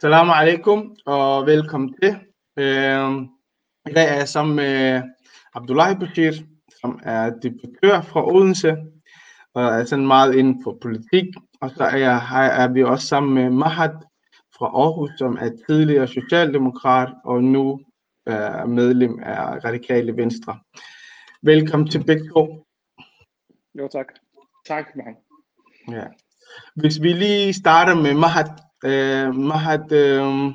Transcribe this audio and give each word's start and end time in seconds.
Salam 0.00 0.30
alaikum 0.30 0.96
og 1.06 1.46
velkommen 1.46 1.94
til. 2.02 2.08
Øh, 2.58 3.10
I 3.90 3.92
dag 3.94 4.08
er 4.08 4.16
jeg 4.16 4.28
sammen 4.28 4.56
med 4.56 5.02
Abdullahi 5.54 5.94
Bashir, 5.94 6.32
som 6.80 7.00
er 7.02 7.30
debattør 7.30 8.00
fra 8.00 8.32
Odense, 8.32 8.76
og 9.54 9.64
er 9.64 9.84
sådan 9.84 10.06
meget 10.06 10.34
inden 10.34 10.62
for 10.64 10.78
politik. 10.82 11.24
Og 11.60 11.70
så 11.70 11.84
er, 11.84 11.96
jeg, 11.96 12.16
er 12.62 12.68
vi 12.68 12.84
også 12.84 13.06
sammen 13.06 13.34
med 13.34 13.50
Mahad 13.50 13.90
fra 14.58 14.66
Aarhus, 14.66 15.10
som 15.18 15.36
er 15.40 15.50
tidligere 15.68 16.08
socialdemokrat 16.08 17.14
og 17.24 17.44
nu 17.44 17.80
er 18.26 18.66
medlem 18.66 19.18
af 19.22 19.64
Radikale 19.64 20.16
Venstre. 20.16 20.58
Velkommen 21.42 21.88
til 21.90 22.04
begge 22.04 22.28
to. 22.28 22.66
Jo, 23.78 23.88
tak. 23.88 24.06
Tak, 24.66 24.96
Mahad. 24.96 25.14
Ja. 25.90 26.04
Hvis 26.74 27.02
vi 27.02 27.12
lige 27.12 27.52
starter 27.52 27.94
med 27.94 28.14
Mahad. 28.14 28.67
Øh, 28.84 29.34
Mahad, 29.34 29.92
øh, 29.92 30.54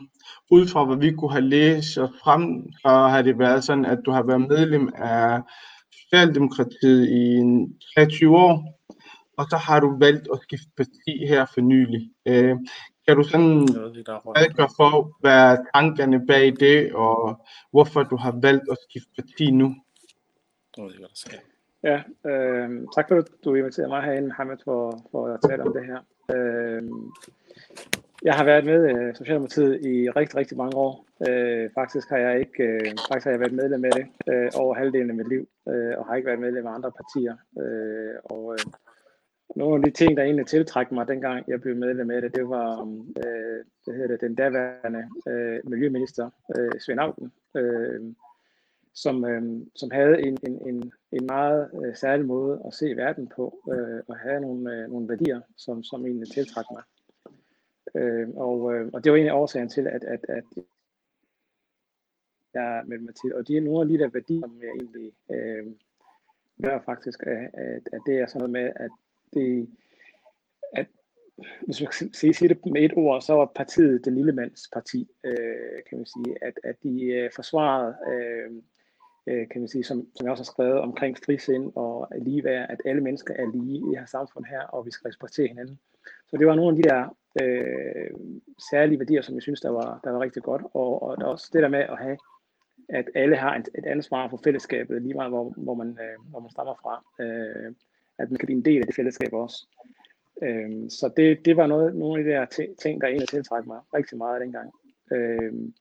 ud 0.51 0.67
fra 0.67 0.85
hvad 0.85 0.97
vi 0.97 1.11
kunne 1.11 1.31
have 1.31 1.49
læst 1.49 1.97
og 1.97 2.09
frem, 2.23 2.71
så 2.81 2.89
har 2.89 3.21
det 3.21 3.39
været 3.39 3.63
sådan, 3.63 3.85
at 3.85 3.99
du 4.05 4.11
har 4.11 4.23
været 4.23 4.41
medlem 4.41 4.89
af 4.95 5.41
Socialdemokratiet 5.91 7.09
i 7.09 7.41
23 7.95 8.37
år, 8.37 8.55
og 9.37 9.45
så 9.49 9.57
har 9.57 9.79
du 9.79 9.97
valgt 9.99 10.27
at 10.33 10.39
skifte 10.41 10.71
parti 10.77 11.25
her 11.27 11.45
for 11.53 11.61
nylig. 11.61 12.11
Øh, 12.25 12.55
kan 13.07 13.17
du 13.17 13.23
sådan 13.23 13.67
redegøre 14.37 14.69
for, 14.77 15.17
hvad 15.21 15.51
er 15.51 15.57
tankerne 15.75 16.27
bag 16.27 16.53
det, 16.59 16.93
og 16.93 17.45
hvorfor 17.71 18.03
du 18.03 18.15
har 18.15 18.39
valgt 18.41 18.63
at 18.71 18.77
skifte 18.89 19.09
parti 19.15 19.51
nu? 19.51 19.75
Ja, 21.83 21.97
øh, 22.29 22.69
tak 22.95 23.05
for 23.07 23.15
at 23.15 23.27
du 23.45 23.55
inviterede 23.55 23.89
mig 23.89 24.03
herinde, 24.03 24.27
Mohammed, 24.27 24.57
for, 24.63 25.07
for 25.11 25.27
at 25.27 25.39
tale 25.49 25.63
om 25.63 25.73
det 25.73 25.85
her. 25.85 25.99
Øh, 26.35 26.83
jeg 28.23 28.33
har 28.33 28.43
været 28.43 28.65
med 28.65 28.79
i 28.89 29.15
Socialdemokratiet 29.15 29.85
i 29.85 30.09
rigtig, 30.09 30.35
rigtig 30.35 30.57
mange 30.57 30.77
år. 30.77 31.05
Øh, 31.29 31.69
faktisk 31.73 32.09
har 32.09 32.17
jeg 32.17 32.39
ikke, 32.39 32.63
øh, 32.63 32.85
faktisk 33.07 33.23
har 33.23 33.31
jeg 33.31 33.39
været 33.39 33.53
medlem 33.53 33.79
med 33.79 33.91
det 33.91 34.05
øh, 34.29 34.51
over 34.55 34.73
halvdelen 34.75 35.09
af 35.09 35.15
mit 35.15 35.29
liv, 35.29 35.47
øh, 35.69 35.93
og 35.97 36.05
har 36.05 36.15
ikke 36.15 36.27
været 36.27 36.39
medlem 36.39 36.67
af 36.67 36.73
andre 36.73 36.91
partier. 36.91 37.35
Øh, 37.61 38.15
og 38.23 38.53
øh, 38.53 38.65
nogle 39.55 39.75
af 39.75 39.83
de 39.83 39.97
ting, 39.97 40.17
der 40.17 40.23
egentlig 40.23 40.47
tiltrækker 40.47 40.93
mig, 40.93 41.07
dengang 41.07 41.43
jeg 41.47 41.61
blev 41.61 41.75
medlem 41.75 42.11
af 42.11 42.21
det, 42.21 42.35
det 42.35 42.49
var 42.49 42.81
øh, 43.25 43.59
det 43.85 43.93
hedder 43.95 44.07
det, 44.07 44.21
den 44.21 44.35
daværende 44.35 45.03
øh, 45.27 45.59
miljøminister, 45.63 46.29
øh, 46.57 46.79
Svend 46.79 46.99
Auken, 46.99 47.31
øh, 47.57 48.01
som, 48.93 49.25
øh, 49.25 49.43
som 49.75 49.91
havde 49.91 50.21
en, 50.21 50.37
en, 50.47 50.67
en, 50.67 50.91
en 51.11 51.25
meget 51.25 51.69
øh, 51.85 51.95
særlig 51.95 52.25
måde 52.25 52.61
at 52.67 52.73
se 52.73 52.85
verden 52.95 53.31
på, 53.35 53.59
øh, 53.73 53.99
og 54.07 54.17
have 54.17 54.41
nogle, 54.41 54.73
øh, 54.73 54.89
nogle 54.91 55.09
værdier, 55.09 55.41
som, 55.57 55.83
som 55.83 56.05
egentlig 56.05 56.31
tiltrak 56.31 56.65
mig. 56.71 56.83
Øh, 57.95 58.29
og, 58.35 58.73
øh, 58.73 58.89
og 58.93 59.03
det 59.03 59.11
var 59.11 59.17
egentlig 59.17 59.33
årsagen 59.33 59.69
til, 59.69 59.87
at, 59.87 60.03
at, 60.03 60.25
at 60.29 60.43
jeg 62.53 62.83
med 62.85 62.97
mig 62.97 63.15
til. 63.15 63.35
Og 63.35 63.47
det 63.47 63.57
er 63.57 63.61
nogle 63.61 63.81
af 63.81 63.87
de 63.87 64.03
der 64.03 64.09
værdier, 64.09 64.41
som 64.41 64.61
jeg 64.61 64.69
egentlig 64.69 65.13
øh, 65.31 65.65
gør 66.63 66.79
faktisk, 66.85 67.23
at, 67.23 67.81
at 67.93 68.01
det 68.05 68.19
er 68.19 68.25
sådan 68.25 68.39
noget 68.39 68.51
med, 68.51 68.73
at 68.75 68.91
det, 69.33 69.69
at 70.73 70.87
hvis 71.65 71.81
man 71.81 71.91
skal 71.91 72.13
sige, 72.13 72.47
det 72.47 72.65
med 72.65 72.83
et 72.83 72.93
ord, 72.95 73.21
så 73.21 73.33
var 73.33 73.51
partiet 73.55 74.05
det 74.05 74.13
lille 74.13 74.31
mands 74.31 74.69
parti, 74.73 75.07
øh, 75.23 75.83
kan 75.89 75.97
man 75.97 76.05
sige, 76.05 76.43
at, 76.43 76.59
at 76.63 76.75
de 76.83 77.03
øh, 77.03 77.31
forsvarede, 77.35 77.95
øh, 78.11 78.51
øh, 79.27 79.49
kan 79.49 79.61
man 79.61 79.67
sige, 79.67 79.83
som, 79.83 80.07
som 80.15 80.25
jeg 80.25 80.31
også 80.31 80.43
har 80.43 80.53
skrevet 80.53 80.79
omkring 80.79 81.17
frisind 81.25 81.71
og 81.75 82.07
ligeværd, 82.21 82.69
at 82.69 82.81
alle 82.85 83.01
mennesker 83.01 83.33
er 83.33 83.51
lige 83.51 83.77
i 83.77 83.81
det 83.81 83.99
her 83.99 84.05
samfund 84.05 84.45
her, 84.45 84.61
og 84.61 84.85
vi 84.85 84.91
skal 84.91 85.07
respektere 85.07 85.47
hinanden. 85.47 85.79
Så 86.27 86.37
det 86.37 86.47
var 86.47 86.55
nogle 86.55 86.77
af 86.77 86.83
de 86.83 86.89
der 86.89 87.17
øh, 87.41 88.09
særlige 88.71 88.99
værdier, 88.99 89.21
som 89.21 89.35
jeg 89.35 89.41
synes, 89.41 89.61
der 89.61 89.69
var, 89.69 89.99
der 90.03 90.11
var 90.11 90.19
rigtig 90.19 90.43
godt, 90.43 90.61
og, 90.73 91.03
og 91.03 91.17
der 91.17 91.25
også 91.25 91.49
det 91.53 91.63
der 91.63 91.69
med 91.69 91.79
at 91.79 91.97
have, 91.97 92.17
at 92.89 93.05
alle 93.15 93.35
har 93.35 93.55
et, 93.55 93.69
et 93.77 93.85
ansvar 93.85 94.29
for 94.29 94.39
fællesskabet, 94.43 95.01
lige 95.01 95.13
meget 95.13 95.31
hvor, 95.31 95.53
hvor, 95.57 95.73
man, 95.73 95.87
øh, 95.87 96.29
hvor 96.29 96.39
man 96.39 96.49
stammer 96.49 96.75
fra. 96.81 97.23
Øh, 97.23 97.73
at 98.19 98.31
man 98.31 98.37
kan 98.37 98.45
blive 98.45 98.57
en 98.57 98.65
del 98.65 98.79
af 98.79 98.85
det 98.85 98.95
fællesskab 98.95 99.33
også. 99.33 99.67
Øhm, 100.43 100.89
så 100.89 101.13
det, 101.17 101.45
det 101.45 101.57
var 101.57 101.67
noget, 101.67 101.95
nogle 101.95 102.19
af 102.19 102.25
de 102.25 102.31
der 102.31 102.65
ting, 102.81 103.01
der 103.01 103.07
egentlig 103.07 103.29
tiltrækker 103.29 103.67
mig 103.67 103.79
rigtig 103.93 104.17
meget 104.17 104.41
dengang. 104.41 104.71
Øhm, 105.11 105.73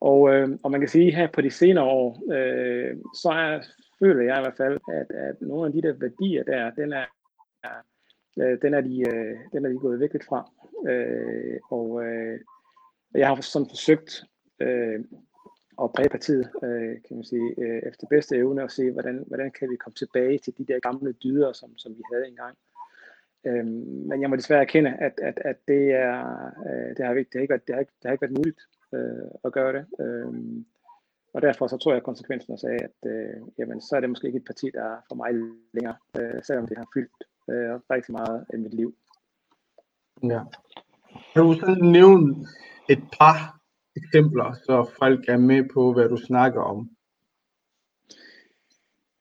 og, 0.00 0.34
øh, 0.34 0.58
og 0.62 0.70
man 0.70 0.80
kan 0.80 0.88
sige 0.88 1.14
her 1.14 1.28
på 1.32 1.40
de 1.40 1.50
senere 1.50 1.84
år, 1.84 2.22
øh, 2.32 2.96
så 3.22 3.28
er, 3.28 3.60
føler 3.98 4.22
jeg 4.22 4.38
i 4.38 4.42
hvert 4.42 4.56
fald, 4.56 4.78
at, 4.92 5.16
at 5.16 5.40
nogle 5.40 5.66
af 5.66 5.72
de 5.72 5.82
der 5.82 5.92
værdier 5.92 6.44
der, 6.44 6.70
den 6.70 6.92
er, 6.92 7.04
er 7.62 7.82
øh, 8.40 8.58
den 8.62 8.74
er 8.74 8.80
de, 8.80 9.00
øh, 9.00 9.38
den 9.52 9.64
er 9.64 9.68
de 9.68 9.78
gået 9.78 10.00
væk 10.00 10.12
lidt 10.12 10.24
fra. 10.24 10.50
Øh, 10.88 11.58
og 11.70 12.04
øh, 12.04 12.40
jeg 13.14 13.28
har 13.28 13.40
sådan 13.40 13.68
forsøgt 13.68 14.24
øh, 14.60 15.04
at 15.82 15.92
præge 15.92 16.08
partiet, 16.08 16.50
øh, 16.64 16.96
kan 17.08 17.16
man 17.16 17.24
sige, 17.24 17.54
øh, 17.58 17.82
efter 17.86 18.06
bedste 18.10 18.36
evne 18.36 18.62
og 18.62 18.70
se, 18.70 18.90
hvordan, 18.90 19.24
hvordan 19.26 19.50
kan 19.50 19.70
vi 19.70 19.76
komme 19.76 19.94
tilbage 19.94 20.38
til 20.38 20.58
de 20.58 20.64
der 20.64 20.80
gamle 20.80 21.12
dyder, 21.12 21.52
som, 21.52 21.78
som 21.78 21.92
vi 21.92 22.02
havde 22.12 22.28
engang. 22.28 22.56
Øh, 23.46 23.66
men 24.08 24.22
jeg 24.22 24.30
må 24.30 24.36
desværre 24.36 24.60
erkende, 24.60 24.90
at, 24.90 25.12
at, 25.22 25.38
at 25.44 25.56
det, 25.68 25.92
er, 25.92 26.46
øh, 26.66 26.96
det, 26.96 27.06
har 27.06 27.14
ikke, 27.14 27.28
det, 27.32 27.38
har 27.38 27.40
ikke 27.40 27.52
været, 27.52 27.66
det, 27.66 27.74
har 27.74 27.82
det 27.82 28.04
har 28.04 28.12
ikke 28.12 28.22
været 28.22 28.38
muligt 28.38 28.60
øh, 28.94 29.30
at 29.44 29.52
gøre 29.52 29.72
det. 29.72 29.86
Øh, 30.00 30.32
og 31.34 31.42
derfor 31.42 31.66
så 31.66 31.76
tror 31.76 31.92
jeg, 31.92 31.96
at 31.96 32.02
konsekvensen 32.02 32.52
også 32.52 32.66
af, 32.66 32.78
at 32.88 33.10
øh, 33.10 33.36
jamen, 33.58 33.80
så 33.80 33.96
er 33.96 34.00
det 34.00 34.08
måske 34.10 34.26
ikke 34.26 34.36
et 34.36 34.44
parti, 34.44 34.70
der 34.74 34.84
er 34.84 34.96
for 35.08 35.14
mig 35.14 35.30
længere, 35.72 35.96
øh, 36.18 36.42
selvom 36.42 36.66
det 36.66 36.76
har 36.78 36.88
fyldt 36.94 37.24
øh, 37.50 37.80
rigtig 37.90 38.12
meget 38.12 38.46
af 38.52 38.58
mit 38.58 38.74
liv. 38.74 38.94
Ja. 40.22 40.40
Kan 41.34 41.42
du 41.42 41.52
så 41.52 41.78
nævne 41.82 42.46
et 42.88 43.02
par 43.18 43.60
eksempler, 43.96 44.52
så 44.52 44.90
folk 44.98 45.28
er 45.28 45.36
med 45.36 45.68
på, 45.74 45.92
hvad 45.92 46.08
du 46.08 46.16
snakker 46.16 46.60
om? 46.60 46.90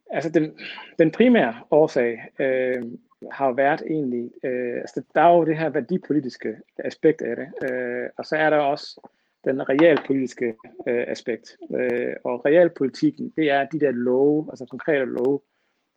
Altså 0.09 0.29
den, 0.29 0.59
den 0.99 1.11
primære 1.11 1.55
årsag 1.71 2.19
øh, 2.39 2.83
har 3.31 3.51
været 3.51 3.83
egentlig, 3.89 4.31
øh, 4.43 4.77
altså 4.77 5.03
der 5.15 5.21
er 5.21 5.33
jo 5.33 5.45
det 5.45 5.57
her 5.57 5.69
værdipolitiske 5.69 6.55
aspekt 6.77 7.21
af 7.21 7.35
det, 7.35 7.71
øh, 7.71 8.09
og 8.17 8.25
så 8.25 8.35
er 8.35 8.49
der 8.49 8.57
også 8.57 9.09
den 9.45 9.69
realpolitiske 9.69 10.55
øh, 10.87 11.05
aspekt. 11.07 11.57
Øh, 11.75 12.13
og 12.23 12.45
realpolitikken, 12.45 13.33
det 13.37 13.51
er 13.51 13.65
de 13.65 13.79
der 13.79 13.91
love, 13.91 14.47
altså 14.49 14.65
konkrete 14.65 15.05
love, 15.05 15.39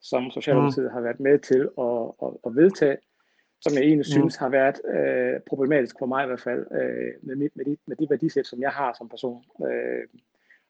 som 0.01 0.31
Socialdemokratiet 0.31 0.87
mm. 0.87 0.93
har 0.93 1.01
været 1.01 1.21
med 1.21 1.39
til 1.39 1.69
at, 1.79 2.29
at, 2.29 2.33
at 2.47 2.57
vedtage, 2.57 2.97
som 3.61 3.75
jeg 3.75 3.83
egentlig 3.83 4.07
mm. 4.09 4.17
synes 4.17 4.37
har 4.37 4.49
været 4.49 4.81
øh, 4.95 5.41
problematisk 5.41 5.97
for 5.99 6.07
mig 6.07 6.25
i 6.25 6.27
hvert 6.27 6.41
fald, 6.41 6.67
øh, 6.73 7.13
med, 7.23 7.37
mit, 7.37 7.57
med, 7.57 7.65
de, 7.65 7.77
med 7.87 7.97
de 7.97 8.07
værdisæt, 8.11 8.47
som 8.47 8.61
jeg 8.61 8.71
har 8.71 8.95
som 8.99 9.09
person. 9.09 9.45
Øh, 9.67 10.05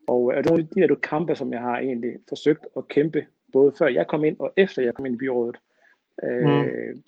og, 0.09 0.23
og 0.23 0.43
nogle 0.45 0.63
af 0.63 0.69
de 0.75 0.81
der 0.81 0.95
kampe, 0.95 1.35
som 1.35 1.53
jeg 1.53 1.61
har 1.61 1.79
egentlig 1.79 2.17
forsøgt 2.29 2.67
at 2.77 2.89
kæmpe, 2.89 3.27
både 3.53 3.73
før 3.79 3.87
jeg 3.87 4.07
kom 4.07 4.25
ind 4.25 4.37
og 4.39 4.53
efter 4.57 4.83
jeg 4.83 4.95
kom 4.95 5.07
ind 5.07 5.15
i 5.15 5.19
byrådet. 5.19 5.57
Øh, 6.23 6.47
mm. 6.47 7.03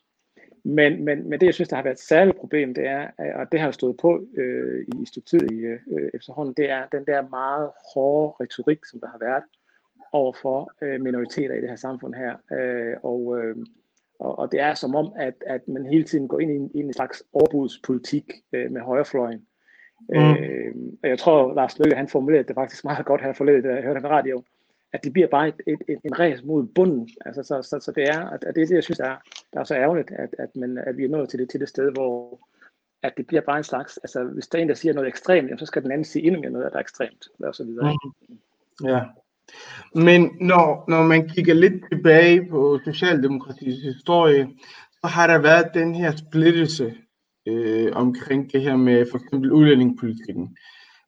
men, 0.64 1.04
men, 1.04 1.28
men 1.28 1.40
det, 1.40 1.46
jeg 1.46 1.54
synes, 1.54 1.68
der 1.68 1.76
har 1.76 1.82
været 1.82 1.94
et 1.94 2.00
særligt 2.00 2.36
problem, 2.36 2.74
det 2.74 2.86
er, 2.86 3.08
og 3.34 3.52
det 3.52 3.60
har 3.60 3.70
stået 3.70 3.96
på 3.96 4.26
øh, 4.36 4.86
i 5.02 5.06
stykke 5.06 5.26
tid 5.26 5.50
i, 5.50 5.54
øh, 5.54 6.10
efterhånden, 6.14 6.54
det 6.54 6.70
er 6.70 6.86
den 6.92 7.04
der 7.06 7.28
meget 7.28 7.70
hårde 7.94 8.44
retorik, 8.44 8.84
som 8.84 9.00
der 9.00 9.08
har 9.08 9.18
været 9.18 9.44
over 10.12 10.32
for 10.42 10.72
øh, 10.82 11.00
minoriteter 11.00 11.54
i 11.54 11.60
det 11.60 11.68
her 11.68 11.76
samfund 11.76 12.14
her. 12.14 12.36
Øh, 12.52 12.96
og 13.02 13.38
øh, 13.38 13.56
og, 14.22 14.38
og 14.38 14.52
det 14.52 14.60
er 14.60 14.74
som 14.74 14.94
om, 14.94 15.12
at, 15.16 15.34
at 15.46 15.68
man 15.68 15.86
hele 15.86 16.04
tiden 16.04 16.28
går 16.28 16.40
ind 16.40 16.50
i 16.50 16.54
en, 16.54 16.70
i 16.74 16.78
en 16.78 16.92
slags 16.92 17.22
overbudspolitik 17.32 18.32
øh, 18.52 18.70
med 18.70 18.80
højrefløjen. 18.80 19.46
Mm. 20.08 20.16
Øh, 20.16 20.74
og 21.02 21.08
jeg 21.08 21.18
tror, 21.18 21.54
Lars 21.54 21.78
Løkke, 21.78 21.96
han 21.96 22.08
formulerede 22.08 22.48
det 22.48 22.54
faktisk 22.54 22.84
meget 22.84 23.06
godt 23.06 23.22
her 23.22 23.32
forleden, 23.32 23.62
da 23.62 23.74
jeg 23.74 23.82
hørte 23.82 24.00
ham 24.00 24.10
radio, 24.10 24.42
at 24.92 25.04
det 25.04 25.12
bliver 25.12 25.28
bare 25.28 25.48
et, 25.48 25.54
et, 25.66 25.82
et, 25.88 25.98
en 26.04 26.18
ræs 26.18 26.44
mod 26.44 26.66
bunden. 26.66 27.08
Altså, 27.26 27.42
så, 27.42 27.62
så, 27.62 27.80
så 27.80 27.92
det 27.92 28.04
er, 28.04 28.20
at, 28.20 28.44
at 28.44 28.54
det 28.54 28.62
er 28.62 28.66
det, 28.66 28.74
jeg 28.74 28.84
synes, 28.84 29.00
er, 29.00 29.16
der 29.52 29.60
er 29.60 29.64
så 29.64 29.74
ærgerligt, 29.74 30.10
at, 30.10 30.34
at, 30.38 30.56
man, 30.56 30.78
at 30.78 30.96
vi 30.96 31.04
er 31.04 31.08
nået 31.08 31.28
til 31.28 31.38
det, 31.38 31.50
til 31.50 31.60
det 31.60 31.68
sted, 31.68 31.92
hvor 31.92 32.40
at 33.02 33.12
det 33.16 33.26
bliver 33.26 33.42
bare 33.42 33.58
en 33.58 33.64
slags, 33.64 33.96
altså 33.96 34.24
hvis 34.24 34.46
der 34.46 34.58
er 34.58 34.62
en, 34.62 34.68
der 34.68 34.74
siger 34.74 34.94
noget 34.94 35.08
ekstremt, 35.08 35.46
jamen, 35.46 35.58
så 35.58 35.66
skal 35.66 35.82
den 35.82 35.92
anden 35.92 36.04
sige 36.04 36.26
endnu 36.26 36.40
mere 36.40 36.50
noget, 36.50 36.72
der 36.72 36.78
er 36.78 36.82
ekstremt, 36.82 37.28
og 37.38 37.54
så 37.54 37.64
videre. 37.64 37.98
Mm. 38.28 38.88
Ja, 38.88 39.00
men 39.94 40.30
når, 40.40 40.84
når 40.88 41.02
man 41.02 41.28
kigger 41.28 41.54
lidt 41.54 41.84
tilbage 41.92 42.48
på 42.50 42.80
Socialdemokratiets 42.84 43.82
historie, 43.82 44.48
så 45.00 45.06
har 45.06 45.26
der 45.26 45.38
været 45.38 45.74
den 45.74 45.94
her 45.94 46.12
splittelse 46.16 46.94
øh, 47.48 47.92
omkring 47.92 48.52
det 48.52 48.62
her 48.62 48.76
med 48.76 49.06
for 49.10 49.18
eksempel 49.18 49.52
udlændingepolitikken, 49.52 50.56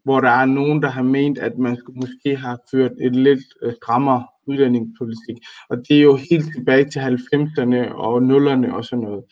hvor 0.05 0.21
der 0.21 0.31
er 0.31 0.45
nogen, 0.45 0.83
der 0.83 0.89
har 0.89 1.03
ment, 1.03 1.39
at 1.39 1.59
man 1.59 1.77
skulle 1.77 2.01
måske 2.01 2.37
have 2.37 2.59
ført 2.71 2.93
et 3.01 3.17
lidt 3.17 3.45
øh, 3.63 3.73
strammere 3.83 4.27
udlændingepolitik. 4.47 5.37
Og 5.69 5.77
det 5.89 5.97
er 5.99 6.03
jo 6.03 6.17
helt 6.31 6.55
tilbage 6.57 6.85
til 6.85 6.99
90'erne 7.01 7.93
og 7.93 8.19
0'erne 8.19 8.75
og 8.75 8.85
sådan 8.85 9.05
noget. 9.05 9.25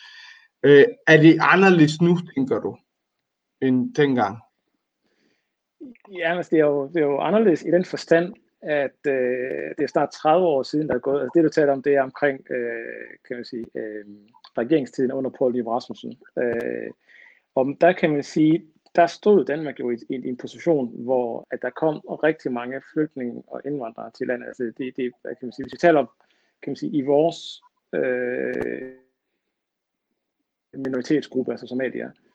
Øh, 0.63 0.85
er 1.07 1.17
det 1.17 1.39
anderledes 1.41 2.01
nu, 2.01 2.19
tænker 2.35 2.61
du, 2.61 2.77
end 3.63 3.95
dengang? 3.95 4.39
Ja, 6.13 6.37
altså 6.37 6.51
det, 6.51 6.61
er 6.61 6.67
jo, 6.67 6.89
det 6.89 6.97
er 6.97 7.07
jo 7.07 7.19
anderledes 7.19 7.63
i 7.63 7.71
den 7.71 7.85
forstand, 7.85 8.35
at 8.63 9.07
øh, 9.07 9.75
det 9.79 9.85
er 9.85 9.87
snart 9.87 10.11
30 10.11 10.47
år 10.47 10.63
siden, 10.63 10.89
der 10.89 10.95
er 10.95 10.99
gået. 10.99 11.21
Altså 11.21 11.33
det, 11.35 11.45
du 11.45 11.49
taler 11.49 11.73
om, 11.73 11.83
det 11.83 11.95
er 11.95 12.03
omkring, 12.03 12.51
øh, 12.51 13.07
kan 13.27 13.37
man 13.37 13.45
sige, 13.45 13.67
øh, 13.75 14.05
regeringstiden 14.59 15.13
under 15.13 15.31
Poul 15.31 15.53
Liv 15.53 15.69
Rasmussen. 15.69 16.19
Øh, 16.39 16.91
og 17.55 17.77
der 17.81 17.93
kan 17.93 18.11
man 18.11 18.23
sige, 18.23 18.65
der 18.97 19.07
stod 19.07 19.45
Danmark 19.45 19.81
jo 19.81 19.91
i, 19.91 19.95
i, 19.95 20.15
i 20.15 20.29
en 20.29 20.37
position, 20.37 21.05
hvor 21.05 21.47
at 21.51 21.63
der 21.63 21.71
kom 21.71 21.97
rigtig 21.99 22.53
mange 22.53 22.83
flygtninge 22.93 23.43
og 23.47 23.61
indvandrere 23.65 24.11
til 24.11 24.27
landet. 24.27 24.47
Altså 24.47 24.73
det, 24.79 24.97
det 24.97 25.13
kan 25.25 25.37
man 25.43 25.53
sige, 25.53 25.65
hvis 25.65 25.73
vi 25.73 25.79
taler 25.79 26.01
om, 26.01 26.09
kan 26.63 26.71
man 26.71 26.77
sige, 26.77 26.93
i 26.93 27.03
vores 27.03 27.63
øh, 27.93 28.93
minoritetsgruppe, 30.73 31.53
altså 31.53 31.67
somalier, 31.67 32.07
øh, 32.09 32.32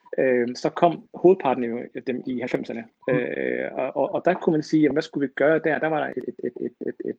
så 0.56 0.69
kom 0.75 1.09
hovedparten 1.13 1.63
af 1.95 2.04
dem 2.04 2.24
i 2.27 2.42
90'erne. 2.42 2.81
Mm. 3.07 3.13
Øh, 3.13 3.71
og, 3.74 4.13
og 4.13 4.21
der 4.25 4.33
kunne 4.33 4.51
man 4.51 4.63
sige, 4.63 4.81
jamen, 4.81 4.95
hvad 4.95 5.01
skulle 5.01 5.27
vi 5.27 5.33
gøre 5.36 5.59
der? 5.59 5.80
Der 5.80 5.88
var 5.88 6.00
der 6.00 6.07
et, 6.07 6.24
et, 6.27 6.36
et, 6.44 6.54
et, 6.62 6.74
et, 6.88 6.95
et, 7.06 7.18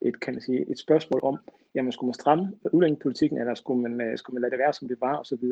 et, 0.00 0.20
kan 0.20 0.34
man 0.34 0.40
sige, 0.40 0.70
et 0.70 0.78
spørgsmål 0.78 1.20
om, 1.22 1.38
jamen 1.74 1.92
skulle 1.92 2.08
man 2.08 2.14
stramme 2.14 2.52
udlændingepolitikken, 2.72 3.38
eller 3.38 3.54
skulle 3.54 3.82
man, 3.82 4.00
øh, 4.00 4.18
skulle 4.18 4.34
man 4.34 4.40
lade 4.40 4.50
det 4.50 4.58
være, 4.58 4.72
som 4.72 4.88
det 4.88 5.00
var, 5.00 5.16
osv. 5.16 5.44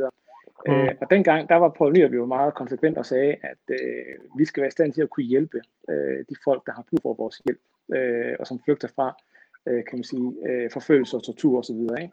Mm. 0.67 0.73
Øh, 0.73 0.95
og 1.01 1.11
dengang, 1.11 1.49
der 1.49 1.55
var 1.55 1.69
Poul 1.69 1.93
Nyrup 1.93 2.13
jo 2.13 2.27
meget 2.27 2.55
konsekvent 2.55 2.99
og 2.99 3.07
sagde, 3.07 3.37
at 3.43 3.63
øh, 3.69 4.39
vi 4.39 4.45
skal 4.45 4.61
være 4.61 4.69
i 4.69 4.71
stand 4.71 4.93
til 4.93 5.03
at 5.03 5.11
kunne 5.11 5.27
hjælpe 5.27 5.61
øh, 5.91 6.19
de 6.29 6.37
folk, 6.45 6.67
der 6.67 6.73
har 6.73 6.85
brug 6.91 7.01
for 7.03 7.15
vores 7.15 7.37
hjælp, 7.45 7.61
øh, 7.95 8.37
og 8.41 8.47
som 8.47 8.61
flygter 8.65 8.89
fra, 8.89 9.17
øh, 9.67 9.85
kan 9.85 9.99
man 9.99 10.05
sige, 10.05 10.33
øh, 10.49 10.71
forfølgelse 10.71 11.17
og 11.17 11.23
tortur 11.23 11.59
osv. 11.59 11.81
Ikke? 12.03 12.13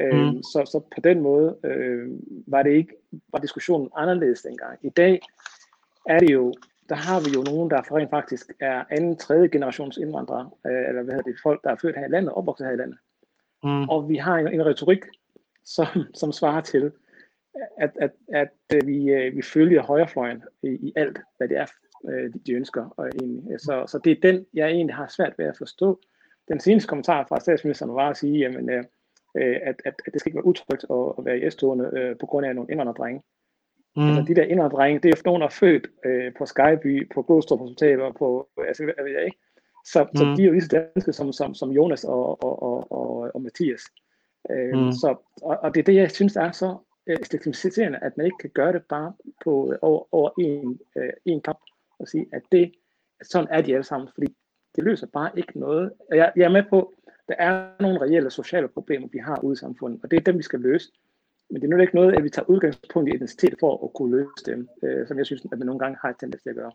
Øh, 0.00 0.34
mm. 0.34 0.42
så, 0.42 0.64
så 0.72 0.80
på 0.94 1.00
den 1.00 1.20
måde 1.20 1.56
øh, 1.64 2.08
var 2.46 2.62
det 2.62 2.70
ikke 2.70 2.94
var 3.32 3.38
diskussionen 3.38 3.88
anderledes 3.96 4.42
dengang. 4.42 4.78
I 4.82 4.88
dag 4.88 5.20
er 6.06 6.18
det 6.18 6.30
jo, 6.32 6.54
der 6.88 6.94
har 6.94 7.20
vi 7.20 7.30
jo 7.34 7.42
nogen, 7.42 7.70
der 7.70 7.96
rent 7.96 8.10
faktisk 8.10 8.52
er 8.60 8.84
anden, 8.90 9.16
tredje 9.16 9.48
generations 9.48 9.96
indvandrere, 9.96 10.50
øh, 10.66 10.88
eller 10.88 11.02
hvad 11.02 11.14
hedder 11.14 11.30
det, 11.30 11.40
folk, 11.42 11.64
der 11.64 11.70
er 11.70 11.76
født 11.76 11.96
her 11.96 12.06
i 12.06 12.10
landet, 12.10 12.32
opvokset 12.32 12.66
her 12.66 12.74
i 12.74 12.76
landet. 12.76 12.98
Mm. 13.64 13.88
Og 13.88 14.08
vi 14.08 14.16
har 14.16 14.36
en, 14.36 14.48
en 14.48 14.66
retorik, 14.66 15.04
som, 15.64 15.86
som 16.14 16.32
svarer 16.32 16.60
til, 16.60 16.92
at, 17.78 17.90
at, 18.00 18.10
at, 18.32 18.48
at 18.70 18.86
vi, 18.86 19.10
øh, 19.10 19.36
vi 19.36 19.42
følger 19.42 19.82
højrefløjen 19.82 20.42
i, 20.62 20.68
i 20.68 20.92
alt, 20.96 21.18
hvad 21.36 21.48
det 21.48 21.56
er, 21.56 21.66
øh, 22.08 22.32
de 22.46 22.52
ønsker. 22.52 22.94
Og 22.96 23.08
egentlig. 23.08 23.60
Så, 23.60 23.84
så 23.86 23.98
det 24.04 24.10
er 24.10 24.20
den, 24.22 24.46
jeg 24.54 24.68
egentlig 24.68 24.96
har 24.96 25.08
svært 25.08 25.34
ved 25.38 25.46
at 25.46 25.56
forstå. 25.56 26.00
Den 26.48 26.60
seneste 26.60 26.88
kommentar 26.88 27.26
fra 27.28 27.40
statsministeren 27.40 27.94
var 27.94 28.10
at 28.10 28.16
sige, 28.16 28.38
jamen, 28.38 28.70
øh, 28.70 28.84
at, 29.34 29.76
at, 29.84 29.94
at 30.06 30.12
det 30.12 30.20
skal 30.20 30.30
ikke 30.30 30.36
være 30.36 30.46
utrygt 30.46 30.84
at, 30.90 31.12
at 31.18 31.24
være 31.24 31.38
i 31.38 31.50
S-togene 31.50 31.98
øh, 31.98 32.16
på 32.20 32.26
grund 32.26 32.46
af 32.46 32.54
nogle 32.54 32.70
indvandrerdrenge. 32.70 33.22
Mm. 33.96 34.08
Altså 34.08 34.22
de 34.28 34.34
der 34.34 34.42
indvandrerdrenge, 34.42 35.00
det 35.00 35.08
er 35.14 35.22
nogen, 35.24 35.40
der 35.40 35.46
er 35.46 35.58
født 35.60 35.86
øh, 36.04 36.32
på 36.38 36.46
Skyby, 36.46 37.12
på 37.14 37.22
Glostrup 37.22 37.60
Hospital 37.60 37.98
på, 38.18 38.48
altså, 38.68 38.82
jeg 38.96 39.04
ved 39.04 39.12
jeg 39.12 39.24
ikke. 39.24 39.38
Så, 39.84 40.02
mm. 40.04 40.16
så 40.16 40.24
de 40.36 40.42
er 40.42 40.46
jo 40.46 40.52
lige 40.52 40.62
så 40.62 40.68
danske 40.94 41.12
som, 41.12 41.32
som, 41.32 41.54
som 41.54 41.70
Jonas 41.70 42.04
og, 42.04 42.44
og, 42.44 42.62
og, 42.62 42.92
og, 42.92 43.30
og 43.34 43.42
Mathias. 43.42 43.82
Øh, 44.50 44.78
mm. 44.78 44.92
så, 44.92 45.16
og, 45.42 45.58
og 45.62 45.74
det 45.74 45.80
er 45.80 45.84
det, 45.84 45.94
jeg 45.94 46.10
synes 46.10 46.36
er 46.36 46.50
så 46.50 46.76
øh, 47.06 47.16
stigmatiserende, 47.22 47.98
at 48.02 48.16
man 48.16 48.26
ikke 48.26 48.38
kan 48.40 48.50
gøre 48.50 48.72
det 48.72 48.82
bare 48.88 49.12
på, 49.44 49.74
over, 49.82 50.14
over 50.14 50.30
en, 50.38 50.80
øh, 50.96 51.12
en 51.24 51.40
kamp 51.40 51.60
og 51.98 52.08
sige, 52.08 52.26
at 52.32 52.42
det, 52.52 52.72
sådan 53.22 53.48
er 53.50 53.60
de 53.60 53.74
alle 53.74 53.84
sammen, 53.84 54.08
fordi 54.14 54.36
det 54.76 54.84
løser 54.84 55.06
bare 55.06 55.30
ikke 55.36 55.60
noget. 55.60 55.92
Jeg, 56.10 56.32
jeg 56.36 56.44
er 56.44 56.48
med 56.48 56.62
på, 56.70 56.92
der 57.28 57.34
er 57.38 57.66
nogle 57.80 58.00
reelle 58.00 58.30
sociale 58.30 58.68
problemer, 58.68 59.08
vi 59.12 59.18
har 59.18 59.40
ude 59.44 59.52
i 59.52 59.56
samfundet, 59.56 60.00
og 60.02 60.10
det 60.10 60.16
er 60.16 60.20
dem, 60.20 60.38
vi 60.38 60.42
skal 60.42 60.60
løse. 60.60 60.92
Men 61.50 61.62
det 61.62 61.66
er 61.72 61.76
nu 61.76 61.82
ikke 61.82 61.94
noget, 61.94 62.14
at 62.14 62.24
vi 62.24 62.30
tager 62.30 62.50
udgangspunkt 62.50 63.08
i 63.08 63.14
identitet 63.14 63.54
for 63.60 63.84
at 63.84 63.92
kunne 63.94 64.16
løse 64.16 64.44
dem, 64.46 64.68
øh, 64.82 65.08
som 65.08 65.18
jeg 65.18 65.26
synes, 65.26 65.42
at 65.52 65.58
man 65.58 65.66
nogle 65.66 65.78
gange 65.78 65.98
har 66.02 66.12
tendens 66.20 66.42
til 66.42 66.50
at 66.50 66.56
gøre. 66.56 66.72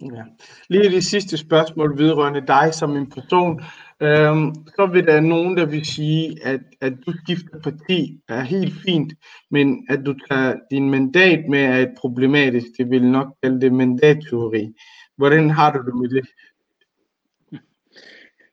Ja. 0.00 0.24
Lige 0.68 0.90
det 0.90 1.04
sidste 1.04 1.36
spørgsmål 1.36 1.98
vedrørende 1.98 2.46
dig 2.46 2.74
som 2.74 2.96
en 2.96 3.10
person. 3.10 3.60
Øhm, 4.00 4.54
så 4.54 4.88
vil 4.92 5.06
der 5.06 5.20
nogen, 5.20 5.56
der 5.56 5.66
vil 5.66 5.86
sige, 5.86 6.46
at, 6.46 6.60
at 6.80 6.92
du 7.06 7.12
skifter 7.24 7.60
parti 7.60 8.20
er 8.28 8.40
helt 8.40 8.74
fint, 8.84 9.12
men 9.50 9.86
at 9.88 10.06
du 10.06 10.14
tager 10.30 10.54
din 10.70 10.90
mandat 10.90 11.48
med 11.48 11.60
er 11.60 11.76
et 11.76 11.94
problematisk. 11.98 12.66
Det 12.78 12.90
vil 12.90 13.10
nok 13.10 13.36
kalde 13.42 13.60
det 13.60 13.72
mandatteori. 13.72 14.74
Hvordan 15.16 15.50
har 15.50 15.72
du 15.72 15.86
det 15.86 15.94
med 15.94 16.08
det? 16.08 16.28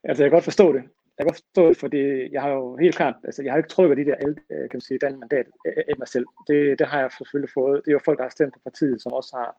Altså, 0.03 0.23
jeg 0.23 0.29
kan 0.29 0.35
godt 0.35 0.43
forstå 0.43 0.73
det. 0.73 0.83
Jeg 1.17 1.19
kan 1.19 1.25
godt 1.25 1.35
forstå 1.35 1.69
det, 1.69 1.77
fordi 1.77 2.33
jeg 2.33 2.41
har 2.41 2.49
jo 2.49 2.75
helt 2.75 2.95
klart, 2.95 3.15
altså 3.23 3.43
jeg 3.43 3.51
har 3.51 3.57
ikke 3.57 3.69
trykket 3.69 3.97
de 3.97 4.05
der, 4.05 4.15
øh, 4.27 4.69
kan 4.69 4.69
man 4.73 4.81
sige, 4.81 4.99
den 4.99 5.19
mandat 5.19 5.45
af 5.65 5.95
mig 5.97 6.07
selv. 6.07 6.25
Det, 6.47 6.79
det 6.79 6.87
har 6.87 6.99
jeg 6.99 7.11
selvfølgelig 7.11 7.53
fået. 7.53 7.81
Det 7.85 7.91
er 7.91 7.93
jo 7.93 7.99
folk, 8.05 8.17
der 8.17 8.23
har 8.23 8.29
stemt 8.29 8.53
på 8.53 8.59
partiet, 8.63 9.01
som 9.01 9.11
også 9.13 9.35
har, 9.35 9.57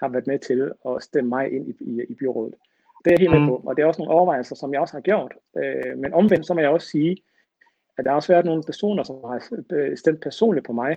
har 0.00 0.08
været 0.08 0.26
med 0.26 0.38
til 0.38 0.72
at 0.88 1.02
stemme 1.02 1.28
mig 1.28 1.52
ind 1.52 1.68
i, 1.68 1.74
i, 1.80 2.04
i 2.08 2.14
byrådet. 2.14 2.54
Det 3.04 3.10
er 3.10 3.14
jeg 3.14 3.18
helt 3.18 3.30
med 3.30 3.40
mm. 3.40 3.46
på, 3.46 3.62
og 3.66 3.76
det 3.76 3.82
er 3.82 3.86
også 3.86 4.00
nogle 4.00 4.14
overvejelser, 4.14 4.56
som 4.56 4.72
jeg 4.72 4.80
også 4.80 4.94
har 4.94 5.00
gjort. 5.00 5.32
Øh, 5.56 5.98
men 5.98 6.14
omvendt, 6.14 6.46
så 6.46 6.54
må 6.54 6.60
jeg 6.60 6.70
også 6.70 6.88
sige, 6.88 7.16
at 7.98 8.04
der 8.04 8.10
har 8.10 8.16
også 8.16 8.32
været 8.32 8.44
nogle 8.44 8.62
personer, 8.62 9.02
som 9.02 9.16
har 9.16 9.96
stemt 9.96 10.20
personligt 10.20 10.66
på 10.66 10.72
mig. 10.72 10.96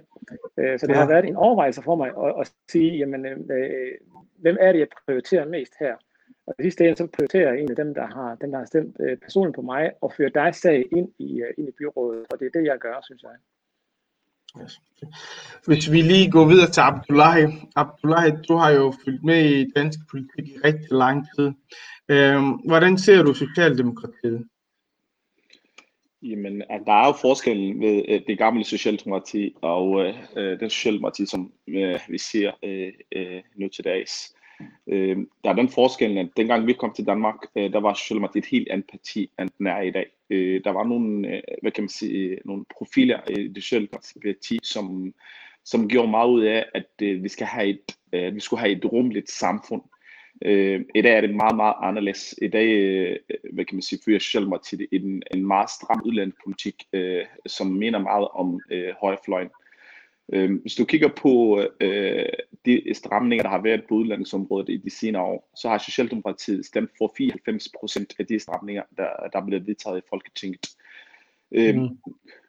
Øh, 0.57 0.79
så 0.79 0.87
det 0.87 0.93
ja. 0.93 0.99
har 0.99 1.07
været 1.07 1.25
en 1.25 1.35
overvejelse 1.35 1.81
for 1.81 1.95
mig 1.95 2.11
at, 2.25 2.33
at 2.39 2.53
sige, 2.71 2.97
jamen, 2.97 3.25
øh, 3.25 3.91
hvem 4.37 4.57
er 4.59 4.71
det, 4.71 4.79
jeg 4.79 4.87
prioriterer 5.05 5.45
mest 5.45 5.73
her? 5.79 5.95
Og 6.47 6.53
i 6.59 6.63
sidste 6.63 6.83
ende, 6.83 6.97
så 6.97 7.07
prioriterer 7.07 7.53
jeg 7.53 7.61
en 7.61 7.69
af 7.69 7.75
dem, 7.75 7.93
der 7.93 8.07
har, 8.07 8.35
dem, 8.41 8.51
der 8.51 8.57
har 8.57 8.65
stemt 8.65 8.95
øh, 8.99 9.17
personligt 9.17 9.55
på 9.55 9.61
mig, 9.61 9.91
og 10.01 10.13
fører 10.17 10.29
dig 10.29 10.55
sag 10.55 10.85
ind 10.91 11.09
i, 11.19 11.41
øh, 11.41 11.53
ind 11.57 11.67
i 11.69 11.71
byrådet. 11.71 12.25
Og 12.31 12.39
det 12.39 12.45
er 12.45 12.59
det, 12.59 12.65
jeg 12.65 12.77
gør, 12.79 12.99
synes 13.03 13.23
jeg. 13.23 13.31
Yes. 14.61 14.79
Hvis 15.65 15.91
vi 15.91 16.01
lige 16.01 16.31
går 16.31 16.45
videre 16.45 16.71
til 16.71 16.81
Abdullahi. 16.81 17.43
Abdullahi, 17.75 18.31
du 18.47 18.55
har 18.55 18.71
jo 18.71 18.93
fulgt 19.03 19.23
med 19.23 19.45
i 19.45 19.71
dansk 19.75 19.99
politik 20.11 20.47
i 20.47 20.57
rigtig 20.63 20.91
lang 20.91 21.27
tid. 21.35 21.51
Øhm, 22.09 22.51
hvordan 22.51 22.97
ser 22.97 23.23
du 23.23 23.33
Socialdemokratiet? 23.33 24.47
Jamen, 26.21 26.59
der 26.59 26.93
er 26.93 27.07
jo 27.07 27.13
forskellen 27.21 27.81
ved 27.81 28.03
øh, 28.07 28.21
det 28.27 28.37
gamle 28.37 28.63
Socialdemokrati 28.63 29.55
og 29.61 30.05
øh, 30.05 30.15
øh 30.37 30.59
den 30.59 30.69
Socialdemokrati, 30.69 31.25
som 31.25 31.53
øh, 31.67 31.99
vi 32.09 32.17
ser 32.17 32.51
øh, 32.63 32.93
øh, 33.11 33.41
nu 33.55 33.67
til 33.67 33.83
dags. 33.83 34.35
Øh, 34.87 35.17
der 35.43 35.49
er 35.49 35.53
den 35.53 35.69
forskel, 35.69 36.17
at 36.17 36.29
dengang 36.37 36.67
vi 36.67 36.73
kom 36.73 36.93
til 36.93 37.05
Danmark, 37.05 37.35
øh, 37.55 37.73
der 37.73 37.79
var 37.79 37.93
Socialdemokratiet 37.93 38.43
et 38.43 38.49
helt 38.49 38.69
andet 38.69 38.89
parti, 38.91 39.29
end 39.39 39.49
den 39.57 39.67
er 39.67 39.81
i 39.81 39.91
dag. 39.91 40.05
Øh, 40.29 40.63
der 40.63 40.71
var 40.71 40.83
nogle, 40.83 41.27
øh, 41.27 41.41
hvad 41.61 41.71
kan 41.71 41.83
man 41.83 41.89
sige, 41.89 42.37
nogle 42.45 42.65
profiler 42.77 43.19
i 43.29 43.47
det 43.47 43.63
Socialdemokratiske 43.63 44.19
parti, 44.19 44.59
som, 44.63 45.13
som 45.65 45.87
gjorde 45.87 46.11
meget 46.11 46.29
ud 46.29 46.43
af, 46.43 46.65
at 46.73 46.89
øh, 47.01 47.23
vi, 47.23 47.29
skal 47.29 47.47
have 47.47 47.67
et, 47.67 47.97
øh, 48.13 48.35
vi 48.35 48.39
skulle 48.39 48.59
have 48.59 48.71
et 48.71 48.85
rumligt 48.85 49.31
samfund. 49.31 49.81
Øh, 50.45 50.81
I 50.95 51.01
dag 51.01 51.17
er 51.17 51.21
det 51.21 51.35
meget, 51.35 51.55
meget 51.55 51.75
anderledes. 51.81 52.35
I 52.41 52.47
dag, 52.47 52.67
øh, 52.67 53.17
hvad 53.53 53.65
kan 53.65 53.75
man 53.75 53.81
sige, 53.81 54.01
fører 54.05 54.19
Socialdemokratiet 54.19 54.87
en, 54.91 55.23
en 55.33 55.47
meget 55.47 55.69
stram 55.69 56.01
udlandspolitik, 56.05 56.83
øh, 56.93 57.25
som 57.45 57.67
mener 57.67 57.99
meget 57.99 58.27
om 58.27 58.59
øh, 58.71 58.93
højrefløjen. 59.01 59.47
Øh, 59.47 59.62
hvis 60.61 60.75
du 60.75 60.85
kigger 60.85 61.07
på 61.07 61.63
øh, 61.79 62.25
de 62.65 62.93
stramninger, 62.93 63.43
der 63.43 63.49
har 63.49 63.61
været 63.61 63.83
på 63.89 63.95
udlandsområdet 63.95 64.69
i 64.69 64.77
de 64.77 64.89
senere 64.89 65.23
år, 65.23 65.49
så 65.55 65.69
har 65.69 65.77
Socialdemokratiet 65.77 66.65
stemt 66.65 66.91
for 66.97 67.13
94 67.17 67.69
procent 67.79 68.13
af 68.19 68.25
de 68.25 68.39
stramninger, 68.39 68.83
der, 68.97 69.07
der 69.33 69.39
er 69.39 69.45
blevet 69.45 69.67
vedtaget 69.67 69.97
i 69.97 70.07
Folketinget. 70.09 70.67
Øh, 71.51 71.75
mm. 71.75 71.97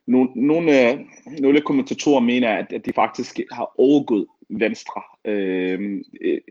nogle, 0.06 0.30
nogle, 0.34 1.06
nogle 1.40 1.60
kommentatorer 1.60 2.20
mener, 2.20 2.48
at, 2.48 2.72
at 2.72 2.86
de 2.86 2.92
faktisk 2.92 3.40
har 3.52 3.74
overgået 3.78 4.26
Venstre. 4.48 5.02
Øh, 5.24 6.04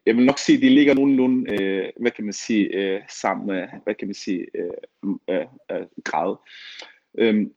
jeg 0.05 0.15
vil 0.15 0.25
nok 0.25 0.39
sige, 0.39 0.55
at 0.55 0.61
de 0.61 0.69
ligger 0.69 0.93
nogenlunde, 0.93 1.63
øh, 1.63 1.89
hvad 1.99 2.11
kan 2.11 2.23
man 2.23 2.33
sige, 2.33 2.65
øh, 2.65 3.01
samme, 3.09 3.69
hvad 3.83 3.95
kan 3.95 4.07
man 4.07 4.15
sige, 4.15 4.45
øh, 4.55 5.13
øh, 5.29 5.45
øh, 5.71 5.85
grad. 6.03 6.35
Øh, 7.17 7.47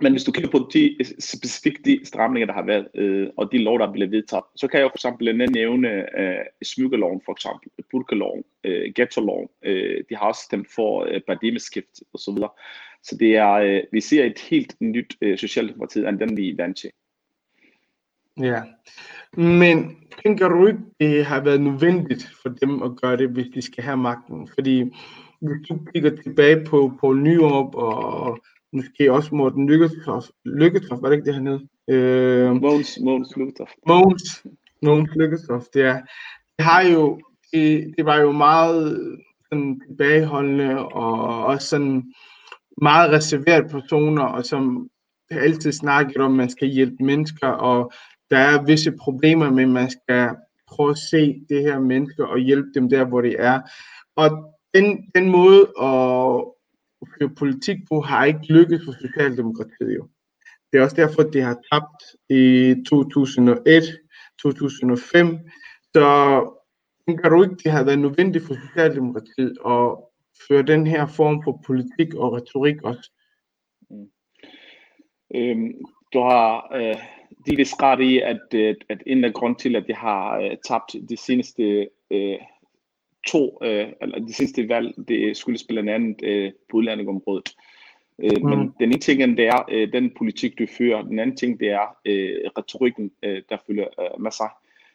men 0.00 0.12
hvis 0.12 0.24
du 0.24 0.32
kigger 0.32 0.50
på 0.50 0.70
de 0.72 0.96
specifikt 1.18 1.84
de 1.84 2.00
stramninger, 2.04 2.46
der 2.46 2.52
har 2.52 2.64
været, 2.64 2.88
øh, 2.94 3.28
og 3.36 3.52
de 3.52 3.58
lov, 3.58 3.78
der 3.78 3.86
er 3.86 3.92
blevet 3.92 4.10
vedtaget, 4.12 4.44
så 4.56 4.68
kan 4.68 4.80
jeg 4.80 4.90
for 4.90 4.96
eksempel 4.96 5.50
nævne 5.50 6.20
øh, 6.20 6.44
smykkeloven, 6.62 7.20
for 7.24 7.32
eksempel, 7.32 7.68
burkeloven, 7.90 8.44
øh, 8.64 8.92
ghetto-loven. 8.94 9.48
Øh, 9.62 10.04
de 10.08 10.16
har 10.16 10.26
også 10.26 10.42
stemt 10.44 10.70
for 10.74 11.04
øh, 11.04 11.20
paradigmeskift 11.20 12.02
og 12.12 12.18
så. 12.18 12.48
Så 13.02 13.16
det 13.16 13.36
er, 13.36 13.52
øh, 13.52 13.82
vi 13.92 14.00
ser 14.00 14.24
et 14.24 14.38
helt 14.50 14.76
nyt 14.80 15.16
øh, 15.20 15.38
socialdemokrati, 15.38 15.98
end 15.98 16.18
den 16.18 16.36
vi 16.36 16.50
er 16.50 16.56
vant 16.56 16.76
til. 16.76 16.90
Ja, 18.40 18.62
men 19.36 19.96
tænker 20.22 20.48
du 20.48 20.66
ikke, 20.66 20.80
det 21.00 21.24
har 21.24 21.40
været 21.40 21.60
nødvendigt 21.60 22.30
for 22.42 22.48
dem 22.48 22.82
at 22.82 22.96
gøre 23.02 23.16
det, 23.16 23.28
hvis 23.28 23.46
de 23.54 23.62
skal 23.62 23.84
have 23.84 23.96
magten? 23.96 24.48
Fordi 24.54 24.82
hvis 25.40 25.68
du 25.68 25.78
kigger 25.94 26.16
tilbage 26.22 26.64
på 26.64 26.92
Poul 27.00 27.22
Nyrup 27.22 27.74
og 27.74 28.38
måske 28.72 29.12
også 29.12 29.34
Morten 29.34 29.66
Lykketoft, 29.70 30.30
Lykketoft 30.44 31.02
var 31.02 31.08
det 31.08 31.16
ikke 31.16 31.32
det, 31.32 31.34
hed? 31.34 31.60
Øh, 31.88 32.52
Mogens, 32.52 32.98
Mogens 33.04 33.36
Lykketoft. 33.36 33.74
Mogens, 33.86 34.46
Mogens 34.82 35.10
Lykketoft, 35.16 35.68
ja. 35.74 36.00
Det 36.58 36.64
har 36.64 36.82
jo, 36.82 37.20
det, 37.52 37.94
det 37.96 38.04
var 38.04 38.16
jo 38.16 38.32
meget 38.32 39.10
sådan 39.52 39.80
tilbageholdende 39.88 40.78
og 40.78 41.44
også 41.46 41.68
sådan 41.68 42.12
meget 42.82 43.10
reserveret 43.10 43.70
personer, 43.70 44.24
og 44.24 44.44
som 44.44 44.88
altid 45.30 45.72
snakket 45.72 46.16
om, 46.16 46.32
at 46.32 46.36
man 46.36 46.50
skal 46.50 46.68
hjælpe 46.68 47.04
mennesker, 47.04 47.48
og 47.48 47.92
der 48.30 48.38
er 48.38 48.62
visse 48.62 48.92
problemer 48.92 49.50
med, 49.50 49.62
at 49.62 49.68
man 49.68 49.90
skal 49.90 50.30
prøve 50.68 50.90
at 50.90 50.98
se 50.98 51.42
det 51.48 51.62
her 51.62 51.80
mennesker 51.80 52.24
og 52.24 52.38
hjælpe 52.38 52.68
dem 52.74 52.88
der, 52.88 53.04
hvor 53.04 53.20
de 53.20 53.36
er. 53.36 53.60
Og 54.16 54.54
den, 54.74 55.10
den 55.14 55.30
måde 55.30 55.60
at 55.82 56.44
føre 57.18 57.34
politik 57.38 57.78
på 57.88 58.00
har 58.00 58.24
ikke 58.24 58.52
lykkes 58.52 58.84
for 58.84 58.92
Socialdemokratiet 58.92 59.94
jo. 59.96 60.08
Det 60.72 60.78
er 60.78 60.84
også 60.84 60.96
derfor, 60.96 61.22
at 61.22 61.32
de 61.32 61.40
har 61.40 61.58
tabt 61.72 62.02
i 62.30 62.74
2001, 62.88 63.82
2005, 64.42 65.38
Så 65.94 66.08
tænker 67.08 67.28
du 67.28 67.42
ikke, 67.42 67.56
det 67.64 67.72
har 67.72 67.84
været 67.84 67.98
nødvendigt 67.98 68.46
for 68.46 68.54
Socialdemokratiet 68.54 69.58
at 69.66 69.96
føre 70.48 70.62
den 70.62 70.86
her 70.86 71.06
form 71.06 71.42
for 71.44 71.62
politik 71.66 72.14
og 72.14 72.32
retorik 72.32 72.82
også? 72.82 73.10
Mm. 73.90 74.10
Øhm, 75.34 75.72
du 76.12 76.20
har 76.20 76.74
øh, 76.74 76.96
de 77.46 77.56
vist 77.56 77.82
ret 77.82 78.00
i, 78.00 78.20
at, 78.20 78.40
øh, 78.54 78.74
at 78.88 79.02
en 79.06 79.24
af 79.24 79.32
grund 79.32 79.56
til, 79.56 79.76
at 79.76 79.84
de 79.88 79.94
har 79.94 80.38
øh, 80.38 80.56
tabt 80.68 80.92
de 81.08 81.16
seneste 81.16 81.88
øh, 82.10 82.38
to, 83.26 83.58
øh, 83.62 83.88
eller 84.00 84.18
de 84.18 84.32
seneste 84.32 84.68
valg, 84.68 84.94
det 85.08 85.36
skyldes 85.36 85.64
blandt 85.64 85.90
andet 85.90 86.16
øh, 86.22 86.52
på 86.70 86.76
udlændingområdet. 86.76 87.54
Øh, 88.18 88.42
mm. 88.42 88.48
Men 88.48 88.58
den 88.80 88.90
ene 88.90 88.98
ting, 88.98 89.36
det 89.36 89.46
er 89.46 89.64
øh, 89.70 89.92
den 89.92 90.10
politik, 90.18 90.58
du 90.58 90.66
fører. 90.78 91.02
Den 91.02 91.18
anden 91.18 91.36
ting, 91.36 91.60
det 91.60 91.68
er 91.68 91.96
øh, 92.04 92.50
retorikken, 92.58 93.12
øh, 93.22 93.42
der 93.50 93.56
følger 93.66 93.86
øh, 94.00 94.22
med 94.22 94.30
sig. 94.30 94.48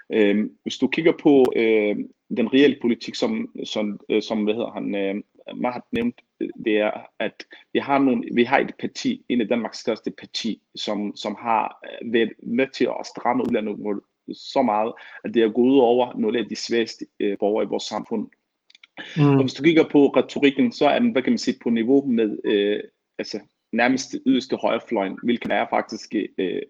Øh, 0.10 0.50
hvis 0.64 0.78
du 0.78 0.88
kigger 0.88 1.14
på 1.22 1.46
øh, 1.56 1.96
den 2.38 2.54
reelle 2.54 2.78
politik, 2.82 3.16
som, 3.16 3.50
som, 3.64 4.00
øh, 4.10 4.22
som 4.22 4.44
hvad 4.44 4.54
hedder 4.54 4.72
han, 4.72 4.96
øh, 4.96 5.16
Mahat 5.56 5.82
nævnt, 5.92 6.22
det 6.66 6.78
er, 6.78 6.92
at 7.20 7.46
vi 7.74 7.80
har, 7.80 8.00
nogle, 8.00 8.24
vi 8.34 8.44
har 8.44 8.60
et 8.60 8.76
parti, 8.80 9.26
en 9.30 9.42
af 9.42 9.48
Danmarks 9.48 9.78
største 9.78 10.12
parti, 10.12 10.62
som, 10.76 11.16
som 11.16 11.36
har 11.40 11.86
været 12.06 12.34
med 12.44 12.68
til 12.74 12.86
at 13.00 13.06
stramme 13.06 13.44
udlandet 13.44 13.80
så 14.34 14.62
meget, 14.62 14.94
at 15.24 15.34
det 15.34 15.44
er 15.44 15.50
gået 15.50 15.72
ud 15.72 15.80
over 15.80 16.14
nogle 16.18 16.40
af 16.40 16.46
de 16.46 16.56
svageste 16.56 17.06
øh, 17.20 17.38
borgere 17.38 17.64
i 17.64 17.68
vores 17.68 17.84
samfund. 17.84 18.28
Mm. 19.18 19.36
Og 19.36 19.42
hvis 19.42 19.54
du 19.54 19.64
kigger 19.64 19.84
på 19.92 20.08
retorikken, 20.08 20.72
så 20.72 20.88
er 20.88 21.00
den, 21.00 21.12
hvad 21.12 21.22
kan 21.22 21.32
man 21.32 21.38
sige, 21.38 21.58
på 21.64 21.70
niveau 21.70 22.06
med 22.06 22.38
øh, 22.46 22.80
altså, 23.18 23.40
nærmest 23.72 24.16
yderste 24.26 24.56
højrefløjen, 24.56 25.20
hvilket 25.24 25.52
er 25.52 25.66
faktisk 25.70 26.16
øh, 26.16 26.28
øh, 26.38 26.62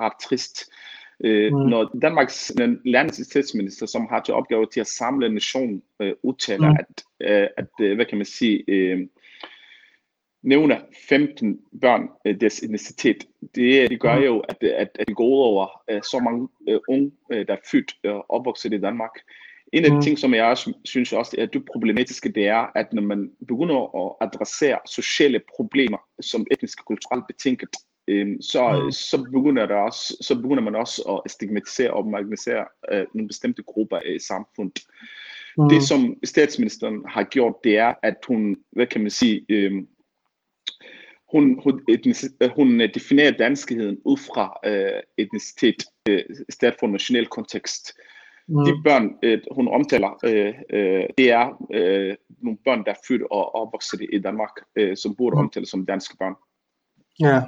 ret 0.00 0.12
trist. 0.22 0.70
Øh, 1.24 1.52
mm. 1.52 1.58
Når 1.58 1.90
Danmarks 2.02 2.52
landets 2.84 3.26
statsminister, 3.26 3.86
som 3.86 4.06
har 4.10 4.20
til 4.20 4.34
opgave 4.34 4.66
til 4.66 4.80
at 4.80 4.86
samle 4.86 5.34
nationen, 5.34 5.82
øh, 6.00 6.14
udtaler, 6.22 6.70
mm. 6.70 6.76
at, 6.78 7.04
øh, 7.20 7.48
at 7.56 7.68
øh, 7.80 7.94
hvad 7.94 8.06
kan 8.06 8.18
man 8.18 8.26
sige, 8.26 8.64
øh, 8.68 9.06
nævner 10.42 10.78
15 11.08 11.60
børn 11.80 12.08
øh, 12.24 12.40
deres 12.40 12.62
identitet. 12.62 13.26
Det, 13.54 13.90
det 13.90 14.00
gør 14.00 14.16
mm. 14.16 14.24
jo, 14.24 14.40
at, 14.40 14.62
at, 14.62 14.88
at 14.94 15.08
det 15.08 15.16
går 15.16 15.26
ud 15.26 15.42
over 15.42 15.82
øh, 15.90 16.02
så 16.02 16.18
mange 16.18 16.48
øh, 16.68 16.80
unge, 16.88 17.12
øh, 17.32 17.46
der 17.46 17.52
er 17.52 17.68
født 17.70 17.94
og 18.04 18.10
øh, 18.10 18.20
opvokset 18.28 18.72
i 18.72 18.80
Danmark. 18.80 19.10
En 19.72 19.84
af 19.84 19.90
de 19.90 19.96
mm. 19.96 20.02
ting, 20.02 20.18
som 20.18 20.34
jeg 20.34 20.44
også 20.44 20.72
synes 20.84 21.12
også 21.12 21.36
er 21.38 21.46
dybt 21.46 21.68
problematiske, 21.72 22.28
det 22.28 22.46
er, 22.46 22.66
at 22.74 22.92
når 22.92 23.02
man 23.02 23.30
begynder 23.48 24.06
at 24.06 24.28
adressere 24.28 24.78
sociale 24.86 25.40
problemer 25.56 25.98
som 26.20 26.46
etnisk 26.50 26.80
og 26.80 26.84
kulturelt 26.84 27.24
betinget, 27.26 27.68
øh, 28.08 28.28
så, 28.40 28.82
mm. 28.84 28.92
så, 28.92 29.22
begynder 29.32 29.66
der 29.66 29.76
også, 29.76 30.16
så 30.20 30.34
begynder 30.34 30.62
man 30.62 30.74
også 30.74 31.22
at 31.24 31.30
stigmatisere 31.30 31.90
og 31.90 32.06
marginalisere 32.06 32.64
øh, 32.92 33.06
nogle 33.14 33.28
bestemte 33.28 33.62
grupper 33.62 34.00
i 34.00 34.18
samfundet. 34.18 34.82
Mm. 35.58 35.68
Det, 35.68 35.82
som 35.82 36.16
statsministeren 36.24 37.04
har 37.08 37.24
gjort, 37.24 37.54
det 37.64 37.78
er, 37.78 37.94
at 38.02 38.16
hun, 38.28 38.56
hvad 38.72 38.86
kan 38.86 39.00
man 39.00 39.10
sige, 39.10 39.46
øh, 39.48 39.72
hun, 41.32 41.60
hun, 41.62 41.80
hun 42.56 42.80
definerer 42.94 43.30
danskheden 43.30 43.98
ud 44.04 44.16
fra 44.16 44.58
øh, 44.64 45.02
etnicitet, 45.18 45.84
øh, 46.08 46.22
stedet 46.50 46.74
for 46.80 46.86
national 46.86 47.26
kontekst. 47.26 47.92
Mm. 48.48 48.64
De 48.64 48.72
børn, 48.84 49.10
øh, 49.22 49.40
hun 49.50 49.68
omtaler, 49.68 50.18
øh, 50.24 50.54
øh, 50.72 51.04
det 51.18 51.30
er 51.30 51.66
øh, 51.74 52.16
nogle 52.42 52.58
børn, 52.64 52.84
der 52.84 52.90
er 52.90 53.02
født 53.08 53.22
og 53.30 53.54
opvokset 53.54 54.00
i 54.12 54.18
Danmark, 54.18 54.50
øh, 54.76 54.96
som 54.96 55.14
burde 55.16 55.36
mm. 55.36 55.40
omtales 55.40 55.68
som 55.68 55.86
danske 55.86 56.16
børn. 56.16 56.34
Ja, 57.20 57.42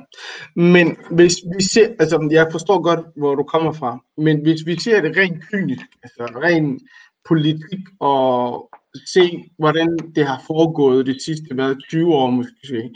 men 0.56 0.96
hvis 1.10 1.34
vi 1.56 1.62
ser, 1.62 1.88
altså 1.98 2.28
jeg 2.30 2.48
forstår 2.52 2.82
godt, 2.82 3.00
hvor 3.16 3.34
du 3.34 3.42
kommer 3.42 3.72
fra, 3.72 3.98
men 4.16 4.42
hvis 4.42 4.66
vi 4.66 4.76
ser 4.80 5.00
det 5.00 5.16
rent 5.16 5.42
kynisk, 5.50 5.86
altså 6.02 6.24
rent 6.42 6.82
politik 7.28 7.84
og 8.00 8.68
se, 9.14 9.50
hvordan 9.58 9.98
det 10.14 10.26
har 10.26 10.42
foregået 10.46 11.06
de 11.06 11.24
sidste 11.24 11.54
hvad, 11.54 11.76
20 11.88 12.14
år 12.14 12.30
måske, 12.30 12.90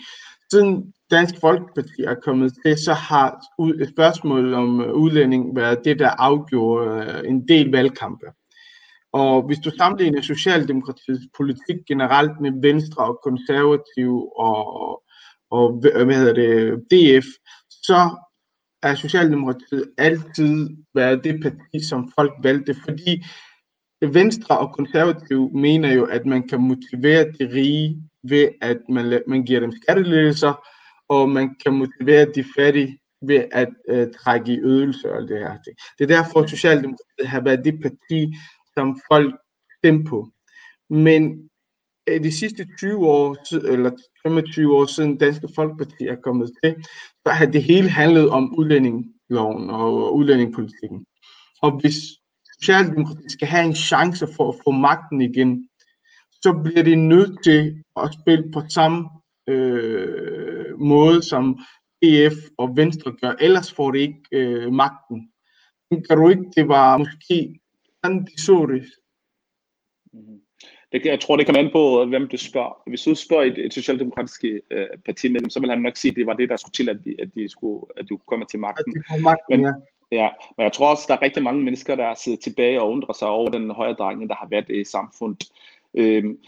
siden 0.52 0.92
Dansk 1.10 1.34
Folkeparti 1.40 2.02
er 2.06 2.14
kommet 2.14 2.52
til, 2.64 2.76
så 2.84 2.92
har 2.92 3.28
et 3.82 3.88
spørgsmål 3.88 4.54
om 4.54 4.80
øh, 4.80 4.92
udlænding 4.92 5.56
været 5.56 5.84
det, 5.84 5.98
der 5.98 6.10
afgjorde 6.10 7.04
øh, 7.04 7.30
en 7.30 7.48
del 7.48 7.70
valgkampe. 7.70 8.26
Og 9.12 9.42
hvis 9.46 9.58
du 9.58 9.70
sammenligner 9.70 10.22
Socialdemokratiets 10.22 11.26
politik 11.36 11.76
generelt 11.88 12.40
med 12.40 12.52
Venstre 12.62 13.04
og 13.04 13.20
Konservative 13.22 14.38
og, 14.40 15.02
og 15.50 15.72
hvad 15.80 16.16
hedder 16.16 16.34
det, 16.34 16.80
DF, 16.90 17.26
så 17.70 18.10
er 18.82 18.94
Socialdemokratiet 18.94 19.90
altid 19.98 20.68
været 20.94 21.24
det 21.24 21.42
parti, 21.42 21.88
som 21.88 22.12
folk 22.18 22.32
valgte, 22.42 22.74
fordi 22.84 23.24
Venstre 24.02 24.58
og 24.58 24.74
Konservative 24.74 25.50
mener 25.52 25.92
jo, 25.92 26.04
at 26.04 26.26
man 26.26 26.48
kan 26.48 26.60
motivere 26.60 27.24
de 27.24 27.54
rige 27.54 28.02
ved, 28.22 28.48
at 28.62 28.78
man, 28.88 29.22
man 29.26 29.44
giver 29.44 29.60
dem 29.60 29.72
skattelettelser, 29.82 30.66
og 31.08 31.28
man 31.28 31.56
kan 31.64 31.72
motivere 31.72 32.26
de 32.34 32.44
fattige 32.56 32.98
ved 33.22 33.44
at 33.52 33.68
øh, 33.88 34.08
trække 34.12 34.52
i 34.52 34.60
ødelser 34.60 35.10
og 35.10 35.22
det 35.28 35.38
her. 35.38 35.56
Det 35.98 36.10
er 36.10 36.16
derfor, 36.22 36.40
at 36.40 36.50
Socialdemokratiet 36.50 37.28
har 37.28 37.40
været 37.40 37.64
det 37.64 37.80
parti, 37.82 38.34
som 38.74 39.00
folk 39.12 39.36
stemte 39.78 40.10
på. 40.10 40.28
Men 40.90 41.50
øh, 42.06 42.22
de 42.22 42.38
sidste 42.38 42.66
20 42.78 43.06
år, 43.06 43.56
eller 43.72 43.90
25 44.22 44.76
år 44.76 44.86
siden 44.86 45.18
Danske 45.18 45.48
Folkeparti 45.54 46.06
er 46.06 46.16
kommet 46.16 46.50
til, 46.64 46.74
så 47.26 47.32
har 47.32 47.46
det 47.46 47.62
hele 47.62 47.88
handlet 47.88 48.30
om 48.30 48.58
udlændingloven 48.58 49.70
og 49.70 50.16
udlændingepolitikken. 50.16 51.06
Og 51.62 51.80
hvis 51.80 51.94
Socialdemokratiet 52.60 53.32
skal 53.32 53.48
have 53.48 53.64
en 53.64 53.74
chance 53.74 54.26
for 54.36 54.48
at 54.52 54.58
få 54.64 54.70
magten 54.70 55.20
igen, 55.20 55.68
så 56.32 56.60
bliver 56.64 56.82
de 56.82 56.94
nødt 56.94 57.44
til 57.44 57.82
at 57.96 58.16
spille 58.20 58.52
på 58.52 58.62
samme 58.68 59.08
øh, 59.46 60.80
måde, 60.80 61.22
som 61.22 61.58
EF 62.02 62.34
og 62.58 62.76
Venstre 62.76 63.12
gør. 63.20 63.32
Ellers 63.40 63.72
får 63.72 63.90
de 63.90 63.98
ikke 63.98 64.20
øh, 64.32 64.72
magten. 64.72 65.30
Kan 66.08 66.18
du 66.18 66.28
ikke, 66.28 66.44
det 66.56 66.68
var 66.68 66.96
måske 66.98 67.60
sådan, 68.04 68.24
de 68.24 68.42
så 68.42 68.66
det? 68.66 68.84
Mm-hmm. 70.12 70.40
Det, 70.92 71.04
jeg 71.04 71.20
tror, 71.20 71.36
det 71.36 71.46
kan 71.46 71.56
an 71.56 71.70
på, 71.72 72.04
hvem 72.04 72.28
du 72.28 72.36
spørger. 72.36 72.82
Hvis 72.86 73.02
du 73.02 73.14
spørger 73.14 73.44
et, 73.44 73.58
et 73.66 73.74
socialdemokratisk 73.74 74.44
øh, 74.70 74.86
partimedlem, 75.04 75.50
så 75.50 75.60
vil 75.60 75.70
han 75.70 75.82
nok 75.82 75.96
sige, 75.96 76.10
at 76.10 76.16
det 76.16 76.26
var 76.26 76.32
det, 76.32 76.48
der 76.48 76.56
skulle 76.56 76.72
til, 76.72 76.88
at 76.88 76.98
de, 77.04 77.14
at 77.18 77.28
de 77.34 77.48
skulle 77.48 77.86
at 77.96 78.08
de 78.08 78.18
komme 78.28 78.44
til 78.50 78.60
magten. 78.60 78.94
At 78.96 79.18
de 79.18 79.22
magten, 79.22 79.50
men, 79.50 79.60
ja. 79.60 79.72
Ja, 80.12 80.28
men 80.56 80.64
jeg 80.64 80.72
tror 80.72 80.90
også, 80.90 81.04
der 81.08 81.14
er 81.14 81.22
rigtig 81.22 81.42
mange 81.42 81.62
mennesker, 81.62 81.94
der 81.94 82.14
sidder 82.14 82.38
tilbage 82.38 82.82
og 82.82 82.90
undrer 82.90 83.12
sig 83.12 83.28
over 83.28 83.50
den 83.50 83.70
højre 83.70 83.92
drejning, 83.92 84.28
der 84.28 84.36
har 84.36 84.48
været 84.50 84.70
i 84.70 84.84
samfundet. 84.84 85.44
Øhm, 85.94 86.38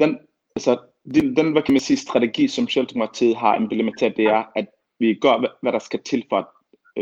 den, 0.00 0.18
altså, 0.56 0.78
den, 1.14 1.36
den, 1.36 1.52
hvad 1.52 1.62
kan 1.62 1.74
man 1.74 1.80
sige, 1.80 1.96
strategi, 1.96 2.48
som 2.48 2.68
Socialdemokratiet 2.68 3.36
har 3.36 3.56
implementeret, 3.56 4.16
det 4.16 4.24
er, 4.24 4.44
at 4.56 4.66
vi 4.98 5.14
gør, 5.14 5.38
hvad, 5.38 5.48
hvad 5.62 5.72
der 5.72 5.78
skal 5.78 6.02
til 6.02 6.24
for 6.28 6.36
at 6.36 6.46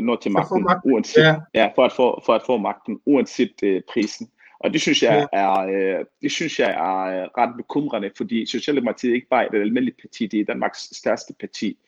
nå 0.05 0.17
til 0.17 0.33
magten, 0.33 0.63
magten. 0.63 0.93
uanset, 0.93 1.23
ja. 1.23 1.37
Ja, 1.55 1.71
for, 1.75 1.85
at 1.85 1.93
få, 1.93 2.23
for 2.27 2.35
at 2.35 2.43
få 2.47 2.57
magten, 2.57 3.01
uanset 3.07 3.63
uh, 3.63 3.81
prisen. 3.93 4.31
Og 4.59 4.73
det 4.73 4.81
synes 4.81 5.03
jeg 5.03 5.29
er, 5.33 5.59
øh, 5.59 6.05
det 6.23 6.33
synes 6.33 6.59
jeg 6.59 6.71
er 6.71 7.23
øh, 7.23 7.29
ret 7.39 7.57
bekymrende, 7.57 8.11
fordi 8.17 8.47
Socialdemokratiet 8.47 9.15
ikke 9.15 9.29
bare 9.29 9.45
er 9.45 9.49
et 9.49 9.61
almindeligt 9.61 10.01
parti, 10.01 10.27
det 10.27 10.41
er 10.41 10.45
Danmarks 10.45 10.89
største 10.93 11.35
parti. 11.41 11.79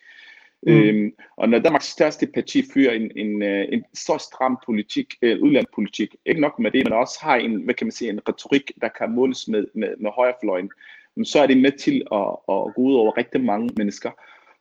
Mm. 0.63 0.73
Øhm, 0.73 1.13
og 1.37 1.49
når 1.49 1.59
Danmarks 1.59 1.87
største 1.87 2.27
parti 2.27 2.63
fører 2.75 2.93
en, 2.93 3.11
en, 3.17 3.43
øh, 3.43 3.67
en 3.73 3.85
så 3.95 4.19
stram 4.19 4.59
politik, 4.67 5.15
øh, 5.23 5.43
udlandspolitik, 5.43 6.15
ikke 6.27 6.41
nok 6.41 6.59
med 6.59 6.71
det, 6.71 6.85
men 6.85 6.93
også 6.93 7.19
har 7.23 7.37
en, 7.37 7.63
hvad 7.63 7.75
kan 7.75 7.87
man 7.87 7.93
sige, 7.93 8.11
en 8.11 8.21
retorik, 8.29 8.71
der 8.81 8.89
kan 8.99 9.11
måles 9.11 9.49
med, 9.49 9.65
med, 9.75 9.95
med 9.99 10.11
højrefløjen, 10.11 10.71
så 11.25 11.43
er 11.43 11.47
det 11.47 11.59
med 11.59 11.73
til 11.73 12.03
at, 12.13 12.31
at 12.55 12.75
gå 12.75 12.83
ud 12.83 12.95
over 12.95 13.17
rigtig 13.17 13.45
mange 13.45 13.71
mennesker. 13.77 14.11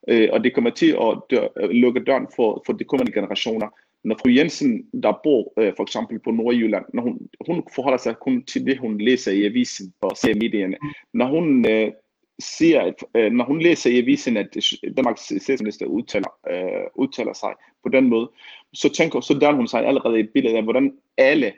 Øh, 0.07 0.29
og 0.31 0.43
det 0.43 0.53
kommer 0.53 0.69
til 0.69 0.91
at 0.91 1.19
dør, 1.29 1.67
lukke 1.71 2.03
døren 2.03 2.27
for, 2.35 2.63
for 2.65 2.73
de 2.73 2.83
kommende 2.83 3.11
generationer. 3.11 3.67
Når 4.03 4.15
fru 4.15 4.29
Jensen, 4.29 4.85
der 5.03 5.19
bor 5.23 5.53
øh, 5.59 5.73
for 5.75 5.83
eksempel 5.83 6.19
på 6.19 6.31
Nordjylland, 6.31 6.85
når 6.93 7.03
hun, 7.03 7.19
hun 7.47 7.63
forholder 7.75 7.97
sig 7.97 8.15
kun 8.15 8.43
til 8.43 8.65
det, 8.65 8.77
hun 8.77 8.97
læser 8.97 9.31
i 9.31 9.45
avisen 9.45 9.93
og 10.01 10.17
ser 10.17 10.35
medierne. 10.35 10.77
Når 11.13 11.25
hun 11.25 11.71
øh, 11.71 11.91
siger, 12.39 12.81
at 12.81 13.03
øh, 13.15 13.31
når 13.31 13.45
hun 13.45 13.61
læser 13.61 13.89
i 13.89 13.97
avisen, 13.97 14.37
at 14.37 14.57
Danmarks 14.97 15.21
statsminister 15.21 15.85
udtaler, 15.85 16.29
øh, 16.49 16.87
udtaler 16.95 17.33
sig 17.33 17.53
på 17.83 17.89
den 17.89 18.09
måde, 18.09 18.29
så 18.73 18.93
tænker 18.93 19.19
så 19.19 19.33
danner 19.33 19.57
hun 19.57 19.67
sig 19.67 19.85
allerede 19.85 20.19
et 20.19 20.29
billede 20.33 20.57
af, 20.57 20.63
hvordan 20.63 20.93
alle 21.17 21.53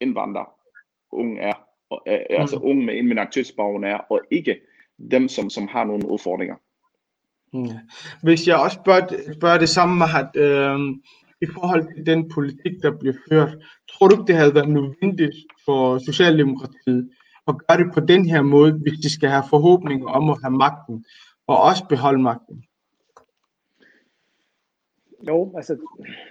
indvandrere 0.00 0.46
unge 1.12 1.40
er, 1.40 1.54
og, 1.90 2.02
øh, 2.08 2.18
mm. 2.30 2.40
altså 2.40 2.56
unge 2.56 2.84
med 2.84 2.98
en 2.98 3.08
minoritetsbaggrund 3.08 3.84
er, 3.84 3.96
og 3.96 4.20
ikke 4.30 4.56
dem, 5.10 5.28
som, 5.28 5.50
som 5.50 5.68
har 5.68 5.84
nogle 5.84 6.10
udfordringer. 6.10 6.56
Mm. 7.52 7.68
Hvis 8.22 8.48
jeg 8.48 8.56
også 8.56 8.78
spørger, 8.84 9.32
spørger 9.32 9.58
det 9.58 9.68
samme, 9.68 10.04
at 10.04 10.36
øh, 10.36 10.78
i 11.42 11.46
forhold 11.54 11.94
til 11.94 12.06
den 12.06 12.30
politik, 12.34 12.72
der 12.82 12.98
bliver 12.98 13.14
ført, 13.28 13.56
tror 13.90 14.08
du 14.08 14.14
ikke, 14.14 14.26
det 14.26 14.36
havde 14.36 14.54
været 14.54 14.68
nødvendigt 14.68 15.36
for 15.64 15.98
Socialdemokratiet 15.98 17.10
at 17.48 17.54
gøre 17.66 17.78
det 17.78 17.94
på 17.94 18.00
den 18.00 18.28
her 18.28 18.42
måde, 18.42 18.72
hvis 18.72 18.98
de 18.98 19.12
skal 19.12 19.28
have 19.28 19.44
forhåbninger 19.50 20.08
om 20.08 20.30
at 20.30 20.38
have 20.42 20.56
magten, 20.56 21.04
og 21.46 21.62
også 21.62 21.84
beholde 21.88 22.22
magten? 22.22 22.64
jo, 25.28 25.52
altså, 25.56 25.76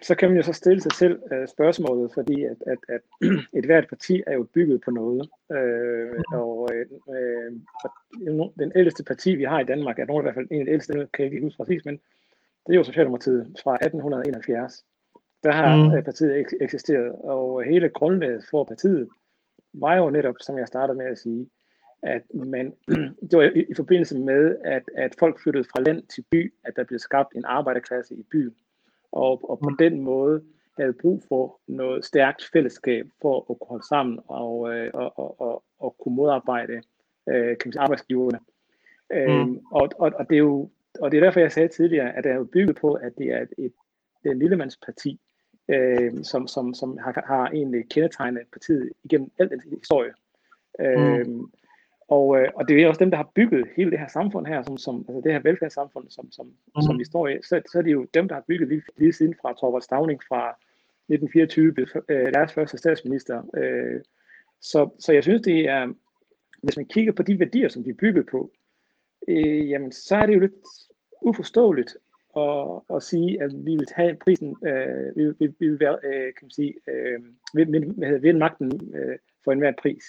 så 0.02 0.16
kan 0.16 0.30
man 0.30 0.38
jo 0.38 0.44
så 0.44 0.54
stille 0.54 0.82
sig 0.82 0.92
selv 0.92 1.20
uh, 1.32 1.48
spørgsmålet, 1.48 2.12
fordi 2.14 2.44
at, 2.44 2.58
at, 2.68 2.78
at 2.90 3.02
et 3.60 3.66
hvert 3.66 3.88
parti 3.90 4.24
er 4.28 4.34
jo 4.34 4.48
bygget 4.54 4.82
på 4.82 4.92
noget. 4.92 5.30
Uh, 5.50 6.40
og 6.40 6.70
uh, 7.08 8.50
den 8.60 8.72
ældste 8.76 9.04
parti, 9.04 9.36
vi 9.36 9.44
har 9.44 9.60
i 9.60 9.66
Danmark, 9.66 10.00
er 10.00 10.06
nogen 10.06 10.22
i 10.22 10.26
hvert 10.26 10.36
fald 10.36 10.48
en 10.52 10.60
af 10.60 10.66
de 10.66 10.72
ældste, 10.72 10.94
kan 10.94 11.26
jeg 11.26 11.34
ikke 11.34 11.46
huske 11.46 11.58
præcis, 11.58 11.86
men 11.86 12.00
det 12.68 12.74
er 12.74 12.78
jo 12.78 12.84
Socialdemokratiet 12.84 13.60
fra 13.64 13.74
1871. 13.74 14.86
Der 15.44 15.52
har 15.52 15.98
mm. 15.98 16.04
partiet 16.04 16.46
eksisteret, 16.62 17.12
og 17.12 17.64
hele 17.64 17.90
grundlaget 17.90 18.46
for 18.52 18.64
partiet 18.64 19.08
var 19.82 19.96
jo 19.96 20.10
netop, 20.10 20.36
som 20.40 20.58
jeg 20.58 20.68
startede 20.68 20.98
med 20.98 21.06
at 21.06 21.18
sige, 21.18 21.50
at 22.04 22.22
man, 22.34 22.74
det 23.30 23.38
var 23.38 23.44
i, 23.44 23.66
i 23.70 23.74
forbindelse 23.76 24.20
med, 24.20 24.56
at, 24.64 24.84
at 24.96 25.16
folk 25.20 25.40
flyttede 25.44 25.66
fra 25.72 25.82
land 25.82 26.04
til 26.04 26.24
by, 26.32 26.54
at 26.64 26.74
der 26.76 26.84
blev 26.84 27.00
skabt 27.00 27.36
en 27.36 27.46
arbejderklasse 27.46 28.16
i 28.16 28.24
byen. 28.32 28.56
Og, 29.12 29.50
og 29.50 29.60
på 29.60 29.70
mm. 29.70 29.78
den 29.78 30.02
måde 30.02 30.44
havde 30.78 30.94
brug 30.94 31.24
for 31.28 31.60
noget 31.68 32.06
stærkt 32.06 32.50
fællesskab 32.54 33.06
for 33.22 33.38
at 33.40 33.46
kunne 33.46 33.68
holde 33.70 33.88
sammen 33.88 34.20
og, 34.28 34.74
øh, 34.74 34.92
og, 34.94 35.20
og, 35.20 35.42
og, 35.42 35.64
og 35.80 35.96
kunne 36.00 36.16
modarbejde 36.16 36.82
øh, 37.30 37.58
kan 37.58 37.72
sige, 37.72 37.82
arbejdsgiverne. 37.82 38.40
Mm. 39.12 39.18
Øhm, 39.18 39.60
og, 39.72 39.90
og, 40.00 40.12
og, 40.16 40.30
det 40.30 40.36
er 40.36 40.40
jo, 40.40 40.70
og 41.00 41.12
det 41.12 41.18
er 41.18 41.22
derfor, 41.22 41.40
jeg 41.40 41.52
sagde 41.52 41.68
tidligere, 41.68 42.16
at 42.16 42.24
det 42.24 42.32
er 42.32 42.36
jo 42.36 42.44
bygget 42.54 42.78
på, 42.82 42.94
at 42.94 43.18
det 43.18 43.28
er 43.28 43.42
et, 43.42 43.54
et, 43.58 43.74
det 44.24 44.30
er 44.30 44.34
et 44.34 44.38
lillemandsparti, 44.38 45.20
øh, 45.70 46.24
som, 46.24 46.48
som, 46.48 46.74
som 46.74 46.98
har, 46.98 47.24
har 47.28 47.48
egentlig 47.48 47.90
kendetegnet 47.90 48.42
partiet 48.52 48.90
igennem 49.04 49.32
al 49.40 49.50
den 49.50 49.62
historie. 49.80 50.14
Mm. 50.80 50.86
Øhm, 50.86 51.52
og, 52.08 52.40
øh, 52.40 52.50
og 52.56 52.68
det 52.68 52.82
er 52.82 52.88
også 52.88 53.00
dem, 53.00 53.12
der 53.12 53.18
har 53.18 53.32
bygget 53.36 53.68
hele 53.78 53.92
det 53.92 54.00
her 54.00 54.08
samfund 54.08 54.46
her, 54.46 54.64
som, 54.64 54.78
som, 54.78 55.06
altså 55.08 55.22
det 55.24 55.32
her 55.32 55.40
velfærdssamfund, 55.40 56.10
som, 56.10 56.32
som, 56.32 56.46
mm. 56.46 56.82
som 56.82 57.00
vi 57.00 57.06
står 57.06 57.28
i. 57.28 57.38
Så, 57.42 57.62
så 57.72 57.78
er 57.78 57.82
det 57.82 57.92
jo 57.92 58.08
dem, 58.14 58.28
der 58.28 58.36
har 58.36 58.44
bygget 58.48 58.70
lige, 58.70 58.82
lige 58.98 59.14
siden 59.14 59.36
fra 59.42 59.54
Torvald 59.54 59.82
Stavning 59.82 60.22
fra 60.28 60.50
1924, 61.10 61.76
øh, 62.10 62.34
deres 62.34 62.54
første 62.54 62.78
statsminister. 62.78 63.44
Øh, 63.58 64.02
så, 64.62 64.90
så 65.00 65.14
jeg 65.14 65.24
synes, 65.24 65.42
det 65.42 65.70
er, 65.70 65.94
hvis 66.64 66.78
man 66.78 66.86
kigger 66.86 67.14
på 67.14 67.24
de 67.24 67.40
værdier, 67.40 67.70
som 67.70 67.84
de 67.84 67.90
er 67.90 67.94
bygget 67.94 68.26
på, 68.32 68.52
øh, 69.28 69.70
jamen 69.70 69.92
så 69.92 70.16
er 70.16 70.26
det 70.26 70.36
jo 70.36 70.40
lidt 70.40 70.54
uforståeligt 71.22 71.98
at, 72.38 72.96
at 72.96 73.04
sige, 73.04 73.44
at 73.44 73.52
vi 73.66 73.72
vil 73.72 73.86
tage 73.96 74.16
prisen, 74.16 74.56
øh, 74.66 75.16
vi, 75.16 75.24
vi, 75.40 75.54
vi 75.60 75.70
vil 75.70 75.80
være, 75.80 75.98
øh, 76.04 76.34
kan 76.34 76.42
man 76.42 76.52
sige, 76.52 76.74
øh, 76.88 77.20
vinde, 77.54 78.22
vinde 78.22 78.40
magten 78.40 78.96
øh, 78.96 79.18
for 79.44 79.52
enhver 79.52 79.74
pris. 79.82 80.04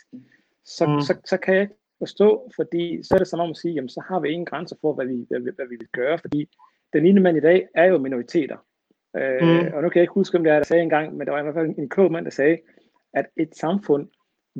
Så, 0.65 0.87
mm. 0.87 1.01
så, 1.01 1.17
så 1.25 1.37
kan 1.37 1.55
jeg 1.55 1.63
ikke 1.63 1.75
forstå, 1.99 2.51
fordi 2.57 3.03
så 3.03 3.15
er 3.15 3.19
det 3.19 3.29
som 3.29 3.41
om 3.41 3.51
at 3.51 3.57
sige, 3.57 3.75
jamen 3.75 3.89
så 3.89 4.03
har 4.09 4.21
vi 4.21 4.29
ingen 4.29 4.47
grænser 4.47 4.77
for, 4.81 4.93
hvad 4.93 5.07
vi, 5.07 5.27
hvad, 5.29 5.41
hvad 5.41 5.67
vi 5.69 5.77
vil 5.77 5.89
gøre, 5.93 6.19
fordi 6.19 6.49
den 6.93 7.07
ene 7.07 7.21
mand 7.21 7.37
i 7.37 7.41
dag 7.41 7.69
er 7.75 7.85
jo 7.85 7.99
minoriteter. 7.99 8.57
Øh, 9.17 9.43
mm. 9.43 9.75
Og 9.75 9.83
nu 9.83 9.89
kan 9.89 9.99
jeg 9.99 10.03
ikke 10.03 10.15
huske, 10.15 10.39
om 10.39 10.45
det 10.45 10.53
er, 10.53 10.57
der 10.57 10.65
sagde 10.65 10.83
engang, 10.83 11.17
men 11.17 11.27
der 11.27 11.33
var 11.33 11.41
i 11.41 11.43
hvert 11.43 11.55
fald 11.55 11.79
en 11.79 11.89
klog 11.89 12.13
mand, 12.13 12.25
der 12.25 12.31
sagde, 12.31 12.59
at 13.15 13.27
et 13.37 13.57
samfund 13.57 14.09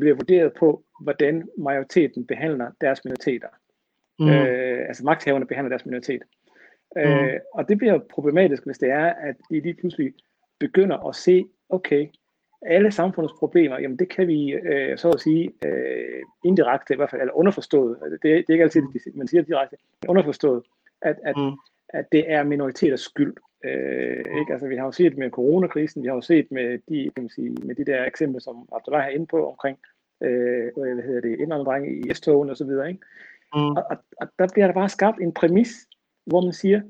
bliver 0.01 0.15
vurderet 0.15 0.53
på, 0.59 0.85
hvordan 1.03 1.49
majoriteten 1.59 2.27
behandler 2.27 2.71
deres 2.81 3.05
minoriteter. 3.05 3.49
Mm. 4.19 4.29
Øh, 4.29 4.89
altså 4.89 5.05
magthaverne 5.05 5.47
behandler 5.47 5.69
deres 5.69 5.87
minoritet. 5.87 6.23
Mm. 6.97 7.03
Øh, 7.03 7.41
og 7.55 7.69
det 7.69 7.79
bliver 7.79 7.99
problematisk, 7.99 8.65
hvis 8.67 8.79
det 8.79 8.91
er, 8.91 9.07
at 9.07 9.37
de 9.51 9.61
lige 9.61 9.75
pludselig 9.75 10.15
begynder 10.59 11.09
at 11.09 11.15
se, 11.15 11.45
okay, 11.69 12.07
alle 12.63 12.91
samfundets 12.91 13.35
problemer, 13.39 13.79
jamen 13.79 13.99
det 13.99 14.09
kan 14.09 14.29
vi 14.29 14.53
øh, 14.53 14.99
så 14.99 15.11
at 15.11 15.21
sige 15.21 15.53
øh, 15.65 16.23
indirekte 16.45 16.95
i 16.95 16.97
hvert 16.97 17.11
fald, 17.11 17.21
eller 17.21 17.35
underforstået, 17.35 17.99
det, 18.11 18.23
det 18.23 18.49
er 18.49 18.53
ikke 18.53 18.65
altid, 18.65 18.83
man 19.15 19.29
siger 19.29 19.43
direkte, 19.43 19.77
underforstået, 20.09 20.63
at, 21.03 21.17
at, 21.25 21.37
mm. 21.37 21.53
at 21.89 22.13
det 22.13 22.33
er 22.33 22.43
minoriteters 22.43 23.01
skyld. 23.01 23.35
Øh, 23.65 24.25
ikke? 24.39 24.53
Altså, 24.53 24.67
vi 24.69 24.77
har 24.77 24.85
jo 24.85 24.93
set 24.93 25.19
med 25.19 25.31
coronakrisen, 25.31 26.03
vi 26.03 26.09
har 26.09 26.15
jo 26.15 26.21
set 26.21 26.51
med 26.51 26.79
de, 26.89 27.11
kan 27.15 27.23
man 27.23 27.29
sige, 27.29 27.51
med 27.63 27.75
de 27.75 27.85
der 27.85 28.05
eksempler, 28.05 28.41
som 28.41 28.69
Abdullah 28.73 29.03
har 29.03 29.11
inde 29.11 29.27
på 29.27 29.49
omkring, 29.51 29.79
øh, 30.23 30.71
hvad 30.77 31.03
hedder 31.03 31.21
det, 31.21 31.41
indvandring 31.41 32.07
i 32.07 32.15
S-togen 32.15 32.51
og 32.51 32.57
så 32.57 32.65
videre. 32.65 32.89
Ikke? 32.89 33.01
Mm. 33.55 33.61
Og, 33.61 33.85
og, 33.91 33.97
og, 34.21 34.29
der 34.39 34.49
bliver 34.53 34.67
der 34.67 34.75
bare 34.75 34.89
skabt 34.89 35.21
en 35.21 35.33
præmis, 35.33 35.89
hvor 36.27 36.41
man 36.41 36.53
siger, 36.53 36.81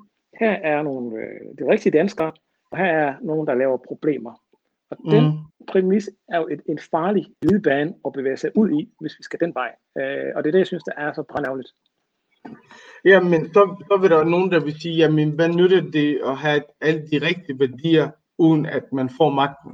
her 0.41 0.51
er 0.51 0.83
nogle 0.83 1.17
øh, 1.17 1.41
de 1.59 1.71
rigtige 1.73 1.99
danskere, 1.99 2.33
og 2.71 2.79
her 2.79 2.85
er 2.87 3.15
nogen, 3.23 3.47
der 3.47 3.55
laver 3.55 3.77
problemer. 3.77 4.43
Og 4.91 4.97
den 5.11 5.25
mm. 5.25 5.33
præmis 5.69 6.11
er 6.29 6.39
jo 6.39 6.49
et, 6.51 6.63
en 6.69 6.79
farlig 6.79 7.27
glidebane 7.43 7.95
at 8.07 8.13
bevæge 8.13 8.37
sig 8.37 8.51
ud 8.55 8.71
i, 8.71 8.91
hvis 9.01 9.19
vi 9.19 9.23
skal 9.23 9.41
den 9.41 9.55
vej. 9.55 9.75
Øh, 9.99 10.33
og 10.35 10.45
det 10.45 10.49
er 10.49 10.53
det, 10.53 10.59
jeg 10.59 10.67
synes, 10.67 10.85
der 10.85 10.93
er 10.97 11.13
så 11.13 11.23
brændærligt. 11.23 11.69
Ja, 13.05 13.21
men 13.21 13.53
så, 13.53 13.85
så 13.89 13.99
vil 14.01 14.11
der 14.11 14.25
nogen, 14.25 14.53
der 14.53 14.61
vil 14.61 14.81
sige, 14.81 14.97
jamen 14.97 15.31
hvad 15.31 15.49
nytter 15.49 15.81
det 15.81 16.21
at 16.25 16.37
have 16.37 16.63
alle 16.81 17.09
de 17.11 17.19
rigtige 17.27 17.59
værdier, 17.59 18.11
uden 18.39 18.67
at 18.67 18.93
man 18.93 19.09
får 19.09 19.31
magten? 19.31 19.73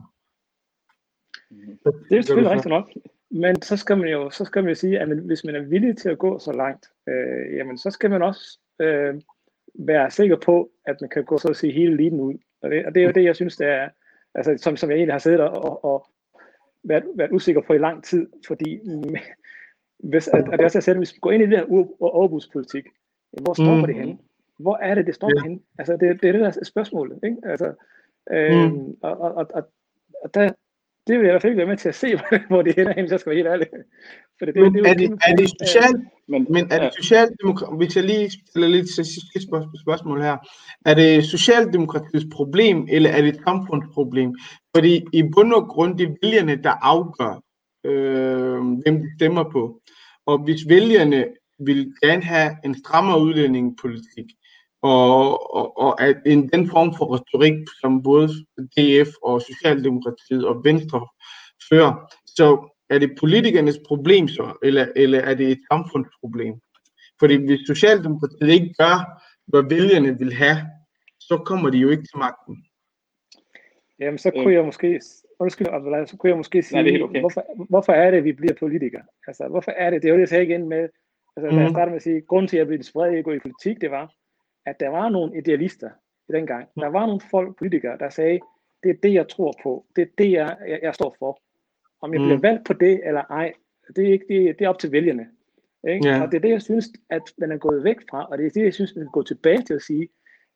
Det 2.11 2.19
er 2.19 2.23
selvfølgelig 2.23 2.51
rigtigt 2.51 2.71
nok. 2.71 2.91
Men 3.31 3.63
så 3.63 3.77
skal 3.77 3.99
man 3.99 4.09
jo 4.09 4.31
så 4.31 4.45
skal 4.45 4.63
man 4.63 4.69
jo 4.69 4.75
sige, 4.75 5.01
at 5.01 5.09
hvis 5.09 5.45
man 5.45 5.55
er 5.55 5.61
villig 5.61 5.97
til 5.97 6.09
at 6.09 6.19
gå 6.19 6.39
så 6.39 6.53
langt, 6.53 6.87
øh, 7.09 7.57
jamen 7.57 7.79
så 7.79 7.91
skal 7.91 8.11
man 8.11 8.23
også 8.23 8.59
øh, 8.81 9.15
være 9.75 10.11
sikker 10.11 10.37
på, 10.37 10.71
at 10.87 11.01
man 11.01 11.11
kan 11.11 11.25
gå 11.25 11.39
så 11.39 11.49
at 11.49 11.57
sige 11.57 11.73
hele 11.73 11.97
linjen 11.97 12.21
ud. 12.21 12.35
Og 12.63 12.71
det, 12.71 12.87
og 12.87 12.95
det 12.95 13.03
er 13.03 13.07
jo 13.07 13.13
det, 13.13 13.25
jeg 13.25 13.37
synes, 13.37 13.57
det 13.57 13.69
er, 13.69 13.89
altså, 14.35 14.55
som, 14.59 14.77
som 14.77 14.91
jeg 14.91 14.97
egentlig 14.97 15.15
har 15.15 15.19
siddet 15.19 15.41
og, 15.41 15.85
og 15.85 16.07
været, 16.85 17.05
været 17.15 17.33
usikker 17.33 17.61
på 17.61 17.73
i 17.73 17.79
lang 17.79 18.05
tid, 18.05 18.27
fordi 18.47 18.81
hvis, 20.11 20.29
at, 20.29 20.49
at 20.53 20.61
jeg 20.61 20.83
selv, 20.83 20.99
hvis 20.99 21.15
vi 21.15 21.19
går 21.21 21.31
ind 21.31 21.43
i 21.43 21.47
det 21.47 21.59
her 21.59 21.87
overbudspolitik, 22.01 22.85
hvor 23.43 23.55
står 23.55 23.75
mm. 23.75 23.87
det 23.87 23.95
henne? 23.95 24.19
Hvor 24.59 24.77
er 24.77 24.95
det, 24.95 25.07
det 25.07 25.15
står 25.15 25.31
ja. 25.37 25.43
henne? 25.43 25.61
Altså, 25.79 25.93
det, 25.93 26.23
det 26.23 26.29
er 26.29 26.33
det, 26.33 26.41
der 26.41 26.47
er 26.47 26.65
spørgsmålet. 26.65 27.19
Ikke? 27.25 27.37
Altså, 27.45 27.73
øhm, 28.31 28.73
mm. 28.73 28.97
og, 29.03 29.21
og, 29.21 29.47
og, 29.55 29.69
og 30.25 30.35
der, 30.35 30.51
det 31.07 31.15
vil 31.19 31.25
jeg 31.27 31.31
i 31.31 31.33
hvert 31.33 31.43
fald 31.43 31.53
ikke 31.53 31.59
være 31.59 31.67
med 31.67 31.77
til 31.77 31.89
at 31.89 31.95
se, 31.95 32.09
hvor 32.49 32.63
det 32.63 32.79
ender 32.79 32.93
hen, 32.93 33.09
så 33.09 33.19
skal 33.19 33.31
være 33.31 33.37
helt 33.37 33.49
ærlig. 33.49 33.67
For 34.39 34.47
det, 34.47 34.57
men 34.57 34.75
det, 34.75 34.91
er, 34.91 34.95
det, 34.95 35.19
er 35.29 35.37
det 35.37 35.51
socialt, 35.61 35.97
men, 36.29 36.47
men 36.51 36.65
er 36.71 36.79
det 36.81 36.95
socialdemokrat, 36.95 37.77
hvis 37.77 37.97
jeg 37.97 38.05
lige 38.05 38.31
stiller 38.51 38.69
lidt 38.69 38.95
sidste 38.95 39.41
spørgsmål 39.85 40.23
her, 40.23 40.37
er 40.87 40.95
det 40.95 41.25
socialdemokratiets 41.25 42.27
problem, 42.33 42.87
eller 42.91 43.11
er 43.11 43.21
det 43.21 43.29
et 43.29 43.41
samfundsproblem? 43.45 44.35
Fordi 44.77 45.05
i 45.13 45.23
bund 45.35 45.53
og 45.53 45.69
grund, 45.69 45.99
det 45.99 46.09
er 46.09 46.15
vælgerne, 46.23 46.57
der 46.63 46.71
afgør, 46.71 47.43
øh, 47.85 48.61
hvem 48.83 49.01
de 49.03 49.09
stemmer 49.19 49.45
på. 49.53 49.81
Og 50.27 50.45
hvis 50.45 50.69
vælgerne 50.69 51.27
vil 51.59 51.93
gerne 52.03 52.23
have 52.23 52.51
en 52.65 52.75
strammere 52.75 53.21
udlændingepolitik, 53.21 54.27
og, 54.83 55.55
og, 55.57 55.79
og 55.79 56.03
at 56.03 56.17
en, 56.27 56.49
den 56.49 56.71
form 56.71 56.95
for 56.99 57.15
retorik, 57.15 57.59
som 57.81 58.03
både 58.03 58.29
DF 58.77 59.09
og 59.23 59.43
Socialdemokratiet 59.43 60.47
og 60.47 60.65
Venstre 60.65 61.07
fører, 61.71 62.13
så 62.27 62.73
er 62.91 62.99
det 62.99 63.17
politikernes 63.21 63.79
problem 63.89 64.29
så, 64.29 64.59
eller, 64.63 64.87
eller 64.97 65.21
er 65.21 65.35
det 65.35 65.49
et 65.49 65.61
samfundsproblem? 65.73 66.55
Fordi 67.21 67.47
hvis 67.47 67.61
Socialdemokratiet 67.67 68.51
ikke 68.51 68.75
gør, 68.79 69.23
hvad 69.47 69.63
vælgerne 69.71 70.19
vil 70.19 70.33
have, 70.33 70.59
så 71.21 71.43
kommer 71.47 71.71
de 71.71 71.79
jo 71.79 71.91
ikke 71.91 72.03
til 72.03 72.19
magten. 72.19 72.65
Jamen, 73.99 74.19
så 74.19 74.31
kunne 74.31 74.55
jeg 74.55 74.65
måske, 74.65 75.01
undskyld, 75.41 75.67
Abdullah, 75.71 76.07
så 76.07 76.17
kunne 76.17 76.31
jeg 76.31 76.37
måske 76.37 76.63
sige, 76.63 76.83
Nej, 76.83 77.03
okay. 77.03 77.21
hvorfor, 77.21 77.67
hvorfor 77.69 77.93
er 77.93 78.11
det, 78.11 78.19
at 78.19 78.25
vi 78.25 78.33
bliver 78.33 78.55
politikere? 78.61 79.03
Altså, 79.27 79.49
hvorfor 79.49 79.71
er 79.71 79.91
det, 79.91 80.03
det 80.03 80.09
er 80.09 80.13
jo 80.13 80.17
det, 80.17 80.21
jeg 80.21 80.29
sagde 80.29 80.45
igen 80.45 80.69
med, 80.69 80.89
altså, 81.37 81.51
mm. 81.51 81.57
lad 81.57 81.65
os 81.65 81.71
starte 81.71 81.91
med 81.91 81.97
at 81.97 82.03
sige, 82.03 82.21
grunden 82.21 82.49
til, 82.49 82.57
at 82.57 82.59
jeg 82.59 82.67
blev 82.67 83.23
gå 83.23 83.33
i 83.33 83.39
politik, 83.39 83.81
det 83.81 83.91
var, 83.91 84.13
at 84.67 84.81
der 84.81 84.89
var 84.89 85.09
nogle 85.09 85.39
idealister 85.39 85.91
i 86.29 86.33
den 86.33 86.47
gang. 86.47 86.69
Der 86.77 86.87
var 86.87 87.07
nogle 87.07 87.21
folk, 87.31 87.59
politikere, 87.59 87.99
der 87.99 88.11
sagde, 88.11 88.41
det 88.83 88.91
er 88.91 88.95
det, 89.03 89.15
jeg 89.15 89.29
tror 89.29 89.55
på. 89.63 89.87
Det 89.97 90.03
er 90.03 90.07
det, 90.19 90.33
jeg, 90.33 90.57
jeg, 90.69 90.79
jeg 90.83 90.95
står 90.95 91.17
for. 91.19 91.41
Om 92.01 92.13
jeg 92.13 92.21
mm. 92.21 92.27
bliver 92.27 92.41
valgt 92.41 92.67
på 92.67 92.73
det 92.73 93.01
eller 93.07 93.23
ej, 93.31 93.53
det 93.97 94.09
er, 94.09 94.13
ikke, 94.13 94.25
det, 94.29 94.59
det 94.59 94.65
er 94.65 94.69
op 94.69 94.79
til 94.79 94.93
vælgerne. 94.93 95.27
Ikke? 95.89 96.09
Yeah. 96.09 96.23
Og 96.23 96.33
det 96.33 96.37
er 96.37 96.41
det, 96.41 96.51
jeg 96.51 96.63
synes, 96.63 96.89
at 97.11 97.23
man 97.39 97.53
er 97.53 97.57
gået 97.57 97.85
væk 97.85 97.97
fra, 98.11 98.25
og 98.31 98.39
det 98.39 98.47
er 98.47 98.51
det, 98.51 98.65
jeg 98.65 98.75
synes, 98.75 98.97
man 98.97 99.05
skal 99.05 99.13
gå 99.13 99.23
tilbage 99.23 99.63
til 99.63 99.75
at 99.75 99.83
sige. 99.83 100.09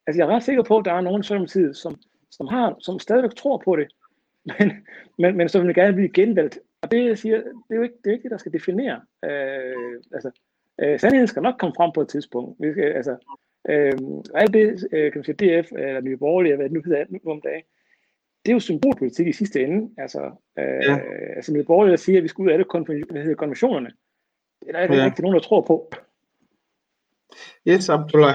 Altså, 0.06 0.22
jeg 0.22 0.28
er 0.28 0.34
ret 0.34 0.42
sikker 0.42 0.62
på, 0.62 0.78
at 0.78 0.84
der 0.84 0.92
er 0.92 1.00
nogen 1.00 1.46
tid, 1.46 1.74
som, 1.74 1.96
som, 2.30 2.46
har, 2.46 2.76
som 2.80 2.98
stadigvæk 2.98 3.34
tror 3.34 3.62
på 3.64 3.76
det, 3.76 3.88
men, 4.58 4.72
men, 5.18 5.36
men 5.36 5.48
som 5.48 5.66
vil 5.66 5.74
gerne 5.74 5.94
blive 5.94 6.08
genvalgt. 6.08 6.58
Og 6.82 6.90
det, 6.90 7.06
jeg 7.06 7.18
siger, 7.18 7.36
det 7.36 7.70
er 7.70 7.76
jo 7.76 7.82
ikke 7.82 7.94
det, 8.04 8.10
er 8.10 8.14
ikke 8.14 8.22
det 8.22 8.30
der 8.30 8.38
skal 8.38 8.52
definere. 8.52 9.00
Øh, 9.24 10.02
altså, 10.12 10.30
øh, 10.82 11.00
sandheden 11.00 11.26
skal 11.26 11.42
nok 11.42 11.54
komme 11.58 11.74
frem 11.76 11.90
på 11.94 12.00
et 12.00 12.08
tidspunkt. 12.08 12.56
Vi 12.60 12.72
skal, 12.72 12.84
altså, 12.84 13.16
Øh, 13.68 13.92
og 14.34 14.40
alt 14.40 14.54
det, 14.54 14.88
øh, 14.92 15.12
kan 15.12 15.18
man 15.18 15.24
sige, 15.24 15.60
DF 15.60 15.72
eller 15.72 16.00
Nye 16.00 16.16
Borgerlige, 16.16 16.56
hvad 16.56 16.64
det 16.64 16.72
nu 16.72 16.82
hedder 16.84 17.04
nu 17.08 17.30
om 17.30 17.40
dagen, 17.40 17.62
det 18.44 18.52
er 18.52 18.54
jo 18.54 18.60
symbolpolitik 18.60 19.26
i 19.26 19.32
sidste 19.32 19.62
ende. 19.62 19.90
Altså, 19.98 20.30
øh, 20.58 20.64
ja. 20.64 20.98
altså 21.36 21.52
Nye 21.52 21.64
Borgerlige 21.64 21.96
siger, 21.96 22.18
at 22.18 22.22
vi 22.22 22.28
skal 22.28 22.42
ud 22.42 22.50
af 22.50 22.58
det 22.58 22.66
hvad 23.10 23.22
hedder, 23.22 23.34
konventionerne. 23.34 23.90
Det 24.60 24.68
er 24.68 24.72
der 24.72 24.82
ikke 24.82 24.94
ja. 24.94 25.04
rigtig 25.04 25.22
nogen, 25.22 25.34
der 25.34 25.40
tror 25.40 25.60
på. 25.60 25.90
Yes, 27.68 27.88
Abdullah. 27.88 28.34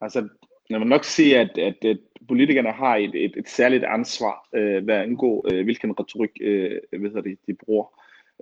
Altså, 0.00 0.28
jeg 0.70 0.78
må 0.78 0.84
nok 0.84 1.04
sige, 1.04 1.38
at, 1.38 1.58
at, 1.58 1.84
at 1.84 1.98
politikerne 2.28 2.72
har 2.72 2.96
et, 2.96 3.24
et, 3.24 3.32
et 3.36 3.48
særligt 3.48 3.84
ansvar, 3.84 4.48
øh, 4.54 4.84
hvad 4.84 4.96
angår, 4.96 5.52
øh, 5.52 5.64
hvilken 5.64 6.00
retorik 6.00 6.30
øh, 6.40 6.80
hvad 7.00 7.22
det, 7.22 7.38
de 7.46 7.54
bruger. 7.54 7.86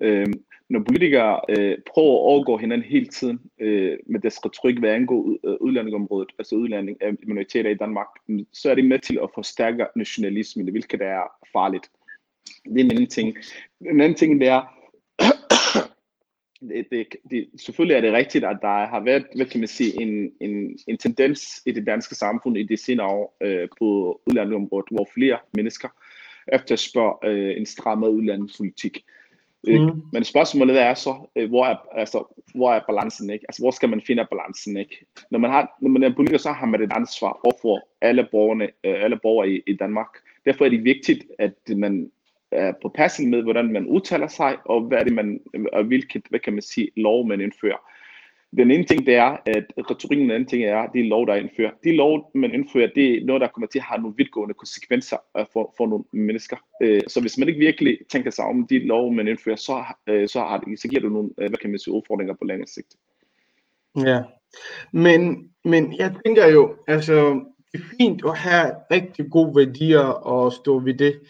Øh, 0.03 0.27
når 0.69 0.83
politikere 0.89 1.41
øh, 1.49 1.79
prøver 1.87 2.15
at 2.15 2.23
overgå 2.33 2.57
hinanden 2.57 2.89
hele 2.89 3.07
tiden 3.07 3.41
øh, 3.61 3.99
med 4.07 4.21
deres 4.21 4.45
retorik, 4.45 4.79
hvad 4.79 4.91
angår 4.91 5.37
øh, 5.45 5.57
udlændingområdet, 5.61 6.33
altså 6.39 6.55
udlænding 6.57 7.03
af 7.03 7.13
minoriteter 7.23 7.71
i 7.71 7.75
Danmark, 7.75 8.07
så 8.53 8.71
er 8.71 8.75
det 8.75 8.85
med 8.85 8.99
til 8.99 9.19
at 9.23 9.31
forstærke 9.35 9.87
nationalismen, 9.97 10.71
hvilket 10.71 11.03
er 11.03 11.23
farligt. 11.53 11.91
Det 12.65 12.81
er 12.81 12.85
en 12.85 12.91
anden 12.91 13.07
ting. 13.07 13.37
En 13.81 14.01
anden 14.01 14.19
ting, 14.19 14.41
det 14.41 14.49
er, 14.49 14.63
det, 16.69 16.87
det, 16.91 17.07
det, 17.31 17.49
selvfølgelig 17.57 17.97
er 17.97 18.01
det 18.01 18.13
rigtigt, 18.13 18.45
at 18.45 18.59
der 18.63 18.87
har 18.87 19.01
været, 19.01 19.27
hvad 19.37 19.47
kan 19.47 19.61
man 19.61 19.69
sige, 19.69 20.03
en, 20.03 20.33
en, 20.41 20.79
en 20.87 20.99
tendens 20.99 21.63
i 21.67 21.73
det 21.73 21.87
danske 21.87 22.15
samfund 22.15 22.57
i 22.57 22.63
de 22.63 22.77
senere 22.77 23.07
år 23.07 23.37
øh, 23.41 23.69
på 23.79 24.21
udlandsområdet, 24.27 24.89
hvor 24.91 25.09
flere 25.15 25.39
mennesker 25.55 25.89
efterspørger 26.53 27.19
øh, 27.25 27.57
en 27.57 27.67
strammet 27.67 28.09
udlandspolitik. 28.09 29.05
Øh, 29.67 29.81
mm. 29.81 30.03
Men 30.13 30.25
spørgsmålet 30.25 30.81
er 30.81 30.95
så, 30.95 31.15
øh, 31.37 31.49
hvor 31.49 31.67
er, 31.67 31.77
altså, 31.93 32.25
hvor 32.55 32.73
er 32.73 32.81
balancen, 32.89 33.31
ikke? 33.31 33.45
Altså, 33.49 33.63
hvor 33.63 33.71
skal 33.71 33.89
man 33.89 34.01
finde 34.07 34.27
balancen, 34.31 34.77
ikke? 34.77 35.07
Når 35.31 35.39
man, 35.39 35.51
har, 35.51 35.77
når 35.81 35.91
man 35.91 36.03
er 36.03 36.15
politiker, 36.15 36.39
så 36.39 36.53
har 36.53 36.67
man 36.67 36.83
et 36.83 36.93
ansvar 36.93 37.41
overfor 37.45 37.89
alle 38.01 38.29
borgerne, 38.31 38.65
øh, 38.65 39.05
alle 39.05 39.19
borgere 39.23 39.51
i, 39.51 39.63
i 39.67 39.77
Danmark. 39.77 40.09
Derfor 40.45 40.65
er 40.65 40.69
det 40.69 40.85
vigtigt, 40.85 41.25
at 41.39 41.55
man 41.77 42.11
er 42.51 42.73
på 42.83 42.89
passen 42.89 43.31
med, 43.31 43.43
hvordan 43.43 43.73
man 43.73 43.87
udtaler 43.87 44.29
sig, 44.29 44.57
og 44.65 44.81
hvad 44.81 44.99
er 44.99 45.05
det 45.05 45.13
man, 45.13 45.41
og 45.73 45.85
hvilket, 45.85 46.23
hvad 46.31 46.41
kan 46.41 46.53
man 46.53 46.63
sige, 46.63 46.91
lov 46.97 47.27
man 47.27 47.41
indfører. 47.41 47.91
Den 48.57 48.71
ene 48.71 48.85
ting, 48.85 49.07
det 49.07 49.15
er, 49.15 49.37
at 49.47 49.65
retorikken, 49.91 50.29
den 50.29 50.31
anden 50.31 50.49
ting 50.49 50.65
er, 50.65 50.87
de 50.87 51.03
lov, 51.03 51.27
der 51.27 51.35
indfører. 51.35 51.71
De 51.85 51.97
lov, 51.97 52.31
man 52.35 52.55
indfører, 52.55 52.89
det 52.95 53.15
er 53.15 53.25
noget, 53.25 53.41
der 53.41 53.49
kommer 53.49 53.69
til 53.69 53.79
at 53.79 53.85
have 53.85 54.03
nogle 54.03 54.17
vidtgående 54.17 54.55
konsekvenser 54.55 55.17
øh, 55.39 55.47
for, 55.53 55.75
for 55.77 55.87
nogle 55.87 56.05
mennesker. 56.13 56.57
Øh, 56.83 57.01
så 57.09 57.21
hvis 57.21 57.39
man 57.39 57.49
ikke 57.49 57.61
virkelig 57.61 57.99
tænker 58.11 58.31
sig 58.31 58.45
om 58.45 58.67
de 58.67 58.79
lov, 58.79 59.13
man 59.13 59.29
indfører, 59.29 59.57
så, 59.57 59.85
øh, 60.07 60.29
så, 60.29 60.41
har 60.41 60.59
det, 60.59 60.81
så 60.81 60.89
giver 60.89 61.03
det 61.03 61.13
nogle, 61.13 61.31
hvad 61.37 61.59
kan 61.61 61.71
man 61.71 61.79
sige, 61.79 61.95
udfordringer 61.95 62.35
på 62.35 62.45
længere 62.45 62.69
sigt. 62.69 62.97
Ja, 64.07 64.23
men, 64.93 65.51
men 65.65 65.99
jeg 65.99 66.15
tænker 66.25 66.47
jo, 66.47 66.75
altså, 66.87 67.41
det 67.73 67.81
er 67.81 67.85
fint 68.01 68.23
at 68.25 68.39
have 68.39 68.73
rigtig 68.91 69.31
gode 69.31 69.57
værdier 69.57 70.05
og 70.05 70.53
stå 70.53 70.79
ved 70.79 70.95
det. 70.95 71.21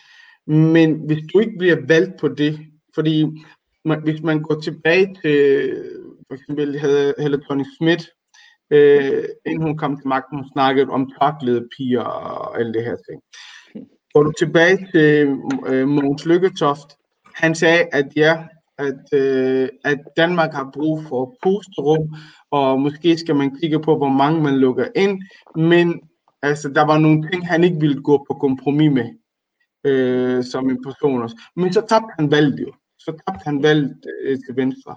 Men 0.46 0.92
hvis 0.94 1.18
du 1.32 1.38
ikke 1.38 1.58
bliver 1.58 1.76
valgt 1.86 2.20
på 2.20 2.28
det, 2.28 2.58
fordi 2.94 3.24
man, 3.84 4.02
hvis 4.02 4.22
man 4.22 4.42
går 4.42 4.60
tilbage 4.60 5.16
til 5.22 5.72
for 6.28 6.34
eksempel 6.34 6.78
Helle 7.18 7.40
Tony 7.40 7.64
Schmidt, 7.74 8.10
øh, 8.70 9.24
inden 9.46 9.62
hun 9.62 9.78
kom 9.78 9.96
til 9.96 10.08
magten, 10.08 10.38
hun 10.38 10.52
snakkede 10.52 10.88
om 10.90 11.10
tørklæde 11.10 11.68
piger 11.76 12.02
og 12.02 12.60
alle 12.60 12.72
det 12.72 12.84
her 12.84 12.96
ting. 12.96 13.22
Går 14.14 14.22
du 14.22 14.32
tilbage 14.38 14.88
til 14.92 15.38
øh, 15.66 15.88
Mogens 15.88 16.26
Lykketoft, 16.26 16.88
han 17.34 17.54
sagde, 17.54 17.84
at 17.92 18.06
ja, 18.16 18.44
at, 18.78 19.04
øh, 19.12 19.68
at 19.84 19.98
Danmark 20.16 20.52
har 20.52 20.70
brug 20.74 21.02
for 21.08 21.36
pusterum, 21.42 22.14
og 22.50 22.80
måske 22.80 23.18
skal 23.18 23.36
man 23.36 23.56
kigge 23.60 23.80
på, 23.80 23.96
hvor 23.96 24.08
mange 24.08 24.42
man 24.42 24.56
lukker 24.56 24.86
ind, 24.96 25.22
men 25.56 26.00
altså, 26.42 26.68
der 26.68 26.84
var 26.84 26.98
nogle 26.98 27.30
ting, 27.30 27.48
han 27.48 27.64
ikke 27.64 27.80
ville 27.80 28.02
gå 28.02 28.26
på 28.28 28.34
kompromis 28.34 28.92
med 28.92 29.08
øh, 29.84 30.44
som 30.44 30.70
en 30.70 30.82
person 30.82 31.22
også. 31.22 31.36
Men 31.56 31.72
så 31.72 31.80
tabte 31.80 32.12
han 32.18 32.30
valget 32.30 32.60
jo. 32.60 32.72
Så 32.98 33.12
tabte 33.26 33.44
han 33.44 33.62
valget 33.62 34.04
øh, 34.22 34.38
til 34.46 34.56
Venstre. 34.56 34.96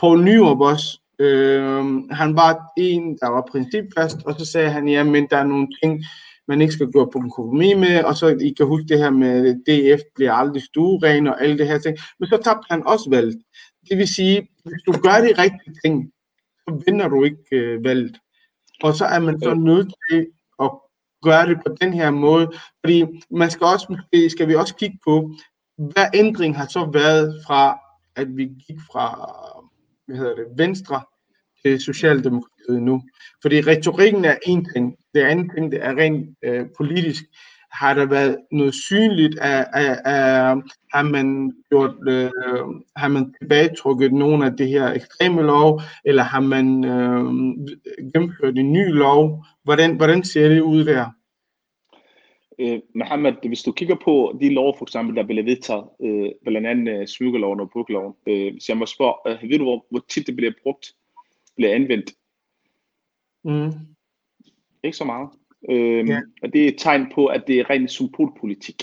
På 0.00 0.16
Nyrup 0.16 0.60
også, 0.60 1.00
øh, 1.18 1.84
han 2.10 2.36
var 2.36 2.72
en, 2.76 3.18
der 3.18 3.28
var 3.28 3.48
principfast, 3.50 4.16
og 4.26 4.34
så 4.38 4.44
sagde 4.44 4.70
han, 4.70 4.88
ja, 4.88 5.04
men 5.04 5.26
der 5.30 5.36
er 5.36 5.44
nogle 5.44 5.68
ting, 5.82 6.04
man 6.48 6.60
ikke 6.60 6.72
skal 6.72 6.92
gå 6.92 7.04
på 7.04 7.18
kompromis 7.20 7.76
med, 7.76 8.04
og 8.04 8.16
så 8.16 8.26
I 8.28 8.54
kan 8.56 8.66
huske 8.66 8.88
det 8.88 8.98
her 8.98 9.10
med, 9.10 9.54
DF 9.66 10.00
bliver 10.14 10.32
aldrig 10.32 10.62
stueren 10.62 11.26
og 11.26 11.42
alle 11.42 11.58
det 11.58 11.66
her 11.66 11.78
ting. 11.78 11.96
Men 12.18 12.28
så 12.28 12.36
tabte 12.44 12.66
han 12.70 12.86
også 12.86 13.10
valget. 13.10 13.42
Det 13.90 13.98
vil 13.98 14.08
sige, 14.08 14.48
hvis 14.64 14.82
du 14.86 14.92
gør 14.92 15.18
de 15.26 15.42
rigtige 15.42 15.76
ting, 15.84 16.12
så 16.58 16.82
vinder 16.86 17.08
du 17.08 17.24
ikke 17.24 17.44
øh, 17.52 17.84
valget. 17.84 18.18
Og 18.82 18.94
så 18.94 19.04
er 19.04 19.18
man 19.18 19.40
så 19.40 19.54
nødt 19.54 19.94
til 20.10 20.26
at 20.62 20.70
gøre 21.22 21.46
det 21.46 21.58
på 21.66 21.76
den 21.80 21.92
her 21.92 22.10
måde. 22.10 22.50
Fordi 22.84 23.04
man 23.30 23.50
skal 23.50 23.64
også, 23.64 23.86
måske 23.88 24.30
skal 24.30 24.48
vi 24.48 24.54
også 24.54 24.74
kigge 24.74 24.98
på, 25.04 25.34
hvad 25.78 26.06
ændring 26.14 26.56
har 26.56 26.66
så 26.66 26.90
været 26.92 27.42
fra, 27.46 27.78
at 28.16 28.36
vi 28.36 28.44
gik 28.44 28.80
fra, 28.92 29.06
hvad 30.10 30.18
hedder 30.18 30.34
det, 30.34 30.46
Venstre 30.56 31.00
til 31.64 31.80
Socialdemokratiet 31.80 32.82
nu. 32.82 33.02
Fordi 33.42 33.60
retorikken 33.60 34.24
er 34.24 34.36
en 34.46 34.66
ting, 34.74 34.96
det 35.14 35.20
andet 35.20 35.50
ting, 35.54 35.72
det 35.72 35.84
er 35.84 35.96
rent 35.96 36.36
øh, 36.44 36.66
politisk. 36.76 37.24
Har 37.72 37.94
der 37.94 38.06
været 38.06 38.36
noget 38.52 38.74
synligt, 38.74 39.38
af, 39.38 39.66
af, 39.72 39.98
af, 40.04 40.56
har 40.94 41.02
man 41.02 41.52
gjort, 41.70 41.94
øh, 42.08 42.30
har 42.96 43.08
man 43.08 43.34
tilbagetrukket 43.40 44.12
nogle 44.12 44.46
af 44.46 44.56
det 44.56 44.68
her 44.68 44.92
ekstreme 44.92 45.42
lov, 45.42 45.80
eller 46.04 46.22
har 46.22 46.40
man 46.40 46.84
øh, 46.84 47.24
gennemført 48.14 48.58
en 48.58 48.72
ny 48.72 48.92
lov, 48.92 49.44
Hvordan, 49.64 49.96
hvordan 49.96 50.24
ser 50.24 50.48
det 50.48 50.60
ud 50.60 50.84
der? 50.84 51.06
Øh, 52.60 52.80
Mohammed, 52.94 53.32
hvis 53.48 53.62
du 53.62 53.72
kigger 53.72 53.96
på 54.04 54.38
de 54.40 54.54
lov, 54.54 54.78
for 54.78 54.84
eksempel, 54.84 55.16
der 55.16 55.22
bliver 55.22 55.42
vedtaget, 55.42 55.84
øh, 56.02 56.30
blandt 56.44 56.66
andet 56.66 57.00
øh, 57.00 57.06
smykkeloven 57.06 57.60
og 57.60 57.70
bukloven, 57.70 58.14
øh, 58.26 58.52
så 58.60 58.66
jeg 58.68 58.76
må 58.76 58.86
spørge, 58.86 59.14
øh, 59.26 59.50
ved 59.50 59.58
du, 59.58 59.64
hvor, 59.64 59.86
hvor 59.90 60.04
tit 60.08 60.26
det 60.26 60.36
bliver 60.36 60.52
brugt, 60.62 60.94
bliver 61.56 61.74
anvendt? 61.74 62.12
Mm. 63.44 63.72
Ikke 64.84 64.96
så 64.96 65.04
meget. 65.04 65.28
Øh, 65.70 66.08
ja. 66.08 66.20
Og 66.42 66.52
det 66.52 66.64
er 66.64 66.68
et 66.68 66.78
tegn 66.78 67.12
på, 67.14 67.26
at 67.26 67.46
det 67.46 67.60
er 67.60 67.70
ren 67.70 67.88
symbolpolitik. 67.88 68.82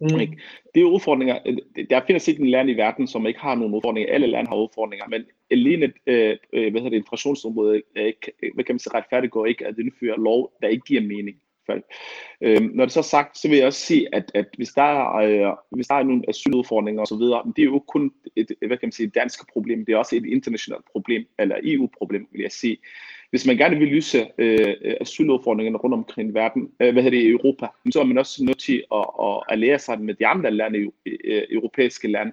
Mm. 0.00 0.20
Ikke? 0.20 0.38
Det 0.74 0.80
er 0.80 0.86
udfordringer. 0.86 1.38
Øh, 1.46 1.56
der 1.90 2.00
findes 2.06 2.28
ikke 2.28 2.42
en 2.42 2.50
land 2.50 2.70
i 2.70 2.74
verden, 2.74 3.06
som 3.06 3.26
ikke 3.26 3.40
har 3.40 3.54
nogen 3.54 3.74
udfordringer. 3.74 4.12
Alle 4.12 4.26
lande 4.26 4.48
har 4.48 4.56
udfordringer, 4.56 5.08
men 5.08 5.24
alene 5.50 5.92
øh, 6.06 6.36
øh 6.52 6.70
hvad 6.70 6.80
hedder 6.80 6.90
det, 6.90 6.96
inflationsområdet 6.96 7.82
er 7.96 8.04
ikke, 8.04 8.32
hvad 8.54 8.64
kan 8.64 8.74
man 8.74 8.78
sige, 8.78 8.94
retfærdigt 8.94 9.34
ikke 9.48 9.66
at 9.66 9.78
indføre 9.78 10.20
lov, 10.20 10.52
der 10.62 10.68
ikke 10.68 10.84
giver 10.86 11.00
mening. 11.00 11.36
Øhm, 12.40 12.70
når 12.74 12.84
det 12.84 12.92
så 12.92 13.00
er 13.00 13.02
sagt, 13.02 13.38
så 13.38 13.48
vil 13.48 13.58
jeg 13.58 13.66
også 13.66 13.80
sige, 13.80 14.14
at, 14.14 14.30
at 14.34 14.46
hvis, 14.56 14.68
der 14.68 14.82
er, 14.82 15.14
øh, 15.14 15.56
hvis 15.70 15.86
der 15.86 15.94
er 15.94 16.02
nogle 16.02 16.22
asyludfordringer 16.28 17.02
osv., 17.02 17.16
det 17.56 17.62
er 17.62 17.64
jo 17.64 17.78
kun 17.78 18.12
et, 18.36 18.52
hvad 18.58 18.76
kan 18.76 18.86
man 18.86 18.92
sige, 18.92 19.06
et 19.06 19.14
dansk 19.14 19.52
problem, 19.52 19.84
det 19.84 19.92
er 19.92 19.96
også 19.96 20.16
et 20.16 20.26
internationalt 20.26 20.84
problem, 20.92 21.24
eller 21.38 21.56
EU-problem, 21.62 22.28
vil 22.32 22.42
jeg 22.42 22.52
sige. 22.52 22.76
Hvis 23.30 23.46
man 23.46 23.56
gerne 23.56 23.78
vil 23.78 23.88
løse 23.88 24.26
øh, 24.38 24.74
asyludfordringerne 25.00 25.78
rundt 25.78 25.94
omkring 25.94 26.34
verden, 26.34 26.70
øh, 26.80 26.92
hvad 26.92 27.02
hedder 27.02 27.18
det, 27.18 27.26
i 27.26 27.30
Europa, 27.30 27.66
så 27.92 28.00
er 28.00 28.04
man 28.04 28.18
også 28.18 28.44
nødt 28.44 28.58
til 28.58 28.84
at, 28.94 29.06
at 29.20 29.42
alliere 29.48 29.78
sig 29.78 30.00
med 30.00 30.14
de 30.14 30.26
andre 30.26 30.50
lande, 30.50 30.78
øh, 31.06 31.42
europæiske 31.50 32.08
lande, 32.08 32.32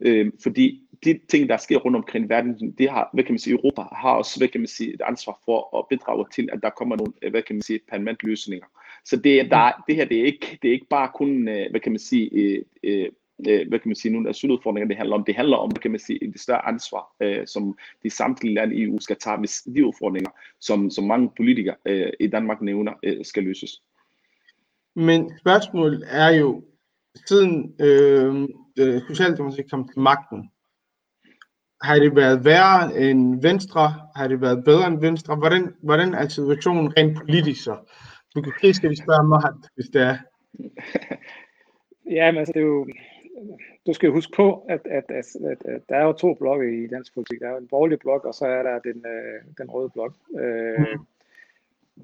øh, 0.00 0.32
fordi 0.42 0.82
de 1.04 1.20
ting, 1.28 1.48
der 1.48 1.56
sker 1.56 1.76
rundt 1.76 1.96
omkring 1.96 2.24
i 2.24 2.28
verden, 2.28 2.74
det 2.78 2.90
har, 2.90 3.10
hvad 3.12 3.24
kan 3.24 3.32
man 3.32 3.38
sige, 3.38 3.54
Europa 3.54 3.82
har 3.92 4.10
også, 4.10 4.40
hvad 4.40 4.48
kan 4.48 4.60
man 4.60 4.68
sige, 4.68 4.94
et 4.94 5.02
ansvar 5.04 5.40
for 5.44 5.78
at 5.78 5.84
bidrage 5.90 6.24
til, 6.34 6.48
at 6.52 6.58
der 6.62 6.70
kommer 6.70 6.96
nogle, 6.96 7.12
hvad 7.30 7.42
kan 7.42 7.56
man 7.56 7.62
sige, 7.62 7.80
permanent 7.90 8.22
løsninger. 8.22 8.66
Så 9.04 9.16
det, 9.16 9.50
der, 9.50 9.84
det 9.88 9.96
her, 9.96 10.04
det 10.04 10.20
er 10.20 10.24
ikke, 10.24 10.58
det 10.62 10.68
er 10.68 10.72
ikke 10.72 10.88
bare 10.90 11.10
kun, 11.14 11.48
øh, 11.48 11.70
hvad 11.70 11.80
kan 11.80 11.92
man 11.92 11.98
sige, 11.98 12.30
øh, 12.32 12.64
øh, 12.84 13.68
hvad 13.68 13.78
kan 13.78 13.88
man 13.88 13.96
sige, 13.96 14.12
nogle 14.12 14.28
asyludfordringer, 14.28 14.88
det 14.88 14.96
handler 14.96 15.16
om. 15.16 15.24
Det 15.24 15.36
handler 15.36 15.56
om, 15.56 15.70
hvad 15.70 15.80
kan 15.80 15.90
man 15.90 16.00
sige, 16.00 16.18
det 16.32 16.40
større 16.40 16.66
ansvar, 16.66 17.14
øh, 17.20 17.46
som 17.46 17.78
de 18.02 18.10
samtlige 18.10 18.54
lande 18.54 18.76
i 18.76 18.82
EU 18.82 18.98
skal 19.00 19.16
tage, 19.16 19.38
hvis 19.38 19.62
de 19.62 19.86
udfordringer, 19.86 20.30
som, 20.60 20.90
som 20.90 21.04
mange 21.04 21.30
politikere 21.36 21.76
øh, 21.86 22.12
i 22.20 22.26
Danmark 22.26 22.62
nævner, 22.62 22.92
øh, 23.02 23.24
skal 23.24 23.42
løses. 23.42 23.82
Men 24.94 25.38
spørgsmålet 25.38 26.04
er 26.10 26.28
jo, 26.28 26.62
siden 27.26 27.74
øh, 27.80 28.48
Socialdemokratiet 29.08 29.70
kom 29.70 29.88
til 29.88 30.00
magten, 30.00 30.50
har 31.82 31.94
det 31.94 32.16
været 32.16 32.44
værre 32.44 33.00
end 33.00 33.42
Venstre? 33.42 33.94
Har 34.16 34.28
det 34.28 34.40
været 34.40 34.64
bedre 34.64 34.86
end 34.86 35.00
Venstre? 35.00 35.36
Hvordan, 35.36 35.74
hvordan 35.82 36.14
er 36.14 36.28
situationen 36.28 36.96
rent 36.96 37.18
politisk 37.18 37.64
så? 37.64 37.76
Måske 38.36 38.74
skal 38.74 38.90
vi 38.90 38.96
spørge 38.96 39.28
Mohat, 39.28 39.70
hvis 39.74 39.86
det 39.86 40.02
er. 40.02 40.16
ja, 42.18 42.32
men 42.32 42.38
altså, 42.38 42.52
det 42.52 42.60
er 42.60 42.66
jo, 42.66 42.86
du 43.86 43.92
skal 43.92 44.10
huske 44.10 44.32
på, 44.36 44.66
at, 44.68 44.80
at, 44.84 45.04
at, 45.08 45.26
at, 45.50 45.58
at 45.64 45.82
der 45.88 45.96
er 45.96 46.04
jo 46.04 46.12
to 46.12 46.34
blokke 46.34 46.84
i 46.84 46.86
dansk 46.86 47.14
politik. 47.14 47.40
Der 47.40 47.46
er 47.46 47.50
jo 47.50 47.58
en 47.58 47.68
borgerlig 47.68 47.98
blok, 47.98 48.24
og 48.24 48.34
så 48.34 48.46
er 48.46 48.62
der 48.62 48.78
den, 48.78 49.04
øh, 49.06 49.54
den 49.58 49.70
røde 49.70 49.90
blok. 49.90 50.14
Øh, 50.40 50.78
mm. 50.78 51.06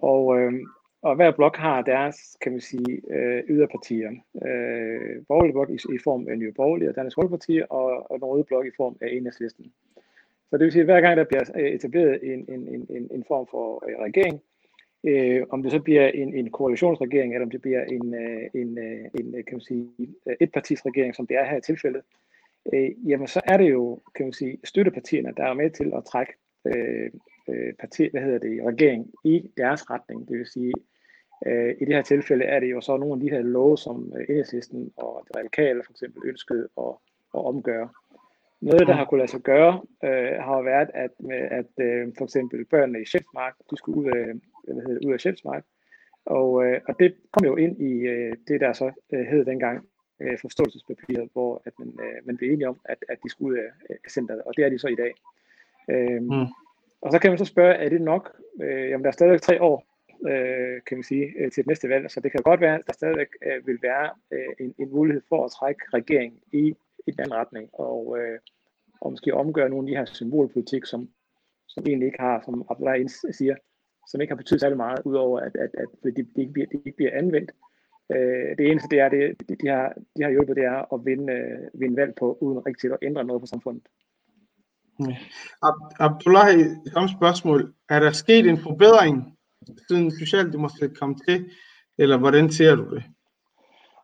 Og, 0.00 0.38
øh, 0.38 0.52
og 1.02 1.16
hver 1.16 1.30
blok 1.30 1.56
har 1.56 1.82
deres, 1.82 2.36
kan 2.40 2.52
man 2.52 2.60
sige, 2.60 3.02
øh, 3.10 3.42
yderpartier. 3.48 4.10
Øh, 4.46 5.24
borgerlig 5.28 5.52
blok 5.52 5.70
i, 5.70 5.94
i 5.94 5.98
form 6.04 6.28
af 6.28 6.38
Nye 6.38 6.52
Borgerlige 6.52 6.88
og 6.88 6.96
Dansk 6.96 7.14
Folkeparti, 7.14 7.60
og, 7.70 8.10
og 8.10 8.18
den 8.18 8.24
røde 8.24 8.44
blok 8.44 8.66
i 8.66 8.70
form 8.76 8.96
af 9.00 9.08
Enhedslisten. 9.12 9.72
Så 10.50 10.56
det 10.58 10.64
vil 10.64 10.72
sige, 10.72 10.80
at 10.80 10.86
hver 10.86 11.00
gang 11.00 11.16
der 11.16 11.24
bliver 11.24 11.42
etableret 11.56 12.18
en, 12.22 12.44
en, 12.48 12.86
en, 12.90 13.08
en 13.10 13.24
form 13.28 13.46
for 13.50 13.84
øh, 13.88 13.96
regering, 13.98 14.42
øh, 15.04 15.46
om 15.50 15.62
det 15.62 15.72
så 15.72 15.80
bliver 15.80 16.08
en, 16.08 16.34
en 16.34 16.50
koalitionsregering, 16.50 17.34
eller 17.34 17.46
om 17.46 17.50
det 17.50 17.62
bliver 17.62 17.84
en, 17.84 18.14
øh, 18.14 18.42
en, 18.54 18.78
øh, 18.78 19.04
en 19.20 19.32
kan 19.32 19.52
man 19.52 19.60
sige, 19.60 19.88
etpartisregering, 20.40 21.14
som 21.14 21.26
det 21.26 21.36
er 21.36 21.44
her 21.44 21.56
i 21.56 21.60
tilfældet, 21.60 22.02
øh, 22.72 22.90
jamen 23.08 23.26
så 23.26 23.40
er 23.44 23.56
det 23.56 23.70
jo, 23.70 24.00
kan 24.14 24.26
man 24.26 24.32
sige, 24.32 24.58
støttepartierne, 24.64 25.32
der 25.36 25.44
er 25.44 25.54
med 25.54 25.70
til 25.70 25.92
at 25.96 26.04
trække 26.04 26.32
øh, 26.64 27.10
parti, 27.78 28.08
hvad 28.10 28.22
hedder 28.22 28.38
det, 28.38 28.66
regering 28.66 29.10
i 29.24 29.50
deres 29.56 29.90
retning. 29.90 30.28
Det 30.28 30.38
vil 30.38 30.46
sige, 30.46 30.72
Øh, 31.46 31.76
I 31.80 31.84
det 31.84 31.94
her 31.94 32.02
tilfælde 32.02 32.44
er 32.44 32.60
det 32.60 32.70
jo 32.70 32.80
så 32.80 32.96
nogle 32.96 33.14
af 33.14 33.20
de 33.20 33.30
her 33.30 33.42
love, 33.42 33.78
som 33.78 34.12
øh, 34.16 34.24
Enhedslisten 34.28 34.92
og 34.96 35.24
det 35.28 35.36
radikale 35.36 35.82
for 35.84 35.92
eksempel 35.92 36.28
ønskede 36.28 36.68
at, 36.78 36.94
at 37.34 37.44
omgøre. 37.44 37.88
Noget, 38.60 38.86
der 38.86 38.92
har 38.92 39.04
kunnet 39.04 39.20
lade 39.20 39.30
sig 39.30 39.40
gøre, 39.40 39.82
øh, 40.04 40.32
har 40.40 40.62
været, 40.62 40.90
at, 40.94 41.10
med, 41.20 41.36
at 41.36 41.84
øh, 41.86 42.12
for 42.18 42.24
eksempel 42.24 42.64
børnene 42.64 43.02
i 43.02 43.04
Sjælsmark, 43.04 43.54
de 43.70 43.76
skulle 43.76 43.98
ud 43.98 44.06
af, 44.06 44.24
hvad 44.74 44.84
hedder 44.86 45.08
ud 45.08 45.12
af 45.12 45.20
Sjælsmark, 45.20 45.64
og, 46.24 46.64
øh, 46.66 46.80
og 46.88 46.94
det 46.98 47.14
kom 47.32 47.46
jo 47.46 47.56
ind 47.56 47.80
i 47.80 47.92
øh, 47.92 48.36
det, 48.48 48.60
der 48.60 48.72
så 48.72 48.90
øh, 49.12 49.26
hed 49.26 49.44
dengang 49.44 49.88
øh, 50.20 50.38
forståelsespapiret, 50.40 51.28
hvor 51.32 51.62
at 51.64 51.72
man, 51.78 51.88
øh, 51.88 52.26
man 52.26 52.36
blev 52.36 52.52
enige 52.52 52.68
om, 52.68 52.80
at, 52.84 53.04
at 53.08 53.18
de 53.24 53.30
skulle 53.30 53.52
ud 53.52 53.58
af, 53.58 53.70
af 53.90 54.10
centret, 54.10 54.42
og 54.42 54.56
det 54.56 54.64
er 54.64 54.68
de 54.68 54.78
så 54.78 54.88
i 54.88 54.94
dag. 54.94 55.12
Øh, 55.90 56.22
mm. 56.22 56.46
Og 57.00 57.12
så 57.12 57.18
kan 57.18 57.30
man 57.30 57.38
så 57.38 57.44
spørge, 57.44 57.74
er 57.74 57.88
det 57.88 58.00
nok? 58.00 58.36
Øh, 58.62 58.90
jamen, 58.90 59.04
der 59.04 59.08
er 59.08 59.12
stadigvæk 59.12 59.40
tre 59.40 59.62
år, 59.62 59.91
øh, 60.30 60.80
kan 60.86 60.98
vi 60.98 61.02
sige, 61.02 61.26
øh, 61.38 61.50
til 61.50 61.62
det 61.62 61.66
næste 61.66 61.88
valg, 61.88 62.10
så 62.10 62.20
det 62.20 62.32
kan 62.32 62.42
godt 62.42 62.60
være, 62.60 62.74
at 62.74 62.86
der 62.86 62.92
stadigvæk 62.92 63.28
øh, 63.46 63.66
vil 63.66 63.78
være 63.82 64.10
øh, 64.30 64.52
en, 64.60 64.74
en 64.78 64.90
mulighed 64.90 65.22
for 65.28 65.44
at 65.44 65.50
trække 65.50 65.82
regeringen 65.94 66.40
i 66.52 66.74
en 67.06 67.14
anden 67.18 67.34
retning, 67.34 67.70
og, 67.72 68.18
øh, 68.18 68.38
og 69.00 69.10
måske 69.10 69.34
omgøre 69.34 69.68
nogle 69.68 69.88
af 69.88 69.90
de 69.90 69.98
her 69.98 70.04
symbolpolitik, 70.04 70.84
som, 70.84 71.08
som 71.68 71.84
egentlig 71.86 72.06
ikke 72.06 72.20
har, 72.20 72.42
som 72.44 72.66
Abdullah 72.70 73.08
siger, 73.32 73.56
som 74.08 74.20
ikke 74.20 74.30
har 74.30 74.36
betydet 74.36 74.60
særlig 74.60 74.76
meget, 74.76 75.00
udover 75.04 75.40
at, 75.40 75.56
at, 75.56 75.70
at 75.74 75.88
det, 76.02 76.16
det, 76.16 76.26
ikke 76.36 76.52
bliver, 76.52 76.66
ikke 76.72 76.96
bliver 76.96 77.18
anvendt. 77.18 77.50
Øh, 78.12 78.56
det 78.58 78.70
eneste, 78.70 78.88
det 78.90 79.00
er, 79.00 79.08
det, 79.08 79.60
de, 79.62 79.68
har, 79.68 79.94
de 80.16 80.22
har 80.22 80.30
hjulpet, 80.30 80.56
det 80.56 80.64
er 80.64 80.94
at 80.94 81.04
vinde, 81.04 81.32
øh, 81.32 81.80
vinde 81.80 81.96
valg 81.96 82.14
på, 82.14 82.38
uden 82.40 82.66
rigtig 82.66 82.92
at 82.92 82.98
ændre 83.02 83.24
noget 83.24 83.42
på 83.42 83.46
samfundet. 83.46 83.82
Abdullah, 86.00 86.48
samme 86.92 87.08
spørgsmål. 87.08 87.74
Er 87.88 88.00
der 88.00 88.10
sket 88.10 88.46
en 88.46 88.58
forbedring, 88.58 89.38
siden 89.88 90.10
Socialdemokratiet 90.10 90.92
til, 91.28 91.44
eller 91.98 92.16
hvordan 92.16 92.50
ser 92.50 92.74
du 92.74 92.94
det? 92.94 93.02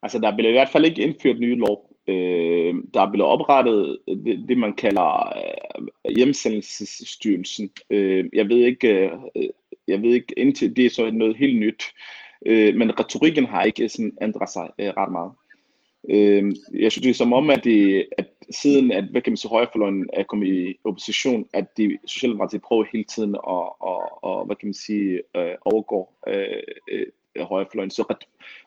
Altså, 0.03 0.19
der 0.19 0.37
bliver 0.37 0.49
i 0.49 0.53
hvert 0.53 0.69
fald 0.69 0.85
ikke 0.85 1.03
indført 1.03 1.41
nye 1.41 1.55
lov. 1.55 1.89
Øh, 2.09 2.75
der 2.95 3.01
er 3.01 3.11
blevet 3.11 3.31
oprettet 3.31 3.99
det, 4.09 4.45
det 4.49 4.59
man 4.59 4.73
kalder 4.73 5.33
øh, 5.37 6.15
hjemsendelsesstyrelsen. 6.17 7.71
Øh, 7.91 8.25
jeg 8.33 8.49
ved 8.49 8.57
ikke, 8.57 9.11
øh, 9.37 9.49
jeg 9.89 10.03
ved 10.03 10.11
ikke 10.11 10.35
indtil 10.39 10.77
det 10.77 10.87
er 10.87 10.91
så 10.91 11.11
noget 11.11 11.37
helt 11.37 11.59
nyt, 11.59 11.85
øh, 12.47 12.75
men 12.75 13.01
retorikken 13.01 13.47
har 13.47 13.63
ikke 13.63 13.89
sådan 13.89 14.17
ændret 14.23 14.51
sig 14.51 14.71
øh, 14.79 14.93
ret 14.97 15.13
meget. 15.13 15.33
Øh, 16.11 16.53
jeg 16.83 16.93
synes 16.93 17.03
det 17.03 17.11
er 17.11 17.15
som 17.15 17.33
om, 17.33 17.51
at, 17.51 17.65
det, 17.65 18.07
at 18.19 18.27
siden 18.51 18.93
at 18.93 19.05
hvad 19.05 19.23
kan 19.23 19.31
man 19.31 19.37
sige, 19.37 19.51
højrefløjen 19.51 20.11
er 20.13 20.23
kommet 20.23 20.47
i 20.47 20.79
opposition, 20.85 21.47
at 21.53 21.77
de 21.77 21.99
Socialdemokratiet 22.07 22.63
prøver 22.63 22.85
hele 22.93 23.05
tiden 23.05 23.35
at, 23.35 23.69
at, 23.91 24.31
at 24.31 24.47
hvad 24.47 24.57
kan 24.57 24.69
man 24.69 24.75
sige, 24.75 25.23
øh, 25.37 25.55
overgå 25.65 26.09
øh, 26.29 26.63
øh, 26.91 27.07
højrefløjen. 27.41 27.91
Så 27.91 28.15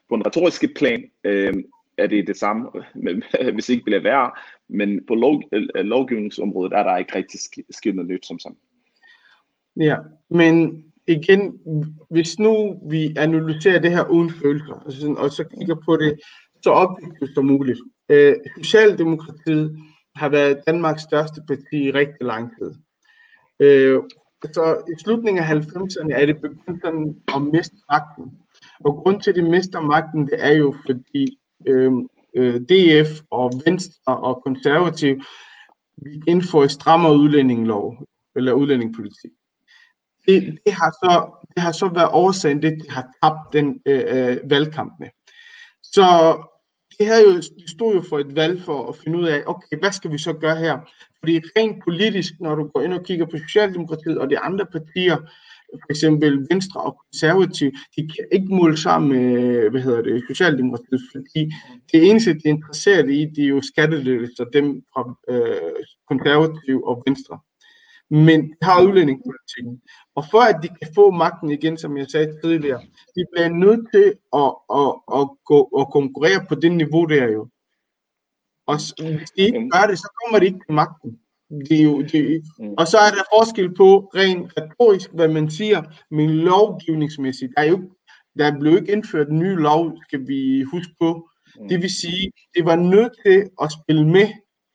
på 0.09 0.15
en 0.15 0.25
retorisk 0.25 0.65
plan 0.75 1.03
øh, 1.23 1.53
er 1.97 2.07
det 2.07 2.27
det 2.27 2.37
samme, 2.37 2.69
hvis 3.53 3.69
ikke 3.69 3.83
bliver 3.83 4.01
værre, 4.01 4.31
men 4.67 5.05
på 5.05 5.15
lov, 5.15 5.43
øh, 5.51 5.85
lovgivningsområdet 5.85 6.73
er 6.73 6.83
der 6.83 6.97
ikke 6.97 7.15
rigtig 7.15 7.39
sket 7.69 7.95
noget 7.95 8.11
nyt 8.11 8.25
som 8.25 8.39
sådan. 8.39 8.57
Ja, 9.77 9.97
men 10.29 10.85
igen, 11.07 11.59
hvis 12.09 12.39
nu 12.39 12.81
vi 12.89 13.15
analyserer 13.17 13.79
det 13.79 13.91
her 13.91 14.09
uden 14.09 14.31
følelser, 14.41 14.73
og 15.17 15.31
så 15.31 15.43
kigger 15.43 15.75
på 15.85 15.97
det 15.97 16.19
så 16.63 16.71
objektivt 16.71 17.33
som 17.33 17.45
muligt. 17.45 17.79
Øh, 18.11 18.35
Socialdemokratiet 18.57 19.77
har 20.15 20.29
været 20.29 20.63
Danmarks 20.67 21.01
største 21.01 21.41
parti 21.47 21.77
i 21.87 21.91
rigtig 21.91 22.25
lang 22.25 22.51
tid. 22.57 22.71
Øh, 23.59 23.99
så 24.53 24.83
i 24.87 25.03
slutningen 25.03 25.43
af 25.43 25.47
90'erne 25.47 26.13
er 26.13 26.25
det 26.25 26.41
begyndt 26.41 26.81
sådan 26.81 27.15
at 27.35 27.41
miste 27.41 27.75
magten. 27.91 28.31
Og 28.79 28.93
grund 28.93 29.21
til, 29.21 29.29
at 29.29 29.35
de 29.35 29.41
mister 29.41 29.79
magten, 29.79 30.25
det 30.25 30.45
er 30.45 30.51
jo 30.51 30.75
fordi 30.85 31.37
øh, 31.67 31.91
øh, 32.35 32.55
DF 32.55 33.21
og 33.31 33.51
Venstre 33.65 34.17
og 34.17 34.41
Konservativ 34.45 35.21
vi 35.97 36.21
indfører 36.27 36.67
strammere 36.67 37.17
udlændingelov, 37.17 37.97
eller 38.35 38.53
udlændingepolitik. 38.53 39.31
Det, 40.27 40.59
det, 40.65 40.73
har 40.73 40.91
så, 40.91 41.43
det 41.55 41.63
har 41.63 41.71
så 41.71 41.87
været 41.87 42.09
årsagen, 42.11 42.61
det 42.61 42.83
de 42.83 42.89
har 42.89 43.13
tabt 43.23 43.53
den 43.53 43.81
øh, 43.85 44.03
øh 44.07 44.37
valgkampene. 44.49 45.09
Så 45.83 46.37
det 47.01 47.09
havde 47.09 47.23
jo, 47.23 47.37
de 47.37 47.67
stod 47.67 47.95
jo 47.95 48.01
for 48.01 48.19
et 48.19 48.35
valg 48.35 48.61
for 48.61 48.89
at 48.89 48.95
finde 48.95 49.17
ud 49.17 49.25
af, 49.25 49.43
okay, 49.45 49.77
hvad 49.79 49.91
skal 49.91 50.11
vi 50.11 50.17
så 50.17 50.33
gøre 50.33 50.55
her? 50.55 50.79
Fordi 51.19 51.41
rent 51.57 51.83
politisk, 51.83 52.33
når 52.39 52.55
du 52.55 52.63
går 52.67 52.81
ind 52.81 52.93
og 52.93 53.03
kigger 53.03 53.25
på 53.25 53.37
Socialdemokratiet 53.37 54.17
og 54.17 54.29
de 54.29 54.39
andre 54.39 54.65
partier, 54.65 55.17
for 55.81 55.89
eksempel 55.89 56.47
Venstre 56.51 56.81
og 56.81 56.97
Konservativ, 57.03 57.71
de 57.95 58.01
kan 58.01 58.25
ikke 58.31 58.55
måle 58.55 58.77
sammen 58.77 59.09
med, 59.11 59.69
hvad 59.69 59.81
hedder 59.81 60.01
det, 60.01 60.23
Socialdemokratiet, 60.27 61.01
fordi 61.11 61.51
det 61.91 62.09
eneste, 62.09 62.33
de 62.33 62.41
er 62.45 62.49
interesseret 62.49 63.09
i, 63.09 63.25
det 63.35 63.43
er 63.43 63.47
jo 63.47 63.61
skattelettelser, 63.61 64.43
dem 64.43 64.83
fra 64.93 65.15
øh, 65.29 65.85
Konservativ 66.07 66.83
og 66.83 67.03
Venstre 67.07 67.39
men 68.11 68.41
de 68.41 68.55
har 68.61 68.83
udlændingepolitikken. 68.83 69.81
Og 70.15 70.23
for 70.31 70.41
at 70.41 70.59
de 70.63 70.67
kan 70.67 70.93
få 70.95 71.11
magten 71.11 71.51
igen, 71.51 71.77
som 71.77 71.97
jeg 71.97 72.07
sagde 72.09 72.39
tidligere, 72.43 72.81
de 73.15 73.25
bliver 73.31 73.49
nødt 73.49 73.83
til 73.93 74.07
at, 74.41 74.51
at, 74.79 74.91
at, 75.19 75.25
gå, 75.45 75.59
at 75.79 75.91
konkurrere 75.91 76.45
på 76.49 76.55
det 76.55 76.71
niveau, 76.71 77.05
der 77.05 77.23
er 77.23 77.31
jo. 77.31 77.47
Og 78.67 78.75
hvis 79.17 79.31
de 79.31 79.41
ikke 79.41 79.69
gør 79.69 79.87
det, 79.89 79.97
så 79.99 80.09
kommer 80.19 80.39
de 80.39 80.45
ikke 80.45 80.59
til 80.67 80.73
magten. 80.73 81.19
Det 81.69 81.79
er 81.79 81.83
jo, 81.83 82.01
det, 82.01 82.43
mm. 82.59 82.73
og 82.77 82.87
så 82.87 82.97
er 82.97 83.11
der 83.11 83.23
forskel 83.35 83.75
på 83.75 84.09
rent 84.15 84.53
retorisk, 84.57 85.11
hvad 85.13 85.27
man 85.27 85.49
siger, 85.49 85.81
men 86.11 86.29
lovgivningsmæssigt. 86.29 87.51
Der 87.57 87.63
er 87.63 87.69
jo 87.69 87.89
der 88.37 88.59
blev 88.59 88.77
ikke 88.77 88.91
indført 88.91 89.29
en 89.29 89.39
ny 89.39 89.55
lov, 89.59 89.97
skal 90.07 90.27
vi 90.27 90.63
huske 90.63 90.93
på. 90.99 91.29
Mm. 91.59 91.67
Det 91.69 91.81
vil 91.81 91.89
sige, 91.89 92.31
det 92.55 92.65
var 92.65 92.75
nødt 92.75 93.13
til 93.25 93.49
at 93.61 93.71
spille 93.71 94.07
med, 94.07 94.27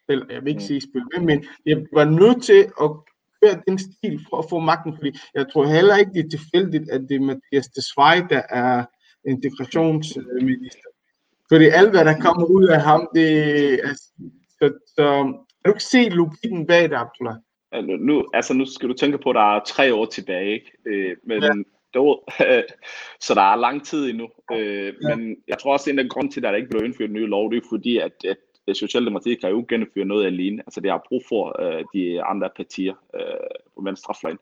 eller 0.08 0.26
jeg 0.30 0.42
vil 0.42 0.48
ikke 0.48 0.58
mm. 0.58 0.66
sige 0.66 0.80
spille 0.80 1.06
med, 1.12 1.20
men 1.20 1.44
det 1.64 1.88
var 1.92 2.04
nødt 2.04 2.42
til 2.42 2.60
at 2.82 2.90
køre 3.46 3.62
den 3.68 3.78
stil 3.78 4.26
for 4.30 4.36
at 4.38 4.46
få 4.50 4.58
magten, 4.58 4.94
fordi 4.96 5.18
jeg 5.34 5.46
tror 5.52 5.66
heller 5.66 5.96
ikke, 5.96 6.12
det 6.12 6.24
er 6.24 6.38
tilfældigt, 6.38 6.90
at 6.90 7.00
det 7.08 7.16
er 7.16 7.20
Mathias 7.20 7.68
Desvej, 7.68 8.26
der 8.30 8.42
er 8.50 8.84
integrationsminister. 9.28 10.88
Fordi 11.48 11.64
alt, 11.64 11.90
hvad 11.90 12.04
der 12.04 12.20
kommer 12.20 12.46
ud 12.46 12.64
af 12.64 12.82
ham, 12.82 13.08
det 13.14 13.28
er... 13.84 13.94
Så, 14.58 14.72
så 14.86 15.22
kan 15.64 15.66
du 15.66 15.70
ikke 15.70 15.84
se 15.84 16.08
logikken 16.08 16.66
bag 16.66 16.82
det, 16.82 16.96
Abdullah? 16.96 17.36
Nu, 18.00 18.24
altså 18.34 18.54
nu 18.54 18.66
skal 18.66 18.88
du 18.88 18.94
tænke 18.94 19.18
på, 19.18 19.30
at 19.30 19.34
der 19.34 19.56
er 19.56 19.60
tre 19.66 19.94
år 19.94 20.06
tilbage, 20.06 20.52
ikke? 20.52 20.72
Øh, 20.86 21.16
men 21.26 21.42
ja. 21.42 21.50
dog, 21.94 22.24
så 23.24 23.34
der 23.34 23.52
er 23.52 23.56
lang 23.56 23.86
tid 23.86 24.10
endnu. 24.10 24.28
Øh, 24.52 24.94
ja. 25.02 25.16
Men 25.16 25.36
jeg 25.48 25.58
tror 25.58 25.72
også, 25.72 25.90
at 25.90 25.92
en 25.92 25.98
af 25.98 26.08
grunden 26.08 26.32
til, 26.32 26.40
at 26.40 26.42
der 26.42 26.56
ikke 26.56 26.68
blev 26.68 26.84
indført 26.84 27.10
en 27.10 27.14
ny 27.14 27.28
lov, 27.28 27.50
det 27.50 27.56
er 27.56 27.68
fordi, 27.70 27.98
at, 27.98 28.12
at 28.24 28.36
Socialdemokratiet 28.74 29.40
kan 29.40 29.50
jo 29.50 29.64
gennemføre 29.68 30.04
noget 30.04 30.26
alene. 30.26 30.62
Altså 30.66 30.80
det 30.80 30.90
har 30.90 31.06
brug 31.08 31.22
for 31.28 31.62
øh, 31.62 31.84
de 31.94 32.22
andre 32.22 32.50
partier 32.56 32.94
øh, 33.14 33.20
på 33.74 33.82
venstrefløjen. 33.82 34.38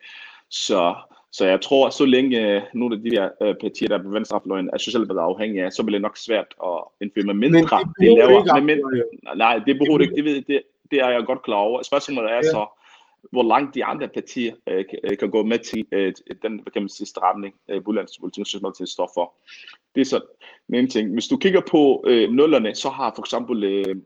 Så, 0.49 0.95
så 1.33 1.47
jeg 1.47 1.61
tror, 1.61 1.91
så 1.91 2.05
længe 2.05 2.57
øh, 2.57 2.63
nogle 2.75 2.97
af 2.97 3.03
de 3.03 3.11
her 3.11 3.31
øh, 3.43 3.55
partier, 3.61 3.89
der 3.89 3.99
er 3.99 4.03
på 4.03 4.09
venstrefløjen, 4.09 4.71
er 4.73 4.79
Socialdemokratiet 4.79 5.23
afhængige 5.23 5.65
af, 5.65 5.73
så 5.73 5.83
bliver 5.83 5.99
det 5.99 6.03
nok 6.03 6.17
svært 6.17 6.55
at 6.65 6.79
indføre 7.01 7.25
med 7.25 7.35
mindre. 7.35 7.61
Men 7.61 7.89
det, 7.89 7.95
det 7.99 8.19
laver, 8.19 8.55
med 8.55 8.63
mindre, 8.63 8.91
nej, 9.37 9.59
det 9.67 9.79
behøver 9.79 9.99
det 9.99 10.05
ikke. 10.05 10.17
Det, 10.17 10.25
ved, 10.25 10.43
det, 10.43 10.63
det 10.91 10.99
er 10.99 11.09
jeg 11.09 11.25
godt 11.27 11.43
klar 11.43 11.57
over. 11.57 11.83
Spørgsmålet 11.83 12.31
er 12.31 12.35
ja. 12.35 12.43
så, 12.43 12.67
hvor 13.33 13.43
langt 13.43 13.75
de 13.75 13.85
andre 13.85 14.09
partier 14.09 14.55
øh, 14.69 14.85
kan, 14.91 15.17
kan 15.17 15.31
gå 15.31 15.43
med 15.43 15.59
til 15.59 15.87
øh, 15.93 16.13
den 16.43 16.61
hvad 16.63 16.73
kan 16.73 16.83
man 16.83 16.89
sige, 16.89 17.07
stramning, 17.07 17.55
øh, 17.69 17.83
udlandspolitikken, 17.87 18.45
som 18.45 18.73
til 18.73 18.87
står 18.87 19.11
for. 19.15 19.35
Det 19.95 20.01
er 20.01 20.05
så 20.05 20.21
den 20.67 20.75
ene 20.75 20.89
ting. 20.89 21.13
Hvis 21.13 21.29
du 21.29 21.37
kigger 21.37 21.61
på 21.71 22.05
øh, 22.07 22.31
nullerne, 22.31 22.75
så 22.75 22.89
har 22.89 23.13
for 23.17 23.23
eksempel 23.23 23.65
øh, 23.65 23.97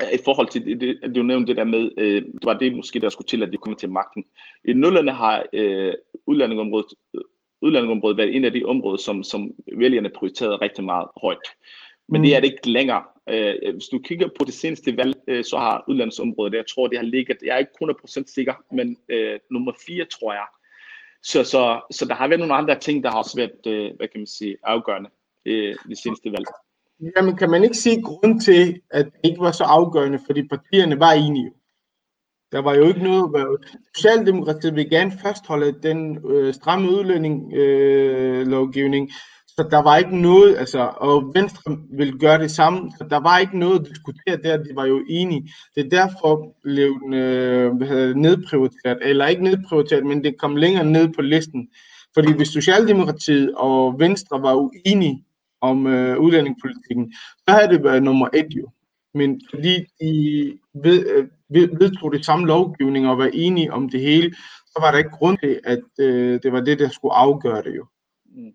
i 0.00 0.18
forhold 0.24 0.48
til 0.48 0.80
det, 0.80 1.14
du 1.14 1.22
nævnte 1.22 1.46
det 1.46 1.56
der 1.56 1.64
med, 1.64 1.90
øh, 1.98 2.22
det 2.22 2.44
var 2.44 2.58
det 2.58 2.76
måske, 2.76 3.00
der 3.00 3.08
skulle 3.08 3.26
til, 3.26 3.42
at 3.42 3.52
de 3.52 3.56
kommer 3.56 3.76
til 3.76 3.90
magten. 3.90 4.24
I 4.64 4.72
nullerne 4.72 5.12
har 5.12 5.46
øh, 5.52 5.94
udlændingområdet, 6.26 6.86
udlændingområdet 7.62 8.16
været 8.16 8.36
en 8.36 8.44
af 8.44 8.52
de 8.52 8.64
områder, 8.64 8.96
som, 8.96 9.22
som 9.22 9.50
vælgerne 9.76 10.10
prioriterede 10.10 10.56
rigtig 10.56 10.84
meget 10.84 11.08
højt. 11.22 11.48
Men 12.08 12.20
mm. 12.20 12.24
det 12.24 12.36
er 12.36 12.40
det 12.40 12.52
ikke 12.52 12.70
længere. 12.70 13.02
Øh, 13.28 13.72
hvis 13.72 13.86
du 13.86 13.98
kigger 13.98 14.28
på 14.38 14.44
det 14.44 14.54
seneste 14.54 14.96
valg, 14.96 15.14
øh, 15.28 15.44
så 15.44 15.56
har 15.58 15.84
udlandsområdet, 15.88 16.54
jeg 16.54 16.66
tror, 16.66 16.86
det 16.86 16.98
har 16.98 17.04
ligget, 17.04 17.36
jeg 17.42 17.54
er 17.54 17.58
ikke 17.58 17.72
100% 17.82 18.34
sikker, 18.34 18.54
men 18.72 18.96
øh, 19.08 19.38
nummer 19.50 19.72
4, 19.86 20.04
tror 20.04 20.32
jeg. 20.32 20.46
Så, 21.22 21.44
så, 21.44 21.80
så 21.90 22.04
der 22.04 22.14
har 22.14 22.28
været 22.28 22.38
nogle 22.40 22.54
andre 22.54 22.78
ting, 22.78 23.04
der 23.04 23.10
har 23.10 23.18
også 23.18 23.36
været, 23.36 23.66
øh, 23.66 23.96
hvad 23.96 24.08
kan 24.08 24.20
man 24.20 24.26
sige, 24.26 24.56
afgørende 24.62 25.10
øh, 25.46 25.74
det 25.88 25.98
seneste 25.98 26.32
valg. 26.32 26.46
Jamen, 27.16 27.36
kan 27.36 27.50
man 27.50 27.64
ikke 27.64 27.76
sige 27.76 28.02
grund 28.02 28.40
til, 28.40 28.80
at 28.90 29.04
det 29.04 29.20
ikke 29.24 29.40
var 29.40 29.52
så 29.52 29.64
afgørende, 29.64 30.18
fordi 30.26 30.48
partierne 30.48 31.00
var 31.00 31.12
enige? 31.12 31.50
Der 32.52 32.62
var 32.62 32.74
jo 32.74 32.84
ikke 32.88 33.02
noget... 33.02 33.58
Socialdemokratiet 33.96 34.74
vil 34.74 34.90
gerne 34.90 35.12
fastholde 35.22 35.82
den 35.82 36.18
øh, 36.30 36.54
stramme 36.54 36.90
udlænding 36.90 37.52
øh, 37.54 38.46
så 39.56 39.68
der 39.70 39.82
var 39.82 39.96
ikke 39.96 40.16
noget, 40.16 40.56
altså, 40.56 40.92
og 40.96 41.32
Venstre 41.34 41.78
vil 41.96 42.18
gøre 42.18 42.38
det 42.38 42.50
samme, 42.50 42.90
så 42.98 43.04
der 43.10 43.20
var 43.20 43.38
ikke 43.38 43.58
noget 43.58 43.80
at 43.80 43.86
diskutere 43.86 44.36
der, 44.44 44.62
de 44.62 44.70
var 44.74 44.86
jo 44.86 45.04
enige. 45.08 45.52
Det 45.74 45.86
er 45.86 45.90
derfor 45.90 46.56
blev 46.62 47.00
den 47.00 47.14
øh, 47.14 48.14
nedprioriteret, 48.14 48.98
eller 49.02 49.26
ikke 49.26 49.44
nedprioriteret, 49.44 50.06
men 50.06 50.24
det 50.24 50.38
kom 50.38 50.56
længere 50.56 50.84
ned 50.84 51.08
på 51.08 51.22
listen. 51.22 51.68
Fordi 52.14 52.32
hvis 52.32 52.48
Socialdemokratiet 52.48 53.54
og 53.56 53.94
Venstre 53.98 54.42
var 54.42 54.54
uenige, 54.54 55.24
om 55.62 55.86
øh, 55.86 56.18
udlændingepolitikken, 56.18 57.12
så 57.36 57.54
havde 57.54 57.68
det 57.68 57.84
været 57.84 58.02
nummer 58.02 58.28
et 58.34 58.48
jo. 58.50 58.68
Men 59.14 59.40
fordi 59.50 59.74
de, 60.00 60.12
ved, 60.74 61.06
øh, 61.10 61.28
vedtog 61.80 62.12
det 62.12 62.24
samme 62.24 62.46
lovgivning 62.46 63.08
og 63.08 63.18
var 63.18 63.30
enige 63.32 63.72
om 63.72 63.88
det 63.88 64.00
hele, 64.00 64.34
så 64.66 64.78
var 64.80 64.90
der 64.90 64.98
ikke 64.98 65.10
grund 65.10 65.38
til, 65.38 65.60
at 65.64 65.82
øh, 65.98 66.40
det 66.42 66.52
var 66.52 66.60
det, 66.60 66.78
der 66.78 66.88
skulle 66.88 67.14
afgøre 67.14 67.62
det 67.62 67.76
jo. 67.76 67.86
Mm. 68.24 68.54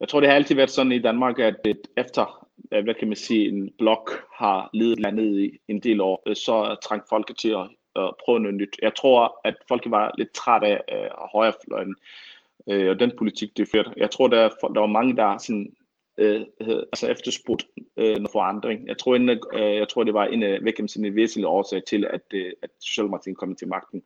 Jeg 0.00 0.08
tror, 0.08 0.20
det 0.20 0.28
har 0.28 0.36
altid 0.36 0.54
været 0.54 0.70
sådan 0.70 0.92
i 0.92 0.98
Danmark, 0.98 1.38
at 1.38 1.56
efter, 1.96 2.46
hvad 2.68 2.94
kan 2.94 3.08
man 3.08 3.16
sige, 3.16 3.48
en 3.48 3.70
blok 3.78 4.10
har 4.38 4.70
ledet 4.74 5.00
landet 5.00 5.40
i 5.40 5.58
en 5.68 5.80
del 5.80 6.00
år, 6.00 6.34
så 6.34 6.76
træng 6.82 7.02
folk 7.08 7.38
til 7.38 7.56
at 7.96 8.14
prøve 8.24 8.40
noget 8.40 8.54
nyt. 8.54 8.76
Jeg 8.82 8.94
tror, 8.94 9.40
at 9.44 9.54
folk 9.68 9.82
var 9.86 10.14
lidt 10.18 10.32
træt 10.32 10.62
af 10.62 10.80
uh, 10.92 11.28
højrefløjen 11.32 11.94
og 12.66 13.00
den 13.00 13.12
politik, 13.18 13.56
det 13.56 13.68
førte. 13.68 13.90
Jeg 13.96 14.10
tror, 14.10 14.28
der, 14.28 14.48
der 14.48 14.80
var 14.80 14.86
mange, 14.86 15.16
der 15.16 15.38
sådan, 15.38 15.72
øh, 16.18 16.40
altså 16.68 17.08
efterspurgt 17.08 17.66
øh, 17.96 18.16
noget 18.16 18.30
forandring. 18.32 18.88
Jeg 18.88 18.98
tror, 18.98 19.16
en, 19.16 19.28
øh, 19.28 19.76
jeg 19.76 19.88
tror, 19.88 20.04
det 20.04 20.14
var 20.14 20.24
en 20.24 20.42
af 20.42 20.58
en 20.96 21.16
væsentlig 21.16 21.46
årsag 21.46 21.84
til, 21.84 22.06
at, 22.10 22.22
øh, 22.34 22.52
at 22.62 22.70
Socialdemokratiet 22.80 23.36
kom 23.36 23.54
til 23.54 23.68
magten. 23.68 24.02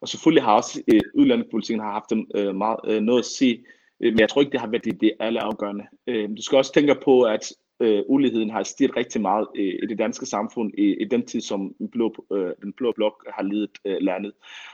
Og 0.00 0.08
selvfølgelig 0.08 0.42
har 0.42 0.54
også 0.56 0.82
øh, 0.92 1.00
udlandspolitikken 1.14 1.84
har 1.84 1.92
haft 1.92 2.12
øh, 2.34 2.54
meget, 2.54 2.78
øh, 2.84 3.00
noget 3.02 3.18
at 3.18 3.26
sige, 3.26 3.64
øh, 4.00 4.12
men 4.12 4.20
jeg 4.20 4.28
tror 4.28 4.40
ikke, 4.40 4.52
det 4.52 4.60
har 4.60 4.70
været 4.70 4.84
det, 4.84 5.00
det 5.00 5.12
alle. 5.20 5.40
Øh, 6.06 6.28
du 6.36 6.42
skal 6.42 6.58
også 6.58 6.72
tænke 6.72 6.94
på, 7.04 7.22
at 7.22 7.52
øh, 7.80 8.02
uligheden 8.06 8.50
har 8.50 8.62
stiget 8.62 8.96
rigtig 8.96 9.20
meget 9.20 9.48
i, 9.54 9.62
i 9.82 9.86
det 9.86 9.98
danske 9.98 10.26
samfund 10.26 10.72
i, 10.78 11.02
i 11.02 11.04
den 11.04 11.26
tid, 11.26 11.40
som 11.40 11.74
den 11.78 11.88
blå, 11.88 12.26
øh, 12.32 12.52
den 12.62 12.72
blå 12.72 12.92
blok 12.92 13.26
har 13.34 13.42
ledet 13.42 13.70
øh, 13.84 13.96
landet. 14.00 14.32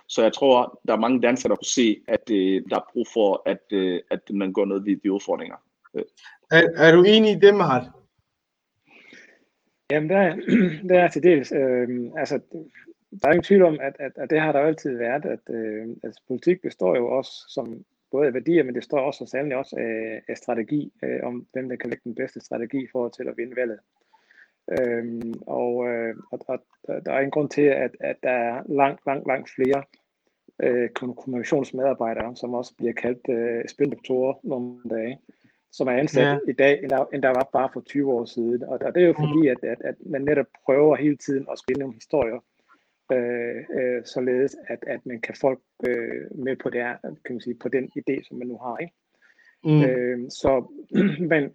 Så 0.09 0.23
jeg 0.23 0.33
tror, 0.33 0.81
der 0.89 0.93
er 0.93 0.99
mange 0.99 1.23
danskere, 1.23 1.49
der 1.49 1.57
kunne 1.57 1.67
se, 1.67 1.97
at 2.09 2.31
øh, 2.31 2.63
der 2.71 2.77
er 2.77 2.91
brug 2.93 3.07
for, 3.13 3.43
at, 3.47 3.63
øh, 3.73 4.01
at 4.11 4.31
man 4.31 4.53
går 4.53 4.65
ned 4.65 4.81
ved 4.85 4.97
de 4.97 5.13
udfordringer. 5.13 5.57
Er, 6.51 6.63
er 6.77 6.93
du 6.93 7.05
i 7.05 7.35
det, 7.35 7.55
Mahat? 7.55 7.83
Jamen, 9.91 10.11
der, 10.11 10.37
der 10.89 11.01
er 11.01 11.09
til 11.09 11.23
dels. 11.23 11.53
Øh, 11.53 11.89
altså, 12.17 12.41
der 13.23 13.29
er 13.29 13.33
ingen 13.33 13.43
tvivl 13.43 13.63
om, 13.63 13.79
at, 13.81 13.97
at, 13.99 14.13
at 14.17 14.31
det 14.31 14.41
har 14.41 14.53
der 14.53 14.61
jo 14.61 14.67
altid 14.67 14.97
været, 14.97 15.25
at 15.25 15.55
øh, 15.55 15.89
altså, 16.05 16.23
politik 16.29 16.63
består 16.63 16.97
jo 16.97 17.09
også 17.09 17.45
som 17.49 17.85
både 18.11 18.27
af 18.27 18.35
værdier, 18.35 18.65
men 18.65 18.75
det 18.75 18.85
står 18.85 18.99
også 18.99 19.25
og 19.25 19.29
særligt 19.29 19.55
også 19.55 19.77
af, 19.77 20.23
af 20.29 20.37
strategi, 20.37 20.93
øh, 21.03 21.21
om 21.23 21.47
hvem 21.53 21.69
der 21.69 21.77
kan 21.77 21.91
lægge 21.91 22.05
den 22.05 22.15
bedste 22.15 22.41
strategi 22.41 22.87
for 22.93 23.09
til 23.09 23.29
at 23.29 23.37
vinde 23.37 23.57
valget. 23.57 23.79
Øhm, 24.81 25.35
og, 25.47 25.89
øh, 25.89 26.15
og, 26.33 26.41
og 26.49 26.59
der 27.07 27.13
er 27.13 27.21
en 27.21 27.31
grund 27.31 27.51
til, 27.51 27.63
at, 27.63 27.97
at 28.01 28.17
der 28.23 28.31
er 28.31 28.63
langt, 28.69 29.01
langt, 29.07 29.27
langt 29.27 29.51
flere 29.51 29.83
øh, 30.63 30.91
kommunikationsmedarbejdere, 30.91 32.37
som 32.37 32.55
også 32.55 32.75
bliver 32.77 32.93
kaldt 32.93 33.29
øh, 33.29 33.69
spindoktorer 33.69 34.35
nogle 34.43 34.81
dage, 34.91 35.19
som 35.77 35.89
er 35.89 35.93
ansat 35.93 36.23
ja. 36.23 36.39
i 36.49 36.53
dag, 36.53 36.83
end 36.83 36.91
der, 36.91 37.05
end 37.13 37.23
der 37.23 37.29
var 37.29 37.49
bare 37.53 37.69
for 37.73 37.81
20 37.81 38.13
år 38.13 38.25
siden. 38.25 38.63
Og, 38.63 38.79
og 38.87 38.95
det 38.95 39.03
er 39.03 39.07
jo 39.07 39.13
fordi, 39.13 39.41
mm. 39.43 39.55
at, 39.55 39.59
at, 39.63 39.81
at 39.85 39.95
man 40.07 40.23
netop 40.23 40.47
prøver 40.65 40.97
hele 40.97 41.17
tiden 41.17 41.47
at 41.53 41.59
spille 41.59 41.81
nogle 41.81 41.95
historier, 41.95 42.41
øh, 43.13 43.65
øh, 43.79 44.05
således 44.05 44.57
at, 44.69 44.79
at 44.87 45.07
man 45.07 45.21
kan 45.21 45.35
folk 45.41 45.61
øh, 45.89 46.39
med 46.45 46.57
på, 46.57 46.71
det 46.71 46.81
her, 46.83 46.97
kan 47.03 47.35
man 47.35 47.41
sige, 47.41 47.55
på 47.55 47.69
den 47.69 47.91
idé, 47.99 48.29
som 48.29 48.37
man 48.39 48.49
nu 48.49 48.59
har. 48.59 48.77
Ikke? 48.79 48.95
Mm. 49.65 49.83
Øh, 49.85 50.31
så, 50.31 50.65
men 51.33 51.55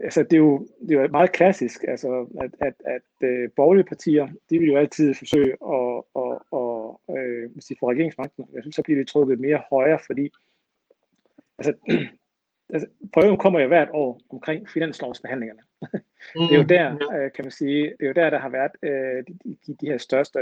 altså, 0.00 0.22
det, 0.22 0.32
er 0.32 0.38
jo, 0.38 0.68
det 0.80 0.96
er 0.96 1.02
jo 1.02 1.08
meget 1.08 1.32
klassisk, 1.32 1.84
altså, 1.88 2.26
at, 2.40 2.50
at, 2.60 2.74
at 2.84 3.28
øh, 3.28 3.50
borgerlige 3.56 3.84
partier, 3.84 4.28
de 4.50 4.58
vil 4.58 4.68
jo 4.68 4.76
altid 4.76 5.14
forsøge 5.14 5.52
at, 5.76 6.02
at, 6.22 6.38
at, 6.52 7.16
øh, 7.18 7.52
hvis 7.52 7.64
de 7.64 7.76
får 7.80 7.90
regeringsmagten, 7.90 8.44
jeg 8.54 8.62
synes, 8.62 8.76
så 8.76 8.82
bliver 8.82 9.00
det 9.00 9.08
trukket 9.08 9.40
mere 9.40 9.62
højere, 9.70 9.98
fordi 10.06 10.30
altså, 11.58 11.72
prøven 13.12 13.36
kommer 13.36 13.60
jo 13.60 13.68
hvert 13.68 13.88
år 13.92 14.20
omkring 14.30 14.68
finanslovsbehandlingerne. 14.68 15.60
Mm, 16.36 16.46
det 16.48 16.54
er 16.54 16.58
jo 16.58 16.62
der, 16.62 17.14
øh, 17.16 17.32
kan 17.32 17.44
man 17.44 17.50
sige, 17.50 17.82
det 17.82 18.02
er 18.02 18.06
jo 18.06 18.12
der, 18.12 18.30
der 18.30 18.38
har 18.38 18.48
været 18.48 18.72
øh, 18.82 19.24
de, 19.66 19.76
de, 19.80 19.86
her 19.86 19.98
største 19.98 20.38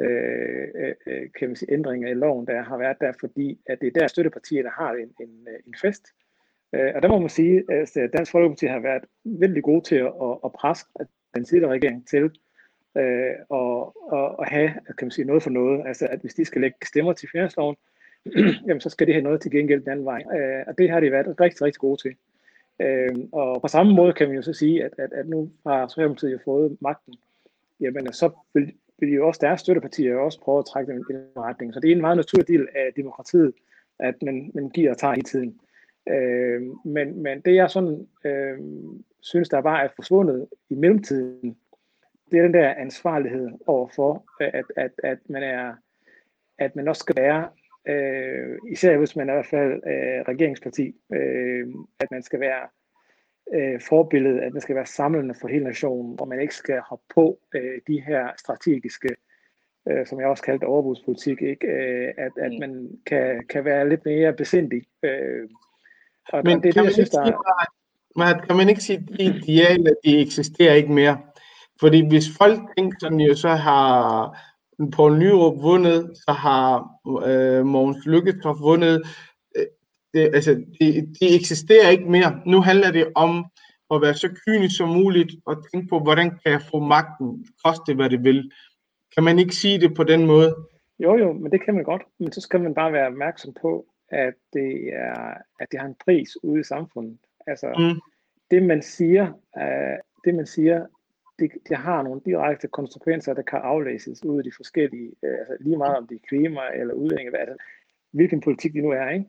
øh, 0.00 0.68
øh, 0.74 0.94
øh, 1.06 1.28
kan 1.38 1.48
man 1.48 1.56
sige, 1.56 1.72
ændringer 1.72 2.08
i 2.08 2.14
loven, 2.14 2.46
der 2.46 2.62
har 2.62 2.78
været 2.78 2.96
der, 3.00 3.12
fordi 3.20 3.60
at 3.66 3.80
det 3.80 3.86
er 3.86 4.00
der 4.00 4.06
støttepartierne 4.06 4.70
har 4.70 4.92
en, 4.92 5.10
en, 5.20 5.48
en 5.66 5.74
fest. 5.80 6.06
Øh, 6.74 6.92
og 6.94 7.02
der 7.02 7.08
må 7.08 7.18
man 7.18 7.28
sige, 7.28 7.64
at 7.68 8.12
Dansk 8.12 8.32
Folkeparti 8.32 8.66
har 8.66 8.80
været 8.80 9.04
vældig 9.24 9.62
gode 9.62 9.84
til 9.84 9.96
at, 9.96 10.38
at 10.44 10.52
presse 10.52 10.86
den 11.34 11.44
tidligere 11.44 11.72
regering 11.72 12.08
til 12.08 12.30
øh, 12.96 13.34
og, 13.48 13.96
og, 14.12 14.38
og 14.38 14.46
have 14.46 14.68
kan 14.98 15.06
man 15.06 15.10
sige, 15.10 15.24
noget 15.24 15.42
for 15.42 15.50
noget. 15.50 15.86
Altså 15.86 16.06
at 16.06 16.20
hvis 16.20 16.34
de 16.34 16.44
skal 16.44 16.60
lægge 16.60 16.76
stemmer 16.86 17.12
til 17.12 17.28
finansloven, 17.32 17.76
jamen 18.66 18.80
så 18.80 18.88
skal 18.88 19.06
det 19.06 19.14
have 19.14 19.22
noget 19.22 19.40
til 19.40 19.50
gengæld 19.50 19.80
den 19.80 19.90
anden 19.90 20.04
vej. 20.04 20.22
Øh, 20.36 20.64
og 20.66 20.78
det 20.78 20.90
har 20.90 21.00
de 21.00 21.12
været 21.12 21.40
rigtig, 21.40 21.62
rigtig 21.62 21.80
gode 21.80 22.02
til. 22.02 22.14
Øh, 22.80 23.16
og 23.32 23.60
på 23.62 23.68
samme 23.68 23.94
måde 23.94 24.12
kan 24.12 24.28
man 24.28 24.36
jo 24.36 24.42
så 24.42 24.52
sige, 24.52 24.84
at, 24.84 24.92
at, 24.98 25.12
at 25.12 25.28
nu 25.28 25.50
har 25.66 25.88
Socialdemokratiet 25.88 26.32
jo 26.32 26.38
fået 26.44 26.76
magten, 26.80 27.14
jamen 27.80 28.12
så 28.12 28.30
vil, 28.54 28.72
vil 28.98 29.12
jo 29.12 29.26
også 29.26 29.38
deres 29.42 29.60
støttepartier 29.60 30.12
jo 30.12 30.24
også 30.24 30.40
prøve 30.40 30.58
at 30.58 30.66
trække 30.72 30.92
dem 30.92 31.00
i 31.00 31.12
den 31.12 31.22
retning. 31.36 31.74
Så 31.74 31.80
det 31.80 31.90
er 31.90 31.94
en 31.94 32.00
meget 32.00 32.16
naturlig 32.16 32.48
del 32.48 32.68
af 32.74 32.92
demokratiet, 32.96 33.52
at 33.98 34.22
man, 34.22 34.50
man 34.54 34.70
giver 34.70 34.90
og 34.90 34.98
tager 34.98 35.14
i 35.14 35.22
tiden. 35.22 35.60
Øh, 36.08 36.62
men, 36.84 37.22
men 37.22 37.40
det 37.40 37.54
jeg 37.54 37.70
sådan 37.70 38.06
øh, 38.24 38.58
synes, 39.20 39.48
der 39.48 39.60
bare 39.60 39.84
er 39.84 39.88
forsvundet 39.96 40.46
i 40.70 40.74
mellemtiden, 40.74 41.56
det 42.30 42.38
er 42.38 42.42
den 42.42 42.54
der 42.54 42.74
ansvarlighed 42.74 43.48
overfor, 43.66 44.24
at, 44.40 44.64
at, 44.76 44.90
at 45.04 45.18
man 45.28 45.42
er 45.42 45.74
at 46.58 46.76
man 46.76 46.88
også 46.88 47.00
skal 47.00 47.16
være 47.16 47.48
øh, 47.88 48.58
især 48.72 48.96
hvis 48.96 49.16
man 49.16 49.28
er 49.28 49.32
i 49.32 49.36
hvert 49.36 49.46
fald 49.46 49.72
øh, 49.72 50.20
regeringsparti, 50.28 50.94
øh, 51.12 51.66
at 52.00 52.10
man 52.10 52.22
skal 52.22 52.40
være 52.40 52.68
øh, 53.54 53.80
forbillede, 53.80 54.40
at 54.42 54.52
man 54.52 54.62
skal 54.62 54.76
være 54.76 54.86
samlende 54.86 55.34
for 55.40 55.48
hele 55.48 55.64
nationen, 55.64 56.20
og 56.20 56.28
man 56.28 56.40
ikke 56.40 56.54
skal 56.54 56.80
hoppe 56.80 57.04
på 57.14 57.38
øh, 57.54 57.80
de 57.86 58.00
her 58.00 58.28
strategiske, 58.38 59.08
øh, 59.88 60.06
som 60.06 60.20
jeg 60.20 60.28
også 60.28 60.42
kaldte 60.42 60.64
overbudspolitik, 60.64 61.42
ikke? 61.42 61.66
Øh, 61.66 62.08
at, 62.18 62.32
at 62.38 62.52
mm. 62.52 62.58
man 62.60 62.90
kan, 63.06 63.46
kan 63.48 63.64
være 63.64 63.88
lidt 63.88 64.04
mere 64.04 64.32
besindig. 64.32 64.82
Øh, 65.02 65.48
og 66.32 66.42
Men 66.44 66.62
det 66.62 66.68
er 66.68 66.72
det, 66.72 66.84
jeg 66.84 66.92
synes, 66.92 67.10
der 67.10 67.20
er... 68.16 68.46
kan 68.46 68.56
man 68.56 68.68
ikke 68.68 68.80
sige, 68.80 68.98
at 68.98 69.18
de 69.18 69.24
idealer, 69.24 69.92
de 70.04 70.20
eksisterer 70.20 70.74
ikke 70.74 70.92
mere? 70.92 71.18
Fordi 71.80 72.08
hvis 72.08 72.24
folk 72.38 72.60
tænker 72.76 72.96
sådan, 73.00 73.20
jo, 73.20 73.34
så 73.34 73.48
har 73.48 74.38
Poul 74.96 75.18
Nyrup 75.18 75.62
vundet, 75.62 76.10
så 76.14 76.32
har 76.32 76.88
øh, 77.26 77.66
Mogens 77.66 78.06
Lykketoft 78.06 78.60
vundet. 78.60 79.02
Øh, 79.56 79.66
det, 80.14 80.34
altså, 80.34 80.54
det, 80.54 81.16
det 81.20 81.34
eksisterer 81.34 81.88
ikke 81.88 82.10
mere. 82.10 82.40
Nu 82.46 82.60
handler 82.60 82.90
det 82.90 83.12
om 83.14 83.44
at 83.94 84.02
være 84.02 84.14
så 84.14 84.28
kynisk 84.46 84.76
som 84.76 84.88
muligt 84.88 85.34
og 85.46 85.56
tænke 85.72 85.88
på, 85.88 85.98
hvordan 85.98 86.30
kan 86.30 86.52
jeg 86.52 86.62
få 86.70 86.78
magten, 86.78 87.46
koste 87.64 87.94
hvad 87.94 88.10
det 88.10 88.24
vil. 88.24 88.50
Kan 89.14 89.24
man 89.24 89.38
ikke 89.38 89.54
sige 89.54 89.80
det 89.80 89.94
på 89.94 90.04
den 90.04 90.26
måde? 90.26 90.54
Jo, 90.98 91.16
jo, 91.16 91.32
men 91.32 91.52
det 91.52 91.64
kan 91.64 91.74
man 91.74 91.84
godt. 91.84 92.02
Men 92.18 92.32
så 92.32 92.40
skal 92.40 92.60
man 92.60 92.74
bare 92.74 92.92
være 92.92 93.06
opmærksom 93.06 93.54
på, 93.60 93.86
at 94.08 94.34
det, 94.52 94.94
er, 94.94 95.34
at 95.60 95.66
det 95.70 95.80
har 95.80 95.86
en 95.86 95.96
pris 96.04 96.28
ude 96.42 96.60
i 96.60 96.64
samfundet. 96.64 97.18
Altså, 97.46 97.66
mm. 97.78 98.00
det 98.50 98.62
man 98.62 98.82
siger, 98.82 99.32
uh, 99.56 99.98
det 100.24 100.34
man 100.34 100.46
siger 100.46 100.86
det, 101.38 101.50
det 101.68 101.76
har 101.76 102.02
nogle 102.02 102.20
direkte 102.24 102.68
konsekvenser, 102.68 103.34
der 103.34 103.42
kan 103.42 103.58
aflæses 103.62 104.24
ud 104.24 104.38
af 104.38 104.44
de 104.44 104.52
forskellige, 104.56 105.12
øh, 105.22 105.38
altså 105.38 105.56
lige 105.60 105.76
meget 105.76 105.96
om 105.96 106.06
det 106.06 106.14
er 106.14 106.28
klima 106.28 106.60
eller 106.74 106.94
udlænding, 106.94 107.36
altså, 107.36 107.56
hvilken 108.12 108.40
politik 108.40 108.72
det 108.72 108.82
nu 108.82 108.90
er. 108.90 109.08
Ikke? 109.08 109.26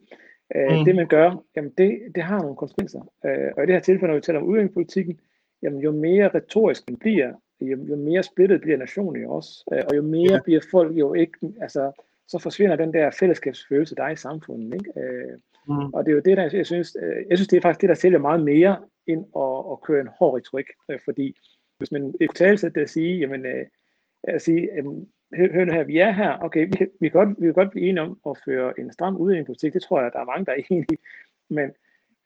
Øh, 0.56 0.78
mm. 0.78 0.86
Det 0.86 0.96
man 0.96 1.08
gør, 1.08 1.44
jamen 1.56 1.72
det, 1.78 2.00
det 2.16 2.24
har 2.24 2.40
nogle 2.42 2.56
konsekvenser. 2.56 3.02
Øh, 3.26 3.52
og 3.58 3.64
i 3.64 3.66
det 3.66 3.76
her 3.76 3.82
tilfælde, 3.82 4.08
når 4.08 4.16
vi 4.16 4.22
taler 4.22 4.40
om 4.40 4.46
udlændingepolitikken, 4.46 5.20
jamen 5.62 5.80
jo 5.80 5.92
mere 5.92 6.30
retorisk 6.36 6.88
den 6.88 6.98
bliver, 6.98 7.34
jo, 7.62 7.86
jo 7.86 7.96
mere 7.96 8.24
splittet 8.24 8.62
bliver 8.62 8.78
nationen 8.78 9.24
jo 9.24 9.32
også, 9.32 9.64
øh, 9.74 9.84
og 9.90 9.96
jo 9.96 10.02
mere 10.02 10.34
ja. 10.34 10.40
bliver 10.44 10.62
folk 10.72 10.98
jo 10.98 11.14
ikke, 11.14 11.38
altså 11.62 11.92
så 12.28 12.40
forsvinder 12.40 12.76
den 12.76 12.94
der 12.94 13.12
fællesskabsfølelse, 13.20 13.96
der 13.96 14.04
er 14.04 14.10
i 14.10 14.16
samfundet. 14.16 14.74
Ikke? 14.74 15.02
Øh, 15.02 15.38
mm. 15.68 15.94
Og 15.94 16.06
det 16.06 16.12
er 16.12 16.16
jo 16.16 16.22
det, 16.26 16.38
der 16.38 16.50
jeg 16.54 16.66
synes, 16.66 16.98
øh, 17.02 17.26
jeg 17.30 17.38
synes, 17.38 17.48
det 17.48 17.58
er 17.58 17.62
faktisk 17.62 17.82
det, 17.82 17.90
der 17.90 17.96
sælger 17.96 18.20
meget 18.20 18.44
mere 18.44 18.78
end 19.08 19.26
at, 19.36 19.72
at 19.72 19.82
køre 19.82 20.02
en 20.02 20.10
hård 20.20 20.36
retorik, 20.36 20.66
fordi 21.06 21.36
hvis 21.80 21.92
man 21.92 22.14
ikke 22.22 22.34
tale 22.34 22.58
sig 22.58 22.76
det 22.76 22.82
at 22.82 22.90
sige, 22.90 23.20
jamen, 23.20 23.46
øh, 23.46 23.66
at 24.24 24.42
sige, 24.42 24.70
jamen, 24.76 25.10
hør 25.36 25.66
nu 25.66 25.72
her, 25.72 25.84
vi 25.84 25.98
er 25.98 26.12
her, 26.12 26.38
okay, 26.42 26.66
vi, 26.66 26.72
kan, 26.72 26.90
vi, 27.00 27.10
kan 27.10 27.26
godt, 27.26 27.42
vi 27.42 27.46
kan 27.46 27.54
godt 27.54 27.72
blive 27.72 27.90
enige 27.90 28.02
om 28.02 28.20
at 28.30 28.38
føre 28.46 28.80
en 28.80 28.94
stram 28.94 29.18
udlændingepolitik, 29.18 29.74
det 29.74 29.82
tror 29.82 30.02
jeg, 30.02 30.12
der 30.14 30.20
er 30.20 30.26
mange, 30.26 30.46
der 30.46 30.52
er 30.52 30.64
enige 30.70 30.86
i, 30.94 30.98
men, 31.50 31.72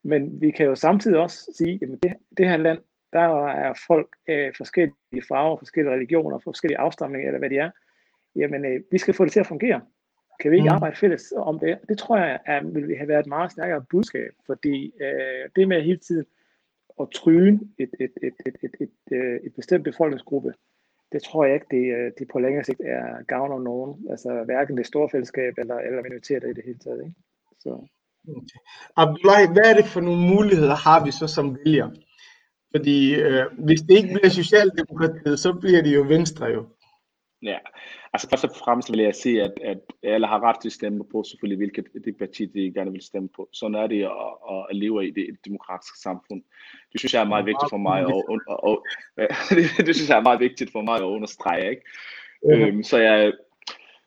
men 0.03 0.41
vi 0.41 0.51
kan 0.51 0.65
jo 0.65 0.75
samtidig 0.75 1.19
også 1.19 1.51
sige, 1.57 1.77
jamen 1.81 1.99
det, 2.03 2.13
det 2.37 2.49
her 2.49 2.57
land, 2.57 2.79
der 3.13 3.47
er 3.47 3.73
folk 3.87 4.15
af 4.27 4.51
forskellige 4.57 5.23
farver, 5.27 5.57
forskellige 5.57 5.93
religioner, 5.93 6.39
forskellige 6.39 6.77
afstamninger, 6.77 7.27
eller 7.27 7.39
hvad 7.39 7.49
de 7.49 7.57
er, 7.57 7.71
jamen 8.35 8.65
øh, 8.65 8.81
vi 8.91 8.97
skal 8.97 9.13
få 9.13 9.23
det 9.23 9.31
til 9.31 9.39
at 9.39 9.47
fungere. 9.47 9.81
Kan 10.39 10.51
vi 10.51 10.55
ikke 10.55 10.69
mm. 10.69 10.75
arbejde 10.75 10.95
fælles 10.95 11.33
om 11.37 11.59
det? 11.59 11.79
Det 11.89 11.97
tror 11.97 12.17
jeg, 12.17 12.39
er, 12.45 12.63
vil 12.63 12.97
have 12.97 13.07
været 13.07 13.19
et 13.19 13.27
meget 13.27 13.51
stærkere 13.51 13.85
budskab, 13.89 14.31
fordi 14.45 14.93
øh, 15.01 15.49
det 15.55 15.67
med 15.67 15.81
hele 15.81 15.97
tiden 15.97 16.25
at 17.01 17.07
tryne 17.13 17.59
et, 17.79 17.89
et, 17.99 18.11
et, 18.21 18.33
et, 18.45 18.55
et, 18.63 18.75
et, 18.81 18.89
et, 19.11 19.39
et 19.45 19.53
bestemt 19.55 19.83
befolkningsgruppe, 19.83 20.53
det 21.11 21.23
tror 21.23 21.45
jeg 21.45 21.53
ikke, 21.53 21.65
det, 21.71 22.13
det 22.19 22.27
på 22.33 22.39
længere 22.39 22.63
sigt 22.63 22.81
er 22.85 23.23
gavn 23.27 23.51
om 23.51 23.61
nogen. 23.61 24.07
Altså 24.09 24.43
hverken 24.45 24.77
det 24.77 24.85
store 24.85 25.09
fællesskab 25.09 25.53
eller, 25.57 25.75
eller 25.75 26.03
minoriteter 26.03 26.47
i 26.47 26.53
det 26.53 26.63
hele 26.65 26.79
taget. 26.79 27.01
Ikke? 27.05 27.15
Så. 27.59 27.69
Okay. 28.27 28.59
Abdullah, 28.97 29.51
hvad 29.53 29.65
er 29.71 29.75
det 29.75 29.85
for 29.85 30.01
nogle 30.01 30.21
muligheder 30.35 30.75
har 30.75 31.05
vi 31.05 31.11
så 31.11 31.27
som 31.27 31.57
vælger? 31.65 31.89
Fordi 32.75 33.15
øh, 33.15 33.45
hvis 33.65 33.81
det 33.81 33.95
ikke 33.97 34.13
bliver 34.13 34.29
Socialdemokratiet, 34.29 35.39
så 35.39 35.53
bliver 35.53 35.81
det 35.81 35.95
jo 35.95 36.01
Venstre 36.01 36.45
jo. 36.45 36.65
Ja, 37.43 37.57
altså 38.13 38.29
først 38.29 38.43
og 38.43 38.51
fremmest 38.65 38.91
vil 38.91 38.99
jeg 38.99 39.15
sige, 39.15 39.43
at, 39.43 39.53
at 39.61 39.77
alle 40.03 40.27
har 40.27 40.39
ret 40.39 40.61
til 40.61 40.69
at 40.69 40.73
stemme 40.73 41.03
på 41.11 41.23
selvfølgelig, 41.23 41.57
hvilket 41.57 41.85
det 42.05 42.17
parti, 42.17 42.45
de 42.45 42.73
gerne 42.73 42.91
vil 42.91 43.01
stemme 43.01 43.29
på. 43.29 43.49
Sådan 43.53 43.75
er 43.75 43.87
det 43.87 44.03
at, 44.03 44.63
at 44.69 44.75
leve 44.75 45.07
i 45.07 45.11
det 45.11 45.37
demokratiske 45.45 45.99
samfund. 45.99 46.41
Det 46.91 46.99
synes 46.99 47.13
jeg 47.13 47.21
er 47.21 47.27
meget 47.27 47.45
vigtigt 47.45 47.69
for 47.69 47.77
mig, 47.77 48.05
og, 48.05 48.23
og, 48.29 48.63
og, 48.63 48.85
det, 49.49 49.85
det 49.87 49.95
synes 49.95 50.09
jeg 50.09 50.17
er 50.17 50.29
meget 50.29 50.39
vigtigt 50.39 50.71
for 50.71 50.81
mig 50.81 50.95
at 50.95 51.03
understrege. 51.15 51.69
Ikke? 51.69 51.81
Mm-hmm. 52.43 52.61
Øhm, 52.61 52.83
så 52.83 52.97
jeg, 52.97 53.33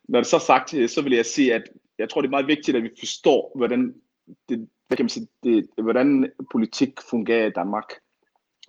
når 0.08 0.20
det 0.20 0.26
så 0.26 0.36
er 0.36 0.40
sagt, 0.40 0.70
så 0.70 1.02
vil 1.02 1.12
jeg 1.12 1.26
sige, 1.26 1.54
at 1.54 1.62
jeg 1.98 2.08
tror, 2.08 2.20
det 2.20 2.28
er 2.28 2.36
meget 2.38 2.46
vigtigt, 2.46 2.76
at 2.76 2.82
vi 2.82 2.90
forstår, 2.98 3.52
hvordan, 3.54 3.94
det, 4.48 4.68
hvad 4.86 4.96
kan 4.96 5.04
man 5.04 5.10
sige, 5.10 5.28
det, 5.42 5.68
hvordan 5.82 6.32
politik 6.52 6.90
fungerer 7.10 7.46
i 7.46 7.50
Danmark. 7.50 7.92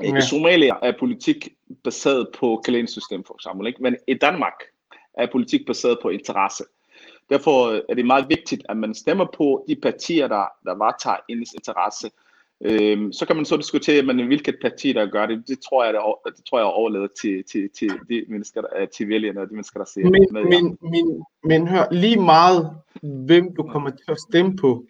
Ja. 0.03 0.17
I 0.17 0.21
Somalia 0.21 0.75
er 0.81 0.93
politik 0.99 1.49
baseret 1.83 2.27
på 2.39 2.61
kalendensystem 2.65 3.23
for 3.23 3.33
eksempel, 3.33 3.67
ikke? 3.67 3.83
men 3.83 3.95
i 4.07 4.13
Danmark 4.13 4.63
er 5.13 5.27
politik 5.31 5.65
baseret 5.67 5.97
på 6.01 6.09
interesse. 6.09 6.63
Derfor 7.29 7.81
er 7.91 7.93
det 7.95 8.05
meget 8.05 8.29
vigtigt, 8.29 8.63
at 8.69 8.77
man 8.77 8.93
stemmer 8.93 9.25
på 9.37 9.65
de 9.67 9.75
partier, 9.75 10.27
der, 10.27 10.45
der 10.65 10.75
varetager 10.75 11.17
ens 11.29 11.53
interesse. 11.53 12.09
Øhm, 12.61 13.13
så 13.13 13.25
kan 13.25 13.35
man 13.35 13.45
så 13.45 13.57
diskutere, 13.57 14.03
men 14.03 14.27
hvilket 14.27 14.55
parti, 14.61 14.93
der 14.93 15.05
gør 15.05 15.25
det. 15.25 15.43
Det 15.47 15.59
tror 15.59 15.85
jeg, 15.85 15.93
det, 15.93 16.01
det 16.37 16.45
tror 16.45 16.59
jeg 16.59 16.65
overlader 16.65 17.07
til, 17.21 17.43
til, 17.51 17.69
til 17.79 17.89
de 18.09 18.25
mennesker, 18.29 18.61
der, 18.61 18.85
til 18.85 19.09
vælgerne 19.09 19.41
og 19.41 19.49
de 19.49 19.53
mennesker, 19.53 19.79
der 19.79 19.85
ser 19.85 20.03
men, 20.03 20.27
med. 20.31 20.43
Men, 20.43 20.77
men, 20.81 21.23
men 21.43 21.67
hør, 21.67 21.87
lige 21.91 22.21
meget, 22.21 22.71
hvem 23.01 23.55
du 23.55 23.63
kommer 23.63 23.89
til 23.89 24.11
at 24.11 24.19
stemme 24.29 24.55
på, 24.55 24.85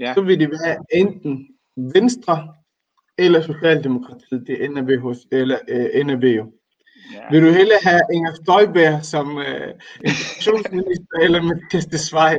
ja. 0.00 0.14
så 0.14 0.20
vil 0.20 0.40
det 0.40 0.50
være 0.50 0.76
enten 0.92 1.48
Venstre 1.76 2.54
eller 3.18 3.40
Socialdemokratiet, 3.40 4.44
det 4.46 4.64
ender 4.64 4.82
ved 4.82 4.98
hos, 4.98 5.18
eller 5.32 5.58
øh, 5.68 5.86
ender 5.92 6.16
ved 6.16 6.34
jo. 6.34 6.52
Ja. 7.14 7.20
Vil 7.30 7.42
du 7.42 7.50
hellere 7.50 7.78
have 7.82 8.00
Inger 8.12 8.34
Støjberg 8.34 9.04
som 9.04 9.38
øh, 9.38 9.74
integrationsminister 10.04 11.18
eller 11.22 11.42
Mathias 11.42 11.86
Desvej? 11.86 12.38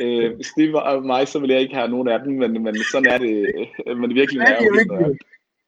øh, 0.00 0.34
hvis 0.36 0.48
det 0.56 0.72
var 0.72 1.00
mig, 1.00 1.28
så 1.28 1.38
ville 1.38 1.54
jeg 1.54 1.62
ikke 1.62 1.74
have 1.74 1.88
nogen 1.88 2.08
af 2.08 2.18
dem, 2.20 2.32
men, 2.32 2.62
men 2.62 2.76
sådan 2.92 3.12
er 3.12 3.18
det. 3.18 3.52
Øh, 3.86 3.96
men 3.96 4.14
virkelig 4.14 4.40
er, 4.40 4.64
jo 4.64 4.74
helt 4.74 5.20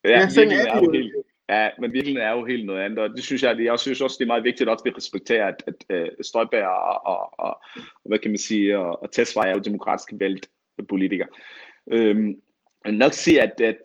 Ja, 0.04 0.10
ja 0.10 0.28
sådan 0.28 0.50
er, 0.50 0.72
er 0.72 0.84
jo 0.84 0.92
helt, 0.92 1.12
Ja, 1.48 1.70
men 1.80 1.92
virkelig 1.92 2.16
er 2.16 2.32
jo 2.32 2.44
helt 2.44 2.66
noget 2.66 2.80
andet, 2.80 2.98
og 2.98 3.10
det 3.10 3.24
synes 3.24 3.42
jeg, 3.42 3.60
jeg 3.60 3.78
synes 3.78 4.00
også, 4.00 4.16
det 4.18 4.24
er 4.24 4.34
meget 4.34 4.44
vigtigt 4.44 4.70
at 4.70 4.78
vi 4.84 4.90
respekterer, 4.90 5.46
at, 5.46 5.62
at, 5.66 5.96
at 5.96 6.26
Støjberg 6.26 6.66
og, 6.66 7.06
og, 7.06 7.38
og, 7.38 7.62
hvad 8.04 8.18
kan 8.18 8.30
man 8.30 8.38
sige, 8.38 8.78
og, 8.78 9.02
og 9.02 9.12
Tesfaye 9.12 9.48
er 9.48 9.54
jo 9.54 9.60
demokratisk 9.60 10.08
valgt 10.12 10.48
politikere. 10.88 11.28
Øhm, 11.92 12.40
nok 12.86 13.12
sige, 13.12 13.42
at, 13.42 13.60
at, 13.60 13.76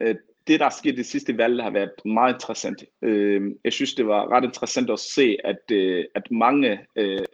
at 0.00 0.16
det, 0.46 0.60
der 0.60 0.66
er 0.66 0.70
sket 0.70 0.96
det 0.96 1.06
sidste 1.06 1.38
valg, 1.38 1.62
har 1.62 1.70
været 1.70 2.04
meget 2.04 2.34
interessant. 2.34 2.84
Øhm, 3.02 3.58
jeg 3.64 3.72
synes, 3.72 3.94
det 3.94 4.06
var 4.06 4.32
ret 4.32 4.44
interessant 4.44 4.90
at 4.90 4.98
se, 4.98 5.36
at, 5.44 5.70
øh, 5.72 6.04
at 6.14 6.30
mange 6.30 6.80
øh, 6.96 7.24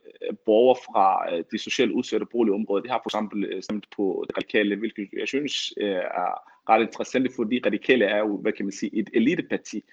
borgere 0.47 0.77
fra 0.87 1.35
øh, 1.35 1.45
de 1.53 1.59
socialt 1.59 1.93
udsatte 1.93 2.27
boligområder, 2.33 2.83
de 2.83 2.89
har 2.89 3.01
for 3.03 3.09
eksempel 3.09 3.45
øh, 3.45 3.63
stemt 3.63 3.87
på 3.97 4.25
det 4.29 4.37
radikale, 4.37 4.77
hvilket 4.77 5.09
jeg 5.19 5.29
synes 5.29 5.73
øh, 5.81 5.89
er 5.91 6.43
ret 6.69 6.83
interessant, 6.83 7.29
fordi 7.37 7.61
radikale 7.67 8.05
er 8.05 8.19
jo, 8.19 8.37
hvad 8.37 8.53
kan 8.53 8.65
man 8.65 8.73
sige, 8.73 8.97
et 8.97 9.11
eliteparti 9.15 9.85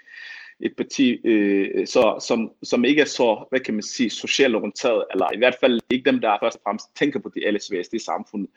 et 0.60 0.76
parti, 0.78 1.20
øh, 1.24 1.88
så, 1.88 2.26
som, 2.28 2.52
som 2.64 2.86
ikke 2.86 3.02
er 3.02 3.06
så, 3.06 3.46
hvad 3.50 3.60
kan 3.60 3.74
man 3.74 3.84
sige, 3.84 4.10
socialt 4.10 4.56
orienteret, 4.56 5.06
eller 5.12 5.34
i 5.34 5.38
hvert 5.38 5.56
fald 5.60 5.80
ikke 5.90 6.12
dem, 6.12 6.20
der 6.22 6.38
først 6.42 6.58
og 6.58 6.62
fremmest 6.64 6.96
tænker 6.96 7.20
på 7.20 7.32
de 7.36 7.48
allersvageste 7.48 7.96
i 7.96 8.00
samfundet. 8.00 8.50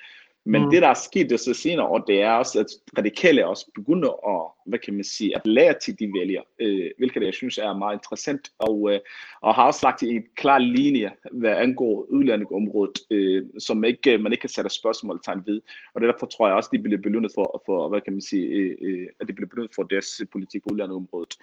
Men 0.49 0.63
mm. 0.63 0.71
det, 0.71 0.83
der 0.83 0.89
er 0.89 0.95
sket 0.95 1.31
det 1.31 1.41
så 1.41 1.55
senere 1.55 1.87
år, 1.87 1.99
det 1.99 2.23
er 2.23 2.31
også, 2.31 2.61
at 2.61 2.67
radikale 2.99 3.47
også 3.47 3.71
begynder 3.75 4.11
at, 4.35 4.71
hvad 4.71 4.79
kan 4.79 4.95
man 4.95 5.05
sige, 5.05 5.37
at 5.37 5.47
lære 5.47 5.75
til 5.83 5.99
de 5.99 6.13
vælger, 6.19 6.43
øh, 6.61 6.91
hvilket 6.99 7.23
jeg 7.23 7.35
synes 7.35 7.59
er 7.59 7.79
meget 7.79 7.97
interessant, 7.97 8.51
og, 8.59 8.93
øh, 8.93 9.01
og 9.41 9.55
har 9.55 9.67
også 9.67 9.81
lagt 9.83 10.03
i 10.03 10.17
en 10.17 10.25
klar 10.37 10.59
linje, 10.59 11.11
hvad 11.33 11.51
angår 11.51 12.07
udlændingområdet, 12.09 12.99
øh, 13.11 13.45
som 13.59 13.85
ikke, 13.85 14.19
man 14.19 14.33
ikke 14.33 14.41
kan 14.41 14.51
sætte 14.51 14.71
spørgsmålstegn 14.71 15.43
ved. 15.47 15.61
Og 15.95 16.01
derfor 16.01 16.27
tror 16.27 16.47
jeg 16.47 16.57
også, 16.57 16.71
de 16.73 16.79
bliver 16.79 17.03
belønnet 17.03 17.33
for, 17.35 17.63
for 17.67 17.89
hvad 17.89 18.01
kan 18.01 18.13
man 18.13 18.23
sige, 18.23 18.47
øh, 18.47 18.77
øh, 18.81 19.07
at 19.21 19.29
de 19.29 19.33
bliver 19.33 19.49
belønnet 19.49 19.75
for 19.75 19.83
deres 19.83 20.23
politik 20.33 20.63
på 20.63 20.69
udlændingområdet. 20.73 21.35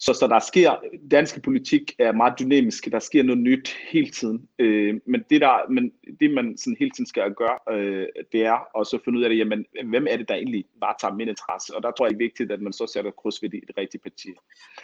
Så, 0.00 0.12
så 0.12 0.26
der 0.26 0.38
sker, 0.38 0.76
dansk 1.10 1.42
politik 1.42 1.92
er 1.98 2.12
meget 2.12 2.34
dynamisk, 2.38 2.88
der 2.92 2.98
sker 2.98 3.22
noget 3.22 3.42
nyt 3.42 3.76
hele 3.90 4.10
tiden. 4.10 4.48
Øh, 4.58 5.00
men, 5.06 5.24
det 5.30 5.40
der, 5.40 5.70
men 5.70 5.92
det 6.20 6.30
man 6.30 6.58
sådan 6.58 6.76
hele 6.78 6.90
tiden 6.90 7.06
skal 7.06 7.34
gøre, 7.34 7.58
øh, 7.78 8.06
det 8.32 8.44
er 8.46 8.80
at 8.80 8.86
så 8.86 8.98
finde 9.04 9.18
ud 9.18 9.24
af 9.24 9.30
det, 9.30 9.38
jamen, 9.38 9.64
hvem 9.84 10.06
er 10.10 10.16
det, 10.16 10.28
der 10.28 10.34
egentlig 10.34 10.64
bare 10.80 10.94
tager 11.00 11.14
min 11.14 11.28
interesse? 11.28 11.76
Og 11.76 11.82
der 11.82 11.90
tror 11.90 12.06
jeg, 12.06 12.10
det 12.10 12.16
er 12.16 12.26
vigtigt, 12.26 12.52
at 12.52 12.60
man 12.60 12.72
så 12.72 12.86
sætter 12.86 13.10
kryds 13.10 13.42
ved 13.42 13.50
det, 13.50 13.60
det 13.68 13.78
rigtige 13.78 14.00
parti. 14.00 14.28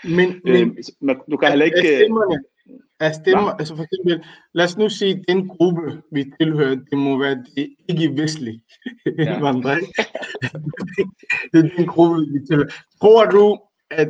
Men, 0.04 0.40
øh, 0.46 0.76
men 1.00 1.16
du 1.30 1.36
kan 1.36 1.48
heller 1.48 1.64
ikke... 1.64 1.96
Stemmerne, 1.96 2.38
er 3.00 3.12
stemmer, 3.12 3.50
altså 3.50 3.76
for 3.76 3.82
eksempel, 3.82 4.26
lad 4.52 4.64
os 4.64 4.76
nu 4.76 4.88
sige, 4.88 5.24
den 5.28 5.48
gruppe, 5.48 6.02
vi 6.12 6.24
tilhører, 6.40 6.74
det 6.90 6.98
må 6.98 7.18
være 7.18 7.44
de 7.56 7.76
ikke-vestlige 7.88 8.62
ja. 9.06 9.12
det 11.52 11.58
er 11.64 11.68
den 11.76 11.86
gruppe, 11.86 12.20
vi 12.32 12.46
tilhører. 12.46 12.68
Tror 13.00 13.24
du, 13.24 13.60
at 13.90 14.08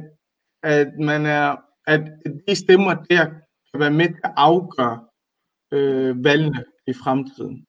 at 0.65 0.89
man 0.99 1.27
er, 1.27 1.57
at 1.87 2.01
de 2.49 2.55
stemmer 2.55 2.95
der 2.95 3.25
kan 3.71 3.81
være 3.81 3.91
med 3.91 4.09
til 4.09 4.21
at 4.25 4.33
afgøre 4.37 5.05
øh, 5.73 6.25
valgene 6.25 6.65
i 6.87 6.93
fremtiden? 6.93 7.67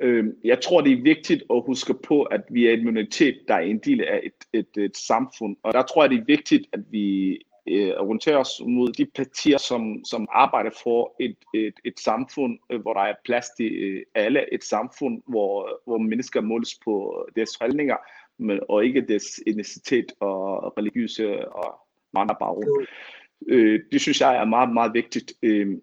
Øh, 0.00 0.24
jeg 0.44 0.60
tror, 0.60 0.80
det 0.80 0.92
er 0.92 1.02
vigtigt 1.02 1.42
at 1.50 1.62
huske 1.66 1.94
på, 1.94 2.22
at 2.22 2.40
vi 2.50 2.66
er 2.66 2.72
en 2.72 2.84
minoritet, 2.84 3.38
der 3.48 3.54
er 3.54 3.60
en 3.60 3.78
del 3.78 4.00
af 4.00 4.20
et, 4.22 4.60
et, 4.60 4.84
et 4.84 4.96
samfund. 4.96 5.56
Og 5.62 5.72
der 5.72 5.82
tror 5.82 6.02
jeg, 6.02 6.10
det 6.10 6.18
er 6.18 6.24
vigtigt, 6.24 6.66
at 6.72 6.80
vi 6.90 7.38
øh, 7.68 7.92
orienterer 7.98 8.38
os 8.38 8.62
mod 8.66 8.92
de 8.92 9.06
partier, 9.06 9.58
som, 9.58 10.04
som 10.04 10.28
arbejder 10.32 10.70
for 10.82 11.16
et, 11.20 11.36
et, 11.54 11.74
et 11.84 12.00
samfund, 12.00 12.58
øh, 12.70 12.80
hvor 12.80 12.92
der 12.92 13.00
er 13.00 13.14
plads 13.24 13.46
til 13.56 14.04
alle. 14.14 14.54
Et 14.54 14.64
samfund, 14.64 15.22
hvor, 15.26 15.80
hvor 15.86 15.98
mennesker 15.98 16.40
måles 16.40 16.78
på 16.84 17.26
deres 17.36 17.56
holdninger, 17.60 17.96
men, 18.42 18.60
og 18.68 18.84
ikke 18.84 19.06
deres 19.08 19.40
etnicitet 19.46 20.12
og 20.20 20.78
religiøse 20.78 21.48
og 21.48 21.80
baggrund. 22.14 22.86
Øh, 23.48 23.80
det 23.92 24.00
synes 24.00 24.20
jeg 24.20 24.36
er 24.36 24.44
meget, 24.44 24.72
meget 24.72 24.94
vigtigt. 24.94 25.32
Øh, 25.42 25.78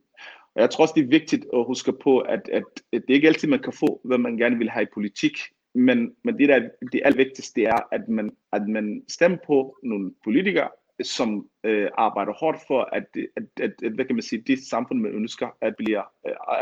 og 0.56 0.62
jeg 0.62 0.70
tror 0.70 0.82
også, 0.82 0.94
det 0.98 1.04
er 1.04 1.08
vigtigt 1.08 1.46
at 1.54 1.66
huske 1.66 1.94
på, 1.94 2.20
at, 2.20 2.50
at, 2.54 2.64
at 2.94 3.02
det 3.08 3.14
ikke 3.14 3.28
altid, 3.28 3.48
man 3.48 3.60
kan 3.60 3.74
få, 3.74 4.02
hvad 4.04 4.18
man 4.18 4.38
gerne 4.38 4.58
vil 4.58 4.70
have 4.70 4.84
i 4.84 4.94
politik. 4.94 5.38
Men, 5.76 6.16
men 6.24 6.38
det, 6.38 6.50
der, 6.50 6.70
det 6.92 7.02
allervigtigste 7.06 7.64
er, 7.64 7.80
at 7.92 8.10
man, 8.10 8.32
at 8.52 8.68
man 8.68 9.04
stemmer 9.08 9.38
på 9.48 9.78
nogle 9.84 10.14
politikere, 10.24 10.70
som 11.04 11.48
øh, 11.64 11.90
arbejder 11.98 12.34
hårdt 12.34 12.58
for, 12.68 12.90
at, 12.92 13.06
at, 13.38 13.44
at, 13.62 13.72
at, 13.84 13.92
hvad 13.92 14.06
kan 14.06 14.16
man 14.16 14.22
sige, 14.22 14.44
det 14.48 14.60
samfund, 14.60 15.00
man 15.00 15.12
ønsker, 15.12 15.48
at, 15.62 15.76
bliver, 15.78 16.02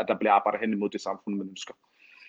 at 0.00 0.08
der 0.08 0.18
bliver 0.18 0.32
arbejdet 0.32 0.60
hen 0.60 0.72
imod 0.72 0.90
det 0.90 1.00
samfund, 1.00 1.36
man 1.36 1.48
ønsker. 1.48 1.74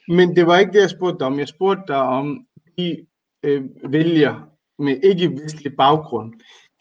Men 0.07 0.36
det 0.36 0.45
var 0.45 0.59
ikke 0.59 0.74
det, 0.74 0.82
jeg 0.82 0.89
spurgte 0.89 1.20
dig 1.20 1.28
om. 1.28 1.39
Jeg 1.39 1.47
spurgte 1.47 1.84
dig 1.88 2.01
om 2.01 2.47
de 2.78 3.05
øh, 3.44 3.64
vælger 3.92 4.50
med 4.80 5.00
ikke-vestlig 5.04 5.76
baggrund, 5.76 6.34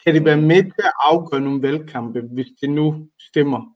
kan 0.05 0.15
det 0.15 0.25
være 0.25 0.37
med 0.37 0.63
til 0.63 0.85
at 0.85 0.93
afgøre 1.05 1.41
nogle 1.41 1.63
valgkampe, 1.63 2.21
hvis 2.21 2.47
det 2.61 2.71
nu 2.71 3.09
stemmer? 3.21 3.75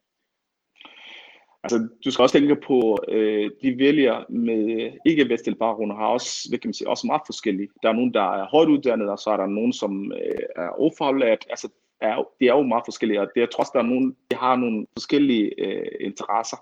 Altså, 1.63 1.87
du 2.05 2.11
skal 2.11 2.23
også 2.23 2.37
tænke 2.37 2.55
på, 2.55 2.97
øh, 3.07 3.51
de 3.61 3.77
vælger 3.77 4.31
med 4.31 4.91
ikke-vestlig 5.05 5.57
baggrund 5.57 5.91
har 5.91 6.07
også, 6.07 6.49
hvad 6.49 6.59
kan 6.59 6.67
man 6.67 6.73
sige, 6.73 6.89
også 6.89 7.07
meget 7.07 7.21
forskellige. 7.25 7.69
Der 7.83 7.89
er 7.89 7.93
nogen, 7.93 8.13
der 8.13 8.41
er 8.41 8.47
højt 8.47 8.69
uddannet, 8.69 9.09
og 9.09 9.19
så 9.19 9.29
er 9.29 9.37
der 9.37 9.45
nogen, 9.45 9.73
som 9.73 10.11
øh, 10.11 10.43
er 10.55 10.79
ufaglært. 10.79 11.45
Altså, 11.49 11.69
er, 12.01 12.27
det 12.39 12.47
er 12.47 12.53
jo 12.53 12.63
meget 12.63 12.83
forskellige, 12.87 13.21
og 13.21 13.27
det 13.35 13.43
er 13.43 13.47
trods, 13.47 13.69
der 13.69 13.79
er 13.79 13.83
nogen, 13.83 14.15
der 14.31 14.37
har 14.37 14.55
nogle 14.55 14.85
forskellige 14.93 15.51
øh, 15.57 15.91
interesser. 15.99 16.57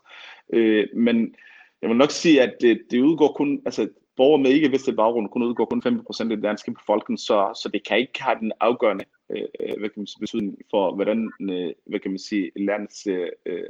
Øh, 0.54 0.88
men 0.96 1.36
jeg 1.82 1.90
vil 1.90 1.98
nok 1.98 2.12
sige, 2.12 2.42
at 2.42 2.54
det, 2.62 2.82
det 2.92 3.02
udgår 3.02 3.34
kun, 3.34 3.62
altså 3.66 3.90
borgere 4.18 4.42
med 4.42 4.52
ikke-vestlig 4.52 4.96
baggrund 4.96 5.30
kun 5.30 5.44
udgår 5.44 5.66
kun 5.66 5.82
15% 5.86 6.22
af 6.22 6.30
den 6.30 6.42
danske 6.42 6.74
befolkning, 6.74 7.20
så, 7.20 7.60
så 7.62 7.70
det 7.74 7.88
kan 7.88 7.98
ikke 7.98 8.24
have 8.24 8.40
den 8.40 8.52
afgørende 8.60 9.06
øh, 9.30 9.48
øh, 9.60 9.80
hvad 9.80 9.90
kan 9.90 10.00
man 10.02 10.08
sige, 10.08 10.20
betydning 10.20 10.58
for, 10.70 10.96
hvordan 10.96 11.32
øh, 11.42 11.72
hvad 11.86 12.00
kan 12.00 12.12
man 12.12 12.20
sige, 12.20 12.52
landets, 12.56 13.08
øh, 13.08 13.30
øh 13.46 13.64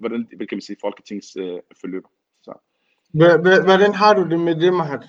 hvordan 0.00 0.28
hvad 0.36 0.46
kan 0.46 0.56
man 0.56 0.62
sige, 0.68 0.76
folketings 0.80 1.36
øh, 1.36 1.60
forløb. 1.80 2.04
Så. 2.42 2.52
Hvordan 3.68 3.94
har 3.94 4.14
du 4.14 4.28
det 4.28 4.40
med 4.40 4.54
det, 4.54 4.72
Mahat? 4.74 5.04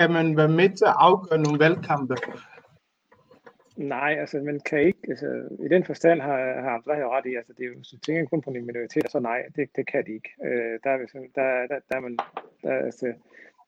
Kan 0.00 0.12
man 0.12 0.36
være 0.36 0.48
med 0.48 0.68
til 0.68 0.84
at 0.84 0.96
afgøre 0.98 1.38
nogle 1.38 1.58
valgkampe? 1.58 2.16
Nej, 3.76 4.16
altså 4.20 4.38
man 4.38 4.60
kan 4.60 4.80
ikke, 4.80 4.98
altså 5.08 5.48
i 5.66 5.68
den 5.68 5.84
forstand 5.84 6.20
har, 6.20 6.38
har 6.62 6.70
Andrea 6.70 7.16
ret 7.16 7.26
i, 7.26 7.34
altså 7.34 7.52
det 7.52 7.64
er 7.64 7.68
jo, 7.68 7.82
så 7.82 7.98
tænker 8.06 8.24
kun 8.24 8.40
på 8.42 8.50
en 8.50 8.66
minoritet, 8.66 9.10
så 9.10 9.18
nej, 9.18 9.42
det, 9.56 9.68
det 9.76 9.86
kan 9.86 10.06
de 10.06 10.12
ikke. 10.12 10.30
Øh, 10.44 10.78
der, 10.84 10.90
er, 10.90 10.96
der, 11.34 11.66
der, 11.70 11.78
der, 11.88 11.96
er 11.96 12.00
man, 12.00 12.16
der, 12.62 12.72
altså, 12.72 13.12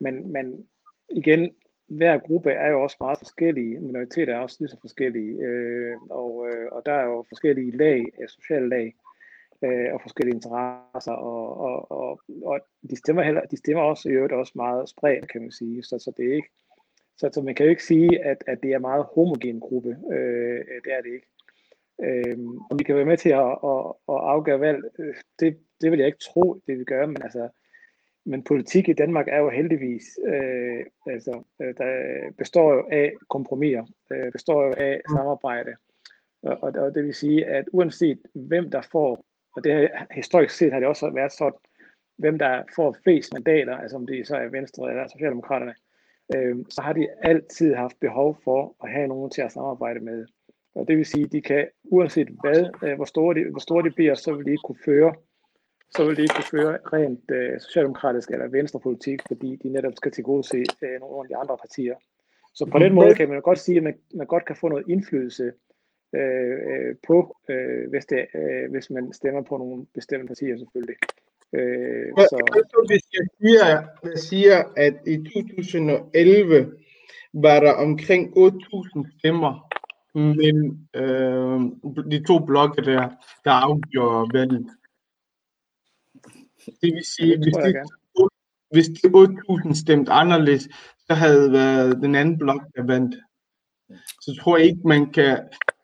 men, 0.00 0.32
men 0.32 0.66
igen, 1.10 1.50
hver 1.88 2.18
gruppe 2.18 2.50
er 2.50 2.70
jo 2.70 2.82
også 2.82 2.96
meget 3.00 3.18
forskellige. 3.18 3.80
Minoriteter 3.80 4.34
er 4.34 4.38
også 4.38 4.56
lige 4.60 4.68
så 4.68 4.76
forskellige. 4.80 5.32
Øh, 5.40 5.96
og, 6.10 6.48
øh, 6.48 6.68
og 6.72 6.86
der 6.86 6.92
er 6.92 7.04
jo 7.04 7.24
forskellige 7.28 7.76
lag, 7.76 8.04
øh, 8.22 8.28
sociale 8.28 8.68
lag, 8.68 8.94
øh, 9.64 9.94
og 9.94 10.00
forskellige 10.02 10.34
interesser. 10.34 11.12
Og, 11.12 11.56
og, 11.56 11.90
og, 11.90 12.20
og 12.42 12.60
de, 12.90 12.96
stemmer 12.96 13.22
heller, 13.22 13.40
de 13.40 13.56
stemmer 13.56 13.82
også 13.82 14.08
i 14.08 14.12
øvrigt 14.12 14.32
også 14.32 14.52
meget 14.54 14.88
spredt, 14.88 15.28
kan 15.28 15.40
man 15.42 15.52
sige. 15.52 15.82
Så, 15.82 15.98
så 15.98 16.12
det 16.16 16.30
er 16.30 16.34
ikke, 16.34 16.50
så, 17.18 17.30
så 17.32 17.42
man 17.42 17.54
kan 17.54 17.66
jo 17.66 17.70
ikke 17.70 17.84
sige, 17.84 18.24
at, 18.24 18.44
at 18.46 18.62
det 18.62 18.72
er 18.72 18.76
en 18.76 18.82
meget 18.82 19.06
homogen 19.14 19.60
gruppe. 19.60 19.96
Øh, 20.12 20.64
det 20.84 20.92
er 20.92 21.02
det 21.02 21.12
ikke. 21.12 21.26
Øh, 22.02 22.38
om 22.70 22.78
vi 22.78 22.84
kan 22.84 22.96
være 22.96 23.04
med 23.04 23.16
til 23.16 23.30
at, 23.30 23.50
at, 23.64 23.80
at 24.08 24.18
afgøre 24.34 24.60
valg, 24.60 24.84
øh, 24.98 25.14
det, 25.40 25.58
det 25.80 25.90
vil 25.90 25.98
jeg 25.98 26.06
ikke 26.06 26.18
tro, 26.18 26.54
det 26.66 26.78
vi 26.78 26.84
gør, 26.84 27.06
men 27.06 27.22
altså, 27.22 27.48
men 28.26 28.42
politik 28.42 28.88
i 28.88 28.92
Danmark 28.92 29.28
er 29.28 29.38
jo 29.38 29.50
heldigvis, 29.50 30.18
øh, 30.26 30.84
altså, 31.06 31.42
øh, 31.62 31.74
der 31.78 31.90
består 32.38 32.74
jo 32.74 32.88
af 32.92 33.12
kompromiser, 33.28 33.84
øh, 34.12 34.32
består 34.32 34.66
jo 34.66 34.74
af 34.76 35.00
samarbejde. 35.10 35.74
Og, 36.42 36.58
og, 36.62 36.72
og 36.76 36.94
det 36.94 37.04
vil 37.04 37.14
sige, 37.14 37.46
at 37.46 37.64
uanset 37.72 38.18
hvem 38.34 38.70
der 38.70 38.82
får, 38.92 39.24
og 39.56 39.64
det 39.64 39.72
her, 39.74 39.88
historisk 40.10 40.54
set 40.54 40.72
har 40.72 40.80
det 40.80 40.88
også 40.88 41.10
været 41.10 41.32
sådan, 41.32 41.58
hvem 42.18 42.38
der 42.38 42.62
får 42.76 42.96
flest 43.04 43.32
mandater, 43.32 43.76
altså 43.76 43.96
om 43.96 44.06
det 44.06 44.26
så 44.26 44.36
er 44.36 44.48
Venstre 44.48 44.90
eller 44.90 45.08
Socialdemokraterne, 45.08 45.74
øh, 46.36 46.56
så 46.68 46.82
har 46.82 46.92
de 46.92 47.08
altid 47.22 47.74
haft 47.74 48.00
behov 48.00 48.38
for 48.44 48.76
at 48.82 48.90
have 48.90 49.08
nogen 49.08 49.30
til 49.30 49.42
at 49.42 49.52
samarbejde 49.52 50.00
med. 50.00 50.26
Og 50.74 50.88
det 50.88 50.96
vil 50.96 51.06
sige, 51.06 51.24
at 51.24 51.32
de 51.32 51.40
kan, 51.40 51.68
uanset 51.84 52.28
hvad, 52.40 52.64
øh, 52.82 52.96
hvor, 52.96 53.04
store 53.04 53.34
de, 53.34 53.50
hvor 53.50 53.60
store 53.60 53.82
de 53.82 53.90
bliver, 53.90 54.14
så 54.14 54.34
vil 54.34 54.46
de 54.46 54.50
ikke 54.50 54.66
kunne 54.66 54.84
føre 54.84 55.14
så 55.90 56.04
vil 56.04 56.16
de 56.16 56.22
ikke 56.22 56.34
kunne 56.34 56.60
føre 56.60 56.78
rent 56.92 57.30
øh, 57.30 57.60
socialdemokratisk 57.60 58.30
eller 58.30 58.48
venstrepolitik, 58.48 59.20
fordi 59.28 59.56
de 59.62 59.68
netop 59.68 59.92
skal 59.96 60.12
tilgodese 60.12 60.64
øh, 60.82 61.00
nogle 61.00 61.18
af 61.22 61.28
de 61.28 61.36
andre 61.36 61.56
partier. 61.56 61.94
Så 62.54 62.64
på 62.72 62.78
den 62.78 62.94
måde 62.94 63.14
kan 63.14 63.28
man 63.28 63.40
godt 63.40 63.58
sige, 63.58 63.76
at 63.76 63.82
man, 63.82 63.94
man 64.14 64.26
godt 64.26 64.44
kan 64.44 64.56
få 64.56 64.68
noget 64.68 64.84
indflydelse 64.88 65.52
øh, 66.14 66.56
øh, 66.70 66.94
på, 67.06 67.36
øh, 67.50 67.90
hvis, 67.90 68.06
det, 68.06 68.26
øh, 68.34 68.70
hvis 68.70 68.90
man 68.90 69.12
stemmer 69.12 69.42
på 69.42 69.56
nogle 69.56 69.86
bestemte 69.94 70.26
partier 70.26 70.58
selvfølgelig. 70.58 70.96
Øh, 71.52 72.08
så... 72.16 72.36
Hvis 72.88 73.04
jeg 73.16 73.26
siger, 73.40 73.66
jeg 74.02 74.18
siger, 74.18 74.64
at 74.76 74.94
i 75.06 75.16
2011 75.16 76.72
var 77.32 77.60
der 77.60 77.72
omkring 77.72 78.38
8.000 78.38 79.18
stemmer 79.18 79.66
men 80.16 80.88
øh, 80.94 81.60
de 82.10 82.24
to 82.24 82.38
blokke 82.38 82.82
der, 82.82 83.08
der 83.44 83.50
afgjorde 83.50 84.38
valget. 84.38 84.66
Det 86.66 86.94
vil 86.94 87.04
sige, 87.04 87.36
hvis 87.36 87.54
de, 87.54 87.74
hvis 88.70 88.86
de 88.86 89.08
8.000 89.08 89.74
stemte 89.74 90.12
anderledes, 90.12 90.68
så 91.06 91.14
havde 91.14 91.52
været 91.52 91.96
den 92.02 92.14
anden 92.14 92.38
blok, 92.38 92.62
der 92.76 92.82
vandt. 92.82 93.14
Så 94.20 94.38
tror 94.40 94.56
jeg 94.56 94.66
ikke, 94.66 94.88
man 94.88 95.12
kan... 95.12 95.38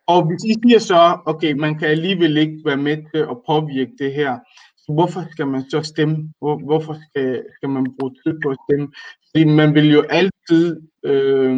Og 0.07 0.27
hvis 0.27 0.43
I 0.43 0.53
siger 0.63 0.79
så, 0.79 1.17
okay, 1.25 1.53
man 1.53 1.79
kan 1.79 1.87
alligevel 1.87 2.37
ikke 2.37 2.61
være 2.65 2.77
med 2.77 2.97
til 2.97 3.19
at 3.19 3.37
påvirke 3.47 3.91
det 3.99 4.13
her, 4.13 4.39
så 4.77 4.93
hvorfor 4.93 5.21
skal 5.31 5.47
man 5.47 5.69
så 5.69 5.81
stemme? 5.81 6.33
Hvor, 6.39 6.65
hvorfor 6.65 6.95
skal, 7.09 7.43
skal 7.55 7.69
man 7.69 7.95
bruge 7.99 8.15
tid 8.25 8.39
på 8.43 8.49
at 8.49 8.57
stemme? 8.67 8.87
Fordi 9.29 9.43
man 9.45 9.75
vil 9.75 9.91
jo 9.91 10.01
altid 10.01 10.81
øh, 11.03 11.53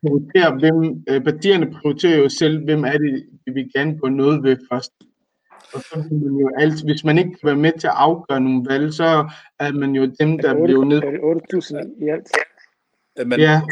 prioritere, 0.00 0.58
hvem, 0.58 1.04
øh, 1.08 1.24
partierne 1.24 1.70
prioriterer 1.70 2.18
jo 2.18 2.28
selv, 2.28 2.64
hvem 2.64 2.84
er 2.84 2.98
det, 2.98 3.26
de 3.46 3.52
vil 3.54 3.70
gerne 3.76 3.98
gå 3.98 4.08
noget 4.08 4.42
ved 4.42 4.56
først. 4.72 4.92
Og 5.74 5.80
så 5.80 6.08
man 6.10 6.34
jo 6.40 6.50
alt, 6.58 6.84
hvis 6.84 7.04
man 7.04 7.18
ikke 7.18 7.30
kan 7.30 7.46
være 7.46 7.56
med 7.56 7.72
til 7.78 7.86
at 7.86 7.92
afgøre 7.96 8.40
nogle 8.40 8.66
valg, 8.68 8.94
så 8.94 9.30
er 9.58 9.72
man 9.72 9.90
jo 9.94 10.04
dem, 10.20 10.38
der 10.38 10.64
bliver 10.64 10.84
ned. 10.84 11.02
Er 11.02 11.10
det 11.10 11.20
8.000 11.54 12.04
i 12.04 12.08
alt? 12.08 12.28
Men, 13.28 13.40
ja. 13.40 13.62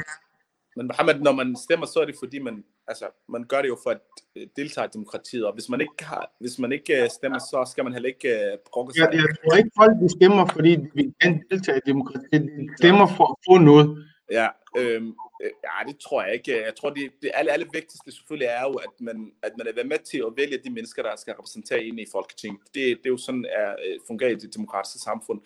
Men 0.77 0.87
Mohammed, 0.87 1.15
når 1.15 1.33
man 1.33 1.57
stemmer, 1.57 1.87
så 1.87 2.01
er 2.01 2.05
det 2.05 2.15
fordi, 2.19 2.39
man, 2.39 2.65
altså, 2.89 3.05
man 3.29 3.45
gør 3.45 3.63
det 3.63 3.69
jo 3.69 3.79
for 3.83 3.91
at 3.91 4.01
øh, 4.37 4.47
deltage 4.57 4.87
i 4.87 4.91
demokratiet, 4.95 5.47
og 5.47 5.55
hvis 5.55 5.69
man 5.69 5.81
ikke, 5.81 6.05
har, 6.05 6.33
hvis 6.41 6.59
man 6.59 6.73
ikke 6.73 7.03
øh, 7.03 7.11
stemmer, 7.11 7.39
så 7.39 7.69
skal 7.71 7.85
man 7.85 7.93
heller 7.93 8.09
ikke 8.09 8.59
brokke 8.73 8.93
sig. 8.93 9.09
Ja, 9.13 9.17
jeg 9.17 9.37
tror 9.45 9.57
ikke, 9.57 9.71
folk 9.77 9.93
de 10.03 10.09
stemmer, 10.19 10.47
fordi 10.47 10.77
vil 10.95 11.15
gerne 11.23 11.43
deltage 11.51 11.79
i 11.79 11.81
demokratiet. 11.87 12.43
De 12.43 12.69
stemmer 12.79 13.07
for 13.17 13.27
at 13.33 13.37
få 13.49 13.59
noget. 13.59 14.07
Ja, 14.31 14.49
øhm, 14.79 15.15
Øh, 15.43 15.51
ja, 15.65 15.93
det 15.93 15.99
tror 15.99 16.23
jeg 16.23 16.35
ikke. 16.35 16.63
Jeg 16.65 16.75
tror, 16.77 16.91
det, 16.91 17.13
det 17.23 17.31
alle, 17.35 17.53
alle 17.53 17.67
vigtigste 17.73 18.13
selvfølgelig 18.13 18.47
er 18.47 18.63
jo, 18.63 18.73
at 18.75 19.01
man, 19.01 19.33
at 19.43 19.53
man 19.59 19.67
er 19.67 19.85
med 19.85 19.99
til 19.99 20.19
at 20.19 20.33
vælge 20.37 20.59
de 20.59 20.71
mennesker, 20.71 21.03
der 21.03 21.17
skal 21.17 21.35
repræsentere 21.35 21.85
ind 21.85 22.01
i 22.01 22.07
Folketinget. 22.13 22.61
Det, 22.75 22.75
det 22.75 23.07
er 23.07 23.11
jo 23.11 23.17
sådan, 23.17 23.47
at 23.47 23.77
øh, 23.87 23.99
fungerer 24.07 24.31
i 24.31 24.35
det 24.35 24.55
demokratiske 24.55 24.99
samfund. 24.99 25.41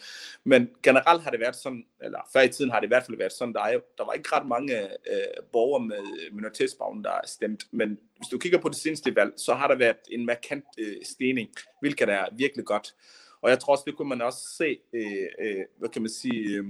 Men 0.44 0.70
generelt 0.82 1.22
har 1.22 1.30
det 1.30 1.40
været 1.40 1.56
sådan, 1.56 1.86
eller 2.00 2.20
før 2.32 2.40
i 2.40 2.48
tiden 2.48 2.70
har 2.70 2.80
det 2.80 2.86
i 2.86 2.88
hvert 2.94 3.04
fald 3.06 3.16
været 3.16 3.32
sådan, 3.32 3.54
der, 3.54 3.60
er, 3.60 3.78
der 3.98 4.04
var 4.04 4.12
ikke 4.12 4.28
ret 4.32 4.46
mange 4.46 4.82
øh, 4.82 5.42
borgere 5.52 5.86
med 5.86 6.32
minoritetsbaggrund, 6.32 7.04
der 7.04 7.10
er 7.10 7.26
stemt. 7.26 7.64
Men 7.70 7.98
hvis 8.16 8.28
du 8.32 8.38
kigger 8.38 8.58
på 8.58 8.68
det 8.68 8.76
seneste 8.76 9.16
valg, 9.16 9.32
så 9.36 9.54
har 9.54 9.68
der 9.68 9.74
været 9.74 9.96
en 10.10 10.26
markant 10.26 10.64
øh, 10.78 10.96
stigning, 11.04 11.48
hvilket 11.80 12.08
er 12.08 12.26
virkelig 12.32 12.64
godt. 12.64 12.94
Og 13.42 13.50
jeg 13.50 13.58
tror 13.58 13.72
også, 13.72 13.84
det 13.86 13.96
kunne 13.96 14.08
man 14.08 14.22
også 14.22 14.38
se, 14.58 14.78
øh, 14.92 15.28
øh, 15.40 15.64
hvad 15.78 15.88
kan 15.88 16.02
man 16.02 16.10
sige, 16.10 16.56
øh, 16.56 16.64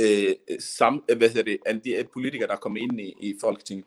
øh, 0.00 0.58
sam, 0.60 1.04
hvad 1.16 1.28
hedder 1.28 1.42
det, 1.42 1.58
alle 1.66 1.80
de 1.84 2.04
politikere, 2.12 2.48
der 2.48 2.56
kommer 2.56 2.78
ind 2.78 3.00
i, 3.00 3.14
i 3.20 3.34
Folketinget. 3.40 3.86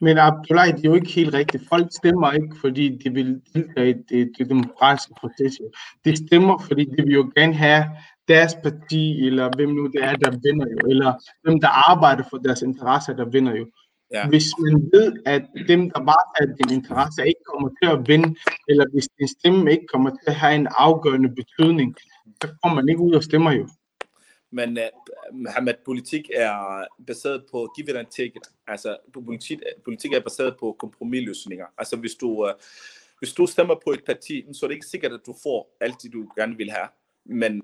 Men 0.00 0.18
Abdullah, 0.18 0.68
det 0.68 0.84
er 0.84 0.88
jo 0.88 0.94
ikke 0.94 1.10
helt 1.10 1.34
rigtigt. 1.34 1.68
Folk 1.68 1.86
stemmer 2.00 2.32
ikke, 2.32 2.56
fordi 2.60 2.98
de 3.04 3.10
vil 3.10 3.40
deltage 3.54 3.90
i 3.90 3.94
det, 4.08 4.32
det 4.38 4.48
demokratiske 4.48 5.12
proces. 5.20 5.60
De 6.04 6.26
stemmer, 6.26 6.58
fordi 6.68 6.84
de 6.84 7.02
vil 7.02 7.14
jo 7.14 7.32
gerne 7.36 7.54
have 7.54 7.84
deres 8.28 8.54
parti, 8.62 9.26
eller 9.26 9.50
hvem 9.56 9.68
nu 9.68 9.86
det 9.86 10.04
er, 10.04 10.14
der 10.16 10.30
vinder 10.30 10.66
jo, 10.74 10.78
eller 10.90 11.12
hvem 11.42 11.60
der 11.60 11.90
arbejder 11.90 12.24
for 12.30 12.36
deres 12.36 12.62
interesser, 12.62 13.12
der 13.12 13.24
vinder 13.24 13.54
jo. 13.56 13.66
Ja. 14.14 14.28
Hvis 14.28 14.48
man 14.58 14.90
ved, 14.94 15.12
at 15.26 15.42
dem, 15.68 15.90
der 15.90 16.00
varetager 16.10 16.56
din 16.56 16.76
interesse, 16.78 17.26
ikke 17.26 17.44
kommer 17.50 17.68
til 17.82 17.88
at 17.94 18.08
vinde, 18.08 18.34
eller 18.68 18.84
hvis 18.92 19.08
din 19.18 19.28
stemme 19.28 19.72
ikke 19.72 19.86
kommer 19.92 20.10
til 20.10 20.26
at 20.26 20.34
have 20.34 20.54
en 20.54 20.68
afgørende 20.70 21.30
betydning, 21.40 21.96
så 22.42 22.48
kommer 22.62 22.74
man 22.80 22.88
ikke 22.88 23.02
ud 23.02 23.12
og 23.12 23.22
stemmer 23.22 23.52
jo. 23.52 23.68
Men 24.50 24.78
uh, 24.78 24.84
Mohammed, 25.32 25.74
politik 25.84 26.30
er 26.34 26.86
baseret 27.06 27.44
på 27.50 27.72
give 27.76 27.98
and 27.98 28.06
take 28.06 28.32
it. 28.36 28.48
Altså, 28.66 28.96
politik, 29.12 29.58
politik 29.84 30.12
er 30.12 30.20
baseret 30.20 30.56
på 30.60 30.76
kompromisløsninger. 30.78 31.66
Altså, 31.78 31.96
hvis 31.96 32.14
du, 32.14 32.28
uh, 32.28 32.50
hvis 33.18 33.32
du 33.32 33.46
stemmer 33.46 33.74
på 33.84 33.90
et 33.90 34.04
parti, 34.06 34.46
så 34.52 34.66
er 34.66 34.68
det 34.68 34.74
ikke 34.74 34.86
sikkert, 34.86 35.12
at 35.12 35.20
du 35.26 35.34
får 35.42 35.76
alt 35.80 36.02
det, 36.02 36.12
du 36.12 36.28
gerne 36.36 36.56
vil 36.56 36.70
have. 36.70 36.88
Men 37.24 37.62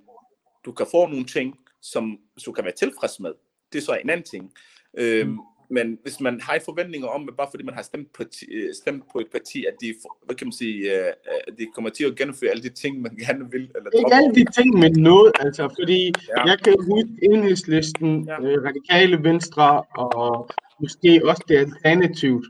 du 0.64 0.72
kan 0.72 0.86
få 0.90 1.06
nogle 1.06 1.24
ting, 1.24 1.58
som 1.80 2.20
du 2.46 2.52
kan 2.52 2.64
være 2.64 2.74
tilfreds 2.74 3.20
med. 3.20 3.32
Det 3.72 3.78
er 3.78 3.82
så 3.82 3.94
en 3.94 4.10
anden 4.10 4.26
ting. 4.26 4.52
Øhm, 4.98 5.28
mm. 5.28 5.38
Men 5.70 5.98
hvis 6.02 6.20
man 6.20 6.40
har 6.40 6.58
forventninger 6.64 7.08
om, 7.08 7.28
at 7.28 7.36
bare 7.36 7.48
fordi 7.50 7.64
man 7.64 7.74
har 7.74 7.82
stemt 7.82 8.12
på, 8.12 8.22
øh, 8.52 8.74
stemt 8.74 9.04
på 9.12 9.18
et 9.18 9.26
parti, 9.32 9.64
at 9.64 9.74
de, 9.80 9.94
hvad 10.26 10.36
kan 10.36 10.46
man 10.46 10.52
sige, 10.52 10.90
uh, 10.92 11.56
de 11.58 11.66
kommer 11.74 11.90
til 11.90 12.04
at 12.04 12.16
gennemføre 12.16 12.50
alle 12.50 12.62
de 12.62 12.68
ting, 12.68 13.00
man 13.00 13.16
gerne 13.26 13.50
vil. 13.50 13.70
Eller 13.76 13.90
ikke 13.98 14.14
alle 14.14 14.34
de 14.34 14.44
ting, 14.56 14.78
men 14.78 14.92
noget, 14.92 15.32
altså, 15.40 15.68
fordi 15.80 16.12
ja. 16.36 16.44
jeg 16.44 16.58
kan 16.64 16.74
huske 16.90 17.10
enhedslisten, 17.22 18.24
ja. 18.24 18.40
øh, 18.40 18.64
radikale 18.64 19.22
venstre, 19.22 19.82
og 19.82 20.50
måske 20.80 21.20
også 21.24 21.44
det 21.48 21.56
alternativt. 21.56 22.46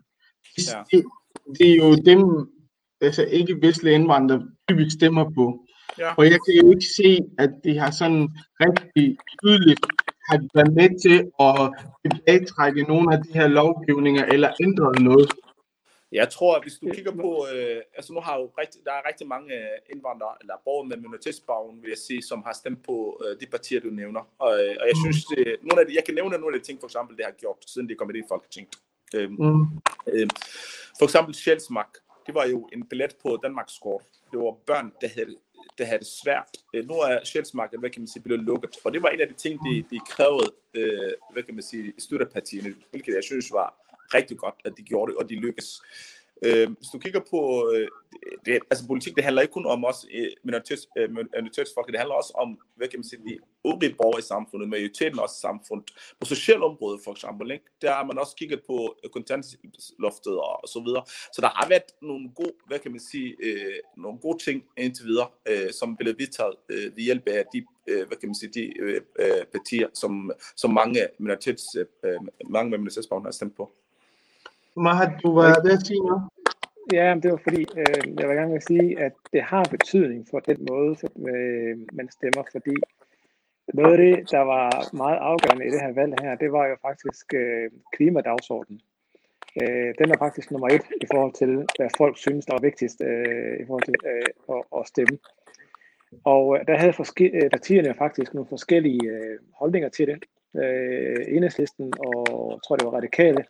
Ja. 0.59 0.83
Det, 0.91 1.05
det 1.59 1.71
er 1.71 1.77
jo 1.77 1.95
dem, 1.95 2.21
altså 3.01 3.25
ikke 3.25 3.59
vestlige 3.63 3.95
indvandrere, 3.95 4.43
typisk 4.69 4.95
stemmer 4.95 5.25
på. 5.35 5.67
Ja. 5.99 6.15
Og 6.15 6.25
jeg 6.25 6.39
kan 6.45 6.55
jo 6.63 6.71
ikke 6.71 6.87
se, 6.97 7.19
at 7.39 7.51
de 7.65 7.79
har 7.79 7.91
sådan 7.91 8.29
rigtig 8.61 9.17
tydeligt 9.43 9.81
har 10.29 10.39
været 10.55 10.73
med 10.81 10.91
til 11.05 11.19
at 11.47 11.59
tilbagetrække 12.03 12.83
nogle 12.83 13.15
af 13.15 13.23
de 13.25 13.33
her 13.39 13.47
lovgivninger 13.47 14.25
eller 14.25 14.51
ændre 14.61 15.03
noget? 15.03 15.31
Jeg 16.13 16.31
tror, 16.31 16.57
at 16.57 16.63
hvis 16.63 16.79
du 16.83 16.87
kigger 16.95 17.13
på, 17.13 17.47
øh, 17.55 17.81
altså 17.97 18.13
nu 18.13 18.21
har 18.21 18.37
jo 18.41 18.47
rigtig, 18.59 18.81
der 18.85 18.93
er 18.93 19.09
rigtig 19.09 19.27
mange 19.27 19.55
øh, 19.55 19.79
indvandrere, 19.93 20.35
eller 20.41 20.55
borgere 20.65 20.89
med 20.89 20.97
minoritetsbaggrund, 20.97 21.81
vil 21.81 21.89
jeg 21.89 21.99
sige, 21.99 22.23
som 22.23 22.43
har 22.47 22.53
stemt 22.53 22.85
på 22.85 23.23
øh, 23.25 23.41
de 23.41 23.47
partier, 23.47 23.81
du 23.81 23.91
nævner. 23.91 24.23
Og, 24.39 24.53
øh, 24.61 24.77
og 24.81 24.87
jeg 24.91 24.97
synes, 25.05 25.25
det, 25.25 25.57
nogle 25.63 25.81
af 25.81 25.87
de, 25.87 25.95
jeg 25.95 26.05
kan 26.05 26.15
nævne 26.15 26.39
nogle 26.39 26.55
af 26.55 26.61
de 26.61 26.67
ting, 26.67 26.81
for 26.81 26.87
eksempel, 26.87 27.17
det 27.17 27.25
har 27.25 27.33
gjort, 27.33 27.57
siden 27.67 27.89
de 27.89 27.93
er 27.93 27.97
kommet 27.97 28.17
ind 28.17 28.25
i 28.25 28.29
Folketinget. 28.29 28.75
Øh, 29.15 29.31
mm. 29.31 29.63
øh, 30.13 30.29
for 30.99 31.05
eksempel 31.05 31.35
Sjælsmark, 31.35 31.93
det 32.27 32.35
var 32.35 32.47
jo 32.47 32.69
en 32.73 32.89
billet 32.89 33.17
på 33.23 33.39
Danmarks 33.43 33.79
kort. 33.83 34.05
Det 34.31 34.39
var 34.39 34.55
børn, 34.67 34.93
der 35.01 35.09
havde 35.09 35.37
der 35.79 35.85
havde 35.85 35.99
det 35.99 36.07
svært. 36.07 36.51
Øh, 36.75 36.89
nu 36.89 36.95
er 36.95 37.25
Sjælsmarkedet, 37.25 37.81
hvad 37.81 37.91
kan 37.91 38.01
man 38.03 38.09
sige, 38.09 38.23
blevet 38.23 38.45
lukket, 38.45 38.71
og 38.85 38.93
det 38.93 39.03
var 39.03 39.09
en 39.09 39.21
af 39.21 39.29
de 39.29 39.35
ting, 39.35 39.61
de, 39.67 39.85
de 39.91 40.01
krævede, 40.09 40.53
øh, 40.75 41.13
hvad 41.33 41.43
kan 41.43 41.55
man 41.55 41.63
sige, 41.63 41.93
støttepartierne, 41.99 42.75
hvilket 42.91 43.15
jeg 43.15 43.25
synes 43.25 43.53
var 43.53 43.87
rigtig 44.15 44.39
godt, 44.39 44.55
at 44.65 44.73
de 44.77 44.83
gjorde 44.83 45.13
det, 45.13 45.19
og 45.19 45.29
de 45.29 45.35
lykkedes. 45.35 45.83
Øh, 46.43 46.71
hvis 46.71 46.89
du 46.93 46.99
kigger 46.99 47.21
på, 47.31 47.71
øh, 47.75 47.89
det, 48.45 48.59
altså 48.71 48.87
politik, 48.87 49.17
det 49.17 49.25
handler 49.25 49.43
ikke 49.43 49.53
kun 49.53 49.67
om 49.67 49.85
os 49.85 50.07
øh, 50.15 50.31
minoritets, 50.45 50.89
øh, 50.99 51.09
det 51.89 51.99
handler 51.99 52.15
også 52.15 52.33
om, 52.35 52.59
hvad 52.77 52.89
kan 52.89 52.99
man 52.99 53.05
sige, 53.05 53.23
de 53.29 53.39
øvrige 53.67 53.95
borgere 53.95 54.19
i 54.19 54.23
samfundet, 54.23 54.69
majoriteten 54.69 55.19
også 55.19 55.37
i 55.39 55.45
samfundet. 55.49 55.91
På 56.21 56.27
socialområdet 56.27 57.01
for 57.05 57.13
eksempel, 57.13 57.51
ikke? 57.51 57.65
der 57.83 57.93
har 57.93 58.05
man 58.05 58.19
også 58.19 58.37
kigget 58.37 58.61
på 58.67 58.97
kontantloftet 59.13 60.35
og, 60.37 60.63
og 60.63 60.69
så 60.69 60.83
videre. 60.87 61.05
Så 61.07 61.41
der 61.41 61.49
har 61.49 61.69
været 61.69 61.89
nogle 62.03 62.31
gode, 62.35 62.53
hvad 62.67 62.79
kan 62.79 62.91
man 62.91 63.01
sige, 63.01 63.37
øh, 63.43 63.79
nogle 63.97 64.19
gode 64.19 64.39
ting 64.45 64.65
indtil 64.77 65.07
videre, 65.07 65.29
øh, 65.49 65.73
som 65.73 65.97
blev 65.97 66.15
vedtaget 66.19 66.55
øh, 66.69 66.97
ved 66.97 67.03
hjælp 67.03 67.29
af 67.29 67.45
de 67.53 67.67
øh, 67.87 68.07
hvad 68.07 68.17
kan 68.17 68.29
man 68.29 68.35
sige, 68.35 68.51
de 68.51 68.81
øh, 68.81 69.01
partier, 69.53 69.89
som, 69.95 70.33
som 70.57 70.71
mange 70.71 71.09
minoritets, 71.19 71.77
øh, 72.05 72.21
mange 72.51 72.71
minoritetsborgere 72.71 73.25
har 73.25 73.31
stemt 73.31 73.57
på. 73.57 73.73
Mahat, 74.77 75.13
du 75.23 75.35
var 75.35 75.63
ved 75.65 75.73
at 75.73 75.87
sige 75.87 76.01
noget? 76.01 76.23
Ja, 76.93 77.15
det 77.23 77.31
var 77.31 77.41
fordi, 77.47 77.63
øh, 77.77 78.05
jeg 78.19 78.29
vil 78.29 78.37
gerne 78.37 78.53
vil 78.53 78.63
sige, 78.63 79.01
at 79.01 79.13
det 79.33 79.43
har 79.43 79.65
betydning 79.71 80.27
for 80.31 80.41
den 80.41 80.67
måde, 80.71 80.97
øh, 81.29 81.77
man 81.93 82.09
stemmer, 82.11 82.43
fordi 82.53 82.75
noget 83.75 83.93
af 83.93 83.99
det, 83.99 84.31
der 84.31 84.41
var 84.41 84.97
meget 84.97 85.19
afgørende 85.19 85.67
i 85.67 85.71
det 85.71 85.81
her 85.81 85.93
valg 85.93 86.15
her, 86.23 86.35
det 86.35 86.53
var 86.53 86.67
jo 86.67 86.77
faktisk 86.83 87.35
øh, 87.35 87.71
klimadagsordenen. 87.93 88.81
Øh, 89.63 89.95
den 89.99 90.11
er 90.11 90.19
faktisk 90.19 90.51
nummer 90.51 90.69
et 90.69 90.85
i 91.05 91.07
forhold 91.13 91.33
til, 91.33 91.67
hvad 91.77 91.91
folk 91.97 92.19
synes, 92.19 92.47
der 92.47 92.55
er 92.55 92.67
vigtigst 92.69 93.01
øh, 93.01 93.61
i 93.61 93.65
forhold 93.67 93.83
til 93.83 93.95
øh, 94.13 94.57
at, 94.57 94.63
at 94.79 94.87
stemme. 94.87 95.19
Og 96.25 96.57
øh, 96.57 96.67
der 96.67 96.77
havde 96.77 96.93
forske- 96.93 97.35
øh, 97.39 97.51
partierne 97.51 97.95
faktisk 97.95 98.35
nogle 98.35 98.49
forskellige 98.49 99.11
øh, 99.11 99.39
holdninger 99.55 99.89
til 99.89 100.07
det. 100.07 100.19
Øh, 100.63 101.25
Enhedslisten 101.29 101.93
og 101.99 102.51
jeg 102.53 102.61
tror 102.65 102.77
det 102.77 102.87
var 102.87 102.97
radikale, 102.97 103.45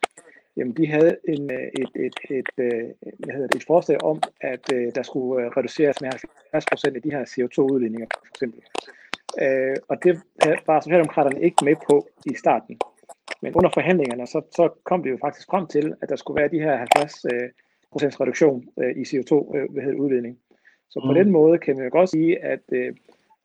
jamen 0.57 0.73
de 0.77 0.87
havde 0.87 1.17
en, 1.27 1.51
øh, 1.51 1.67
et, 1.81 1.89
et, 2.05 2.17
et, 2.29 2.49
et, 2.57 2.93
hvad 3.19 3.33
hedder 3.33 3.47
det, 3.47 3.55
et 3.55 3.67
forslag 3.67 4.03
om, 4.03 4.21
at 4.41 4.73
øh, 4.73 4.91
der 4.95 5.03
skulle 5.03 5.49
reduceres 5.57 6.01
med 6.01 6.09
70 6.09 6.65
procent 6.71 6.95
af 6.95 7.01
de 7.01 7.11
her 7.11 7.23
CO2-udledninger, 7.33 8.07
for 8.25 8.31
eksempel. 8.33 8.61
Øh, 9.41 9.75
og 9.89 10.03
det 10.03 10.21
var 10.67 10.79
Socialdemokraterne 10.79 11.43
ikke 11.43 11.65
med 11.65 11.75
på 11.89 12.07
i 12.25 12.33
starten. 12.35 12.79
Men 13.41 13.55
under 13.55 13.69
forhandlingerne, 13.73 14.27
så, 14.27 14.41
så 14.55 14.69
kom 14.83 15.03
vi 15.03 15.09
jo 15.09 15.17
faktisk 15.21 15.47
frem 15.51 15.67
til, 15.67 15.95
at 16.01 16.09
der 16.09 16.15
skulle 16.15 16.41
være 16.41 16.51
de 16.51 16.59
her 16.59 16.77
70 16.77 17.25
øh, 17.25 17.49
procents 17.91 18.19
reduktion 18.21 18.67
øh, 18.79 18.91
i 19.01 19.03
CO2-udledning. 19.09 20.39
Så 20.89 20.99
på 21.05 21.11
mm. 21.11 21.17
den 21.19 21.31
måde 21.31 21.57
kan 21.57 21.75
man 21.75 21.85
jo 21.85 21.91
godt 21.91 22.09
sige, 22.09 22.43
at 22.43 22.63
øh, 22.71 22.95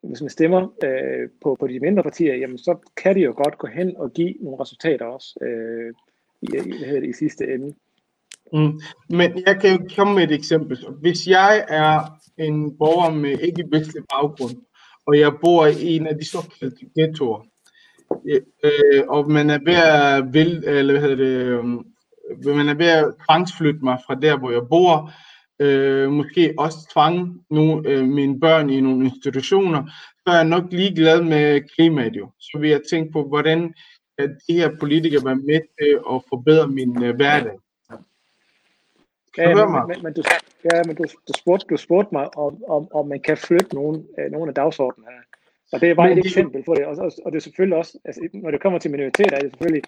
hvis 0.03 0.21
man 0.21 0.31
stemmer 0.31 0.61
øh, 0.85 1.29
på, 1.43 1.57
på 1.61 1.67
de 1.67 1.81
mindre 1.81 2.03
partier, 2.03 2.35
jamen 2.35 2.59
så 2.59 2.77
kan 2.97 3.15
det 3.15 3.25
jo 3.25 3.35
godt 3.37 3.59
gå 3.59 3.67
hen 3.67 3.97
og 3.97 4.13
give 4.13 4.35
nogle 4.41 4.61
resultater 4.61 5.07
også 5.07 5.39
øh, 5.43 5.95
i, 6.43 7.09
i, 7.09 7.13
sidste 7.13 7.45
ende. 7.45 7.75
Mm. 8.53 8.81
Men 9.09 9.43
jeg 9.47 9.61
kan 9.61 9.71
jo 9.73 9.89
komme 9.97 10.15
med 10.15 10.25
et 10.25 10.33
eksempel. 10.33 10.87
Hvis 11.01 11.27
jeg 11.27 11.65
er 11.69 12.01
en 12.39 12.79
borger 12.79 13.11
med 13.11 13.39
ikke-vestlig 13.39 14.03
baggrund, 14.11 14.57
og 15.07 15.19
jeg 15.19 15.33
bor 15.41 15.67
i 15.67 15.97
en 15.97 16.07
af 16.07 16.15
de 16.19 16.25
såkaldte 16.25 16.87
ghettoer, 16.97 17.47
øh, 18.65 19.03
og 19.09 19.31
man 19.31 19.51
er 19.51 19.59
ved 19.65 19.75
at, 19.75 20.35
vil, 20.35 20.65
eller 20.67 20.93
hvad 20.93 21.03
hedder 21.03 21.17
det, 21.17 21.37
øh, 22.47 22.57
man 22.57 22.69
er 22.69 22.75
ved 22.75 22.87
at 22.87 23.15
tvangsflytte 23.27 23.81
mig 23.83 23.99
fra 24.07 24.15
der, 24.15 24.39
hvor 24.39 24.51
jeg 24.51 24.63
bor, 24.71 25.13
øh, 25.61 26.11
måske 26.11 26.55
også 26.59 26.79
tvang 26.93 27.41
nogle, 27.51 27.89
øh, 27.89 28.05
mine 28.05 28.41
børn 28.41 28.71
i 28.71 28.81
nogle 28.81 29.05
institutioner, 29.05 29.83
så 30.17 30.33
er 30.33 30.35
jeg 30.35 30.45
nok 30.45 30.65
ligeglad 30.71 31.23
med 31.23 31.61
klimaet 31.75 32.17
jo. 32.17 32.31
Så 32.41 32.59
vil 32.61 32.71
jeg 32.71 32.81
tænke 32.91 33.13
på, 33.13 33.29
hvordan 33.29 33.75
at 34.19 34.31
de 34.49 34.55
her 34.55 34.77
politikere 34.81 35.25
være 35.25 35.37
med 35.37 35.61
til 35.79 35.91
at 36.15 36.23
forbedre 36.29 36.69
min 36.69 37.03
øh, 37.05 37.17
hverdag. 37.17 37.59
Kan 39.35 39.49
ja, 39.49 39.67
men, 39.67 39.87
men, 39.89 40.03
men, 40.03 40.13
du, 40.13 40.23
ja, 40.65 40.83
men 40.87 40.97
du, 40.97 41.05
du, 41.29 41.33
spurgte, 41.39 41.67
du 41.71 41.77
spurgte 41.77 42.09
mig, 42.13 42.37
om, 42.37 42.65
om, 42.69 42.89
om 42.95 43.09
man 43.09 43.21
kan 43.21 43.37
flytte 43.37 43.75
nogle, 43.75 44.05
øh, 44.19 44.31
nogle 44.31 44.49
af 44.49 44.55
dagsordenen 44.55 45.09
her. 45.11 45.21
Og 45.73 45.81
det 45.81 45.91
er 45.91 45.95
bare 45.95 46.09
men 46.09 46.19
et 46.19 46.27
eksempel 46.27 46.63
på 46.65 46.75
det. 46.75 46.87
Og, 46.87 46.97
og, 46.97 47.13
og 47.25 47.33
det 47.33 47.39
er 47.39 47.43
selvfølgelig 47.43 47.79
også, 47.79 47.99
altså, 48.05 48.29
når 48.33 48.51
det 48.51 48.61
kommer 48.61 48.79
til 48.79 48.91
minoriteter, 48.91 49.37
er 49.37 49.41
det 49.41 49.51
selvfølgelig 49.51 49.83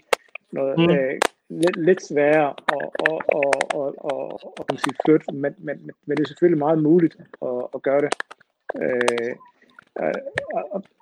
noget 0.52 0.78
mm. 0.78 0.90
øh, 0.90 1.18
lidt, 1.48 1.76
lidt 1.76 2.06
sværere 2.06 2.54
at, 2.76 2.88
at, 3.10 3.18
at, 3.38 3.50
at, 3.80 3.92
at, 4.10 4.26
at, 4.58 4.64
at 4.68 4.80
sige 4.80 4.96
flytte, 5.04 5.26
men, 5.32 5.54
men, 5.58 5.90
men 6.06 6.16
det 6.16 6.22
er 6.22 6.28
selvfølgelig 6.28 6.58
meget 6.58 6.82
muligt 6.82 7.16
at, 7.42 7.62
at 7.74 7.82
gøre 7.82 8.00
det. 8.00 8.12
Øh, 8.82 9.34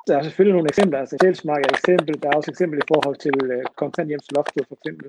der 0.06 0.18
er 0.18 0.22
selvfølgelig 0.22 0.54
nogle 0.54 0.68
eksempler, 0.68 0.98
altså 0.98 1.16
Sjælsmark 1.22 1.58
er 1.58 1.68
et 1.68 1.78
eksempel, 1.78 2.22
der 2.22 2.28
er 2.28 2.36
også 2.36 2.50
eksempel 2.50 2.78
i 2.78 2.88
forhold 2.94 3.16
til 3.16 3.34
uh, 3.44 3.64
kontanthjemsloftet 3.76 4.66
for 4.68 4.76
eksempel. 4.78 5.08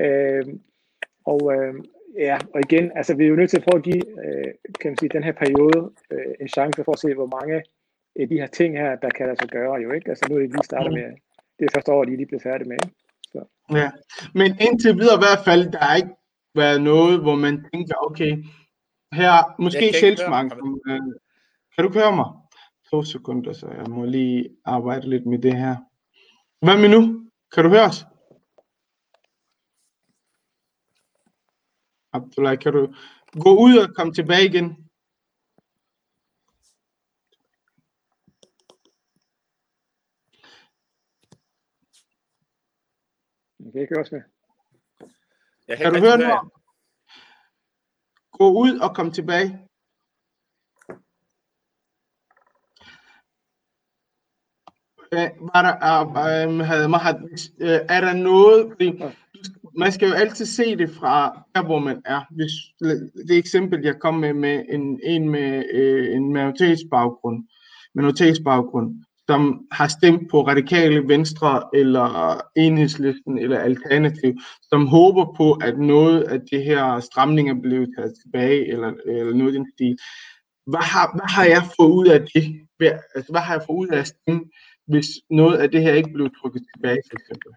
Øh, 0.00 0.44
og 1.24 1.40
øh, 1.54 1.74
ja, 2.18 2.38
og 2.54 2.60
igen, 2.60 2.92
altså 2.94 3.14
vi 3.16 3.24
er 3.24 3.28
jo 3.28 3.36
nødt 3.36 3.50
til 3.50 3.56
at 3.56 3.64
prøve 3.64 3.78
at 3.78 3.84
give, 3.84 4.04
øh, 4.24 4.54
kan 4.80 4.90
man 4.90 4.98
sige, 4.98 5.08
den 5.08 5.24
her 5.24 5.32
periode 5.32 5.90
øh, 6.10 6.32
en 6.40 6.48
chance 6.48 6.84
for 6.84 6.92
at 6.92 6.98
se, 6.98 7.14
hvor 7.14 7.30
mange 7.40 7.62
af 8.20 8.28
de 8.28 8.38
her 8.40 8.46
ting 8.46 8.78
her, 8.78 8.96
der 8.96 9.10
kan 9.10 9.28
altså 9.28 9.46
gøre 9.46 9.74
jo 9.74 9.92
ikke. 9.92 10.08
Altså 10.08 10.24
nu 10.28 10.34
er 10.34 10.40
det 10.40 10.50
lige 10.50 10.64
startet 10.64 10.92
med, 10.92 11.04
det 11.58 11.64
er 11.64 11.74
første 11.74 11.92
år, 11.92 12.04
de 12.04 12.12
er 12.12 12.16
lige 12.16 12.26
blevet 12.26 12.42
færdige 12.42 12.68
med. 12.68 12.78
Så. 13.32 13.40
Ja, 13.70 13.90
men 14.34 14.56
indtil 14.60 14.94
videre 14.94 15.18
i 15.20 15.24
hvert 15.26 15.44
fald, 15.44 15.72
der 15.72 15.78
har 15.78 15.96
ikke 15.96 16.14
været 16.54 16.82
noget, 16.82 17.20
hvor 17.20 17.34
man 17.34 17.64
tænker, 17.72 17.94
okay, 18.06 18.32
her, 19.12 19.54
måske 19.58 19.92
Sjælsmark, 20.00 20.46
øh, 20.88 21.00
kan 21.74 21.84
du 21.84 21.90
høre 21.98 22.16
mig? 22.16 22.26
To 22.90 23.02
sekunder, 23.02 23.52
så 23.52 23.68
jeg 23.68 23.86
må 23.88 24.04
lige 24.04 24.56
arbejde 24.64 25.10
lidt 25.10 25.26
med 25.26 25.38
det 25.38 25.56
her. 25.56 25.76
Hvad 26.60 26.80
med 26.80 26.88
nu? 26.88 27.30
Kan 27.52 27.64
du 27.64 27.70
høre 27.70 27.84
os? 27.84 28.04
Abdullah, 32.12 32.58
kan 32.58 32.72
du 32.72 32.94
gå 33.32 33.58
ud 33.58 33.78
og 33.78 33.94
komme 33.94 34.12
tilbage 34.12 34.44
igen? 34.44 34.90
Jeg 43.60 43.72
kan 43.72 43.80
ikke 43.82 43.98
også 43.98 44.14
med. 44.14 44.22
Jeg 45.68 45.76
kan, 45.76 45.84
kan 45.84 45.94
du 45.94 46.00
høre 46.00 46.18
nu? 46.18 46.50
Gå 48.32 48.50
ud 48.50 48.78
og 48.78 48.96
kom 48.96 49.12
tilbage. 49.12 49.65
Var 55.54 55.62
der, 55.62 55.74
er 57.88 58.00
der 58.00 58.12
noget, 58.12 58.66
fordi 58.70 59.02
man 59.76 59.92
skal 59.92 60.08
jo 60.08 60.14
altid 60.14 60.46
se 60.46 60.76
det 60.76 60.90
fra 60.90 61.42
der, 61.54 61.62
hvor 61.62 61.78
man 61.78 62.02
er. 62.04 62.20
Hvis 62.30 62.52
det 63.28 63.36
eksempel, 63.36 63.84
jeg 63.84 63.98
kom 64.00 64.14
med, 64.14 64.34
med 64.34 64.64
en, 64.68 65.00
en 65.04 65.30
med 65.30 65.64
øh, 65.72 66.16
en 66.16 66.32
minoritetsbaggrund, 66.32 67.44
minoritetsbaggrund, 67.94 68.94
som 69.28 69.66
har 69.72 69.88
stemt 69.88 70.30
på 70.30 70.46
radikale 70.46 71.08
venstre 71.08 71.62
eller 71.74 72.40
enhedslisten 72.56 73.38
eller 73.38 73.58
alternativ, 73.58 74.34
som 74.62 74.86
håber 74.86 75.34
på, 75.36 75.52
at 75.52 75.78
noget 75.78 76.22
af 76.22 76.40
det 76.50 76.64
her 76.64 77.00
stramninger 77.00 77.54
bliver 77.62 77.86
taget 77.98 78.14
tilbage, 78.22 78.72
eller, 78.72 78.92
eller 79.06 79.34
noget 79.34 79.52
i 79.52 79.56
den 79.56 79.66
stil. 79.74 79.96
Hvad 80.66 80.82
har, 80.82 81.10
hvad 81.14 81.28
har 81.28 81.44
jeg 81.44 81.62
fået 81.76 81.92
ud 81.92 82.06
af 82.06 82.20
det? 82.20 82.62
Altså, 83.14 83.32
hvad 83.32 83.40
har 83.40 83.54
jeg 83.54 83.62
fået 83.66 83.76
ud 83.76 83.88
af 83.88 83.98
at 83.98 84.06
stemme 84.06 84.40
hvis 84.86 85.06
noget 85.30 85.58
af 85.58 85.70
det 85.70 85.82
her 85.82 85.92
ikke 85.92 86.10
blev 86.10 86.30
trukket 86.40 86.62
tilbage, 86.74 87.00
for 87.10 87.16
eksempel. 87.20 87.52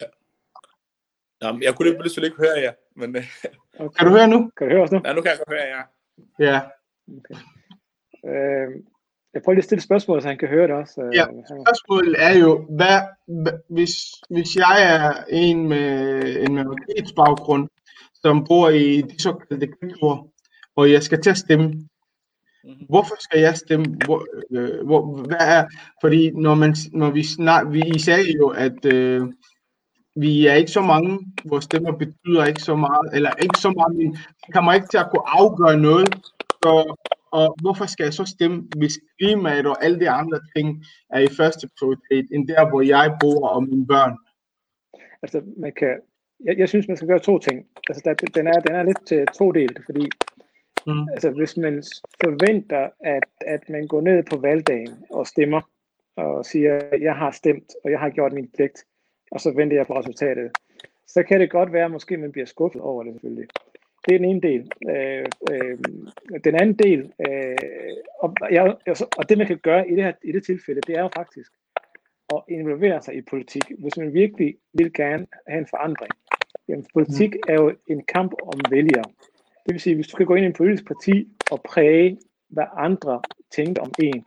Ja. 0.00 0.06
Nå, 1.40 1.58
jeg 1.62 1.74
kunne 1.74 1.88
selvfølgelig 1.88 2.32
ikke 2.32 2.42
høre 2.46 2.58
jer, 2.62 2.72
men... 2.96 3.16
Øh, 3.16 3.24
okay. 3.78 3.96
Kan 3.96 4.06
du 4.06 4.12
høre 4.16 4.28
nu? 4.28 4.50
Kan 4.56 4.66
du 4.66 4.72
høre 4.74 4.82
os 4.82 4.92
nu? 4.92 5.00
Ja, 5.04 5.12
nu 5.12 5.20
kan 5.22 5.30
jeg 5.30 5.38
godt 5.38 5.56
høre 5.56 5.68
jer. 5.74 5.84
Ja. 6.38 6.60
Okay. 7.18 7.34
Øh, 8.30 8.68
jeg 9.34 9.42
prøver 9.42 9.54
lige 9.54 9.64
at 9.64 9.64
stille 9.64 9.78
et 9.78 9.84
spørgsmål, 9.90 10.22
så 10.22 10.28
han 10.28 10.38
kan 10.38 10.48
høre 10.48 10.66
det 10.68 10.74
også. 10.74 11.02
Øh, 11.02 11.14
ja, 11.14 11.24
spørgsmålet 11.64 12.14
er 12.18 12.38
jo, 12.38 12.66
hvad, 12.76 12.98
hvis, 13.68 13.94
hvis 14.30 14.56
jeg 14.56 14.76
er 14.94 15.24
en 15.28 15.68
med 15.68 15.86
en 16.44 16.54
minoritetsbaggrund, 16.54 17.68
som 18.14 18.44
bor 18.48 18.68
i 18.68 19.00
de 19.00 19.22
såkaldte 19.22 19.66
kulturer, 19.66 20.28
og 20.76 20.92
jeg 20.92 21.02
skal 21.02 21.22
til 21.22 21.30
at 21.30 21.36
stemme. 21.36 21.88
Hvorfor 22.88 23.14
skal 23.20 23.40
jeg 23.40 23.56
stemme? 23.56 23.86
Hvor, 24.04 24.26
øh, 24.50 24.86
hvor, 24.86 25.26
hvad 25.26 25.36
er, 25.40 25.66
fordi 26.00 26.30
når, 26.30 26.54
man, 26.54 26.74
når 26.92 27.10
vi 27.10 27.22
snart, 27.22 27.72
vi 27.72 27.82
I 27.94 27.98
sagde 27.98 28.32
jo, 28.40 28.48
at 28.48 28.84
øh, 28.84 29.32
vi 30.16 30.46
er 30.46 30.54
ikke 30.54 30.70
så 30.70 30.80
mange, 30.80 31.18
vores 31.44 31.64
stemmer 31.64 31.92
betyder 31.92 32.44
ikke 32.44 32.62
så 32.62 32.76
meget, 32.76 33.14
eller 33.14 33.30
ikke 33.42 33.58
så 33.58 33.70
meget, 33.70 33.96
men 33.96 34.12
det 34.46 34.54
kommer 34.54 34.72
ikke 34.72 34.86
til 34.90 34.98
at 34.98 35.10
kunne 35.10 35.28
afgøre 35.40 35.78
noget. 35.78 36.14
Så, 36.62 36.96
og 37.32 37.56
hvorfor 37.60 37.86
skal 37.86 38.04
jeg 38.04 38.14
så 38.14 38.24
stemme, 38.24 38.68
hvis 38.76 38.98
klimaet 39.18 39.66
og 39.66 39.84
alle 39.84 40.00
de 40.00 40.10
andre 40.10 40.40
ting 40.56 40.84
er 41.10 41.18
i 41.18 41.34
første 41.36 41.68
prioritet, 41.78 42.26
end 42.32 42.48
der, 42.48 42.68
hvor 42.68 42.82
jeg 42.82 43.16
bor 43.20 43.48
og 43.48 43.62
mine 43.68 43.86
børn? 43.86 44.16
Altså, 45.22 45.42
man 45.58 45.72
kan, 45.78 45.92
jeg, 46.44 46.58
jeg 46.58 46.68
synes, 46.68 46.88
man 46.88 46.96
skal 46.96 47.08
gøre 47.08 47.18
to 47.18 47.38
ting. 47.38 47.66
Altså, 47.88 48.02
der, 48.04 48.14
den, 48.14 48.46
er, 48.46 48.60
den 48.60 48.74
er 48.74 48.82
lidt 48.82 49.06
to 49.06 49.32
todelt, 49.38 49.78
fordi 49.84 50.08
Mm. 50.86 51.08
Altså 51.12 51.30
hvis 51.30 51.56
man 51.56 51.82
forventer, 52.24 52.88
at, 53.00 53.28
at 53.40 53.68
man 53.68 53.86
går 53.86 54.00
ned 54.00 54.22
på 54.30 54.36
valgdagen 54.36 55.04
og 55.10 55.26
stemmer, 55.26 55.60
og 56.16 56.44
siger, 56.44 56.96
jeg 57.00 57.14
har 57.14 57.30
stemt, 57.30 57.72
og 57.84 57.90
jeg 57.90 58.00
har 58.00 58.10
gjort 58.10 58.32
min 58.32 58.50
pligt, 58.56 58.84
og 59.30 59.40
så 59.40 59.50
venter 59.50 59.76
jeg 59.76 59.86
på 59.86 59.98
resultatet, 59.98 60.50
så 61.06 61.22
kan 61.22 61.40
det 61.40 61.50
godt 61.50 61.72
være, 61.72 61.84
at 61.84 61.90
måske 61.90 62.16
man 62.16 62.32
bliver 62.32 62.46
skuffet 62.46 62.82
over 62.82 63.02
det 63.02 63.12
selvfølgelig. 63.12 63.48
Det 64.06 64.14
er 64.14 64.18
den 64.18 64.28
ene 64.30 64.40
del. 64.40 64.70
Øh, 64.90 65.26
øh, 65.52 65.78
den 66.44 66.54
anden 66.54 66.74
del, 66.74 67.12
øh, 67.28 67.56
og, 68.18 68.34
ja, 68.50 68.72
og 69.18 69.28
det 69.28 69.38
man 69.38 69.46
kan 69.46 69.58
gøre 69.58 69.88
i 69.88 69.94
det 69.94 70.04
her 70.04 70.12
i 70.24 70.32
det 70.32 70.44
tilfælde, 70.44 70.80
det 70.80 70.96
er 70.96 71.02
jo 71.02 71.10
faktisk 71.16 71.52
at 72.34 72.42
involvere 72.48 73.02
sig 73.02 73.14
i 73.14 73.20
politik, 73.20 73.62
hvis 73.78 73.96
man 73.96 74.14
virkelig 74.14 74.56
vil 74.74 74.92
gerne 74.92 75.26
have 75.46 75.58
en 75.58 75.66
forandring. 75.70 76.10
Jamen, 76.68 76.86
politik 76.94 77.36
er 77.48 77.54
jo 77.54 77.76
en 77.86 78.04
kamp 78.04 78.32
om 78.42 78.60
vælgere. 78.70 79.04
Det 79.66 79.72
vil 79.74 79.80
sige, 79.80 79.94
hvis 79.94 80.08
du 80.08 80.16
kan 80.16 80.26
gå 80.26 80.34
ind 80.34 80.44
i 80.44 80.46
en 80.46 80.52
politisk 80.52 80.86
parti 80.86 81.28
og 81.50 81.60
præge, 81.62 82.18
hvad 82.48 82.64
andre 82.76 83.20
tænker 83.50 83.82
om 83.82 83.92
en, 84.02 84.24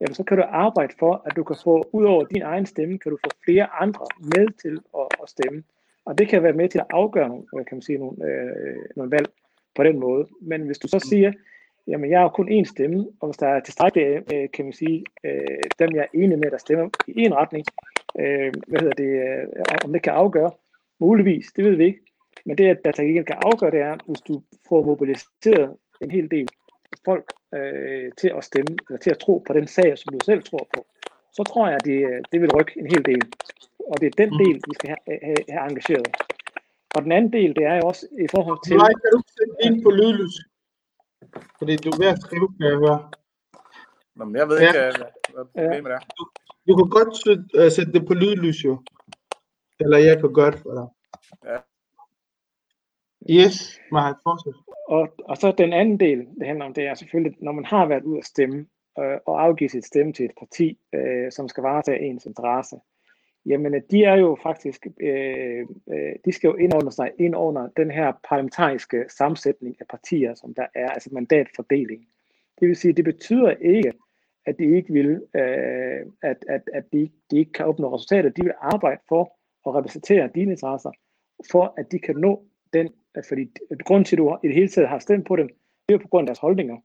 jamen 0.00 0.14
så 0.14 0.24
kan 0.24 0.36
du 0.36 0.44
arbejde 0.48 0.94
for, 0.98 1.22
at 1.26 1.36
du 1.36 1.44
kan 1.44 1.56
få, 1.64 1.88
ud 1.92 2.04
over 2.04 2.24
din 2.24 2.42
egen 2.42 2.66
stemme, 2.66 2.98
kan 2.98 3.10
du 3.10 3.18
få 3.24 3.30
flere 3.44 3.66
andre 3.80 4.06
med 4.18 4.46
til 4.62 4.78
at, 4.98 5.06
at 5.22 5.28
stemme. 5.28 5.62
Og 6.04 6.18
det 6.18 6.28
kan 6.28 6.42
være 6.42 6.52
med 6.52 6.68
til 6.68 6.78
at 6.78 6.86
afgøre 6.90 7.28
nogle, 7.28 7.64
kan 7.64 7.76
man 7.76 7.82
sige, 7.82 7.98
nogle, 7.98 8.24
øh, 8.24 8.76
nogle 8.96 9.10
valg 9.10 9.28
på 9.74 9.82
den 9.82 10.00
måde. 10.00 10.26
Men 10.40 10.62
hvis 10.62 10.78
du 10.78 10.88
så 10.88 10.98
siger, 10.98 11.32
jamen 11.86 12.10
jeg 12.10 12.20
har 12.20 12.28
kun 12.28 12.48
én 12.48 12.64
stemme, 12.64 13.06
og 13.20 13.28
hvis 13.28 13.36
der 13.36 13.48
er 13.48 13.60
tilstrækkeligt, 13.60 14.32
øh, 14.34 14.48
kan 14.54 14.64
man 14.64 14.72
sige, 14.72 15.04
øh, 15.24 15.62
dem 15.78 15.88
jeg 15.94 16.00
er 16.02 16.18
enig 16.18 16.38
med, 16.38 16.50
der 16.50 16.58
stemmer 16.58 16.88
i 17.08 17.20
en 17.20 17.34
retning, 17.34 17.64
øh, 18.18 18.52
hvad 18.68 18.80
hedder 18.80 18.94
det, 18.94 19.12
øh, 19.28 19.46
om 19.84 19.92
det 19.92 20.02
kan 20.02 20.12
afgøre, 20.12 20.50
muligvis, 21.00 21.46
det 21.56 21.64
ved 21.64 21.74
vi 21.76 21.84
ikke, 21.84 22.00
Men 22.46 22.58
det, 22.58 22.66
at 22.66 22.96
der 22.96 23.02
ikke 23.02 23.24
kan 23.24 23.38
afgøre, 23.42 23.70
det 23.70 23.80
er, 23.80 23.96
hvis 24.06 24.20
du 24.20 24.42
får 24.68 24.84
mobiliseret 24.84 25.76
en 26.00 26.10
hel 26.10 26.30
del 26.30 26.48
folk 27.04 27.32
øh, 27.54 28.12
til 28.18 28.30
at 28.36 28.44
stemme, 28.44 28.76
eller 28.88 29.00
til 29.00 29.10
at 29.10 29.18
tro 29.18 29.44
på 29.46 29.52
den 29.52 29.66
sag, 29.66 29.98
som 29.98 30.12
du 30.12 30.18
selv 30.24 30.42
tror 30.42 30.66
på, 30.74 30.86
så 31.32 31.42
tror 31.44 31.66
jeg, 31.66 31.76
at 31.76 31.84
det, 31.84 31.98
det 32.32 32.40
vil 32.40 32.54
rykke 32.56 32.72
en 32.80 32.86
hel 32.86 33.04
del. 33.04 33.22
Og 33.90 34.00
det 34.00 34.06
er 34.06 34.24
den 34.24 34.32
del, 34.42 34.56
vi 34.68 34.74
skal 34.74 34.88
have, 34.92 35.18
have, 35.22 35.42
have 35.48 35.64
engageret. 35.70 36.08
Og 36.94 37.02
den 37.02 37.12
anden 37.12 37.32
del, 37.32 37.50
det 37.56 37.64
er 37.64 37.76
jo 37.76 37.84
også 37.90 38.06
i 38.26 38.28
forhold 38.34 38.58
til... 38.66 38.76
Nej, 38.76 38.92
kan 39.02 39.10
du 39.16 39.20
sætte 39.36 39.54
ind 39.66 39.82
på 39.84 39.90
lydlys? 39.90 40.36
Fordi 41.58 41.76
du 41.76 41.88
er 41.90 41.98
ved 42.02 42.08
at 42.14 42.20
skrive, 42.20 42.48
kan 42.56 42.66
jeg 42.70 42.78
høre. 42.84 43.10
Nå, 44.16 44.24
men 44.24 44.36
jeg 44.36 44.48
ved 44.48 44.60
ikke, 44.60 44.72
hvad, 45.34 45.44
problemet 45.54 45.92
er. 45.92 46.00
Du, 46.18 46.22
du 46.68 46.72
kan 46.78 46.88
godt 46.98 47.12
sætte, 47.24 47.44
uh, 47.60 47.70
sætte 47.76 47.92
det 47.92 48.06
på 48.06 48.14
lydlys, 48.14 48.64
jo. 48.64 48.82
Eller 49.80 49.98
jeg 49.98 50.20
kan 50.20 50.34
gøre 50.34 50.50
det 50.50 50.60
for 50.64 50.72
dig. 50.78 50.86
Ja. 51.50 51.58
Yes, 53.30 53.80
Mahat, 53.92 54.16
fortsæt. 54.22 54.54
Og, 54.88 55.14
og 55.24 55.36
så 55.36 55.52
den 55.58 55.72
anden 55.72 56.00
del, 56.00 56.18
det 56.18 56.46
handler 56.46 56.64
om, 56.64 56.74
det 56.74 56.86
er 56.86 56.94
selvfølgelig, 56.94 57.36
når 57.40 57.52
man 57.52 57.64
har 57.64 57.86
været 57.86 58.04
ud 58.04 58.18
at 58.18 58.24
stemme, 58.24 58.66
øh, 58.98 59.18
og 59.26 59.42
afgive 59.42 59.70
sit 59.70 59.84
stemme 59.84 60.12
til 60.12 60.24
et 60.24 60.32
parti, 60.38 60.78
øh, 60.94 61.32
som 61.32 61.48
skal 61.48 61.62
varetage 61.62 62.00
ens 62.00 62.26
interesse, 62.26 62.76
jamen 63.46 63.74
de 63.90 64.04
er 64.04 64.14
jo 64.14 64.36
faktisk, 64.42 64.86
øh, 65.00 65.66
øh, 65.92 66.12
de 66.24 66.32
skal 66.32 66.48
jo 66.48 66.54
indordne 66.54 66.92
sig 66.92 67.10
ind 67.18 67.36
under 67.36 67.68
den 67.76 67.90
her 67.90 68.12
parlamentariske 68.28 69.04
sammensætning 69.08 69.76
af 69.80 69.86
partier, 69.86 70.34
som 70.34 70.54
der 70.54 70.66
er, 70.74 70.88
altså 70.88 71.10
mandatfordeling. 71.12 72.06
Det 72.60 72.68
vil 72.68 72.76
sige, 72.76 72.92
det 72.92 73.04
betyder 73.04 73.50
ikke, 73.50 73.92
at 74.46 74.58
de 74.58 74.76
ikke 74.76 74.92
vil, 74.92 75.22
øh, 75.34 76.06
at, 76.22 76.44
at, 76.48 76.62
at 76.74 76.84
de, 76.92 77.10
de 77.30 77.38
ikke 77.38 77.52
kan 77.52 77.66
opnå 77.66 77.94
resultater. 77.94 78.30
De 78.30 78.42
vil 78.42 78.54
arbejde 78.60 79.00
for 79.08 79.22
at 79.66 79.74
repræsentere 79.74 80.30
dine 80.34 80.50
interesser, 80.50 80.90
for 81.50 81.74
at 81.76 81.92
de 81.92 81.98
kan 81.98 82.16
nå 82.16 82.42
den, 82.72 82.88
fordi 83.28 83.50
grunden 83.84 84.04
til, 84.04 84.16
at 84.16 84.18
du 84.18 84.38
i 84.42 84.46
det 84.46 84.54
hele 84.54 84.68
taget 84.68 84.88
har 84.88 84.98
stemt 84.98 85.26
på 85.26 85.36
dem, 85.36 85.48
det 85.88 85.94
er 85.94 85.98
på 85.98 86.08
grund 86.08 86.24
af 86.24 86.26
deres 86.26 86.38
holdninger. 86.38 86.76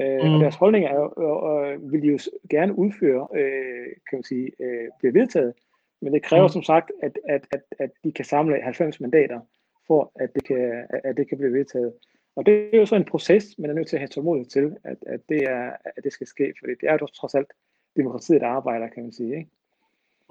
Øh, 0.00 0.24
mm. 0.24 0.34
Og 0.34 0.40
deres 0.40 0.54
holdninger 0.54 0.88
er 0.88 0.94
jo, 0.94 1.64
øh, 1.64 1.92
vil 1.92 2.02
de 2.02 2.06
jo 2.06 2.18
gerne 2.50 2.78
udføre, 2.78 3.28
øh, 3.34 3.86
kan 4.10 4.16
man 4.18 4.22
sige, 4.22 4.50
øh, 4.60 4.88
bliver 4.98 5.12
vedtaget. 5.12 5.54
Men 6.00 6.12
det 6.12 6.22
kræver 6.22 6.46
mm. 6.46 6.52
som 6.52 6.62
sagt, 6.62 6.92
at, 7.02 7.18
at, 7.28 7.46
at, 7.50 7.62
at 7.78 7.90
de 8.04 8.12
kan 8.12 8.24
samle 8.24 8.62
90 8.62 9.00
mandater, 9.00 9.40
for 9.86 10.12
at 10.14 10.34
det 10.34 10.44
kan, 10.44 10.86
at 11.04 11.16
det 11.16 11.28
kan 11.28 11.38
blive 11.38 11.52
vedtaget. 11.52 11.92
Og 12.36 12.46
det 12.46 12.74
er 12.74 12.78
jo 12.78 12.86
så 12.86 12.96
en 12.96 13.04
proces, 13.04 13.58
man 13.58 13.70
er 13.70 13.74
nødt 13.74 13.88
til 13.88 13.96
at 13.96 14.00
have 14.00 14.08
tålmodighed 14.08 14.46
til, 14.46 14.76
at, 14.84 14.96
at, 15.06 15.20
det, 15.28 15.42
er, 15.42 15.72
at 15.96 16.04
det 16.04 16.12
skal 16.12 16.26
ske, 16.26 16.54
for 16.58 16.66
det 16.66 16.76
er 16.82 16.98
jo 17.00 17.06
trods 17.06 17.34
alt 17.34 17.52
demokratiet, 17.96 18.40
der 18.40 18.46
arbejder, 18.46 18.88
kan 18.88 19.02
man 19.02 19.12
sige. 19.12 19.36
Ikke? 19.36 19.50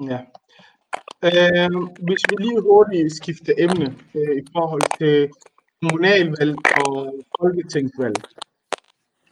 Ja. 0.01 0.19
Øh, 1.27 1.69
hvis 2.07 2.21
vi 2.29 2.35
lige 2.45 2.61
hurtigt 2.61 3.15
skifter 3.19 3.53
emne 3.57 3.87
øh, 4.17 4.33
i 4.41 4.43
forhold 4.55 4.85
til 4.99 5.15
kommunalvalg 5.81 6.55
og 6.81 6.95
folketingsvalg, 7.39 8.17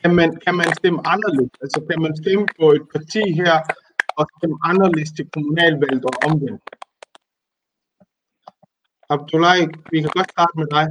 kan 0.01 0.15
man, 0.15 0.29
kan 0.45 0.55
man 0.55 0.69
stemme 0.79 0.99
anderledes? 1.13 1.55
Altså 1.63 1.79
kan 1.89 2.01
man 2.01 2.13
stemme 2.21 2.45
på 2.59 2.65
et 2.77 2.85
parti 2.93 3.23
her 3.41 3.55
og 4.19 4.25
stemme 4.37 4.57
anderledes 4.63 5.11
til 5.17 5.25
kommunalvalget 5.33 6.05
og 6.05 6.15
omvendt? 6.27 6.63
Abdullah, 9.09 9.57
vi 9.91 10.01
kan 10.01 10.11
godt 10.17 10.29
starte 10.31 10.53
med 10.59 10.67
dig. 10.75 10.85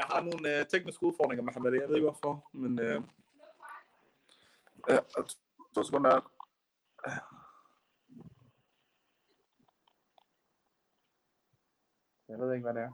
Jeg 0.00 0.06
har 0.10 0.20
nogle 0.28 0.44
uh, 0.52 0.66
tekniske 0.72 1.02
udfordringer, 1.08 1.44
Mohammed. 1.44 1.72
Jeg 1.72 1.88
ved 1.88 1.96
ikke 1.96 2.10
hvorfor, 2.10 2.34
men... 2.52 2.72
Uh, 2.86 2.98
uh, 4.90 5.24
to 5.74 5.82
sekunder. 5.82 6.20
Jeg 12.28 12.38
ved 12.38 12.52
ikke, 12.52 12.62
hvad 12.62 12.74
det 12.74 12.82
er. 12.82 12.92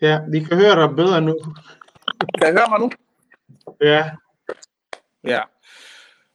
Ja, 0.00 0.20
vi 0.30 0.38
kan 0.44 0.56
høre 0.56 0.76
dig 0.80 0.96
bedre 0.96 1.20
nu. 1.20 1.38
Kan 2.38 2.46
jeg 2.46 2.52
høre 2.52 2.70
mig 2.70 2.80
nu? 2.80 2.90
Ja. 3.80 4.10
Ja. 5.24 5.42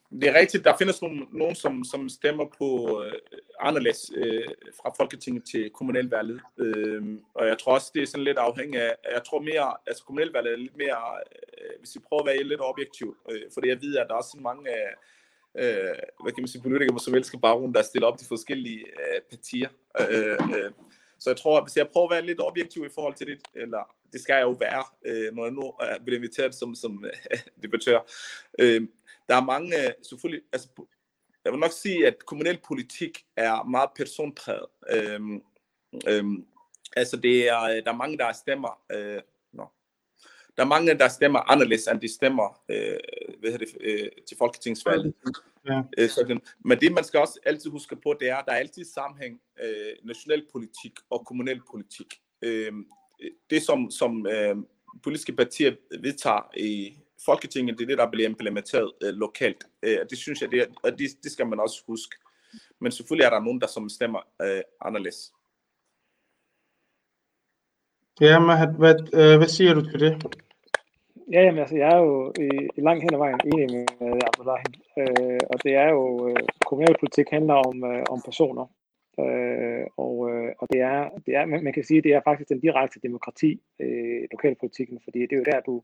Det 0.10 0.30
er 0.30 0.40
rigtigt, 0.40 0.64
der 0.66 0.78
findes 0.78 1.02
nogen, 1.02 1.28
nogen 1.32 1.56
som, 1.56 1.84
som 1.84 2.10
stemmer 2.10 2.46
på 2.58 3.02
øh, 3.04 3.14
anderledes 3.60 4.12
øh, 4.16 4.48
fra 4.82 4.94
Folketinget 4.98 5.44
til 5.52 5.70
kommunalvalget. 5.70 6.42
Øh, 6.58 7.04
og 7.34 7.48
jeg 7.48 7.58
tror 7.58 7.74
også, 7.74 7.92
det 7.94 8.02
er 8.02 8.08
sådan 8.08 8.24
lidt 8.24 8.38
afhængigt 8.38 8.84
af, 8.84 8.96
jeg 9.14 9.24
tror 9.24 9.42
mere, 9.42 9.74
altså 9.88 10.04
kommunalvalget 10.04 10.54
er 10.54 10.58
lidt 10.58 10.78
mere, 10.78 11.02
øh, 11.58 11.80
hvis 11.80 11.96
vi 11.96 12.00
prøver 12.08 12.22
at 12.22 12.28
være 12.28 12.44
lidt 12.44 12.62
objektiv, 12.62 13.18
øh, 13.32 13.42
fordi 13.54 13.68
jeg 13.68 13.82
ved, 13.82 13.98
at 13.98 14.08
der 14.08 14.14
er 14.14 14.18
også 14.18 14.38
mange 14.42 14.70
øh, 15.56 15.96
hvad 16.22 16.32
kan 16.34 16.42
man 16.42 16.48
sige, 16.48 16.62
politikere 16.62 17.00
som 17.00 17.16
elsker 17.16 17.38
baggrund, 17.38 17.74
der 17.74 17.82
stiller 17.82 18.08
op 18.08 18.20
de 18.20 18.26
forskellige 18.26 18.80
øh, 18.80 19.22
partier. 19.30 19.70
Øh, 20.00 20.38
øh, 20.58 20.72
så 21.20 21.30
jeg 21.30 21.38
tror, 21.38 21.64
hvis 21.64 21.78
jeg 21.78 21.88
prøver 21.88 22.08
at 22.08 22.14
være 22.14 22.26
lidt 22.26 22.42
objektiv 22.42 22.86
i 22.86 22.94
forhold 22.96 23.16
til 23.16 23.28
det, 23.28 23.40
eller 23.56 23.96
det 24.14 24.22
skal 24.22 24.34
jeg 24.34 24.42
jo 24.42 24.52
være, 24.52 24.84
øh, 25.06 25.34
når 25.34 25.44
jeg 25.44 25.54
nu 25.54 25.62
er 25.62 26.00
blevet 26.06 26.18
inviteret 26.18 26.56
som, 26.56 26.76
som 26.76 27.06
øh, 27.06 27.40
debattør. 27.64 28.00
Øh, 28.60 28.88
der 29.30 29.36
er 29.36 29.44
mange, 29.44 29.88
øh, 29.88 29.94
selvfølgelig, 30.02 30.44
altså, 30.54 30.70
jeg 31.46 31.52
vil 31.52 31.60
nok 31.60 31.72
sige, 31.72 32.08
at 32.08 32.26
kommunalpolitik 32.26 33.26
er 33.36 33.64
meget 33.64 33.90
personpræget. 33.96 34.66
Øh, 34.90 35.20
øh, 36.08 36.26
altså, 36.96 37.18
det 37.18 37.50
er, 37.50 37.60
der 37.60 37.92
er 37.92 37.98
mange, 37.98 38.18
der 38.18 38.32
stemmer, 38.32 38.82
øh, 38.92 39.16
no. 39.16 39.22
Der 40.60 40.66
er 40.66 40.70
mange, 40.70 40.94
der 40.94 41.08
stemmer 41.08 41.52
anderledes, 41.52 41.88
end 41.88 42.02
de 42.02 42.14
stemmer 42.14 42.62
øh, 42.70 42.98
hvad 43.40 43.60
det, 43.60 43.78
øh, 43.82 44.10
til 44.28 44.38
folketingsvalget. 44.38 45.14
Ja. 45.68 45.82
Øh, 45.98 46.10
sådan. 46.10 46.42
Men 46.60 46.80
det, 46.80 46.92
man 46.92 47.04
skal 47.04 47.20
også 47.20 47.40
altid 47.46 47.70
huske 47.70 47.96
på, 47.96 48.16
det 48.20 48.30
er, 48.30 48.36
at 48.36 48.46
der 48.46 48.52
er 48.52 48.58
altid 48.58 48.86
sammenhæng 48.86 49.42
øh, 49.64 49.94
national 50.04 50.46
politik 50.52 50.94
og 51.10 51.26
kommunal 51.26 51.62
politik. 51.72 52.22
Øh, 52.42 52.72
det, 53.50 53.62
som, 53.62 53.92
som 53.92 54.28
øh, 54.28 54.56
politiske 55.04 55.34
partier 55.34 55.76
vedtager 56.00 56.52
i 56.58 56.94
Folketinget, 57.26 57.78
det 57.78 57.84
er 57.84 57.88
det, 57.88 57.98
der 57.98 58.12
bliver 58.12 58.30
implementeret 58.30 58.92
øh, 59.04 59.14
lokalt. 59.14 59.64
Øh, 59.84 59.98
det 60.10 60.18
synes 60.18 60.42
jeg, 60.42 60.52
det, 60.52 60.60
er, 60.60 60.66
og 60.84 60.92
det, 60.92 61.10
det 61.24 61.32
skal 61.32 61.48
man 61.48 61.60
også 61.60 61.84
huske. 61.88 62.16
Men 62.80 62.92
selvfølgelig 62.92 63.26
er 63.26 63.30
der 63.30 63.40
nogen, 63.40 63.62
der 63.62 63.68
som 63.68 63.90
stemmer 63.90 64.20
øh, 64.42 64.62
anderledes. 64.82 65.34
Ja, 68.22 68.40
men 68.40 68.76
hvad, 68.76 68.96
øh, 69.14 69.38
hvad 69.38 69.48
siger 69.48 69.74
du 69.74 69.82
til 69.82 70.00
det? 70.00 70.24
Ja, 71.32 71.42
jamen, 71.42 71.60
altså, 71.60 71.78
jeg 71.78 71.90
er 71.96 71.98
jo 71.98 72.34
i, 72.40 72.50
i 72.78 72.82
langt 72.82 73.04
hen 73.04 73.14
ad 73.14 73.18
vejen 73.18 73.40
enig 73.46 73.70
med 73.74 74.22
Abdullahi. 74.28 74.64
Øh, 74.98 75.40
og 75.50 75.64
det 75.64 75.74
er 75.76 75.90
jo, 75.90 76.28
øh, 76.30 76.44
kommunalpolitik 76.66 77.28
handler 77.30 77.54
om, 77.54 77.84
øh, 77.84 78.04
om 78.10 78.22
personer. 78.26 78.66
Øh, 79.20 79.86
og, 79.98 80.16
øh, 80.32 80.52
og 80.60 80.68
det 80.72 80.80
er, 80.82 81.10
det 81.26 81.36
er 81.36 81.46
man, 81.46 81.64
man 81.64 81.74
kan 81.74 81.84
sige, 81.84 81.98
at 81.98 82.04
det 82.04 82.14
er 82.14 82.22
faktisk 82.24 82.50
den 82.50 82.60
direkte 82.60 83.00
demokrati, 83.00 83.62
øh, 83.80 84.22
lokalpolitikken, 84.32 85.00
fordi 85.04 85.20
det 85.20 85.34
er 85.34 85.38
jo 85.38 85.52
der, 85.52 85.60
du 85.60 85.84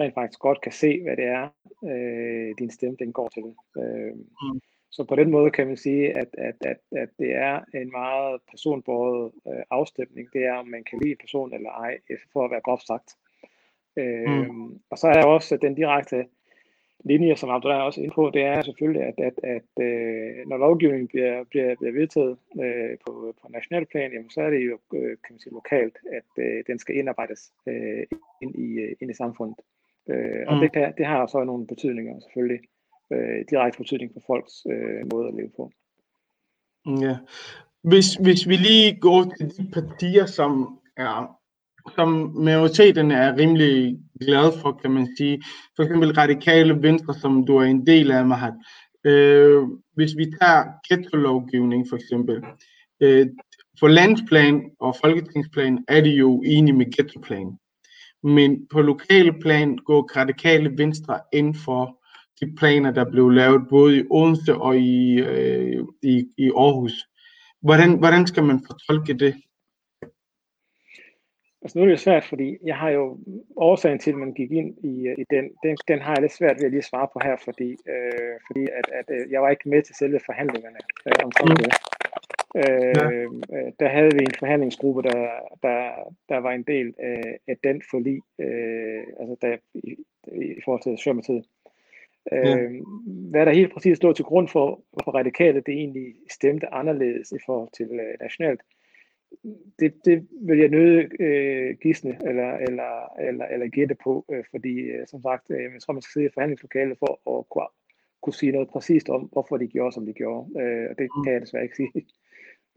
rent 0.00 0.14
faktisk 0.14 0.40
godt 0.40 0.60
kan 0.60 0.72
se, 0.72 1.02
hvad 1.02 1.16
det 1.16 1.24
er, 1.24 1.48
øh, 1.90 2.54
din 2.58 2.70
stemme 2.70 2.96
den 2.98 3.12
går 3.12 3.28
til. 3.28 3.46
Øh, 3.82 4.14
mm. 4.42 4.60
Så 4.90 5.04
på 5.04 5.16
den 5.16 5.30
måde 5.30 5.50
kan 5.50 5.66
man 5.66 5.76
sige, 5.76 6.18
at, 6.18 6.28
at, 6.38 6.56
at, 6.60 6.80
at 7.02 7.08
det 7.18 7.34
er 7.34 7.60
en 7.74 7.90
meget 7.90 8.40
personbåret 8.50 9.32
øh, 9.48 9.62
afstemning. 9.70 10.28
Det 10.32 10.44
er, 10.44 10.54
om 10.54 10.68
man 10.68 10.84
kan 10.84 10.98
lide 11.02 11.10
en 11.10 11.22
person 11.24 11.54
eller 11.54 11.70
ej, 11.70 11.98
for 12.32 12.44
at 12.44 12.50
være 12.50 12.60
groft 12.60 12.86
sagt. 12.86 13.08
Øh, 13.96 14.28
mm. 14.28 14.80
Og 14.90 14.98
så 14.98 15.06
er 15.06 15.12
der 15.12 15.24
også 15.24 15.56
den 15.56 15.74
direkte 15.74 16.26
linje, 17.04 17.36
som 17.36 17.50
Abdullah 17.50 17.78
er 17.78 17.82
også 17.82 18.00
inde 18.00 18.14
på, 18.14 18.30
det 18.34 18.42
er 18.42 18.62
selvfølgelig, 18.62 19.02
at, 19.02 19.14
at, 19.18 19.36
at 19.42 19.84
øh, 19.86 20.48
når 20.48 20.56
lovgivningen 20.56 21.08
bliver, 21.08 21.44
bliver, 21.50 21.74
bliver 21.80 21.92
vedtaget 21.92 22.36
øh, 22.62 22.98
på, 23.06 23.34
på 23.42 23.48
national 23.48 23.86
plan, 23.86 24.12
jamen, 24.12 24.30
så 24.30 24.40
er 24.40 24.50
det 24.50 24.66
jo 24.70 24.78
øh, 24.94 25.16
kan 25.24 25.30
man 25.30 25.40
sige, 25.40 25.52
lokalt, 25.52 25.96
at 26.12 26.44
øh, 26.44 26.64
den 26.66 26.78
skal 26.78 26.96
indarbejdes 26.96 27.52
øh, 27.66 28.04
ind, 28.42 28.54
i, 28.54 28.68
øh, 28.80 28.96
ind 29.00 29.10
i 29.10 29.14
samfundet. 29.14 29.58
Øh, 30.10 30.44
og 30.46 30.54
mm. 30.54 30.60
det, 30.60 30.72
kan, 30.72 30.94
det 30.98 31.06
har 31.06 31.26
så 31.26 31.44
nogle 31.44 31.66
betydninger 31.66 32.20
selvfølgelig, 32.20 32.60
øh, 33.12 33.44
direkte 33.50 33.78
betydning 33.78 34.12
for 34.12 34.22
folks 34.26 34.66
øh, 34.70 35.12
måde 35.12 35.28
at 35.28 35.34
leve 35.34 35.50
på. 35.56 35.72
Ja. 36.86 37.16
Hvis, 37.82 38.14
hvis 38.14 38.48
vi 38.48 38.56
lige 38.56 39.00
går 39.00 39.22
til 39.38 39.48
de 39.56 39.70
partier, 39.72 40.26
som 40.26 40.80
er 40.96 41.38
som 41.94 42.32
majoriteten 42.34 43.10
er 43.10 43.36
rimelig 43.36 43.98
glad 44.20 44.52
for, 44.62 44.78
kan 44.82 44.90
man 44.90 45.08
sige. 45.16 45.42
For 45.76 45.82
eksempel 45.82 46.12
radikale 46.12 46.82
venstre, 46.82 47.14
som 47.14 47.46
du 47.46 47.56
er 47.56 47.64
en 47.64 47.86
del 47.86 48.10
af, 48.10 48.26
Mahat. 48.26 48.54
Øh, 49.04 49.62
hvis 49.94 50.16
vi 50.16 50.24
tager 50.40 50.64
ghetto-lovgivning 50.88 51.86
for 51.88 51.96
eksempel. 51.96 52.42
Øh, 53.00 53.26
for 53.80 53.88
landsplan 53.88 54.70
og 54.80 54.96
folketingsplan 55.04 55.84
er 55.88 56.00
de 56.00 56.10
jo 56.10 56.42
enige 56.46 56.76
med 56.76 56.96
ghettoplan. 56.96 57.58
Men 58.22 58.66
på 58.72 58.80
lokale 58.82 59.32
plan 59.40 59.76
går 59.76 60.10
radikale 60.16 60.78
venstre 60.78 61.20
ind 61.32 61.54
for 61.54 62.02
de 62.40 62.54
planer, 62.56 62.90
der 62.90 63.10
blev 63.10 63.30
lavet 63.30 63.62
både 63.70 63.98
i 63.98 64.02
Odense 64.10 64.54
og 64.54 64.78
i, 64.78 65.14
øh, 65.14 65.84
i, 66.02 66.26
i 66.38 66.50
Aarhus. 66.56 67.06
Hvordan, 67.62 67.98
hvordan 67.98 68.26
skal 68.26 68.44
man 68.44 68.64
fortolke 68.66 69.14
det? 69.14 69.34
Altså 71.66 71.78
nu 71.78 71.82
er 71.82 71.86
det 71.86 71.92
jo 71.92 72.06
svært, 72.08 72.24
fordi 72.24 72.58
jeg 72.64 72.76
har 72.76 72.90
jo 72.90 73.18
årsagen 73.56 73.98
til, 73.98 74.10
at 74.10 74.16
man 74.16 74.32
gik 74.32 74.52
ind 74.52 74.70
i, 74.84 75.14
i 75.18 75.24
den, 75.30 75.44
den, 75.62 75.76
den 75.88 75.98
har 76.00 76.12
jeg 76.12 76.22
lidt 76.22 76.32
svært 76.32 76.56
ved 76.58 76.64
at 76.64 76.70
lige 76.70 76.82
svare 76.82 77.08
på 77.12 77.18
her, 77.24 77.36
fordi, 77.44 77.70
øh, 77.92 78.34
fordi 78.46 78.62
at, 78.78 78.86
at, 78.98 79.06
øh, 79.10 79.32
jeg 79.32 79.42
var 79.42 79.50
ikke 79.50 79.68
med 79.68 79.82
til 79.82 79.94
selve 79.94 80.20
forhandlingerne 80.26 80.78
øh, 81.06 81.12
omkring 81.24 81.50
mm. 81.50 81.56
det. 81.56 81.72
Øh, 82.62 82.94
ja. 83.56 83.70
Der 83.80 83.88
havde 83.88 84.10
vi 84.16 84.22
en 84.22 84.38
forhandlingsgruppe, 84.38 85.02
der, 85.02 85.28
der, 85.62 85.80
der 86.28 86.38
var 86.38 86.52
en 86.52 86.62
del 86.62 86.94
af, 86.98 87.38
af 87.48 87.56
den 87.64 87.82
forlig, 87.90 88.20
øh, 88.38 89.02
altså 89.20 89.36
der, 89.42 89.56
i, 89.74 89.90
i 90.58 90.60
forhold 90.64 90.82
til. 91.22 91.44
Ja. 92.32 92.56
Øh, 92.56 92.70
hvad 93.30 93.46
der 93.46 93.52
helt 93.52 93.72
præcis 93.72 93.96
stod 93.96 94.14
til 94.14 94.24
grund 94.24 94.48
for, 94.48 94.80
for 95.04 95.10
radikale, 95.10 95.60
det 95.60 95.74
egentlig 95.74 96.14
stemte 96.30 96.74
anderledes 96.74 97.32
i 97.32 97.38
forhold 97.46 97.68
til 97.76 97.90
uh, 97.90 98.20
nationalt, 98.20 98.60
det, 99.78 99.94
det 100.04 100.28
vil 100.40 100.58
jeg 100.58 100.68
nøde 100.68 101.08
øh, 101.20 101.76
gisne 101.82 102.18
eller, 102.28 102.52
eller, 102.52 103.20
eller, 103.28 103.44
eller 103.44 103.68
gætte 103.68 103.96
på, 104.04 104.24
øh, 104.32 104.44
fordi 104.50 104.74
øh, 104.78 105.06
som 105.06 105.22
sagt, 105.22 105.50
øh, 105.50 105.62
jeg 105.62 105.82
tror, 105.82 105.92
man 105.92 106.02
skal 106.02 106.12
sidde 106.12 106.26
i 106.26 106.34
forhandlingslokalet 106.34 106.98
for 106.98 107.38
at 107.38 107.48
kunne, 107.48 107.66
kunne 108.22 108.34
sige 108.34 108.52
noget 108.52 108.68
præcist 108.68 109.08
om, 109.08 109.22
hvorfor 109.32 109.56
de 109.56 109.66
gjorde, 109.66 109.92
som 109.92 110.06
de 110.06 110.12
gjorde. 110.12 110.60
Øh, 110.60 110.86
og 110.90 110.98
det 110.98 111.08
kan 111.24 111.32
jeg 111.32 111.40
desværre 111.40 111.64
ikke 111.64 111.76
sige. 111.76 111.92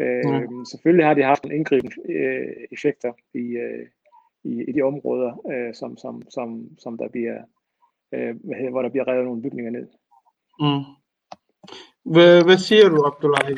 Øh, 0.01 0.26
mm. 0.26 0.66
Selvfølgelig 0.66 1.05
har 1.05 1.14
de 1.14 1.24
haft 1.24 1.43
en 1.43 1.51
indgribende 1.51 1.95
øh, 2.12 2.68
effekter 2.72 3.14
i, 3.34 3.39
øh, 3.39 3.88
i, 4.43 4.64
i 4.64 4.72
de 4.72 4.82
områder, 4.82 5.32
øh, 5.51 5.74
som, 5.74 5.97
som, 5.97 6.22
som, 6.30 6.70
som 6.78 6.97
der 6.97 7.07
bliver, 7.07 7.41
øh, 8.12 8.36
hvor 8.72 8.82
der 8.82 8.89
bliver 8.89 9.07
revet 9.07 9.26
nogle 9.26 9.41
bygninger 9.41 9.72
ned. 9.72 9.88
Mm. 10.60 10.84
Hvad, 12.14 12.43
hvad 12.43 12.57
siger 12.57 12.89
du, 12.89 13.03
Abdullah? 13.05 13.57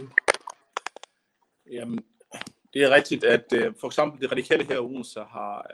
Jamen, 1.72 2.00
det 2.74 2.84
er 2.84 2.90
rigtigt, 2.90 3.24
at 3.24 3.54
øh, 3.54 3.74
for 3.80 3.88
eksempel 3.88 4.22
de 4.22 4.32
radikale 4.32 4.66
her 4.66 4.76
i 4.76 4.80
Odense 4.80 5.20
har 5.20 5.68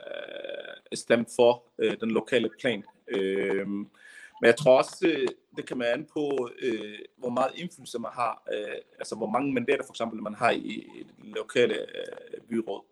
øh, 0.92 0.98
stemt 0.98 1.30
for 1.36 1.64
øh, 1.80 1.98
den 2.02 2.12
lokale 2.12 2.50
plan. 2.60 2.84
Øh, 3.08 3.68
men 4.42 4.48
jeg 4.48 4.56
tror 4.56 4.78
også, 4.78 5.08
øh, 5.08 5.28
det 5.58 5.66
kan 5.66 5.78
man 5.78 5.88
an 5.88 6.08
på, 6.14 6.50
øh, 6.62 7.00
hvor 7.18 7.30
meget 7.30 7.52
indflydelse 7.56 8.00
man 8.00 8.12
har, 8.14 8.44
øh, 8.54 8.76
altså 9.00 9.16
hvor 9.16 9.30
mange 9.30 9.54
mandater 9.54 9.84
for 9.84 9.94
eksempel 9.94 10.22
man 10.22 10.34
har 10.34 10.52
i, 10.52 10.58
i 10.58 11.06
det 11.22 11.36
lokale 11.36 11.74
øh, 11.74 12.42
byråd. 12.50 12.84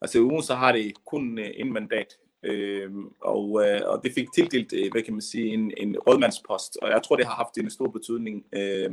Altså 0.00 0.18
i 0.18 0.20
Odense 0.20 0.54
har 0.54 0.72
det 0.72 1.04
kun 1.04 1.38
øh, 1.38 1.50
en 1.54 1.72
mandat, 1.72 2.18
øh, 2.42 2.90
og, 3.20 3.66
øh, 3.66 3.80
og 3.84 4.00
det 4.04 4.12
fik 4.14 4.32
tildelt, 4.34 4.72
øh, 4.72 4.92
hvad 4.92 5.02
kan 5.02 5.12
man 5.12 5.22
sige, 5.22 5.54
en, 5.54 5.72
en 5.76 5.96
rådmandspost, 5.98 6.78
og 6.82 6.90
jeg 6.90 7.02
tror, 7.02 7.16
det 7.16 7.26
har 7.26 7.34
haft 7.34 7.58
en 7.58 7.70
stor 7.70 7.88
betydning. 7.88 8.44
Øh, 8.52 8.90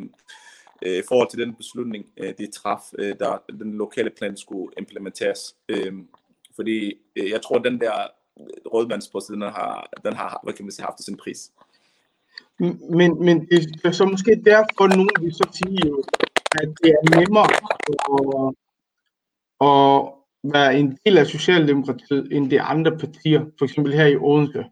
øh, 0.81 0.97
i 0.97 1.01
forhold 1.07 1.29
til 1.29 1.39
den 1.39 1.55
beslutning, 1.55 2.05
øh, 2.17 2.33
de 2.37 2.51
traf, 2.51 2.81
øh, 2.99 3.15
der 3.19 3.43
den 3.59 3.73
lokale 3.73 4.09
plan 4.09 4.37
skulle 4.37 4.73
implementeres. 4.77 5.55
Øh, 5.69 5.93
fordi 6.55 6.93
øh, 7.15 7.29
jeg 7.29 7.41
tror, 7.41 7.57
den 7.57 7.81
der 7.81 7.93
rådmandspost, 8.73 9.27
den 9.27 9.41
har, 9.41 9.89
den 10.05 10.13
har 10.13 10.39
hvad 10.43 10.53
kan 10.53 10.65
man 10.65 10.71
sige, 10.71 10.85
haft 10.85 11.03
sin 11.03 11.17
pris. 11.17 11.51
Men, 12.89 13.25
men 13.25 13.47
det 13.51 13.81
er 13.83 13.91
så 13.91 14.05
måske 14.05 14.41
derfor, 14.45 14.87
nogen 14.87 15.09
vil 15.21 15.33
så 15.33 15.47
sige, 15.53 15.93
at 16.61 16.69
det 16.83 16.89
er 16.89 17.19
nemmere 17.19 17.49
at, 18.09 18.53
at 19.67 20.13
være 20.43 20.79
en 20.79 20.97
del 21.05 21.17
af 21.17 21.27
Socialdemokratiet 21.27 22.27
end 22.31 22.51
de 22.51 22.61
andre 22.61 22.97
partier, 22.97 23.45
for 23.57 23.65
eksempel 23.65 23.93
her 23.93 24.05
i 24.05 24.17
Odense. 24.17 24.65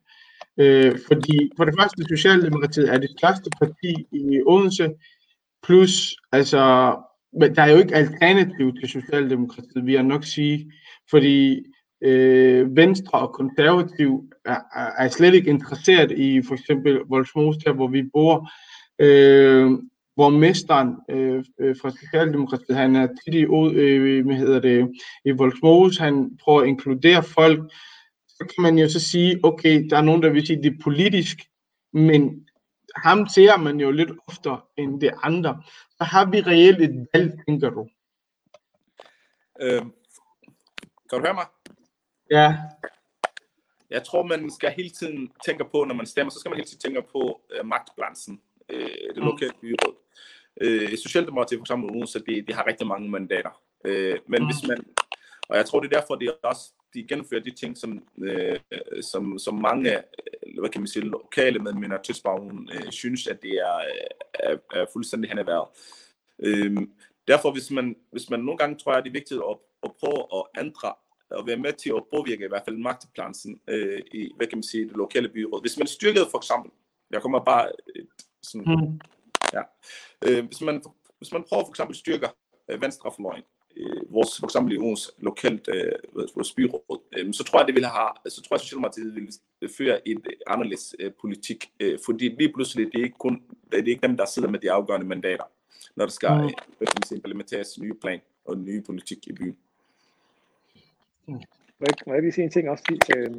Øh, 0.58 1.00
fordi 1.08 1.52
for 1.58 1.66
det 1.66 1.76
første, 1.80 2.04
Socialdemokratiet 2.10 2.90
er 2.94 2.98
det 2.98 3.10
største 3.18 3.50
parti 3.62 4.08
i 4.12 4.42
Odense, 4.46 4.94
Plus, 5.66 6.16
altså, 6.32 6.58
der 7.56 7.62
er 7.62 7.72
jo 7.72 7.78
ikke 7.78 7.96
alternativ 7.96 8.74
til 8.80 8.90
Socialdemokratiet, 8.90 9.86
vil 9.86 9.94
jeg 9.94 10.04
nok 10.04 10.24
sige, 10.24 10.72
fordi 11.10 11.64
øh, 12.02 12.76
Venstre 12.76 13.20
og 13.20 13.34
Konservativ 13.34 14.24
er, 14.46 14.58
er 14.98 15.10
slet 15.10 15.34
ikke 15.34 15.50
interesseret 15.50 16.12
i 16.12 16.42
for 16.48 16.54
eksempel 16.54 17.00
Voldsmose, 17.10 17.60
der 17.60 17.74
hvor 17.74 17.88
vi 17.88 18.04
bor. 18.14 18.50
Øh, 19.00 19.72
hvor 20.16 20.30
mesteren 20.30 20.96
øh, 21.10 21.44
øh, 21.60 21.76
fra 21.82 21.92
Socialdemokratiet, 21.92 22.78
han 22.78 22.96
er 22.96 23.08
tit 23.08 23.34
i, 23.34 23.42
øh, 23.42 24.26
hvad 24.26 24.36
hedder 24.36 24.60
det, 24.60 24.92
i 25.26 25.32
Voldsmose, 25.32 26.04
han 26.04 26.38
prøver 26.44 26.62
at 26.62 26.68
inkludere 26.68 27.24
folk, 27.24 27.72
så 28.30 28.46
kan 28.56 28.62
man 28.64 28.78
jo 28.78 28.90
så 28.90 29.00
sige, 29.00 29.40
okay, 29.44 29.88
der 29.90 29.98
er 29.98 30.02
nogen, 30.02 30.24
der 30.24 30.30
vil 30.30 30.48
sige, 30.48 30.64
det 30.64 30.72
er 30.72 30.84
politisk, 30.84 31.38
men 31.94 32.46
ham 32.96 33.28
ser 33.28 33.58
man 33.58 33.80
jo 33.80 33.92
lidt 33.92 34.12
oftere 34.28 34.62
end 34.78 35.02
det 35.02 35.12
andre. 35.24 35.64
Så 35.98 36.04
har 36.04 36.26
vi 36.26 36.42
reelt 36.42 36.82
et 36.82 37.08
valg, 37.14 37.40
tænker 37.48 37.70
du? 37.70 37.90
Øhm, 39.62 39.94
kan 41.10 41.20
du 41.20 41.26
høre 41.26 41.34
mig? 41.34 41.46
Ja. 42.32 42.58
Jeg 43.90 44.04
tror, 44.04 44.24
man 44.24 44.52
skal 44.52 44.72
hele 44.72 44.90
tiden 44.90 45.32
tænke 45.46 45.66
på, 45.72 45.84
når 45.84 45.96
man 45.96 46.06
stemmer, 46.06 46.32
så 46.32 46.40
skal 46.40 46.50
man 46.50 46.58
hele 46.58 46.68
tiden 46.68 46.82
tænke 46.82 47.02
på 47.12 47.42
uh, 47.60 47.66
magtbalancen, 47.66 48.42
uh, 48.74 48.80
det 48.80 49.18
mm. 49.18 49.24
lokale 49.24 49.54
byråd. 49.62 49.96
Uh, 50.64 50.98
Socialdemokratiet 50.98 51.60
for 51.60 51.64
eksempel, 51.64 52.08
så 52.08 52.20
de, 52.28 52.42
de 52.48 52.54
har 52.54 52.68
rigtig 52.68 52.88
mange 52.88 53.10
mandater. 53.10 53.62
Uh, 53.88 54.16
men 54.28 54.42
mm. 54.42 54.46
hvis 54.46 54.68
man, 54.68 54.86
og 55.50 55.58
jeg 55.58 55.66
tror, 55.66 55.80
det 55.80 55.94
er 55.94 56.00
derfor, 56.00 56.16
det 56.16 56.28
er 56.28 56.48
også 56.48 56.74
de 56.96 57.08
gennemfører 57.08 57.44
de 57.44 57.52
ting, 57.52 57.78
som, 57.78 58.04
øh, 58.18 58.60
som, 59.02 59.40
som 59.40 59.56
mange 59.56 60.02
hvad 60.60 60.70
kan 60.70 60.82
man 60.82 60.88
sige, 60.88 61.06
lokale 61.06 61.60
med 61.60 61.74
minoritetsbaggrund 61.74 62.70
øh, 62.74 62.92
synes, 62.92 63.28
at 63.28 63.42
det 63.42 63.52
er, 63.52 63.80
er, 64.34 64.58
er 64.74 64.86
fuldstændig 64.94 65.30
hen. 65.30 65.40
Øhm, 66.40 66.94
derfor, 67.28 67.52
hvis 67.52 67.72
man, 67.72 67.96
hvis 68.12 68.30
man 68.30 68.40
nogle 68.40 68.58
gange 68.58 68.78
tror 68.78 68.94
jeg, 68.94 69.04
det 69.04 69.10
er 69.10 69.14
vigtigt 69.14 69.42
at, 69.50 69.58
at 69.84 69.92
prøve 70.00 70.40
at 70.40 70.66
ændre 70.66 70.94
og 71.30 71.48
være 71.48 71.58
med 71.58 71.74
til 71.74 71.90
at 71.90 72.04
påvirke 72.14 72.46
i 72.46 72.48
hvert 72.48 72.64
fald 72.66 72.78
magtplansen 72.78 73.62
øh, 73.68 74.02
i, 74.12 74.32
hvad 74.36 74.48
kan 74.48 74.58
man 74.58 74.64
sige, 74.64 74.88
det 74.88 74.98
lokale 74.98 75.30
byråd. 75.30 75.62
Hvis 75.62 75.78
man 75.78 75.88
styrkede 75.88 76.28
for 76.32 76.38
eksempel, 76.38 76.72
jeg 77.12 77.22
kommer 77.22 77.44
bare 77.44 77.72
øh, 77.96 78.06
sådan, 78.44 78.66
mm. 78.68 79.00
ja, 79.54 79.62
øh, 80.28 80.46
hvis, 80.46 80.62
man, 80.62 80.84
hvis 81.18 81.32
man 81.32 81.44
prøver 81.50 81.64
for 81.64 81.72
eksempel 81.72 81.96
styrker 81.96 82.30
øh, 82.70 82.82
venstrefløjen, 82.82 83.44
øh, 83.78 84.14
vores, 84.14 84.40
for 84.40 84.48
eksempel 84.48 84.74
i 84.74 84.78
vores 84.78 85.12
lokalt 85.18 85.70
øh, 85.74 85.92
vores 86.36 86.54
byråd, 86.54 87.00
øh, 87.18 87.34
så 87.34 87.44
tror 87.44 87.60
jeg, 87.60 87.68
det 87.68 87.76
vil 87.76 87.86
have, 87.86 88.10
så 88.30 88.42
tror 88.42 88.56
jeg, 88.56 88.62
Socialdemokratiet 88.62 89.16
vil 89.62 89.70
føre 89.78 90.08
et 90.08 90.22
øh, 90.26 90.34
anderledes 90.48 90.96
øh, 91.00 91.12
politik, 91.22 91.72
øh, 91.80 92.00
fordi 92.06 92.30
lige 92.30 92.54
pludselig 92.54 92.92
det 92.92 93.00
er 93.00 93.04
ikke 93.04 93.18
kun 93.18 93.44
det 93.72 93.80
er 93.80 93.88
ikke 93.88 94.08
dem, 94.08 94.18
der 94.18 94.26
sidder 94.26 94.50
med 94.50 94.60
de 94.60 94.72
afgørende 94.72 95.08
mandater, 95.08 95.44
når 95.96 96.06
der 96.06 96.12
skal 96.12 96.30
mm. 96.30 96.54
øh, 96.82 96.88
implementeres 97.12 97.80
nye 97.80 97.94
plan 97.94 98.22
og 98.46 98.58
nye 98.58 98.82
politik 98.82 99.28
i 99.28 99.34
byen. 99.34 99.58
Mm. 101.28 101.42
Må 102.08 102.14
jeg 102.14 102.22
lige 102.22 102.32
sige 102.32 102.46
en 102.46 102.52
ting 102.52 102.70
også? 102.70 102.84
Øh, 103.16 103.30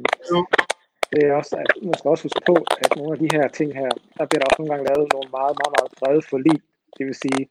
det 1.11 1.21
er 1.29 1.33
også, 1.33 1.55
at 1.63 1.71
man 1.83 1.93
skal 1.97 2.09
også 2.09 2.23
huske 2.23 2.41
på, 2.45 2.55
at 2.83 2.89
nogle 2.97 3.13
af 3.13 3.19
de 3.19 3.29
her 3.37 3.47
ting 3.47 3.69
her, 3.73 3.89
der 4.17 4.25
bliver 4.25 4.41
der 4.41 4.47
også 4.49 4.59
nogle 4.59 4.71
gange 4.73 4.87
lavet 4.89 5.13
nogle 5.13 5.29
meget, 5.37 5.55
meget, 5.59 5.73
meget 5.77 5.91
brede 5.99 6.21
forlig. 6.31 6.57
Det 6.97 7.03
vil 7.07 7.15
sige, 7.25 7.41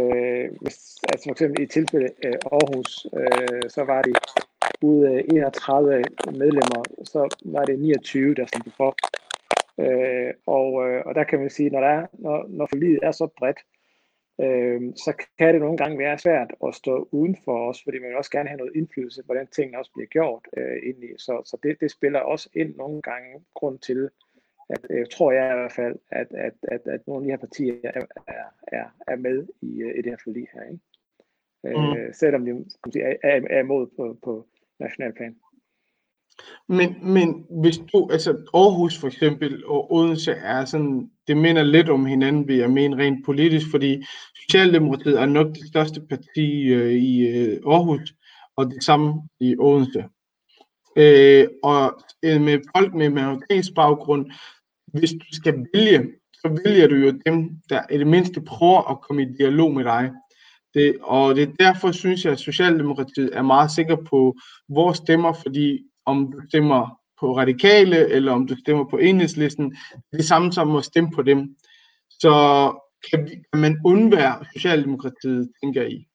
Øh, 0.00 0.50
hvis, 0.60 0.78
altså 1.12 1.24
for 1.24 1.30
eksempel 1.30 1.62
i 1.62 1.66
tilfælde 1.66 2.08
af 2.22 2.36
Aarhus, 2.52 3.06
øh, 3.18 3.70
så 3.70 3.84
var 3.84 4.02
det 4.02 4.16
ud 4.82 5.04
af 5.04 5.24
31 5.32 6.04
medlemmer, 6.32 6.82
så 7.04 7.36
var 7.44 7.64
det 7.64 7.78
29, 7.78 8.34
der 8.34 8.46
stemte 8.46 8.70
for. 8.76 8.94
Øh, 9.80 10.34
og, 10.46 10.88
øh, 10.88 11.02
og 11.06 11.14
der 11.14 11.24
kan 11.24 11.38
man 11.40 11.50
sige, 11.50 11.70
når, 11.70 11.80
der 11.80 11.88
er, 11.88 12.06
når, 12.12 12.46
når 12.48 12.66
forliget 12.66 12.98
er 13.02 13.12
så 13.12 13.28
bredt, 13.38 13.60
øh, 14.40 14.80
så 14.96 15.12
kan 15.38 15.54
det 15.54 15.60
nogle 15.60 15.76
gange 15.76 15.98
være 15.98 16.18
svært 16.18 16.50
at 16.66 16.74
stå 16.74 17.08
udenfor 17.10 17.68
os, 17.68 17.82
fordi 17.84 17.98
man 17.98 18.08
vil 18.08 18.16
også 18.16 18.30
gerne 18.30 18.48
have 18.48 18.58
noget 18.58 18.76
indflydelse 18.76 19.22
på, 19.22 19.26
hvordan 19.26 19.46
tingene 19.46 19.78
også 19.78 19.90
bliver 19.94 20.06
gjort 20.06 20.42
øh, 20.56 20.76
indeni. 20.82 21.08
Så, 21.18 21.42
så 21.44 21.56
det, 21.62 21.80
det 21.80 21.90
spiller 21.90 22.20
også 22.20 22.48
ind 22.54 22.76
nogle 22.76 23.02
gange 23.02 23.44
grund 23.54 23.78
til, 23.78 24.10
at, 24.70 24.86
øh, 24.90 25.06
tror 25.12 25.32
jeg 25.32 25.52
i 25.52 25.58
hvert 25.58 25.72
fald, 25.72 25.96
at, 26.10 26.26
at, 26.30 26.54
at, 26.62 26.80
at 26.86 27.00
nogle 27.06 27.22
af 27.22 27.26
de 27.26 27.30
her 27.30 27.46
partier 27.46 27.74
er, 27.84 28.04
er, 28.66 28.84
er 29.06 29.16
med 29.16 29.46
i, 29.62 29.82
øh, 29.82 29.98
i 29.98 30.02
det 30.02 30.10
her 30.12 30.22
forlig 30.24 30.46
her. 30.54 30.62
Ikke? 30.62 30.80
Øh, 31.66 32.06
mm. 32.06 32.12
selvom 32.12 32.44
de 32.44 33.00
er, 33.00 33.14
er, 33.22 33.40
er 33.50 33.60
imod 33.60 33.86
på, 33.96 34.18
på 34.24 34.46
nationalplan. 34.80 35.36
Men, 36.68 36.96
men 37.02 37.46
hvis 37.50 37.78
du, 37.78 38.08
altså 38.12 38.30
Aarhus 38.54 39.00
for 39.00 39.06
eksempel 39.06 39.66
og 39.66 39.92
Odense 39.92 40.32
er 40.32 40.64
sådan, 40.64 41.10
det 41.26 41.36
minder 41.36 41.62
lidt 41.62 41.88
om 41.88 42.06
hinanden, 42.06 42.48
vil 42.48 42.56
jeg 42.56 42.70
mene 42.70 42.96
rent 42.96 43.24
politisk, 43.24 43.66
fordi 43.70 44.02
Socialdemokratiet 44.34 45.20
er 45.20 45.26
nok 45.26 45.46
det 45.46 45.68
største 45.68 46.00
parti 46.00 46.66
øh, 46.66 46.92
i 46.92 47.28
øh, 47.28 47.60
Aarhus, 47.66 48.14
og 48.56 48.66
det 48.66 48.84
samme 48.84 49.28
i 49.40 49.56
Odense. 49.58 50.04
Øh, 50.96 51.46
og 51.62 52.00
øh, 52.22 52.40
med 52.40 52.58
folk 52.76 52.94
med 52.94 53.10
majoritetsbaggrund, 53.10 54.26
hvis 54.86 55.10
du 55.10 55.26
skal 55.32 55.66
vælge, 55.74 56.12
så 56.34 56.60
vælger 56.64 56.86
du 56.86 56.94
jo 56.94 57.12
dem, 57.26 57.50
der 57.68 57.82
i 57.90 57.98
det 57.98 58.06
mindste 58.06 58.40
prøver 58.40 58.90
at 58.90 59.00
komme 59.00 59.22
i 59.22 59.36
dialog 59.38 59.74
med 59.74 59.84
dig. 59.84 60.10
Det, 60.74 60.96
og 61.02 61.34
det 61.34 61.42
er 61.42 61.52
derfor, 61.58 61.92
synes 61.92 62.24
jeg, 62.24 62.32
at 62.32 62.40
Socialdemokratiet 62.40 63.30
er 63.32 63.42
meget 63.42 63.70
sikker 63.70 63.96
på 63.96 64.36
vores 64.68 64.98
stemmer, 64.98 65.32
fordi 65.32 65.78
om 66.06 66.32
du 66.32 66.40
stemmer 66.48 66.98
på 67.20 67.36
radikale, 67.36 68.08
eller 68.08 68.32
om 68.32 68.46
du 68.46 68.56
stemmer 68.56 68.84
på 68.84 68.96
enhedslisten, 68.96 69.70
det 69.70 70.12
er 70.12 70.16
det 70.16 70.24
samme 70.24 70.52
som 70.52 70.76
at 70.76 70.84
stemme 70.84 71.10
på 71.10 71.22
dem. 71.22 71.56
Så 72.10 72.32
kan, 73.10 73.24
vi, 73.24 73.30
kan 73.30 73.60
man 73.60 73.80
undvære 73.84 74.44
Socialdemokratiet, 74.54 75.50
tænker 75.62 75.82
I? 75.82 76.06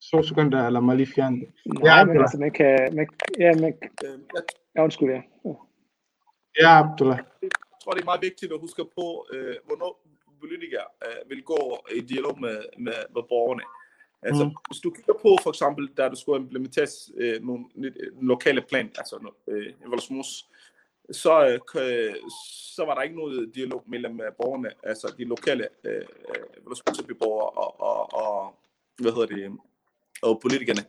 Så 0.00 0.22
sekunder, 0.22 0.66
eller 0.66 0.80
mig 0.80 0.96
lige 0.96 1.12
fjerne 1.14 1.40
det. 1.40 1.48
Nej, 1.66 1.98
ja, 1.98 2.04
men 2.04 2.20
altså, 2.20 2.38
man 2.38 2.50
kan... 2.50 2.94
Man, 2.94 3.08
ja, 3.38 3.52
man, 3.60 3.74
ja, 4.76 4.82
undskyld, 4.84 5.10
ja. 5.10 5.22
Ja, 6.60 6.78
Abdullah. 6.78 7.18
Jeg 7.42 7.50
tror, 7.82 7.92
det 7.92 8.00
er 8.00 8.04
meget 8.04 8.22
vigtigt 8.22 8.52
at 8.52 8.60
huske 8.60 8.84
på, 8.84 9.26
øh, 9.32 9.56
hvornår, 9.66 10.00
politikere 10.40 10.86
øh, 11.06 11.30
vil 11.30 11.42
gå 11.42 11.86
i 11.96 12.00
dialog 12.00 12.40
med, 12.40 12.58
med, 12.78 12.98
med 13.14 13.22
borgerne. 13.28 13.62
Altså, 14.22 14.44
mm. 14.44 14.54
hvis 14.68 14.80
du 14.80 14.90
kigger 14.90 15.12
på 15.12 15.30
for 15.42 15.50
eksempel, 15.50 15.88
da 15.96 16.08
du 16.08 16.16
skulle 16.16 16.42
implementeres 16.42 17.10
øh, 17.16 17.42
nogle, 17.42 17.64
en 18.20 18.26
lokale 18.26 18.62
plan, 18.62 18.86
altså 18.98 19.32
øh, 19.48 19.72
Evolsmus, 19.86 20.46
så, 21.10 21.32
øh, 21.46 22.14
så 22.76 22.84
var 22.84 22.94
der 22.94 23.02
ikke 23.02 23.16
noget 23.16 23.54
dialog 23.54 23.82
mellem 23.86 24.20
øh, 24.20 24.32
borgerne, 24.38 24.70
altså 24.82 25.14
de 25.18 25.24
lokale 25.24 25.68
øh, 25.84 26.04
Evolsmusbeboere 26.60 27.48
og, 27.48 27.80
og, 27.80 28.14
og, 28.14 28.54
hvad 28.98 29.12
hedder 29.12 29.26
det, 29.36 29.58
og 30.22 30.38
politikerne. 30.42 30.82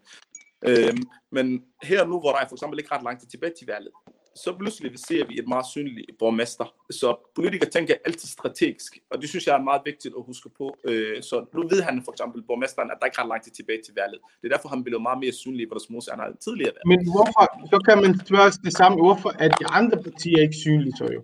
Øh, 0.67 0.97
men 1.31 1.63
her 1.83 2.05
nu, 2.05 2.19
hvor 2.19 2.31
der 2.31 2.39
er 2.39 2.47
for 2.47 2.55
eksempel 2.55 2.79
ikke 2.79 2.91
ret 2.95 3.03
langt 3.03 3.31
tilbage 3.31 3.53
til 3.59 3.67
valget, 3.67 3.91
så 4.35 4.55
pludselig 4.59 4.99
ser 5.07 5.27
vi 5.27 5.39
et 5.39 5.47
meget 5.47 5.65
synligt 5.65 6.11
borgmester. 6.19 6.65
Så 6.91 7.31
politikere 7.35 7.69
tænker 7.69 7.95
altid 8.05 8.27
strategisk, 8.27 8.97
og 9.11 9.21
det 9.21 9.29
synes 9.29 9.47
jeg 9.47 9.55
er 9.55 9.63
meget 9.69 9.81
vigtigt 9.85 10.13
at 10.17 10.23
huske 10.25 10.49
på. 10.57 10.77
Øh, 10.89 11.23
så 11.23 11.45
nu 11.55 11.61
ved 11.67 11.81
han 11.81 12.01
for 12.05 12.11
eksempel, 12.11 12.43
borgmesteren, 12.49 12.91
at 12.91 12.97
der 12.99 13.05
ikke 13.05 13.15
er 13.19 13.23
ret 13.23 13.29
langt 13.33 13.55
tilbage 13.55 13.81
til 13.85 13.93
valget. 14.01 14.19
Det 14.41 14.45
er 14.47 14.53
derfor, 14.55 14.69
han 14.69 14.83
blev 14.83 15.01
meget 15.01 15.19
mere 15.23 15.31
synlig, 15.31 15.67
hvor 15.67 15.77
der 15.77 16.11
han 16.15 16.19
har 16.19 16.31
tidligere 16.47 16.73
været. 16.75 16.87
Men 16.93 16.99
hvorfor, 17.13 17.43
så 17.71 17.77
kan 17.87 17.97
man 18.03 18.11
spørge 18.25 18.51
det 18.67 18.73
samme, 18.81 18.95
hvorfor 19.05 19.31
er 19.43 19.49
de 19.61 19.65
andre 19.79 19.97
partier 20.07 20.39
ikke 20.45 20.57
synlige 20.65 20.93
så 20.99 21.05
jo? 21.15 21.21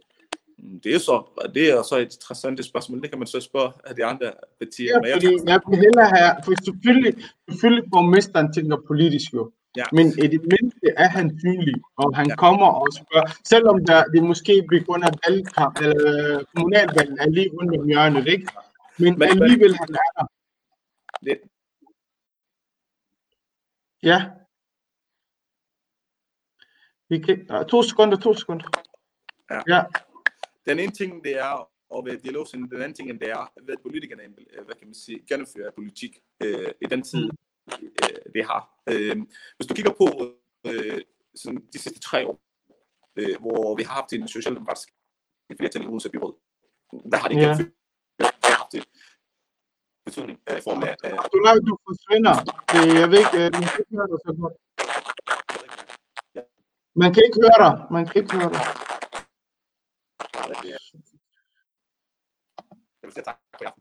Det 0.84 0.96
er 0.96 1.00
så, 1.00 1.24
det 1.54 1.70
er 1.70 1.82
så 1.84 1.96
et 1.96 2.14
interessant 2.14 2.66
spørgsmål. 2.66 3.02
Det 3.02 3.10
kan 3.10 3.20
man 3.20 3.28
så 3.28 3.40
spørge 3.40 3.72
af 3.84 3.96
de 3.96 4.06
andre 4.06 4.32
partier. 4.60 5.00
Ja, 5.06 5.16
fordi 5.16 5.26
jeg, 5.26 5.48
jeg 5.48 5.60
vil 5.70 5.80
hellere 5.80 6.10
have, 6.16 6.32
for 6.44 6.52
selvfølgelig, 6.66 7.14
selvfølgelig 7.50 7.90
borgmesteren 7.92 8.54
tænker 8.54 8.78
politisk 8.88 9.34
jo. 9.34 9.52
Ja. 9.78 9.84
Men 9.92 10.08
i 10.08 10.28
det 10.28 10.42
mindste 10.42 10.88
er 10.98 11.08
han 11.08 11.40
synlig, 11.40 11.76
og 11.98 12.16
han 12.16 12.28
ja. 12.28 12.36
kommer 12.36 12.68
og 12.68 12.88
spørger, 12.94 13.28
selvom 13.44 13.86
der, 13.86 14.04
det 14.04 14.24
måske 14.24 14.64
bliver 14.68 14.84
grund 14.84 15.04
af 15.04 15.12
valgkamp, 15.28 15.78
eller 15.82 16.38
øh, 16.38 16.46
kommunalvalget 16.56 17.18
er 17.22 17.30
lige 17.30 17.50
rundt 17.54 17.80
om 17.80 17.88
hjørnet, 17.88 18.28
ikke? 18.28 18.48
Men, 18.98 19.20
men 19.20 19.28
alligevel 19.30 19.76
han 19.78 19.90
er 19.90 20.12
der. 20.18 20.28
Det. 21.26 21.38
Ja. 24.04 24.20
Vi 27.10 27.20
kan, 27.20 27.66
to 27.68 27.84
sekunder, 27.84 28.18
to 28.18 28.34
sekunder. 28.34 28.66
Ja. 29.52 29.62
ja. 29.68 29.84
Den 30.68 30.80
ene 30.80 30.92
ting, 30.92 31.24
det 31.24 31.40
er 31.40 31.70
at 31.98 32.06
være 32.06 32.16
dialogsen, 32.16 32.70
den 32.72 32.82
anden 32.82 32.94
ting, 32.94 33.22
det 33.22 33.30
er, 33.30 33.52
hvad 33.64 33.76
politikerne, 33.84 34.24
hvad 34.66 34.76
kan 34.80 34.88
man 34.88 34.94
sige, 34.94 35.20
gennemfører 35.30 35.72
politik 35.72 36.14
øh, 36.44 36.72
i 36.82 36.86
den 36.86 37.02
tid, 37.02 37.30
øh, 38.04 38.34
det 38.36 38.46
har. 38.46 38.62
Øh, 38.90 39.18
hvis 39.58 39.68
du 39.68 39.74
kigger 39.74 39.94
på 40.02 40.08
øh, 40.70 41.02
sådan 41.36 41.62
de 41.74 41.80
sidste 41.80 42.00
tre 42.00 42.28
år, 42.28 42.40
øh, 43.16 43.36
hvor 43.40 43.76
vi 43.76 43.84
har 43.84 43.94
haft 43.94 44.14
en 44.14 44.28
socialdemokratisk 44.28 44.90
flertal 45.60 45.84
i 45.84 45.88
Odense 45.88 46.10
Byråd, 46.10 46.36
der 47.12 47.18
har 47.18 47.28
det 47.28 47.36
ikke 47.36 47.48
ja. 47.48 47.56
haft 48.44 48.72
det 48.72 48.84
betydning 50.06 50.40
øh, 50.50 50.58
i 50.58 50.62
form 50.68 50.84
af... 50.84 50.96
Øh, 51.06 51.18
du 51.34 51.38
lader, 51.46 51.62
du 51.70 51.78
forsvinder. 51.88 52.36
Jeg 53.02 53.08
ved 53.12 53.20
ikke, 53.24 53.38
øh, 53.42 53.50
man 53.62 53.68
kan 53.74 53.80
ikke 53.82 53.96
høre 53.98 54.08
dig 54.12 54.20
så 54.26 54.32
godt. 54.42 54.56
Man 57.02 57.10
kan 57.14 57.22
ikke 57.28 57.40
høre 57.44 57.60
dig. 57.66 57.74
Man 57.96 58.04
kan 58.08 58.16
ikke 58.22 58.34
høre 58.38 58.52
dig. 58.56 58.64
Jeg 60.48 60.56
for 60.58 60.68
jer. 63.64 63.72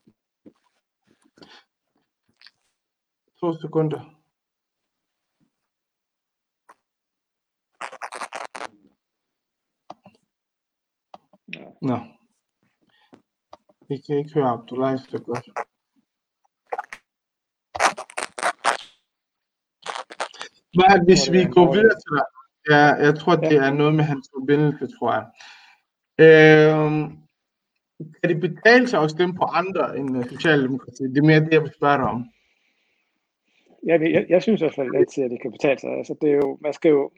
To 3.41 3.53
sekunder. 3.61 4.01
Nå. 11.83 11.99
Vi 13.89 13.97
kan 14.07 14.19
ikke 14.19 14.35
høre 14.35 14.49
Abdullah 14.49 14.99
så 14.99 15.19
godt. 15.27 15.47
Hvad 20.77 21.05
hvis 21.05 21.33
vi 21.33 21.45
går 21.55 21.73
videre 21.75 21.97
til 22.03 22.11
dig? 22.17 22.27
Ja, 22.71 22.85
jeg 23.07 23.19
tror, 23.19 23.35
Øhm, 26.19 27.19
kan 27.99 28.31
det 28.31 28.41
betale 28.41 28.89
sig 28.89 29.03
at 29.03 29.11
stemme 29.11 29.35
på 29.35 29.45
andre 29.45 29.99
end 29.99 30.25
Socialdemokratiet? 30.25 31.11
Det 31.11 31.19
er 31.19 31.27
mere 31.27 31.41
det, 31.41 31.53
jeg 31.53 31.63
vil 31.63 31.73
spørge 31.77 31.99
dig 31.99 32.07
om 32.07 32.27
jeg, 33.87 34.13
jeg, 34.13 34.27
jeg 34.29 34.43
synes 34.43 34.61
i 34.61 34.65
hvert 34.65 34.75
fald 34.75 34.95
altid, 34.95 35.25
at 35.25 35.31
det 35.31 35.43
kan 35.43 35.53
betale 35.53 35.79
sig. 35.79 35.91
Altså, 35.91 36.15
det 36.21 36.31
er 36.31 36.37
jo, 36.37 36.59
man 36.61 36.73
skal 36.73 36.89
jo, 36.89 37.11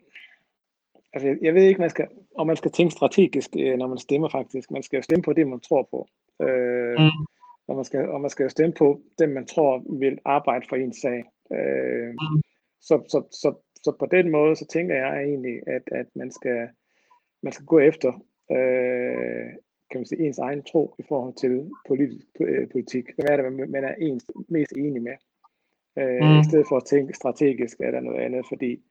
altså, 1.13 1.37
jeg 1.43 1.55
ved 1.55 1.63
ikke, 1.63 1.81
man 1.81 1.91
skal, 1.91 2.07
om 2.39 2.47
man 2.47 2.57
skal 2.57 2.71
tænke 2.71 2.93
strategisk, 2.93 3.51
øh, 3.59 3.79
når 3.79 3.87
man 3.87 3.99
stemmer 3.99 4.29
faktisk. 4.29 4.71
Man 4.71 4.83
skal 4.83 4.97
jo 4.97 5.03
stemme 5.03 5.23
på 5.23 5.33
det, 5.33 5.49
man 5.49 5.61
tror 5.61 5.89
på. 5.91 6.09
Øh, 6.43 6.99
mm. 6.99 7.27
og, 7.69 7.77
man 7.77 7.85
skal, 7.85 8.09
og 8.09 8.21
man 8.21 8.31
skal 8.31 8.43
jo 8.43 8.49
stemme 8.49 8.75
på 8.75 9.01
dem, 9.19 9.29
man 9.29 9.47
tror 9.47 9.99
vil 9.99 10.19
arbejde 10.25 10.67
for 10.69 10.77
ens 10.77 10.97
sag. 10.97 11.25
Øh, 11.53 12.09
mm. 12.09 12.43
så, 12.81 12.95
så, 13.13 13.19
så, 13.43 13.55
så 13.85 13.97
på 13.99 14.07
den 14.07 14.31
måde, 14.31 14.57
så 14.57 14.67
tænker 14.67 14.95
jeg 14.95 15.25
egentlig, 15.25 15.57
at, 15.67 15.83
at 15.93 16.07
man, 16.15 16.31
skal, 16.31 16.69
man 17.43 17.53
skal 17.53 17.67
gå 17.67 17.79
efter 17.79 18.13
øh, 18.51 19.47
kan 19.91 20.01
man 20.01 20.07
sige, 20.07 20.27
ens 20.27 20.39
egen 20.39 20.63
tro 20.63 20.95
i 20.99 21.03
forhold 21.09 21.35
til 21.35 21.71
politisk, 21.89 22.27
øh, 22.41 22.69
politik. 22.69 23.05
Hvad 23.15 23.31
er 23.31 23.37
det, 23.43 23.71
man 23.71 23.85
er 23.85 23.95
ens 23.95 24.25
mest 24.49 24.73
enig 24.77 25.03
med? 25.03 25.17
øh, 25.99 26.23
mm. 26.23 26.41
i 26.41 26.45
stedet 26.45 26.67
for 26.69 26.77
at 26.77 26.85
tænke 26.85 27.15
strategisk 27.15 27.81
eller 27.81 28.01
noget 28.01 28.21
andet, 28.21 28.47
fordi 28.49 28.83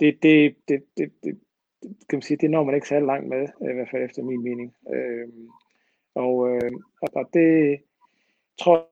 det, 0.00 0.22
det, 0.22 0.56
det, 0.68 0.84
det, 0.96 1.12
det, 1.24 1.38
kan 1.82 2.16
man 2.16 2.22
sige, 2.22 2.36
det 2.36 2.50
når 2.50 2.64
man 2.64 2.74
ikke 2.74 2.88
særlig 2.88 3.06
langt 3.06 3.28
med, 3.28 3.48
i 3.70 3.74
hvert 3.74 3.90
fald 3.90 4.04
efter 4.04 4.22
min 4.22 4.42
mening. 4.42 4.74
Øh, 4.94 5.28
og, 6.14 6.48
øh, 6.48 6.70
og 7.02 7.30
det 7.34 7.80
tror 8.60 8.88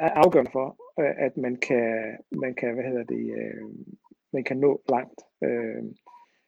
jeg 0.00 0.08
er 0.08 0.10
afgørende 0.10 0.50
for, 0.50 0.76
øh, 1.00 1.14
at 1.18 1.36
man 1.36 1.56
kan, 1.56 2.16
man 2.30 2.54
kan, 2.54 2.74
hvad 2.74 2.84
hedder 2.84 3.04
det, 3.04 3.34
øh, 3.36 3.68
man 4.32 4.44
kan 4.44 4.56
nå 4.56 4.82
langt. 4.88 5.20
Øh, 5.44 5.82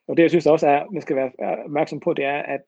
og 0.08 0.16
det 0.16 0.22
jeg 0.22 0.30
synes 0.30 0.46
også 0.46 0.68
er, 0.68 0.90
man 0.92 1.02
skal 1.02 1.16
være 1.16 1.32
opmærksom 1.64 2.00
på, 2.00 2.12
det 2.14 2.24
er, 2.24 2.42
at 2.42 2.60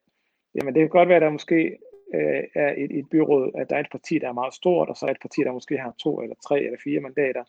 jamen, 0.55 0.75
det 0.75 0.81
kan 0.81 0.89
godt 0.89 1.09
være, 1.09 1.17
at 1.17 1.23
der 1.23 1.31
måske 1.31 1.79
øh, 2.15 2.43
er 2.55 2.75
et, 2.77 2.99
et 2.99 3.07
byråd, 3.11 3.51
at 3.55 3.71
der 3.71 3.77
er 3.77 3.81
et 3.81 3.93
parti, 3.93 4.19
der 4.19 4.29
er 4.29 4.33
meget 4.33 4.55
stort, 4.55 4.89
og 4.89 4.97
så 4.97 5.07
er 5.07 5.11
et 5.11 5.23
parti, 5.23 5.41
der 5.43 5.53
måske 5.53 5.79
har 5.79 5.95
to 5.99 6.21
eller 6.23 6.37
tre 6.49 6.61
eller 6.61 6.79
fire 6.85 7.01
mandater. 7.01 7.45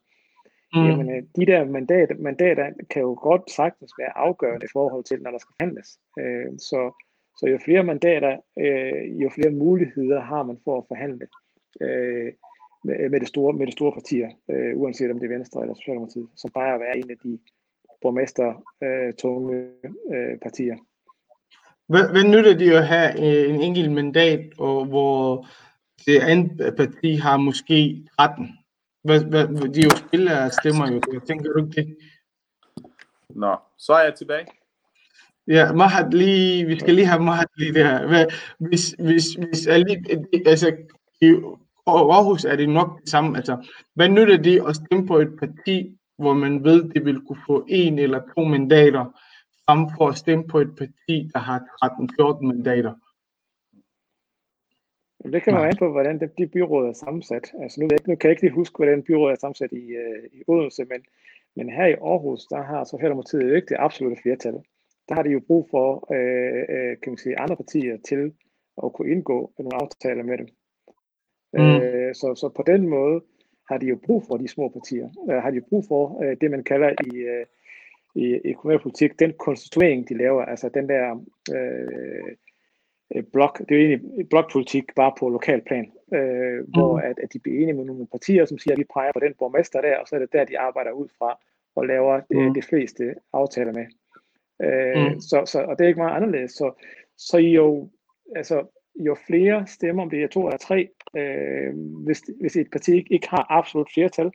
Mm. 0.73 0.85
Jamen, 0.85 1.09
øh, 1.15 1.23
de 1.35 1.45
der 1.45 1.65
mandater, 1.65 2.15
mandater 2.19 2.71
kan 2.89 3.01
jo 3.01 3.17
godt 3.21 3.51
sagtens 3.51 3.91
være 3.99 4.17
afgørende 4.17 4.65
i 4.65 4.73
forhold 4.73 5.03
til, 5.03 5.21
når 5.21 5.31
der 5.31 5.37
skal 5.37 5.55
handles. 5.59 5.99
Øh, 6.19 6.51
så, 6.57 7.03
så 7.39 7.47
jo 7.47 7.57
flere 7.65 7.83
mandater, 7.83 8.37
øh, 8.59 9.21
jo 9.21 9.29
flere 9.29 9.51
muligheder 9.51 10.21
har 10.21 10.43
man 10.43 10.57
for 10.63 10.77
at 10.77 10.85
forhandle 10.87 11.27
øh, 11.81 12.31
med, 12.83 13.09
med, 13.09 13.19
det 13.19 13.27
store, 13.27 13.53
med 13.53 13.65
det 13.65 13.73
store 13.73 13.91
partier, 13.91 14.29
øh, 14.49 14.77
uanset 14.77 15.11
om 15.11 15.19
det 15.19 15.25
er 15.25 15.37
Venstre 15.37 15.61
eller 15.61 15.75
Socialdemokratiet, 15.75 16.29
som 16.35 16.51
bare 16.53 16.73
at 16.73 16.79
være 16.79 16.97
en 16.97 17.11
af 17.11 17.17
de 17.23 17.39
borgmester 18.01 18.63
øh, 18.83 19.13
tunge 19.13 19.69
øh, 20.13 20.37
partier. 20.39 20.77
Hvad, 21.87 22.11
hvad 22.11 22.23
nytter 22.23 22.57
det 22.57 22.71
at 22.71 22.87
have 22.87 23.17
en 23.47 23.61
enkelt 23.61 23.91
mandat, 23.91 24.39
og 24.57 24.85
hvor 24.85 25.47
det 26.05 26.19
andet 26.19 26.75
parti 26.77 27.15
har 27.15 27.37
måske 27.37 28.05
13? 28.19 28.49
Hvad, 29.03 29.23
hvad, 29.23 29.47
de 29.73 29.79
er 29.79 29.83
jo 29.83 30.07
spillere 30.07 30.51
stemmer 30.51 30.91
jo, 30.91 31.01
jeg 31.13 31.21
tænker 31.27 31.51
du 31.51 31.65
ikke 31.65 31.81
det? 31.81 31.97
Nå, 33.29 33.55
så 33.77 33.93
er 33.93 34.03
jeg 34.03 34.13
tilbage. 34.15 34.45
Ja, 35.47 35.71
Mahat 35.71 36.13
lige, 36.13 36.65
vi 36.65 36.79
skal 36.79 36.93
lige 36.95 37.07
have 37.07 37.23
Mahat 37.23 37.47
lige 37.57 37.73
der. 37.73 38.07
Hvad, 38.07 38.25
hvis, 38.59 38.95
hvis, 38.99 39.33
hvis 39.33 39.65
lige, 39.65 40.25
altså, 40.45 40.75
i 41.21 41.25
Aarhus 41.87 42.45
er 42.45 42.55
det 42.55 42.69
nok 42.69 43.01
det 43.01 43.09
samme. 43.09 43.37
Altså, 43.37 43.69
hvad 43.95 44.09
nytter 44.09 44.37
det 44.37 44.63
at 44.67 44.75
stemme 44.75 45.07
på 45.07 45.17
et 45.17 45.29
parti, 45.39 45.97
hvor 46.17 46.33
man 46.33 46.63
ved, 46.63 46.83
det 46.83 47.05
vil 47.05 47.21
kunne 47.27 47.41
få 47.47 47.65
en 47.69 47.99
eller 47.99 48.21
to 48.37 48.43
mandater, 48.43 49.19
frem 49.65 49.89
for 49.97 50.07
at 50.07 50.17
stemme 50.17 50.47
på 50.47 50.57
et 50.59 50.75
parti, 50.77 51.29
der 51.33 51.39
har 51.39 51.59
13-14 52.39 52.45
mandater? 52.45 52.93
Det 55.31 55.43
kan 55.43 55.53
man 55.53 55.67
an 55.67 55.77
på, 55.79 55.91
hvordan 55.91 56.19
de, 56.19 56.29
de 56.37 56.47
byråd 56.47 56.87
er 56.89 56.93
sammensat. 56.93 57.53
Altså 57.61 57.81
nu, 57.81 57.87
nu 58.07 58.15
kan 58.15 58.27
jeg 58.27 58.31
ikke 58.31 58.41
lige 58.41 58.59
huske, 58.61 58.77
hvordan 58.77 59.03
byrådet 59.03 59.31
er 59.31 59.39
sammensat 59.39 59.71
i, 59.71 59.85
øh, 60.03 60.23
i 60.33 60.43
Odense, 60.47 60.85
men, 60.85 61.01
men 61.55 61.69
her 61.69 61.85
i 61.85 61.93
Aarhus, 61.93 62.45
der 62.45 62.61
har 62.63 62.83
Socialdemokratiet 62.83 63.49
jo 63.49 63.55
ikke 63.55 63.69
det 63.69 63.77
absolutte 63.79 64.21
flertal. 64.21 64.53
Der 65.09 65.15
har 65.15 65.23
de 65.23 65.29
jo 65.29 65.41
brug 65.47 65.67
for 65.71 66.13
øh, 66.13 66.63
øh, 66.75 66.97
kan 67.01 67.11
man 67.11 67.17
sige, 67.17 67.39
andre 67.39 67.55
partier 67.55 67.97
til 68.09 68.33
at 68.83 68.93
kunne 68.93 69.11
indgå 69.11 69.53
nogle 69.59 69.75
aftaler 69.81 70.23
med 70.23 70.37
dem. 70.37 70.47
Mm. 71.53 71.81
Øh, 71.81 72.15
så, 72.15 72.35
så 72.35 72.49
på 72.55 72.63
den 72.67 72.87
måde 72.87 73.21
har 73.69 73.77
de 73.77 73.85
jo 73.85 73.99
brug 74.05 74.23
for 74.27 74.37
de 74.37 74.47
små 74.47 74.69
partier. 74.69 75.09
Øh, 75.29 75.41
har 75.43 75.49
de 75.51 75.55
jo 75.55 75.63
brug 75.69 75.85
for 75.87 76.23
øh, 76.23 76.37
det, 76.41 76.51
man 76.51 76.63
kalder 76.63 76.89
i, 76.89 77.17
øh, 77.17 77.45
i, 78.15 78.39
i 78.45 78.53
kommunalpolitik, 78.53 79.19
den 79.19 79.33
konstituering, 79.39 80.09
de 80.09 80.17
laver, 80.17 80.45
altså 80.45 80.69
den 80.69 80.89
der 80.89 81.25
øh, 81.55 82.35
Øh, 83.15 83.23
blok, 83.33 83.59
det 83.59 83.71
er 83.71 83.75
jo 83.75 83.87
egentlig 83.87 84.29
blokpolitik 84.29 84.95
bare 84.95 85.13
på 85.19 85.29
lokalplan, 85.29 85.91
øh, 86.13 86.59
mm. 86.59 86.65
hvor 86.73 86.97
at, 86.97 87.19
at 87.23 87.33
de 87.33 87.39
bliver 87.39 87.61
enige 87.61 87.73
med 87.73 87.85
nogle 87.85 88.07
partier, 88.07 88.45
som 88.45 88.57
siger, 88.57 88.73
at 88.73 88.79
vi 88.79 88.93
peger 88.93 89.11
på 89.13 89.19
den 89.19 89.33
borgmester 89.39 89.81
der, 89.81 89.97
og 89.97 90.07
så 90.07 90.15
er 90.15 90.19
det 90.19 90.33
der, 90.33 90.45
de 90.45 90.59
arbejder 90.59 90.91
ud 90.91 91.07
fra 91.17 91.39
og 91.75 91.85
laver 91.85 92.21
mm. 92.29 92.37
det, 92.37 92.55
det 92.55 92.65
fleste 92.65 93.15
aftaler 93.33 93.73
med. 93.73 93.85
Øh, 94.63 95.13
mm. 95.13 95.19
så, 95.19 95.45
så, 95.45 95.61
og 95.61 95.77
det 95.77 95.83
er 95.83 95.87
ikke 95.87 95.99
meget 95.99 96.15
anderledes. 96.15 96.51
Så, 96.51 96.83
så 97.17 97.37
jo, 97.37 97.89
altså, 98.35 98.65
jo 98.95 99.15
flere 99.27 99.67
stemmer, 99.67 100.03
om 100.03 100.09
det 100.09 100.23
er 100.23 100.27
to 100.27 100.45
eller 100.45 100.57
tre, 100.57 100.89
øh, 101.17 101.73
hvis, 102.05 102.21
hvis 102.41 102.55
et 102.55 102.71
parti 102.71 102.95
ikke, 102.95 103.13
ikke 103.13 103.29
har 103.29 103.45
absolut 103.49 103.89
flertal, 103.93 104.31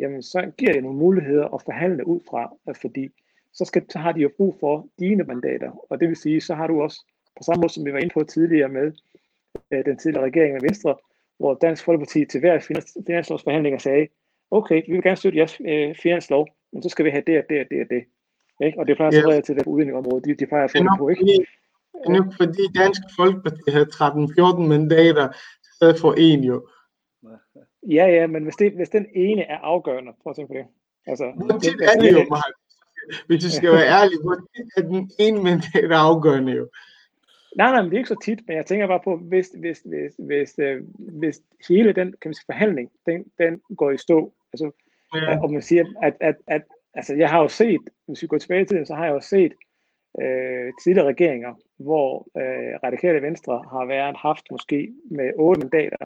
jamen 0.00 0.22
så 0.22 0.52
giver 0.58 0.72
det 0.72 0.82
nogle 0.82 0.98
muligheder 0.98 1.54
at 1.54 1.62
forhandle 1.62 2.06
ud 2.06 2.20
fra, 2.30 2.56
fordi 2.80 3.08
så, 3.52 3.64
skal, 3.64 3.82
så 3.88 3.98
har 3.98 4.12
de 4.12 4.20
jo 4.20 4.30
brug 4.36 4.56
for 4.60 4.86
dine 4.98 5.24
mandater, 5.24 5.86
og 5.90 6.00
det 6.00 6.08
vil 6.08 6.16
sige, 6.16 6.40
så 6.40 6.54
har 6.54 6.66
du 6.66 6.82
også, 6.82 6.98
på 7.36 7.42
samme 7.42 7.60
måde 7.60 7.72
som 7.72 7.84
vi 7.84 7.92
var 7.92 7.98
inde 7.98 8.14
på 8.14 8.24
tidligere 8.24 8.68
med 8.68 8.92
øh, 9.72 9.84
den 9.84 9.98
tidligere 9.98 10.24
regering 10.24 10.52
med 10.52 10.60
Venstre, 10.60 10.96
hvor 11.38 11.54
Dansk 11.54 11.84
Folkeparti 11.84 12.24
til 12.24 12.40
hver 12.40 12.84
finanslovsforhandlinger 13.06 13.78
sagde, 13.78 14.08
okay, 14.50 14.82
vi 14.86 14.92
vil 14.92 15.02
gerne 15.02 15.16
støtte 15.16 15.38
jeres 15.38 15.60
øh, 15.60 15.94
finanslov, 16.02 16.48
men 16.72 16.82
så 16.82 16.88
skal 16.88 17.04
vi 17.04 17.10
have 17.10 17.22
det 17.26 17.38
og 17.38 17.44
det 17.48 17.60
og 17.60 17.66
det 17.70 17.80
og 17.80 17.88
det. 17.90 18.02
Ikke? 18.66 18.78
Og 18.78 18.86
det 18.86 18.96
plejer 18.96 19.12
yeah. 19.14 19.22
så 19.22 19.28
relativt 19.28 19.46
til 19.46 19.54
det 19.54 19.66
udviklingsområde, 19.66 20.22
de, 20.24 20.34
de 20.34 20.46
plejer 20.46 20.64
at 20.64 20.70
få 20.70 20.78
det 20.78 20.98
på, 20.98 21.08
ikke? 21.08 21.24
Det 21.24 22.06
er 22.06 22.12
nok 22.18 22.34
fordi 22.40 22.62
Dansk 22.80 23.02
Folkeparti 23.18 23.66
har 23.76 23.84
13-14 24.60 24.68
mandater, 24.74 25.26
stedet 25.76 26.00
for 26.00 26.12
en 26.18 26.44
jo. 26.44 26.68
Ja, 27.82 28.06
ja, 28.06 28.26
men 28.26 28.42
hvis, 28.42 28.56
det, 28.56 28.72
hvis 28.72 28.88
den 28.88 29.06
ene 29.14 29.42
er 29.42 29.58
afgørende, 29.58 30.12
prøv 30.22 30.30
at 30.30 30.36
tænke 30.36 30.52
på 30.52 30.58
det. 30.58 30.66
Altså, 31.06 31.58
tit 31.62 31.80
er 31.80 32.00
det 32.00 32.12
jo, 32.12 32.26
Mark? 32.30 32.52
Hvis 33.26 33.44
du 33.44 33.50
skal 33.50 33.72
være 33.72 33.88
ærlig, 33.88 34.18
hvor 34.22 34.34
tit 34.34 34.68
er 34.76 34.82
den 34.82 35.10
ene 35.18 35.42
mandat 35.42 35.92
afgørende 35.92 36.52
jo? 36.52 36.68
Nej, 37.56 37.70
nej, 37.70 37.82
men 37.82 37.90
det 37.90 37.96
er 37.96 37.98
ikke 37.98 38.08
så 38.08 38.22
tit, 38.24 38.38
men 38.46 38.56
jeg 38.56 38.66
tænker 38.66 38.86
bare 38.86 39.00
på, 39.04 39.16
hvis, 39.16 39.48
hvis, 39.58 39.82
hvis, 39.84 40.12
hvis, 40.18 40.58
øh, 40.58 40.82
hvis 40.98 41.42
hele 41.68 41.92
den 41.92 42.14
kan 42.20 42.28
man 42.28 42.34
sige, 42.34 42.44
forhandling, 42.46 42.90
den, 43.06 43.24
den 43.38 43.60
går 43.76 43.90
i 43.90 43.96
stå, 43.96 44.32
altså, 44.52 44.70
ja. 45.14 45.42
og 45.42 45.52
man 45.52 45.62
siger, 45.62 45.84
at, 46.02 46.16
at, 46.20 46.36
at 46.46 46.62
altså, 46.94 47.14
jeg 47.14 47.30
har 47.30 47.40
jo 47.40 47.48
set, 47.48 47.80
hvis 48.06 48.22
vi 48.22 48.26
går 48.26 48.38
tilbage 48.38 48.64
til 48.64 48.78
det, 48.78 48.86
så 48.86 48.94
har 48.94 49.04
jeg 49.04 49.14
jo 49.14 49.20
set 49.20 49.52
øh, 50.22 50.72
tidligere 50.82 51.08
regeringer, 51.08 51.54
hvor 51.76 52.28
øh, 52.36 52.78
radikale 52.84 53.22
venstre 53.22 53.64
har 53.72 53.84
været 53.86 54.16
haft 54.16 54.44
måske 54.50 54.94
med 55.10 55.30
otte 55.36 55.60
mandater, 55.60 55.96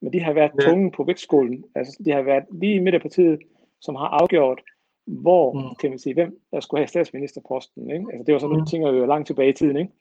men 0.00 0.12
de 0.12 0.20
har 0.20 0.32
været 0.32 0.52
ja. 0.60 0.70
tunge 0.70 0.90
på 0.90 1.04
vægtskolen. 1.04 1.64
Altså, 1.74 2.02
de 2.04 2.10
har 2.12 2.22
været 2.22 2.44
lige 2.50 2.74
i 2.74 2.78
midt 2.78 2.94
af 2.94 3.00
partiet, 3.00 3.38
som 3.80 3.94
har 3.94 4.08
afgjort, 4.08 4.60
hvor, 5.06 5.52
mm. 5.52 5.74
kan 5.80 5.90
man 5.90 5.98
sige, 5.98 6.14
hvem 6.14 6.40
der 6.52 6.60
skulle 6.60 6.80
have 6.80 6.88
statsministerposten. 6.88 7.90
Ikke? 7.90 8.06
Altså, 8.12 8.24
det 8.26 8.32
var 8.32 8.38
sådan 8.38 8.50
nogle 8.50 8.62
mm. 8.62 8.66
ting, 8.66 8.84
der 8.84 8.92
jo 8.92 9.06
langt 9.06 9.26
tilbage 9.26 9.48
i 9.48 9.52
tiden. 9.52 9.76
Ikke? 9.76 9.92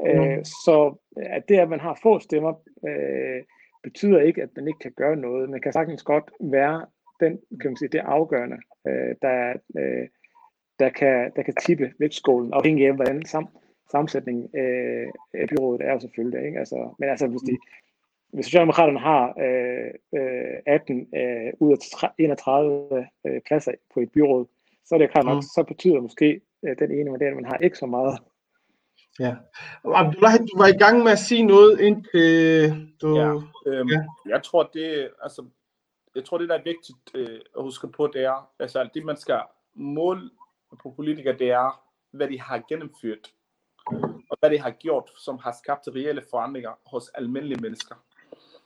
Mm. 0.00 0.06
Øh, 0.06 0.44
så 0.44 0.94
at 1.16 1.48
det, 1.48 1.58
at 1.58 1.68
man 1.68 1.80
har 1.80 1.98
få 2.02 2.18
stemmer, 2.18 2.52
øh, 2.88 3.42
betyder 3.82 4.20
ikke, 4.20 4.42
at 4.42 4.48
man 4.56 4.68
ikke 4.68 4.78
kan 4.78 4.92
gøre 4.96 5.16
noget. 5.16 5.50
Man 5.50 5.60
kan 5.60 5.72
sagtens 5.72 6.02
godt 6.02 6.30
være 6.40 6.86
den, 7.20 7.38
kan 7.60 7.70
man 7.70 7.76
sige, 7.76 7.88
det 7.88 7.98
afgørende, 7.98 8.56
øh, 8.88 9.14
der, 9.22 9.52
øh, 9.78 10.08
der, 10.78 10.88
kan, 10.88 11.32
der 11.36 11.42
kan 11.42 11.54
tippe 11.54 11.92
vægtskålen, 11.98 12.52
afhængig 12.52 12.86
af, 12.86 12.94
hvordan 12.94 13.24
sam, 13.24 13.48
sammensætningen 13.90 14.48
øh, 14.60 15.08
af 15.34 15.48
byrådet 15.48 15.86
er 15.88 15.98
selvfølgelig. 15.98 16.46
Ikke? 16.46 16.58
Altså, 16.58 16.94
men 16.98 17.08
altså, 17.08 17.26
hvis, 17.26 17.40
de, 17.40 17.56
hvis 18.34 18.46
Socialdemokraterne 18.46 19.00
har 19.00 19.34
øh, 19.44 19.90
øh, 20.20 20.56
18 20.66 21.08
øh, 21.14 21.52
ud 21.60 21.72
af 21.72 22.10
31 22.18 23.06
øh, 23.26 23.40
pladser 23.46 23.72
på 23.94 24.00
et 24.00 24.12
byråd, 24.12 24.46
så 24.84 24.94
er 24.94 24.98
det 24.98 25.10
klart 25.10 25.24
nok, 25.24 25.36
mm. 25.36 25.42
så 25.42 25.64
betyder 25.68 26.00
måske 26.00 26.40
øh, 26.64 26.78
den 26.78 26.90
ene 26.90 27.10
mandat, 27.10 27.34
man 27.34 27.44
har 27.44 27.56
ikke 27.56 27.78
så 27.78 27.86
meget. 27.86 28.18
Ja. 29.20 29.34
Abdullah, 29.84 30.38
du 30.38 30.58
var 30.58 30.66
i 30.66 30.78
gang 30.78 31.02
med 31.02 31.12
at 31.12 31.18
sige 31.18 31.42
noget 31.42 31.80
indtil 31.80 32.70
du... 33.02 33.16
Ja, 33.16 33.32
øhm, 33.66 33.88
ja. 33.88 34.04
jeg 34.26 34.42
tror, 34.42 34.70
det, 34.74 35.10
altså, 35.22 35.44
jeg 36.14 36.24
tror, 36.24 36.38
det 36.38 36.48
der 36.48 36.58
er 36.58 36.62
vigtigt 36.64 36.98
øh, 37.14 37.40
at 37.56 37.62
huske 37.62 37.88
på, 37.88 38.06
det 38.06 38.24
er, 38.24 38.50
altså 38.58 38.88
det 38.94 39.04
man 39.04 39.16
skal 39.16 39.40
måle 39.74 40.30
på 40.82 40.90
politikere, 40.96 41.38
det 41.38 41.50
er, 41.50 41.82
hvad 42.10 42.28
de 42.28 42.40
har 42.40 42.62
gennemført, 42.68 43.32
og 44.30 44.36
hvad 44.40 44.50
de 44.50 44.58
har 44.58 44.70
gjort, 44.70 45.10
som 45.24 45.38
har 45.38 45.54
skabt 45.62 45.88
reelle 45.88 46.22
forandringer 46.30 46.72
hos 46.86 47.08
almindelige 47.08 47.60
mennesker. 47.60 47.94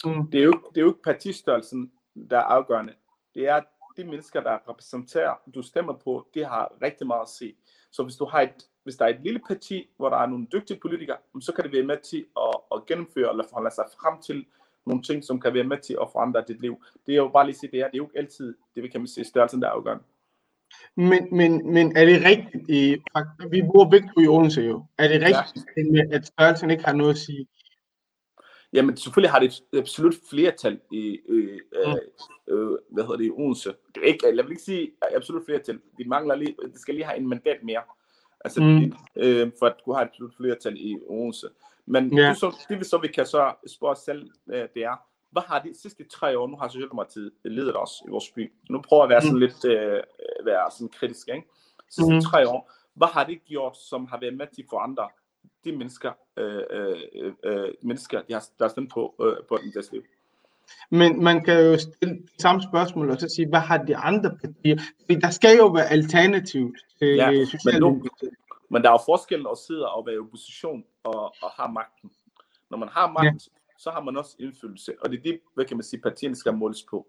Mm. 0.04 0.30
Det, 0.30 0.40
er 0.40 0.44
jo, 0.44 0.52
det 0.52 0.76
er 0.76 0.80
jo 0.80 0.88
ikke 0.88 1.02
partistørrelsen, 1.02 1.92
der 2.30 2.38
er 2.38 2.42
afgørende. 2.42 2.94
Det 3.34 3.48
er 3.48 3.60
de 3.96 4.04
mennesker, 4.04 4.40
der 4.40 4.58
repræsenterer, 4.68 5.34
du 5.54 5.62
stemmer 5.62 5.92
på, 5.92 6.28
de 6.34 6.44
har 6.44 6.72
rigtig 6.82 7.06
meget 7.06 7.22
at 7.22 7.28
se. 7.28 7.54
Så 7.90 8.02
hvis 8.02 8.16
du 8.16 8.24
har 8.24 8.40
et, 8.40 8.68
hvis 8.84 8.96
der 8.96 9.04
er 9.04 9.08
et 9.08 9.20
lille 9.22 9.40
parti, 9.48 9.90
hvor 9.96 10.08
der 10.08 10.16
er 10.16 10.26
nogle 10.26 10.46
dygtige 10.52 10.80
politikere, 10.80 11.16
så 11.40 11.52
kan 11.52 11.64
det 11.64 11.72
være 11.72 11.82
med 11.82 11.96
til 12.10 12.24
at, 12.36 12.60
at 12.74 12.86
gennemføre 12.86 13.30
eller 13.30 13.44
forholde 13.48 13.74
sig 13.74 13.84
frem 14.00 14.22
til 14.22 14.46
nogle 14.86 15.02
ting, 15.02 15.24
som 15.24 15.40
kan 15.40 15.54
være 15.54 15.64
med 15.64 15.78
til 15.78 15.96
at 16.02 16.08
forandre 16.12 16.44
dit 16.48 16.60
liv. 16.60 16.84
Det 17.06 17.12
er 17.12 17.16
jo 17.16 17.28
bare 17.28 17.46
lige 17.46 17.54
at 17.54 17.60
sige, 17.60 17.70
det 17.70 17.80
er, 17.80 17.84
det 17.84 17.94
er 17.94 17.98
jo 17.98 18.04
ikke 18.04 18.18
altid, 18.18 18.54
det 18.74 18.82
vi 18.82 18.88
kan 18.88 19.06
sige, 19.06 19.24
størrelsen, 19.24 19.62
der 19.62 19.68
er 19.68 19.72
afgørende. 19.72 20.04
Men, 20.94 21.28
men, 21.32 21.72
men 21.72 21.96
er 21.96 22.04
det 22.04 22.24
rigtigt, 22.24 22.68
i, 22.68 22.96
vi 23.50 23.62
bor 23.72 23.84
begge 23.90 24.10
i 24.22 24.28
Odense 24.28 24.62
jo, 24.62 24.84
er 24.98 25.08
det 25.08 25.22
rigtigt, 25.22 25.96
ja. 25.96 26.16
at 26.16 26.26
størrelsen 26.26 26.70
ikke 26.70 26.84
har 26.84 26.92
noget 26.92 27.10
at 27.10 27.18
sige? 27.18 27.46
Jamen 28.72 28.96
selvfølgelig 28.96 29.30
har 29.30 29.38
det 29.38 29.62
et 29.72 29.78
absolut 29.78 30.14
flertal 30.30 30.80
i, 30.92 31.18
øh, 31.28 31.60
øh, 31.72 31.94
øh, 32.48 32.78
hvad 32.90 33.04
hedder 33.04 33.16
det, 33.16 33.26
i 33.26 33.30
Odense. 33.30 33.74
Det 33.94 34.02
er 34.02 34.06
ikke, 34.06 34.26
jeg 34.36 34.44
vil 34.44 34.50
ikke 34.50 34.62
sige 34.62 34.90
absolut 35.16 35.44
flertal. 35.44 35.80
De 35.98 36.04
mangler 36.04 36.34
lige, 36.34 36.56
de 36.74 36.80
skal 36.80 36.94
lige 36.94 37.04
have 37.04 37.18
en 37.18 37.28
mandat 37.28 37.62
mere. 37.62 37.82
Altså, 38.44 38.62
mm. 38.62 38.92
øh, 39.16 39.50
for 39.58 39.66
at 39.66 39.76
kunne 39.84 39.96
have 39.96 40.04
et 40.04 40.08
absolut 40.08 40.34
flertal 40.36 40.76
i 40.76 40.96
Odense. 41.06 41.48
Men 41.86 42.18
ja. 42.18 42.28
det, 42.28 42.36
så, 42.36 42.56
det 42.68 42.78
vi 42.78 42.84
så 42.84 42.98
vi 42.98 43.08
kan 43.08 43.26
så 43.26 43.54
spørge 43.66 43.92
os 43.92 43.98
selv, 43.98 44.30
øh, 44.52 44.68
det 44.74 44.84
er, 44.84 44.96
hvad 45.30 45.42
har 45.42 45.58
de 45.58 45.80
sidste 45.80 46.04
tre 46.04 46.38
år, 46.38 46.46
nu 46.46 46.56
har 46.56 46.68
Socialdemokratiet 46.68 47.32
ledet 47.44 47.76
os 47.76 47.90
i 48.06 48.10
vores 48.10 48.30
by. 48.30 48.52
Nu 48.70 48.82
prøver 48.88 49.02
jeg 49.02 49.06
at 49.06 49.10
være 49.10 49.22
sådan 49.22 49.34
mm. 49.34 49.40
lidt, 49.40 49.64
øh, 49.64 50.02
være 50.44 50.70
sådan 50.70 50.88
kritisk, 50.88 51.28
ikke? 51.28 51.48
Sidste 51.90 52.14
mm. 52.14 52.20
tre 52.20 52.48
år, 52.48 52.72
hvad 52.94 53.08
har 53.08 53.24
de 53.24 53.36
gjort, 53.36 53.76
som 53.76 54.06
har 54.06 54.20
været 54.20 54.36
med 54.36 54.46
til 54.54 54.62
at 54.62 54.68
forandre 54.70 55.08
de 55.64 55.72
mennesker, 55.72 56.12
øh, 56.36 56.62
øh, 56.70 57.32
øh, 57.44 57.68
mennesker 57.82 58.22
de 58.22 58.32
har, 58.32 58.44
der 58.58 58.64
er 58.64 58.68
stemt 58.68 58.92
på, 58.92 59.14
øh, 59.20 59.36
på 59.48 59.58
den 59.62 59.72
deres 59.72 59.92
liv? 59.92 60.02
Men 60.90 61.24
man 61.24 61.44
kan 61.44 61.64
jo 61.64 61.78
stille 61.78 62.14
det 62.14 62.40
samme 62.40 62.62
spørgsmål 62.62 63.10
og 63.10 63.20
så 63.20 63.28
sige, 63.36 63.48
hvad 63.48 63.60
har 63.60 63.78
de 63.78 63.96
andre 63.96 64.30
partier? 64.30 64.78
Fordi 65.00 65.20
der 65.20 65.30
skal 65.30 65.56
jo 65.56 65.66
være 65.66 65.86
alternativ 65.86 66.74
til 66.98 67.08
ja, 67.08 67.44
Socialdemokratiet. 67.44 68.30
Men 68.70 68.82
der 68.82 68.88
er 68.88 68.92
jo 68.92 69.00
forskel 69.06 69.46
at 69.52 69.58
sidde 69.58 69.88
og 69.88 70.06
være 70.06 70.14
i 70.14 70.18
opposition 70.18 70.84
og, 71.04 71.34
og 71.42 71.50
have 71.50 71.72
magten. 71.72 72.10
Når 72.70 72.78
man 72.78 72.88
har 72.88 73.12
magt, 73.12 73.24
ja. 73.24 73.78
så 73.78 73.90
har 73.90 74.00
man 74.00 74.16
også 74.16 74.36
indflydelse, 74.38 74.92
og 75.00 75.10
det 75.10 75.18
er 75.18 75.22
det, 75.22 75.40
hvad 75.54 75.64
kan 75.64 75.76
man 75.76 75.84
sige, 75.84 76.00
partierne 76.00 76.36
skal 76.36 76.54
måles 76.54 76.86
på. 76.90 77.06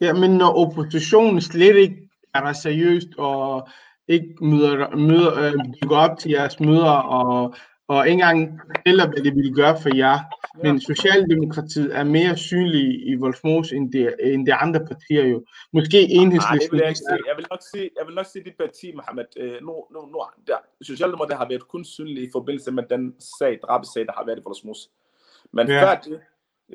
Ja, 0.00 0.12
men 0.12 0.30
når 0.30 0.66
oppositionen 0.66 1.40
slet 1.40 1.76
ikke 1.76 2.08
er 2.34 2.52
seriøst 2.52 3.08
og 3.18 3.68
ikke 4.08 4.34
møder, 4.40 4.96
møder, 4.96 5.44
øh, 5.44 5.88
går 5.88 5.96
op 5.96 6.18
til 6.18 6.30
jeres 6.30 6.60
møder 6.60 6.90
og, 6.90 7.54
og 7.88 8.08
ikke 8.08 8.12
engang 8.12 8.60
fortæller, 8.76 9.06
hvad 9.06 9.22
det 9.22 9.34
vil 9.36 9.54
gøre 9.54 9.76
for 9.82 9.96
jer. 9.96 10.18
Men 10.62 10.80
Socialdemokratiet 10.80 11.96
er 11.96 12.04
mere 12.04 12.36
synlige 12.36 13.10
i 13.10 13.16
Wolfmos 13.16 13.72
end 13.72 13.92
det, 13.92 14.14
end 14.20 14.46
de 14.46 14.54
andre 14.54 14.86
partier 14.86 15.26
jo. 15.26 15.44
Måske 15.72 16.00
enhedslisten. 16.02 16.76
Nej, 16.78 16.86
jeg, 16.86 16.98
vil 17.00 17.22
jeg 17.26 17.36
vil 17.36 17.46
nok 17.50 17.60
sige, 17.72 17.90
jeg 17.98 18.06
vil 18.06 18.14
nok 18.14 18.26
sige 18.26 18.44
dit 18.44 18.56
parti, 18.58 18.92
Mohammed. 18.92 19.24
Øh, 19.36 19.62
nu, 19.62 19.86
nu, 19.92 20.06
nu, 20.06 20.22
der, 20.46 20.56
Socialdemokratiet 20.82 21.38
har 21.38 21.48
været 21.48 21.68
kun 21.68 21.84
synlige 21.84 22.26
i 22.26 22.30
forbindelse 22.32 22.72
med 22.72 22.82
den 22.90 23.14
sag, 23.38 23.58
drabesag, 23.62 24.06
der 24.06 24.12
har 24.12 24.24
været 24.26 24.38
i 24.38 24.42
Wolfmos. 24.46 24.90
Men 25.52 25.68
ja. 25.68 25.82
før 25.82 26.00
det, 26.00 26.20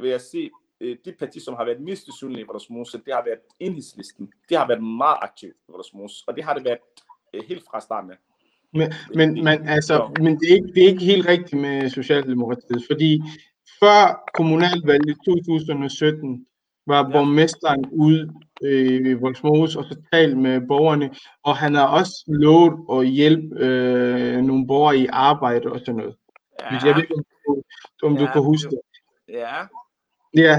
vil 0.02 0.10
jeg 0.10 0.22
sige, 0.22 0.52
øh, 0.82 0.98
de 1.06 1.14
parti, 1.20 1.40
som 1.40 1.54
har 1.54 1.66
været 1.66 1.82
mest 1.82 2.18
synlige 2.18 2.42
i 2.42 2.48
Wolfmos, 2.50 2.92
det 2.92 3.14
har 3.14 3.24
været 3.24 3.40
enhedslisten. 3.60 4.34
De 4.50 4.56
har 4.56 4.68
været 4.68 4.84
meget 4.84 5.18
aktive 5.22 5.52
i 5.52 5.72
Wolfmos, 5.72 6.24
og 6.28 6.36
det 6.36 6.44
har 6.44 6.54
det 6.54 6.64
været 6.64 6.80
helt 7.48 7.64
fra 7.72 7.80
starten 7.80 8.12
af. 8.12 8.18
Men, 8.74 8.94
men, 9.16 9.44
men, 9.44 9.68
altså, 9.68 10.12
men 10.20 10.40
det, 10.40 10.52
er 10.52 10.56
ikke, 10.56 10.68
det 10.76 10.84
er 10.84 10.88
ikke 10.88 11.06
helt 11.06 11.28
rigtigt 11.28 11.62
med 11.62 11.90
Socialdemokratiet, 11.90 12.84
fordi 12.92 13.22
før 13.80 14.24
kommunalvalget 14.34 15.10
i 15.10 15.26
2017 15.26 16.46
var 16.88 17.10
borgmesteren 17.10 17.86
ude 17.92 18.34
øh, 18.64 19.12
i 19.12 19.14
Voldsmose 19.14 19.80
og 19.80 19.86
så 19.86 20.02
talt 20.14 20.38
med 20.38 20.62
borgerne, 20.68 21.10
og 21.44 21.58
han 21.58 21.76
har 21.76 21.88
også 21.88 22.24
lovet 22.28 22.74
at 22.92 23.08
hjælpe 23.08 23.56
øh, 23.60 24.42
nogle 24.42 24.68
borgere 24.68 24.98
i 24.98 25.08
arbejde 25.12 25.72
og 25.72 25.80
sådan 25.80 25.96
noget. 25.96 26.16
Ja. 26.62 26.70
Hvis 26.72 26.84
jeg 26.84 26.96
ved, 26.96 27.04
om 27.18 27.24
du, 27.46 28.08
om 28.08 28.14
ja, 28.14 28.22
du 28.22 28.32
kan 28.34 28.42
huske 28.42 28.70
det. 28.70 28.80
Ja. 29.30 29.56
Ja, 30.38 30.56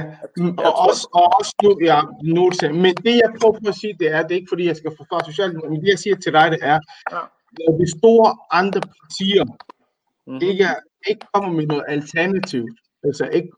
og 0.67 0.73
også, 0.89 1.09
og 1.13 1.27
også 1.39 1.55
nu, 1.63 1.71
ja, 1.85 2.01
nu 2.25 2.51
men 2.83 2.95
det 2.95 3.15
jeg 3.23 3.31
prøver 3.41 3.53
på 3.53 3.69
at 3.69 3.75
sige, 3.75 3.97
det 4.01 4.13
er, 4.13 4.23
det 4.23 4.31
er 4.33 4.41
ikke 4.41 4.53
fordi, 4.55 4.67
jeg 4.67 4.77
skal 4.77 4.93
forsvare 4.97 5.25
Socialdemokratiet, 5.25 5.73
men 5.73 5.81
det 5.81 5.89
jeg 5.89 5.99
siger 5.99 6.17
til 6.17 6.33
dig, 6.33 6.51
det 6.51 6.59
er, 6.63 6.79
ja. 7.13 7.21
når 7.59 7.79
de 7.79 7.99
store 7.99 8.37
andre 8.51 8.81
partier 8.81 9.45
mm-hmm. 9.45 10.49
ikke, 10.49 10.69
ikke 11.09 11.27
kommer 11.33 11.53
med 11.53 11.67
noget 11.67 11.85
alternativ, 11.89 12.65
Altså 13.05 13.25
ikke, 13.33 13.49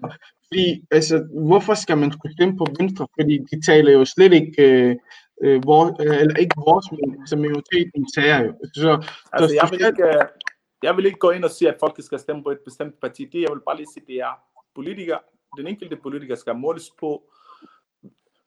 fordi, 0.46 0.84
altså, 0.90 1.16
hvorfor 1.48 1.74
skal 1.74 1.98
man 1.98 2.12
skulle 2.12 2.34
stemme 2.36 2.56
på 2.58 2.66
Venstre? 2.78 3.06
Fordi 3.20 3.38
de 3.50 3.56
taler 3.66 3.92
jo 3.92 4.04
slet 4.04 4.32
ikke, 4.32 4.52
øh, 4.58 4.96
øh, 5.42 5.66
vor, 5.66 5.82
øh, 6.02 6.16
eller 6.20 6.36
ikke 6.36 6.56
vores, 6.66 6.86
men 6.90 7.10
som 7.12 7.20
altså, 7.20 7.36
minoriteten 7.36 8.02
tager 8.16 8.38
jo. 8.44 8.52
Så, 8.74 8.92
altså, 9.32 9.48
så, 9.48 9.54
jeg, 9.60 9.68
vil 9.70 9.86
ikke, 9.86 10.04
øh, 10.04 10.24
jeg 10.82 10.96
vil 10.96 11.06
ikke 11.06 11.18
gå 11.18 11.30
ind 11.30 11.44
og 11.44 11.50
sige, 11.50 11.68
at 11.68 11.76
folk 11.80 12.02
skal 12.02 12.18
stemme 12.18 12.42
på 12.42 12.50
et 12.50 12.62
bestemt 12.64 13.00
parti. 13.00 13.24
Det 13.32 13.40
jeg 13.40 13.50
vil 13.52 13.66
bare 13.66 13.76
lige 13.76 13.92
sige, 13.94 14.06
det 14.06 14.16
er, 14.16 14.34
politikere, 14.74 15.18
den 15.56 15.66
enkelte 15.66 15.96
politiker 15.96 16.34
skal 16.34 16.56
måles 16.56 16.90
på, 17.00 17.22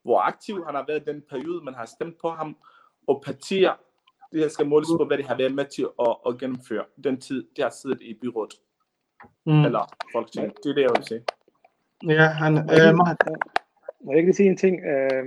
hvor 0.04 0.20
aktiv 0.20 0.66
han 0.66 0.76
har 0.76 0.86
været 0.88 1.02
i 1.02 1.12
den 1.12 1.24
periode, 1.30 1.64
man 1.64 1.74
har 1.74 1.86
stemt 1.86 2.18
på 2.22 2.30
ham, 2.30 2.58
og 3.08 3.24
partier, 3.26 3.74
det 4.32 4.52
skal 4.52 4.68
måles 4.68 4.90
på, 4.98 5.06
hvad 5.06 5.18
de 5.18 5.24
har 5.24 5.38
været 5.38 5.56
med 5.56 5.66
til 5.66 5.88
at, 6.00 6.16
at 6.28 6.38
gennemføre 6.40 6.86
den 7.04 7.22
tid, 7.22 7.48
de 7.58 7.62
har 7.62 7.70
siddet 7.70 8.02
i 8.02 8.14
byrådet. 8.22 8.54
Mm. 9.46 9.66
Eller 9.66 9.96
Folketinget. 10.14 10.54
Det 10.64 10.70
er 10.70 10.74
det, 10.74 10.82
jeg 10.82 10.92
vil 10.96 11.04
sige. 11.04 11.24
Ja, 12.08 12.26
han, 12.26 12.58
øh. 12.58 12.96
Må 14.02 14.12
jeg 14.12 14.20
ikke 14.20 14.34
sige 14.34 14.50
en 14.50 14.58
ting? 14.58 14.86
Øh, 14.86 15.26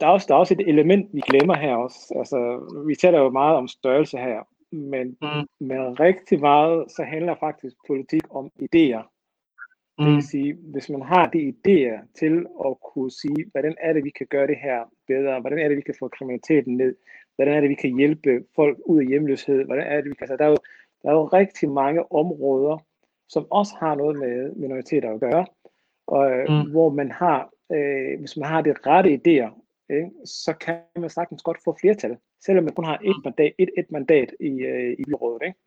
der, 0.00 0.06
er 0.06 0.10
også, 0.10 0.26
der 0.28 0.34
er 0.34 0.38
også 0.38 0.54
et 0.54 0.68
element, 0.68 1.14
vi 1.14 1.20
glemmer 1.20 1.56
her 1.56 1.76
også. 1.76 2.14
Altså, 2.16 2.38
vi 2.86 2.94
taler 2.94 3.18
jo 3.18 3.30
meget 3.30 3.56
om 3.56 3.68
størrelse 3.68 4.16
her, 4.16 4.42
men, 4.70 5.16
mm. 5.22 5.66
men 5.66 6.00
rigtig 6.00 6.40
meget, 6.40 6.90
så 6.90 7.02
handler 7.02 7.34
faktisk 7.40 7.76
politik 7.86 8.22
om 8.30 8.50
idéer. 8.62 9.17
Mm. 9.98 10.04
Det 10.04 10.14
vil 10.14 10.22
sige, 10.22 10.54
hvis 10.72 10.90
man 10.90 11.02
har 11.02 11.26
de 11.26 11.54
idéer 11.54 11.98
til 12.14 12.46
at 12.66 12.80
kunne 12.80 13.10
sige, 13.10 13.44
hvordan 13.52 13.74
er 13.80 13.92
det, 13.92 14.04
vi 14.04 14.10
kan 14.10 14.26
gøre 14.30 14.46
det 14.46 14.56
her 14.56 14.78
bedre, 15.06 15.40
hvordan 15.40 15.58
er 15.58 15.68
det, 15.68 15.76
vi 15.76 15.82
kan 15.82 15.94
få 15.98 16.08
kriminaliteten 16.08 16.76
ned, 16.76 16.94
hvordan 17.36 17.54
er 17.54 17.60
det, 17.60 17.70
vi 17.70 17.74
kan 17.74 17.96
hjælpe 17.96 18.44
folk 18.56 18.78
ud 18.86 19.00
af 19.00 19.06
hjemløshed, 19.06 19.64
hvordan 19.64 19.86
er 19.86 19.96
det, 19.96 20.10
vi 20.10 20.14
kan... 20.14 20.24
Altså, 20.24 20.36
der, 20.36 20.44
er 20.44 20.48
jo, 20.48 20.56
der 21.02 21.08
er 21.08 21.14
jo 21.14 21.24
rigtig 21.24 21.70
mange 21.70 22.12
områder, 22.12 22.78
som 23.28 23.46
også 23.50 23.74
har 23.80 23.94
noget 23.94 24.18
med 24.18 24.52
minoriteter 24.52 25.14
at 25.14 25.20
gøre, 25.20 25.46
og 26.06 26.30
mm. 26.48 26.70
hvor 26.70 26.90
man 26.90 27.10
har, 27.10 27.50
øh, 27.72 28.18
hvis 28.18 28.36
man 28.36 28.48
har 28.48 28.62
de 28.62 28.74
rette 28.86 29.10
idéer, 29.10 29.50
ikke, 29.90 30.10
så 30.24 30.52
kan 30.60 30.76
man 30.96 31.10
sagtens 31.10 31.42
godt 31.42 31.58
få 31.64 31.76
flertal, 31.80 32.16
selvom 32.44 32.64
man 32.64 32.74
kun 32.74 32.84
har 32.84 32.98
et 33.04 33.16
mandat, 33.24 33.52
et, 33.58 33.70
et 33.78 33.90
mandat 33.90 34.34
i, 34.40 34.60
øh, 34.60 34.92
i 34.98 35.04
byrådet. 35.08 35.42
Ikke? 35.46 35.58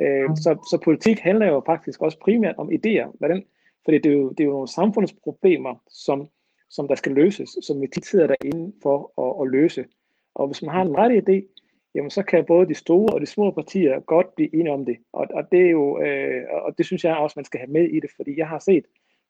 Øh, 0.00 0.28
mm. 0.28 0.36
så, 0.36 0.50
så 0.70 0.80
politik 0.84 1.18
handler 1.18 1.46
jo 1.46 1.62
faktisk 1.66 2.02
også 2.02 2.18
primært 2.18 2.54
om 2.58 2.70
idéer, 2.72 3.16
hvordan, 3.18 3.44
fordi 3.84 3.98
det 3.98 4.12
er 4.12 4.16
jo, 4.16 4.28
det 4.28 4.40
er 4.40 4.44
jo 4.44 4.50
nogle 4.50 4.68
samfundsproblemer, 4.68 5.74
som, 5.88 6.28
som 6.70 6.88
der 6.88 6.94
skal 6.94 7.12
løses, 7.12 7.50
som 7.62 7.80
vi 7.80 7.86
tit 7.86 8.06
sidder 8.06 8.26
derinde 8.26 8.72
for 8.82 9.12
at, 9.22 9.46
at 9.46 9.50
løse. 9.52 9.84
Og 10.34 10.46
hvis 10.46 10.62
man 10.62 10.74
har 10.74 10.82
en 10.82 10.96
ret 10.98 11.22
idé, 11.22 11.54
jamen 11.94 12.10
så 12.10 12.22
kan 12.22 12.44
både 12.44 12.68
de 12.68 12.74
store 12.74 13.14
og 13.14 13.20
de 13.20 13.26
små 13.26 13.50
partier 13.50 14.00
godt 14.00 14.34
blive 14.34 14.54
enige 14.54 14.72
om 14.72 14.84
det. 14.84 14.96
Og, 15.12 15.26
og 15.34 15.50
det 15.52 15.60
er 15.66 15.70
jo, 15.70 16.00
øh, 16.00 16.42
og 16.50 16.78
det 16.78 16.86
synes 16.86 17.04
jeg 17.04 17.16
også, 17.16 17.34
man 17.36 17.44
skal 17.44 17.60
have 17.60 17.70
med 17.70 17.84
i 17.88 18.00
det, 18.00 18.10
fordi 18.16 18.38
jeg 18.38 18.48
har 18.48 18.58
set, 18.58 18.84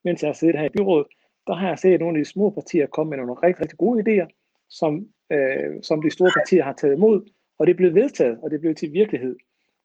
mens 0.04 0.22
jeg 0.22 0.28
har 0.28 0.34
siddet 0.34 0.58
her 0.58 0.66
i 0.66 0.76
byrådet, 0.76 1.06
der 1.46 1.54
har 1.54 1.68
jeg 1.68 1.78
set 1.78 2.00
nogle 2.00 2.18
af 2.18 2.24
de 2.24 2.30
små 2.30 2.50
partier 2.50 2.86
komme 2.86 3.10
med 3.10 3.18
nogle 3.18 3.34
rigtig, 3.34 3.60
rigtig 3.60 3.78
gode 3.78 4.02
idéer, 4.02 4.28
som, 4.70 5.08
øh, 5.32 5.82
som 5.82 6.02
de 6.02 6.10
store 6.10 6.30
partier 6.36 6.64
har 6.64 6.72
taget 6.72 6.94
imod, 6.94 7.30
og 7.58 7.66
det 7.66 7.72
er 7.72 7.76
blevet 7.76 7.94
vedtaget, 7.94 8.38
og 8.42 8.50
det 8.50 8.56
er 8.56 8.60
blevet 8.60 8.76
til 8.76 8.92
virkelighed. 8.92 9.36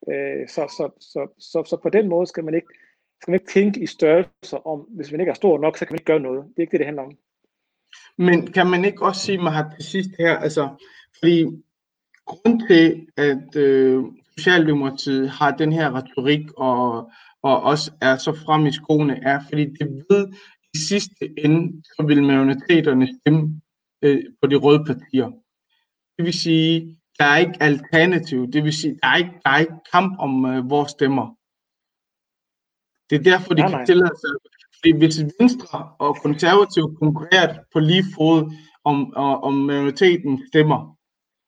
Øh, 0.09 0.47
så, 0.47 0.61
så, 0.77 0.89
så, 0.99 1.27
så, 1.39 1.63
så 1.63 1.77
på 1.83 1.89
den 1.89 2.07
måde 2.07 2.27
skal 2.27 2.43
man 2.43 2.53
ikke 2.53 2.67
skal 3.21 3.31
man 3.31 3.39
ikke 3.39 3.51
tænke 3.51 3.79
i 3.83 3.85
størrelser 3.85 4.67
om, 4.67 4.79
hvis 4.79 5.11
man 5.11 5.19
ikke 5.19 5.29
er 5.29 5.33
stor 5.33 5.57
nok, 5.57 5.77
så 5.77 5.85
kan 5.85 5.93
man 5.93 5.99
ikke 5.99 6.05
gøre 6.05 6.19
noget. 6.19 6.43
Det 6.43 6.57
er 6.57 6.61
ikke 6.61 6.71
det, 6.71 6.79
det 6.79 6.85
handler 6.85 7.03
om. 7.03 7.17
Men 8.17 8.51
kan 8.51 8.67
man 8.67 8.85
ikke 8.85 9.05
også 9.05 9.21
sige, 9.21 9.39
at 9.39 9.53
har 9.53 9.73
til 9.75 9.85
sidst 9.85 10.09
her, 10.19 10.37
altså, 10.37 10.69
fordi 11.19 11.45
grund 12.25 12.67
til, 12.67 13.07
at 13.17 13.55
øh, 13.55 14.03
Socialdemokratiet 14.37 15.29
har 15.29 15.51
den 15.51 15.73
her 15.73 15.95
retorik 15.95 16.51
og, 16.57 17.11
og 17.43 17.63
også 17.63 17.91
er 18.01 18.17
så 18.17 18.33
frem 18.45 18.65
i 18.65 18.71
skoene, 18.71 19.19
er, 19.23 19.39
fordi 19.49 19.65
det 19.65 20.05
ved 20.09 20.27
i 20.73 20.77
sidste 20.77 21.29
ende, 21.37 21.83
så 21.83 22.03
vil 22.07 22.23
minoriteterne 22.23 23.07
stemme 23.21 23.61
øh, 24.01 24.23
på 24.41 24.47
de 24.47 24.55
røde 24.55 24.85
partier. 24.85 25.31
Det 26.17 26.25
vil 26.25 26.33
sige, 26.33 26.97
der 27.19 27.25
er 27.25 27.37
ikke 27.37 27.63
alternativ. 27.63 28.51
Det 28.51 28.63
vil 28.63 28.73
sige, 28.73 28.99
der 29.03 29.07
er 29.07 29.15
ikke, 29.15 29.31
der 29.45 29.49
er 29.49 29.57
ikke 29.57 29.73
kamp 29.91 30.15
om 30.19 30.45
øh, 30.45 30.69
vores 30.69 30.91
stemmer. 30.91 31.38
Det 33.09 33.15
er 33.19 33.23
derfor, 33.23 33.53
de 33.53 33.61
nej, 33.61 33.71
kan 33.71 33.85
tillade 33.85 34.15
sig. 34.21 34.31
Fordi 34.75 34.97
hvis 34.97 35.19
Venstre 35.39 35.91
og 35.99 36.17
konservative 36.21 36.95
konkurrerer 36.95 37.57
på 37.73 37.79
lige 37.79 38.05
fod 38.15 38.53
om, 38.83 39.13
om, 39.15 39.53
majoriteten 39.53 40.41
stemmer, 40.47 40.95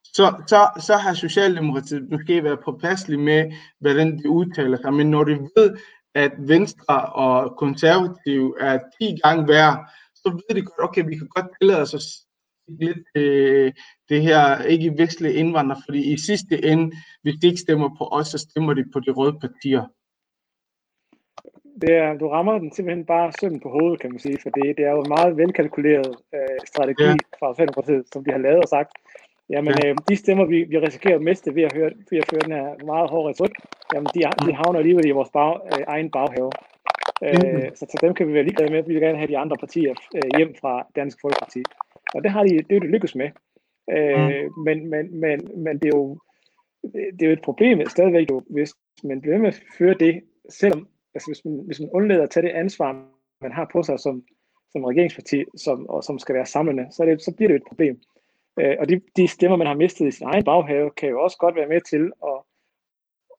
så, 0.04 0.44
så, 0.48 0.82
så 0.88 0.98
har 0.98 1.14
Socialdemokratiet 1.14 2.10
måske 2.12 2.44
været 2.44 2.60
påpasselig 2.66 3.20
med, 3.20 3.52
hvordan 3.80 4.18
de 4.18 4.30
udtaler 4.30 4.78
sig. 4.78 4.94
Men 4.94 5.10
når 5.10 5.24
de 5.24 5.32
ved, 5.32 5.78
at 6.16 6.32
Venstre 6.38 7.06
og 7.06 7.58
konservative 7.58 8.62
er 8.62 8.80
10 9.02 9.18
gange 9.24 9.48
værre, 9.48 9.86
så 10.16 10.30
ved 10.30 10.56
de 10.56 10.62
godt, 10.62 10.90
okay, 10.90 11.04
vi 11.08 11.18
kan 11.18 11.28
godt 11.28 11.46
tillade 11.62 11.82
os 11.82 11.94
at 11.94 12.02
lidt 12.80 12.98
øh, 13.16 13.74
det 14.10 14.22
her 14.22 14.64
ikke 14.64 14.94
vestlige 14.98 15.34
indvandrere, 15.34 15.82
fordi 15.86 16.14
i 16.14 16.18
sidste 16.18 16.66
ende, 16.66 16.96
hvis 17.22 17.36
de 17.42 17.48
ikke 17.48 17.60
stemmer 17.60 17.90
på 17.98 18.08
os, 18.12 18.28
så 18.28 18.38
stemmer 18.38 18.74
de 18.74 18.84
på 18.94 19.00
de 19.00 19.12
røde 19.12 19.40
partier. 19.42 19.86
Det 21.82 21.94
er, 22.04 22.18
du 22.22 22.28
rammer 22.28 22.58
den 22.60 22.72
simpelthen 22.72 23.06
bare 23.06 23.32
søm 23.42 23.60
på 23.60 23.70
hovedet, 23.70 24.00
kan 24.00 24.10
man 24.12 24.20
sige, 24.20 24.38
for 24.44 24.50
det, 24.50 24.78
det 24.78 24.86
er 24.86 24.92
jo 24.92 25.02
en 25.02 25.14
meget 25.18 25.38
velkalkuleret 25.38 26.16
øh, 26.36 26.60
strategi 26.66 27.04
ja. 27.04 27.16
fra 27.40 27.54
Socialdemokratiet, 27.54 28.06
som 28.14 28.24
de 28.24 28.32
har 28.32 28.42
lavet 28.48 28.62
og 28.66 28.70
sagt, 28.70 28.92
jamen 29.50 29.74
ja. 29.84 29.90
øh, 29.90 29.96
de 30.10 30.16
stemmer, 30.16 30.46
vi, 30.46 30.64
vi 30.64 30.78
risikerer 30.78 31.16
at 31.16 31.22
miste 31.22 31.56
ved 31.56 31.64
at, 31.64 31.74
høre, 31.74 31.92
ved 32.12 32.20
at 32.20 32.30
føre 32.32 32.46
den 32.46 32.52
her 32.52 32.86
meget 32.86 33.10
hårde 33.10 33.30
retorik, 33.30 33.56
jamen 33.94 34.10
de, 34.16 34.20
de 34.46 34.54
havner 34.54 34.80
alligevel 34.80 35.08
i 35.08 35.18
vores 35.20 35.30
bag, 35.30 35.54
øh, 35.74 35.84
egen 35.88 36.10
baghave. 36.12 36.52
Øh, 37.26 37.68
så, 37.78 37.86
så 37.92 37.98
dem 38.02 38.14
kan 38.14 38.28
vi 38.28 38.34
være 38.34 38.44
ligeglade 38.44 38.72
med, 38.74 38.84
vi 38.84 38.94
vil 38.94 39.02
gerne 39.02 39.18
have 39.18 39.32
de 39.34 39.38
andre 39.38 39.58
partier 39.58 39.94
øh, 40.16 40.30
hjem 40.38 40.56
fra 40.62 40.88
Dansk 40.96 41.18
Folkeparti. 41.22 41.64
Og 42.16 42.24
det 42.24 42.32
har 42.32 42.44
de, 42.44 42.50
det 42.50 42.76
er 42.76 42.80
det 42.80 42.90
lykkes 42.90 43.16
med. 43.16 43.30
Øh, 43.96 44.44
mm. 44.46 44.64
men, 44.66 44.90
men, 44.90 45.20
men, 45.20 45.38
men 45.64 45.80
det 45.80 45.88
er 45.94 45.98
jo 45.98 46.18
det 46.94 47.22
er 47.22 47.28
jo 47.28 47.34
et 47.34 47.42
problem 47.42 47.86
stadigvæk 47.90 48.32
jo, 48.32 48.42
hvis 48.50 48.74
man 49.04 49.22
bliver 49.22 49.38
med 49.38 49.48
at 49.48 49.62
føre 49.78 49.94
det, 49.94 50.22
selvom 50.50 50.88
altså 51.14 51.30
hvis 51.30 51.46
man, 51.46 51.64
hvis 51.66 51.80
man 51.80 51.90
undlader 51.94 52.24
at 52.24 52.30
tage 52.30 52.48
det 52.48 52.54
ansvar, 52.54 53.06
man 53.42 53.52
har 53.52 53.70
på 53.74 53.84
sig 53.84 54.00
som, 54.00 54.24
som 54.72 54.84
regeringsparti, 54.84 55.46
som, 55.58 55.90
og 55.90 56.04
som 56.04 56.20
skal 56.20 56.36
være 56.36 56.46
samlende, 56.46 56.88
så, 56.92 57.04
er 57.04 57.08
det, 57.08 57.24
så 57.24 57.34
bliver 57.36 57.50
det 57.50 57.56
et 57.56 57.68
problem. 57.68 58.02
Øh, 58.60 58.76
og 58.80 58.90
de, 58.90 59.02
de 59.16 59.28
stemmer, 59.28 59.58
man 59.58 59.68
har 59.68 59.76
mistet 59.76 60.08
i 60.08 60.12
sin 60.12 60.28
egen 60.28 60.44
baghave, 60.44 60.92
kan 60.92 61.10
jo 61.10 61.22
også 61.22 61.38
godt 61.38 61.56
være 61.56 61.68
med 61.68 61.82
til 61.82 62.12
at 62.24 62.44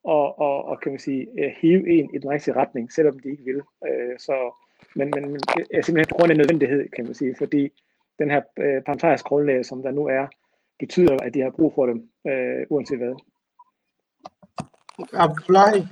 og, 0.04 0.38
og, 0.38 0.64
og 0.64 0.80
kan 0.80 0.92
man 0.92 0.98
sige, 0.98 1.28
øh, 1.38 1.52
hive 1.60 1.98
en 1.98 2.14
i 2.14 2.18
den 2.18 2.30
rigtige 2.30 2.56
retning, 2.56 2.92
selvom 2.92 3.18
de 3.18 3.30
ikke 3.30 3.44
vil. 3.44 3.62
Øh, 3.86 4.18
så, 4.18 4.52
men, 4.96 5.10
men, 5.14 5.22
men 5.30 5.40
det 5.56 5.66
er 5.70 5.82
simpelthen 5.82 6.10
på 6.10 6.18
grund 6.18 6.30
af 6.30 6.36
nødvendighed, 6.36 6.88
kan 6.88 7.04
man 7.04 7.14
sige, 7.14 7.34
fordi 7.38 7.68
den 8.18 8.30
her 8.30 8.42
øh, 8.58 8.82
parlamentariske 8.82 9.28
grundlag, 9.28 9.64
som 9.64 9.82
der 9.82 9.90
nu 9.90 10.06
er, 10.06 10.26
betyder, 10.78 11.16
at 11.22 11.34
de 11.34 11.40
har 11.40 11.50
brug 11.50 11.72
for 11.74 11.86
dem, 11.86 12.10
øh, 12.26 12.66
uanset 12.70 12.98
hvad. 12.98 13.14
Abdullahi? 15.12 15.86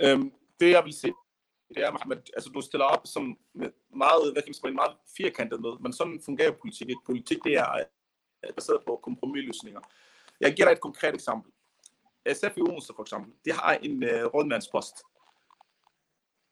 Øhm, 0.00 0.32
det 0.60 0.70
jeg 0.70 0.84
vil 0.84 0.92
sige, 0.92 1.14
det 1.74 1.84
er, 1.84 1.90
Mohammed, 1.90 2.16
altså 2.16 2.50
du 2.50 2.60
stiller 2.60 2.84
op 2.84 3.02
som 3.04 3.38
meget, 3.96 4.32
hvad 4.32 4.42
kan 4.42 4.48
man 4.48 4.54
sige, 4.54 4.70
meget 4.70 4.96
firkantet 5.16 5.60
med, 5.60 5.72
men 5.80 5.92
sådan 5.92 6.20
fungerer 6.24 6.50
politik 6.50 6.88
ikke. 6.88 7.02
Politik 7.06 7.38
det 7.44 7.56
er 7.56 7.84
baseret 8.54 8.82
på 8.86 9.00
kompromisløsninger. 9.02 9.80
Jeg 10.40 10.54
giver 10.54 10.68
dig 10.68 10.72
et 10.72 10.80
konkret 10.80 11.14
eksempel. 11.14 11.52
SF 12.32 12.56
i 12.56 12.60
Odense 12.60 12.92
for 12.96 13.02
eksempel, 13.02 13.32
de 13.44 13.52
har 13.52 13.72
en 13.72 14.02
uh, 14.02 14.34
rådmandspost. 14.34 14.96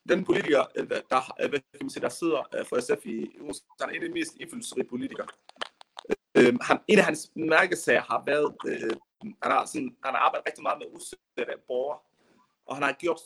Den 0.08 0.24
politiker, 0.24 0.64
øh, 0.76 0.88
der, 0.90 1.48
hvad 1.48 1.60
kan 1.60 1.80
man 1.80 1.90
sige, 1.90 2.02
der 2.02 2.08
sidder 2.08 2.40
uh, 2.60 2.66
for 2.66 2.80
SF 2.80 3.06
i 3.06 3.38
Odense, 3.40 3.62
han 3.80 3.90
er 3.90 3.94
en 3.94 4.02
af 4.02 4.08
de 4.08 4.14
mest 4.14 4.36
indflydelsesrige 4.40 4.88
politikere. 4.88 5.26
Uh, 6.38 6.54
han, 6.60 6.78
en 6.88 6.98
af 6.98 7.04
hans 7.04 7.30
mærkesager 7.36 8.02
har 8.02 8.22
været, 8.26 8.56
uh, 8.64 8.96
han, 9.42 9.52
har 9.52 9.66
sådan, 9.66 9.96
han 10.04 10.14
har 10.14 10.20
arbejdet 10.20 10.46
rigtig 10.46 10.62
meget 10.62 10.78
med 10.78 10.86
udsatte 10.94 11.54
borgere, 11.66 11.98
og 12.66 12.76
han 12.76 12.82
har 12.82 12.92
gjort 12.92 13.20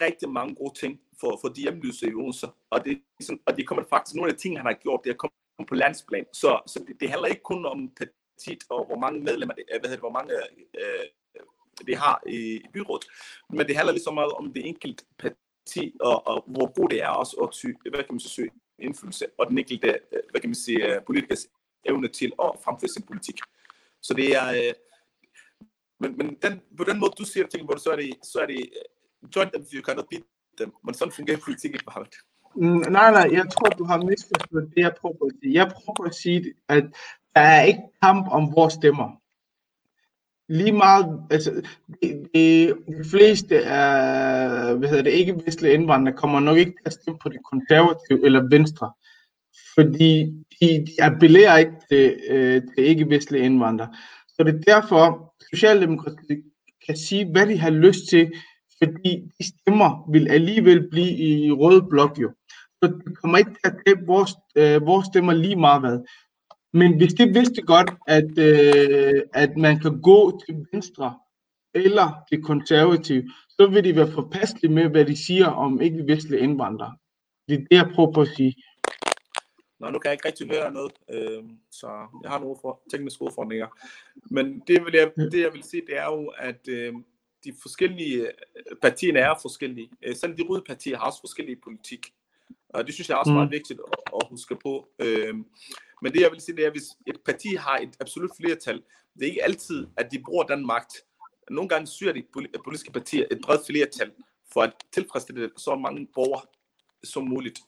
rigtig 0.00 0.28
mange 0.28 0.54
gode 0.54 0.74
ting 0.74 1.00
for, 1.20 1.38
for 1.40 1.48
de 1.48 1.60
hjemløse 1.60 2.10
i 2.10 2.14
Odense. 2.14 2.46
Og 2.70 2.84
det, 2.84 3.02
sådan, 3.20 3.40
og 3.46 3.56
det 3.56 3.66
kommer 3.66 3.84
faktisk, 3.90 4.14
nogle 4.14 4.30
af 4.30 4.36
de 4.36 4.42
ting, 4.42 4.58
han 4.58 4.66
har 4.66 4.72
gjort, 4.72 5.00
det 5.04 5.10
er 5.10 5.14
kommet 5.14 5.68
på 5.68 5.74
landsplan. 5.74 6.26
Så, 6.32 6.60
så 6.66 6.84
det, 6.86 7.00
det 7.00 7.10
handler 7.10 7.28
ikke 7.28 7.42
kun 7.42 7.66
om 7.66 7.88
partiet 7.88 8.64
og 8.70 8.86
hvor 8.86 8.98
mange 8.98 9.20
medlemmer, 9.20 9.54
det, 9.54 9.64
hvad 9.68 9.80
hedder 9.80 9.90
det, 9.90 9.98
hvor 9.98 10.18
mange 10.18 10.32
øh, 10.80 11.06
det 11.86 11.96
har 11.96 12.22
i, 12.26 12.38
i 12.56 12.66
byrådet, 12.72 13.04
men 13.50 13.66
det 13.66 13.76
handler 13.76 13.92
lige 13.92 14.02
så 14.02 14.10
meget 14.10 14.32
om 14.32 14.52
det 14.52 14.66
enkelte 14.66 15.04
parti 15.18 15.96
og, 16.00 16.26
og 16.26 16.44
hvor 16.46 16.80
god 16.80 16.88
det 16.88 17.02
er 17.02 17.08
også 17.08 17.36
at 17.36 17.50
ty, 17.52 17.66
hvad 17.90 18.04
kan 18.04 18.14
man 18.14 18.20
sige, 18.20 18.50
indflydelse 18.78 19.26
og 19.38 19.48
den 19.48 19.58
enkelte, 19.58 19.88
øh, 19.88 20.22
hvad 20.30 20.40
kan 20.40 20.50
man 20.50 20.54
sige, 20.54 21.00
politikers 21.06 21.46
evne 21.84 22.08
til 22.08 22.32
at 22.42 22.50
fremføre 22.64 22.88
sin 22.88 23.02
politik. 23.02 23.38
Så 24.02 24.14
det 24.14 24.36
er, 24.36 24.48
øh, 24.48 24.74
men, 26.00 26.16
men 26.16 26.34
den, 26.42 26.62
på 26.76 26.84
den 26.84 26.98
måde, 27.00 27.12
du 27.18 27.24
siger 27.24 27.46
ting, 27.46 27.64
hvor 27.64 27.76
så 27.76 27.90
er 27.90 27.96
det, 27.96 28.14
så 28.22 28.38
er 28.38 28.46
det 28.46 28.70
join 29.36 29.48
them, 29.54 29.64
you 29.74 29.82
cannot 29.82 30.08
beat 30.10 30.22
them. 30.58 30.72
Men 30.84 30.94
sådan 30.94 31.12
fungerer 31.12 31.38
politik 31.44 31.74
ikke. 31.74 31.84
Mm, 32.56 32.84
nej, 32.98 33.10
nej, 33.10 33.28
jeg 33.32 33.46
tror, 33.50 33.68
du 33.68 33.84
har 33.84 33.98
misforstået 33.98 34.70
det, 34.74 34.82
jeg 34.82 34.94
prøver 35.00 35.26
at 35.26 35.32
sige. 35.42 35.54
Jeg 35.54 35.72
prøver 35.74 36.08
at 36.08 36.14
sige, 36.14 36.54
at 36.68 36.84
der 37.34 37.40
er 37.40 37.62
ikke 37.62 37.82
kamp 38.02 38.26
om 38.30 38.52
vores 38.56 38.74
stemmer. 38.74 39.08
Lige 40.48 40.72
meget, 40.72 41.20
altså, 41.30 41.50
de, 42.02 42.26
de, 42.34 42.68
de 42.68 43.04
fleste 43.10 43.64
af, 43.64 44.76
hvad 44.76 44.88
hedder 44.88 45.02
det, 45.02 45.10
ikke-vestlige 45.10 45.74
indvandrere 45.74 46.16
kommer 46.16 46.40
nok 46.40 46.58
ikke 46.58 46.70
til 46.70 46.86
at 46.86 46.92
stemme 46.92 47.18
på 47.18 47.28
de 47.28 47.38
konservative 47.50 48.26
eller 48.26 48.48
venstre, 48.50 48.92
fordi 49.74 50.24
de, 50.60 50.86
de 50.86 51.02
appellerer 51.02 51.56
ikke 51.56 51.76
til, 51.90 52.20
øh, 52.28 52.62
til 52.62 52.84
ikke-vestlige 52.84 53.44
indvandrere. 53.44 53.94
Så 54.28 54.42
det 54.42 54.54
er 54.54 54.74
derfor, 54.74 55.34
Socialdemokratiet 55.50 56.44
kan 56.86 56.96
sige, 56.96 57.30
hvad 57.32 57.46
de 57.46 57.58
har 57.58 57.70
lyst 57.70 58.08
til, 58.10 58.32
fordi 58.82 59.12
de 59.38 59.44
stemmer 59.46 60.10
vil 60.12 60.28
alligevel 60.28 60.90
blive 60.90 61.16
i 61.16 61.52
rød 61.52 61.82
blok 61.90 62.18
jo. 62.18 62.32
Så 62.82 62.92
det 63.06 63.18
kommer 63.18 63.38
ikke 63.38 63.50
til 63.50 63.60
at 63.64 63.76
tage 63.86 64.06
vores, 64.06 64.32
øh, 64.56 64.86
vores 64.86 65.06
stemmer 65.06 65.32
lige 65.32 65.56
meget 65.56 65.80
hvad. 65.80 65.98
Men 66.72 66.96
hvis 66.96 67.14
det 67.14 67.34
vidste 67.34 67.62
godt, 67.62 67.90
at, 68.06 68.38
øh, 68.38 69.22
at 69.34 69.56
man 69.56 69.78
kan 69.78 70.00
gå 70.00 70.40
til 70.46 70.66
venstre 70.72 71.18
eller 71.74 72.24
de 72.30 72.42
konservative, 72.42 73.30
så 73.48 73.66
vil 73.66 73.84
de 73.84 73.96
være 73.96 74.12
forpasselige 74.12 74.72
med, 74.72 74.88
hvad 74.88 75.04
de 75.04 75.16
siger 75.16 75.46
om 75.46 75.80
ikke-vestlige 75.80 76.40
indvandrere. 76.40 76.96
Det 77.48 77.54
er 77.54 77.58
det, 77.58 77.76
jeg 77.76 77.90
prøver 77.94 78.12
på 78.12 78.20
at 78.20 78.28
sige. 78.28 78.54
Nå, 79.80 79.90
nu 79.90 79.98
kan 79.98 80.08
jeg 80.08 80.12
ikke 80.12 80.28
rigtig 80.28 80.48
høre 80.48 80.72
noget, 80.72 80.92
øh, 81.10 81.42
så 81.70 81.86
jeg 82.22 82.30
har 82.30 82.38
nogle 82.38 82.56
for, 82.60 82.80
tekniske 82.90 83.22
udfordringer. 83.22 83.66
Men 84.30 84.62
det, 84.66 84.74
jeg, 84.92 85.10
det, 85.32 85.40
jeg 85.40 85.52
vil 85.52 85.62
sige, 85.62 85.82
det 85.86 85.98
er 85.98 86.04
jo, 86.04 86.32
at 86.38 86.68
øh, 86.68 86.94
de 87.46 87.54
forskellige 87.62 88.20
øh, 88.26 88.76
partierne 88.82 89.18
er 89.18 89.34
forskellige. 89.42 89.90
Øh, 90.02 90.16
selv 90.16 90.36
de 90.36 90.42
røde 90.42 90.64
partier 90.66 90.98
har 90.98 91.06
også 91.06 91.20
forskellige 91.20 91.60
politik. 91.64 92.12
Og 92.68 92.86
det 92.86 92.94
synes 92.94 93.08
jeg 93.08 93.14
er 93.14 93.18
også 93.18 93.32
mm. 93.32 93.36
meget 93.36 93.50
vigtigt 93.50 93.80
at, 93.92 93.98
at 94.14 94.28
huske 94.30 94.56
på. 94.62 94.88
Øh, 94.98 95.34
men 96.02 96.12
det 96.12 96.20
jeg 96.20 96.30
vil 96.32 96.40
sige, 96.40 96.56
det 96.56 96.62
er, 96.62 96.66
at 96.66 96.72
hvis 96.72 96.88
et 97.06 97.20
parti 97.24 97.54
har 97.54 97.76
et 97.76 97.96
absolut 98.00 98.30
flertal, 98.40 98.82
det 99.14 99.22
er 99.22 99.26
ikke 99.26 99.44
altid, 99.44 99.86
at 99.96 100.12
de 100.12 100.22
bruger 100.26 100.44
den 100.44 100.66
magt. 100.66 100.92
Nogle 101.50 101.68
gange 101.68 101.86
syr 101.86 102.12
de 102.12 102.24
politiske 102.64 102.92
partier 102.92 103.24
et 103.30 103.40
bredt 103.44 103.66
flertal 103.66 104.10
for 104.52 104.62
at 104.62 104.72
tilfredsstille 104.92 105.50
så 105.56 105.74
mange 105.74 106.08
borgere 106.14 106.42
som 107.04 107.24
muligt, 107.24 107.58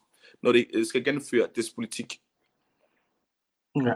når 0.43 0.53
de 0.53 0.77
øh, 0.77 0.87
skal 0.87 1.05
gennemføre 1.05 1.49
deres 1.55 1.71
politik. 1.71 2.21
Ja. 3.77 3.95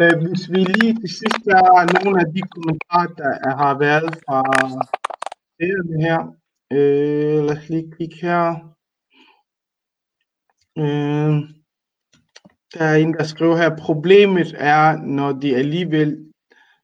Øh, 0.00 0.14
hvis 0.22 0.50
vi 0.50 0.60
lige 0.64 0.94
til 1.00 1.10
sidst 1.20 1.40
der 1.44 1.62
er 1.80 2.04
nogle 2.04 2.20
af 2.20 2.26
de 2.34 2.40
kommentarer, 2.54 3.06
der 3.20 3.56
har 3.56 3.78
været 3.78 4.08
fra 4.24 4.38
det 5.66 6.02
her. 6.02 6.36
Øh, 6.72 7.44
lad 7.44 7.56
os 7.56 7.68
lige 7.68 7.92
kigge 7.98 8.16
her. 8.16 8.46
Øh, 10.78 11.62
der 12.74 12.84
er 12.84 12.96
en, 12.96 13.14
der 13.14 13.24
skriver 13.24 13.56
her, 13.56 13.76
problemet 13.76 14.54
er, 14.58 14.96
når 14.96 15.32
de 15.32 15.56
alligevel, 15.56 16.32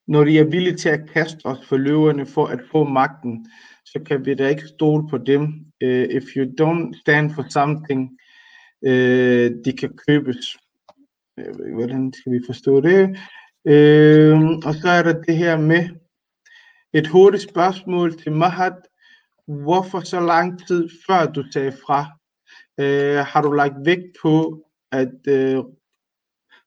når 0.07 0.25
de 0.25 0.39
er 0.39 0.45
villige 0.45 0.77
til 0.77 0.89
at 0.89 1.11
kaste 1.11 1.47
os 1.47 1.67
for 1.67 1.77
løverne 1.77 2.27
for 2.27 2.47
at 2.47 2.61
få 2.71 2.85
magten, 2.85 3.47
så 3.85 4.01
kan 4.07 4.27
vi 4.27 4.35
da 4.35 4.49
ikke 4.49 4.67
stole 4.67 5.09
på 5.09 5.19
dem. 5.19 5.43
Uh, 5.85 5.89
if 5.89 6.25
you 6.37 6.45
don't 6.61 7.01
stand 7.01 7.35
for 7.35 7.45
something, 7.51 8.19
uh, 8.87 9.49
de 9.65 9.73
kan 9.79 9.99
købes. 10.09 10.57
Hvordan 11.75 12.13
skal 12.13 12.33
vi 12.33 12.41
forstå 12.47 12.81
det? 12.81 13.09
Uh, 13.65 14.67
og 14.67 14.75
så 14.75 14.89
er 14.89 15.03
der 15.03 15.23
det 15.23 15.37
her 15.37 15.59
med 15.61 15.89
et 16.93 17.07
hurtigt 17.07 17.51
spørgsmål 17.51 18.19
til 18.19 18.33
Mahat. 18.33 18.77
Hvorfor 19.47 20.01
så 20.01 20.21
lang 20.21 20.67
tid 20.67 20.89
før 21.07 21.27
du 21.27 21.45
sagde 21.53 21.73
fra? 21.73 22.01
Uh, 22.83 23.27
har 23.27 23.43
du 23.43 23.53
lagt 23.53 23.75
vægt 23.85 24.17
på 24.23 24.65
at 24.93 25.15
uh, 25.29 25.65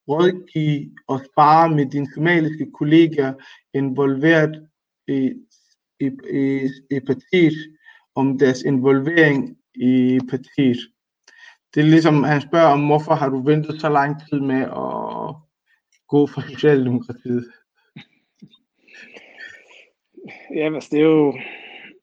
rådgive 0.07 0.91
og 1.07 1.22
spare 1.31 1.69
med 1.69 1.85
dine 1.85 2.07
somaliske 2.14 2.72
kolleger 2.73 3.34
involveret 3.73 4.68
i, 5.07 5.34
i, 5.99 6.10
i, 6.34 6.69
i 6.95 6.99
partiet 6.99 7.57
om 8.15 8.39
deres 8.39 8.61
involvering 8.61 9.57
i 9.76 10.19
partiet. 10.30 10.80
Det 11.73 11.81
er 11.81 11.88
ligesom, 11.88 12.23
han 12.23 12.41
spørger 12.41 12.68
om, 12.68 12.85
hvorfor 12.85 13.14
har 13.14 13.30
du 13.30 13.41
ventet 13.41 13.81
så 13.81 13.89
lang 13.89 14.22
tid 14.30 14.39
med 14.39 14.61
at 14.61 15.35
gå 16.07 16.27
for 16.27 16.41
Socialdemokratiet? 16.41 17.52
Ja, 20.55 20.73
altså, 20.75 20.89
det 20.91 20.99
er 20.99 21.05
jo, 21.05 21.31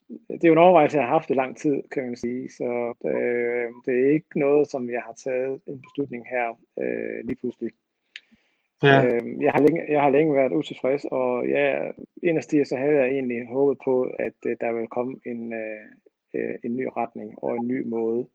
det 0.08 0.44
er 0.44 0.48
jo 0.48 0.52
en 0.52 0.66
overvejelse, 0.66 0.96
jeg 0.96 1.06
har 1.06 1.12
haft 1.12 1.30
i 1.30 1.34
lang 1.34 1.56
tid, 1.56 1.82
kan 1.92 2.02
man 2.06 2.16
sige. 2.16 2.50
Så 2.50 2.94
øh, 3.04 3.68
det 3.86 3.94
er 4.00 4.12
ikke 4.12 4.38
noget, 4.38 4.70
som 4.70 4.90
jeg 4.90 5.02
har 5.02 5.12
taget 5.12 5.60
en 5.66 5.82
beslutning 5.82 6.26
her 6.28 6.46
øh, 6.82 7.26
lige 7.26 7.36
pludselig. 7.36 7.70
Ja. 8.82 9.04
Øh, 9.06 9.42
jeg, 9.42 9.52
har 9.52 9.60
længe, 9.60 9.84
jeg 9.88 10.02
har 10.02 10.10
længe 10.10 10.34
været 10.34 10.52
utilfreds, 10.52 11.04
og 11.04 11.48
ja, 11.48 11.90
inderst 12.22 12.50
så 12.50 12.76
havde 12.76 12.96
jeg 12.96 13.08
egentlig 13.08 13.46
håbet 13.46 13.78
på, 13.84 14.02
at 14.02 14.38
uh, 14.46 14.52
der 14.60 14.72
ville 14.72 14.86
komme 14.86 15.16
en, 15.26 15.52
uh, 15.52 16.54
en 16.64 16.76
ny 16.76 16.88
retning 16.96 17.34
og 17.42 17.56
en 17.56 17.68
ny 17.68 17.86
måde 17.86 18.26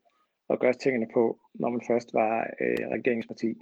at 0.50 0.58
gøre 0.58 0.72
tingene 0.72 1.08
på, 1.14 1.38
når 1.54 1.68
man 1.68 1.80
først 1.86 2.14
var 2.14 2.50
uh, 2.60 2.90
regeringsparti. 2.90 3.54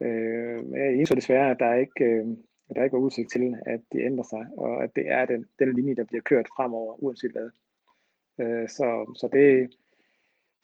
Uh, 0.00 0.78
jeg 0.78 0.94
indså 0.94 1.14
desværre, 1.14 1.50
at 1.50 1.60
der 1.60 1.74
ikke, 1.74 2.22
uh, 2.22 2.36
at 2.70 2.76
der 2.76 2.84
ikke 2.84 2.96
var 2.96 3.02
udsigt 3.02 3.30
til, 3.32 3.56
at 3.66 3.80
det 3.92 4.00
ændrer 4.04 4.24
sig, 4.24 4.46
og 4.58 4.84
at 4.84 4.90
det 4.96 5.04
er 5.08 5.26
den, 5.26 5.46
den 5.58 5.74
linje, 5.74 5.94
der 5.94 6.04
bliver 6.04 6.22
kørt 6.22 6.46
fremover, 6.56 7.02
uanset 7.02 7.32
hvad. 7.32 7.50
Uh, 8.42 8.68
så, 8.68 8.86
så, 9.20 9.28
det, 9.32 9.74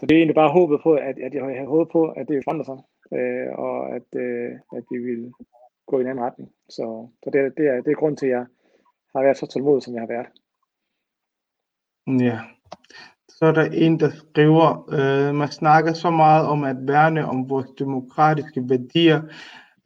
så 0.01 0.07
det 0.07 0.15
er 0.15 0.19
egentlig 0.19 0.35
bare 0.35 0.53
håbet 0.53 0.81
på, 0.83 0.95
at, 0.95 1.19
at 1.19 1.35
jeg 1.35 1.43
har 1.43 1.67
håbet 1.67 1.93
på, 1.93 2.11
at 2.11 2.29
det 2.29 2.45
forandrer 2.45 2.65
sig, 2.65 2.81
øh, 3.19 3.53
og 3.59 3.97
at, 3.97 4.09
øh, 4.17 4.53
at 4.77 4.85
vi 4.91 4.99
vil 4.99 5.33
gå 5.87 5.99
i 5.99 6.01
en 6.01 6.07
anden 6.07 6.25
retning. 6.25 6.51
Så, 6.69 7.09
så 7.25 7.31
det, 7.33 7.57
det, 7.57 7.67
er, 7.67 7.81
det 7.83 7.91
er 7.91 8.01
grund 8.01 8.17
til, 8.17 8.27
at 8.27 8.33
jeg 8.33 8.47
har 9.15 9.23
været 9.23 9.37
så 9.37 9.47
tålmodig, 9.47 9.83
som 9.83 9.95
jeg 9.95 10.03
har 10.03 10.13
været. 10.17 10.31
Ja. 12.25 12.39
Så 13.29 13.47
er 13.47 13.53
der 13.53 13.65
en, 13.65 14.01
der 14.01 14.11
skriver, 14.11 14.69
øh, 14.99 15.35
man 15.35 15.49
snakker 15.49 15.93
så 15.93 16.11
meget 16.11 16.47
om 16.47 16.65
at 16.65 16.77
værne 16.81 17.27
om 17.27 17.51
vores 17.51 17.71
demokratiske 17.79 18.69
værdier, 18.69 19.23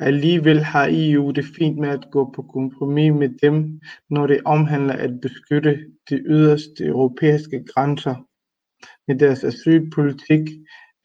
alligevel 0.06 0.58
har 0.58 0.88
EU 0.92 1.30
det 1.30 1.44
fint 1.58 1.78
med 1.78 1.88
at 1.88 2.06
gå 2.10 2.32
på 2.34 2.42
kompromis 2.42 3.12
med 3.12 3.28
dem, 3.42 3.80
når 4.10 4.26
det 4.26 4.40
omhandler 4.44 4.94
at 4.94 5.20
beskytte 5.22 5.78
de 6.10 6.16
yderste 6.16 6.84
europæiske 6.84 7.64
grænser 7.74 8.14
med 9.08 9.18
deres 9.18 9.44
asylpolitik, 9.44 10.48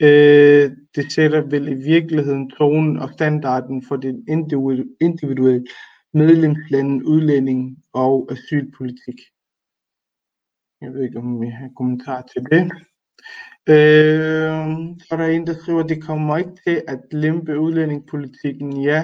Øh, 0.02 0.72
det 0.96 1.12
sætter 1.12 1.42
vel 1.42 1.68
i 1.68 1.74
virkeligheden 1.74 2.50
tonen 2.50 3.00
og 3.00 3.10
standarden 3.14 3.84
for 3.88 3.96
den 3.96 4.28
individuelle 5.02 5.66
medlemslandet 6.14 7.04
udlænding 7.04 7.84
og 7.94 8.32
asylpolitik. 8.32 9.20
Jeg 10.82 10.94
ved 10.94 11.04
ikke, 11.04 11.18
om 11.18 11.42
vi 11.42 11.48
har 11.48 11.70
kommentar 11.78 12.22
til 12.22 12.42
det. 12.52 12.72
Øh, 13.70 14.68
så 15.00 15.08
er 15.12 15.18
der 15.18 15.26
en, 15.26 15.48
der 15.48 15.54
skriver, 15.54 15.84
det 15.84 16.04
kommer 16.04 16.38
ikke 16.38 16.56
til 16.68 16.84
at 16.88 17.00
lempe 17.12 17.60
udlændingepolitikken. 17.60 18.82
Ja, 18.82 19.04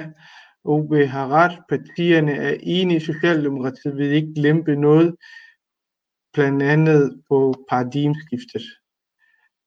OB 0.64 0.94
har 0.96 1.28
ret. 1.28 1.60
Partierne 1.70 2.32
er 2.32 2.58
enige. 2.60 3.00
Socialdemokratiet 3.00 3.98
vil 3.98 4.12
ikke 4.12 4.42
lempe 4.42 4.76
noget, 4.76 5.16
blandt 6.34 6.64
andet 6.64 7.22
på 7.30 7.66
paradigmeskiftet. 7.70 8.64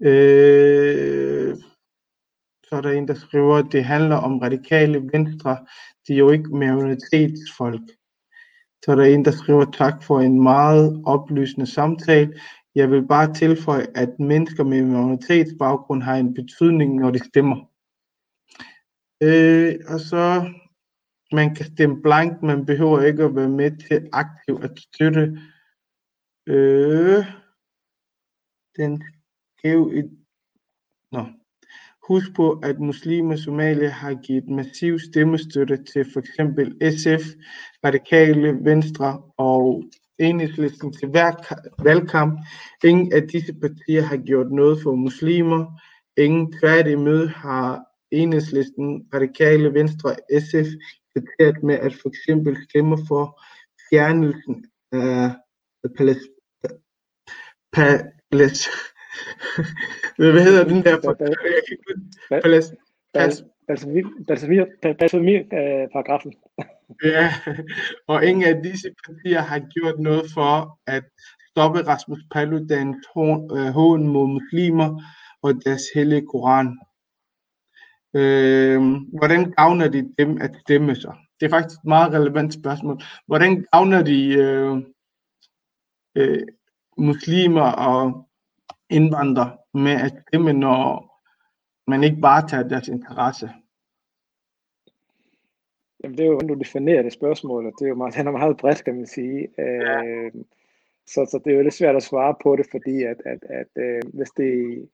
Øh, 0.01 1.57
så 2.65 2.77
er 2.77 2.81
der 2.81 2.91
en, 2.91 3.09
der 3.09 3.15
skriver, 3.15 3.57
at 3.57 3.73
det 3.73 3.85
handler 3.85 4.17
om 4.17 4.39
radikale 4.39 5.09
venstre. 5.13 5.57
De 6.09 6.13
er 6.13 6.19
jo 6.19 6.31
ikke 6.31 6.57
minoritetsfolk. 6.57 7.83
Så 8.85 8.93
er 8.93 8.95
der 8.95 9.05
en, 9.05 9.25
der 9.25 9.31
skriver 9.31 9.65
tak 9.65 10.03
for 10.03 10.21
en 10.21 10.43
meget 10.43 11.03
oplysende 11.07 11.67
samtale. 11.67 12.41
Jeg 12.79 12.91
vil 12.91 13.07
bare 13.09 13.35
tilføje, 13.35 13.87
at 13.95 14.19
mennesker 14.19 14.65
med 14.65 14.83
minoritetsbaggrund 14.83 16.03
har 16.03 16.17
en 16.17 16.35
betydning, 16.35 16.95
når 16.95 17.11
de 17.11 17.19
stemmer. 17.19 17.57
Øh, 19.23 19.75
og 19.93 20.01
så, 20.01 20.25
man 21.33 21.55
kan 21.55 21.67
stemme 21.67 22.03
blankt, 22.03 22.43
man 22.43 22.67
behøver 22.67 23.01
ikke 23.03 23.25
at 23.25 23.37
være 23.37 23.49
med 23.49 23.71
til 23.89 24.09
aktivt 24.13 24.65
at 24.65 24.79
støtte 24.79 25.41
øh, 26.47 27.25
den 28.77 29.03
gav 29.63 29.81
et 29.95 30.11
Nå. 31.13 31.25
Husk 32.09 32.35
på, 32.37 32.53
at 32.53 32.79
muslimer 32.79 33.35
i 33.35 33.39
Somalia 33.39 33.89
har 33.89 34.15
givet 34.15 34.49
massiv 34.49 34.99
stemmestøtte 34.99 35.85
til 35.85 36.05
f.eks. 36.05 36.37
SF, 37.03 37.25
Radikale 37.85 38.65
Venstre 38.65 39.23
og 39.37 39.85
Enhedslisten 40.19 40.93
til 40.93 41.09
hver 41.09 41.33
valgkamp. 41.83 42.41
Ingen 42.85 43.13
af 43.13 43.23
disse 43.29 43.55
partier 43.55 44.03
har 44.03 44.17
gjort 44.17 44.51
noget 44.53 44.79
for 44.83 44.95
muslimer. 44.95 45.81
Ingen 46.17 46.53
tværtimod 46.61 47.27
har 47.27 47.85
Enhedslisten, 48.11 49.07
Radikale 49.15 49.75
Venstre 49.75 50.11
og 50.11 50.17
SF 50.41 50.69
kritiseret 51.13 51.63
med 51.63 51.75
at 51.75 51.95
for 51.95 52.09
eksempel 52.09 52.57
stemme 52.69 52.99
for 53.09 53.41
fjernelsen 53.91 54.65
af 54.93 55.31
Palæs 55.97 56.19
hvad 60.17 60.45
hedder 60.45 60.65
den 60.65 60.85
der? 60.85 60.97
Balsamir-paragrafen. 64.99 66.33
Ja, 67.05 67.35
og 68.07 68.25
ingen 68.25 68.45
af 68.45 68.63
disse 68.63 68.89
partier 69.07 69.41
har 69.41 69.59
gjort 69.59 69.99
noget 69.99 70.31
for 70.35 70.81
at 70.87 71.05
stoppe 71.51 71.81
Rasmus 71.87 72.19
Paludans 72.31 73.07
hån 73.75 74.09
mod 74.09 74.27
muslimer 74.27 75.03
og 75.43 75.55
deres 75.65 75.83
hellige 75.95 76.27
koran. 76.27 76.79
Øh, 78.15 78.81
hvordan 79.19 79.51
gavner 79.51 79.89
de 79.89 80.13
dem 80.19 80.39
at 80.41 80.51
stemme 80.61 80.95
sig? 80.95 81.15
Det 81.41 81.47
er 81.47 81.51
faktisk 81.51 81.79
et 81.79 81.85
meget 81.85 82.13
relevant 82.13 82.55
spørgsmål. 82.55 83.03
Hvordan 83.27 83.67
gavner 83.73 84.03
de 84.03 84.35
øh, 84.35 84.77
øh, 86.17 86.47
muslimer 86.99 87.73
og 87.73 88.29
indvandrere 88.91 89.57
med 89.75 89.93
at 89.93 90.13
stemme, 90.29 90.53
når 90.53 90.85
man 91.91 92.05
ikke 92.05 92.21
bare 92.21 92.49
tager 92.49 92.69
deres 92.69 92.89
interesse? 92.89 93.51
Jamen, 96.05 96.19
det 96.19 96.25
er 96.25 96.29
jo, 96.29 96.33
hvordan 96.33 96.49
du 96.49 96.55
definerer 96.55 97.03
det 97.03 97.13
spørgsmål, 97.13 97.67
og 97.67 97.73
det 97.79 97.85
er 97.85 97.89
jo 97.89 97.95
meget, 97.95 98.17
er 98.27 98.31
meget 98.31 98.57
bredt, 98.57 98.85
kan 98.85 98.95
man 98.95 99.07
sige. 99.07 99.49
Ja. 99.59 100.05
Øh, 100.05 100.33
så, 101.07 101.27
så 101.31 101.41
det 101.45 101.53
er 101.53 101.57
jo 101.57 101.63
lidt 101.63 101.75
svært 101.75 101.97
at 101.97 102.03
svare 102.03 102.35
på 102.43 102.57
det, 102.57 102.67
fordi 102.71 103.03
at, 103.03 103.23
at, 103.25 103.45
at 103.51 103.83
øh, 103.83 104.03
hvis 104.13 104.31
det 104.31 104.89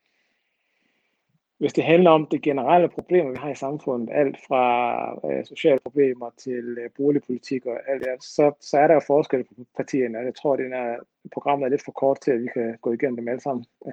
hvis 1.58 1.72
det 1.72 1.84
handler 1.84 2.10
om 2.10 2.26
det 2.30 2.42
generelle 2.42 2.88
problemer, 2.88 3.30
vi 3.30 3.36
har 3.36 3.50
i 3.50 3.54
samfundet, 3.54 4.08
alt 4.12 4.36
fra 4.48 4.64
øh, 5.30 5.44
sociale 5.44 5.78
problemer 5.84 6.30
til 6.38 6.78
øh, 6.78 6.90
boligpolitik 6.96 7.66
og 7.66 7.78
alt 7.88 8.04
det, 8.04 8.24
så, 8.24 8.52
så 8.60 8.78
er 8.78 8.86
der 8.86 8.94
jo 8.94 9.00
forskel 9.06 9.44
på 9.44 9.54
partierne, 9.76 10.18
og 10.18 10.24
jeg 10.24 10.34
tror, 10.34 10.52
at 10.52 10.58
det 10.58 10.66
er, 10.66 10.96
programmet 11.32 11.66
er 11.66 11.70
lidt 11.70 11.84
for 11.84 11.92
kort 11.92 12.20
til, 12.20 12.30
at 12.30 12.42
vi 12.42 12.48
kan 12.54 12.76
gå 12.82 12.92
igennem 12.92 13.16
dem 13.16 13.28
alle 13.28 13.40
sammen. 13.40 13.64
Ja. 13.86 13.92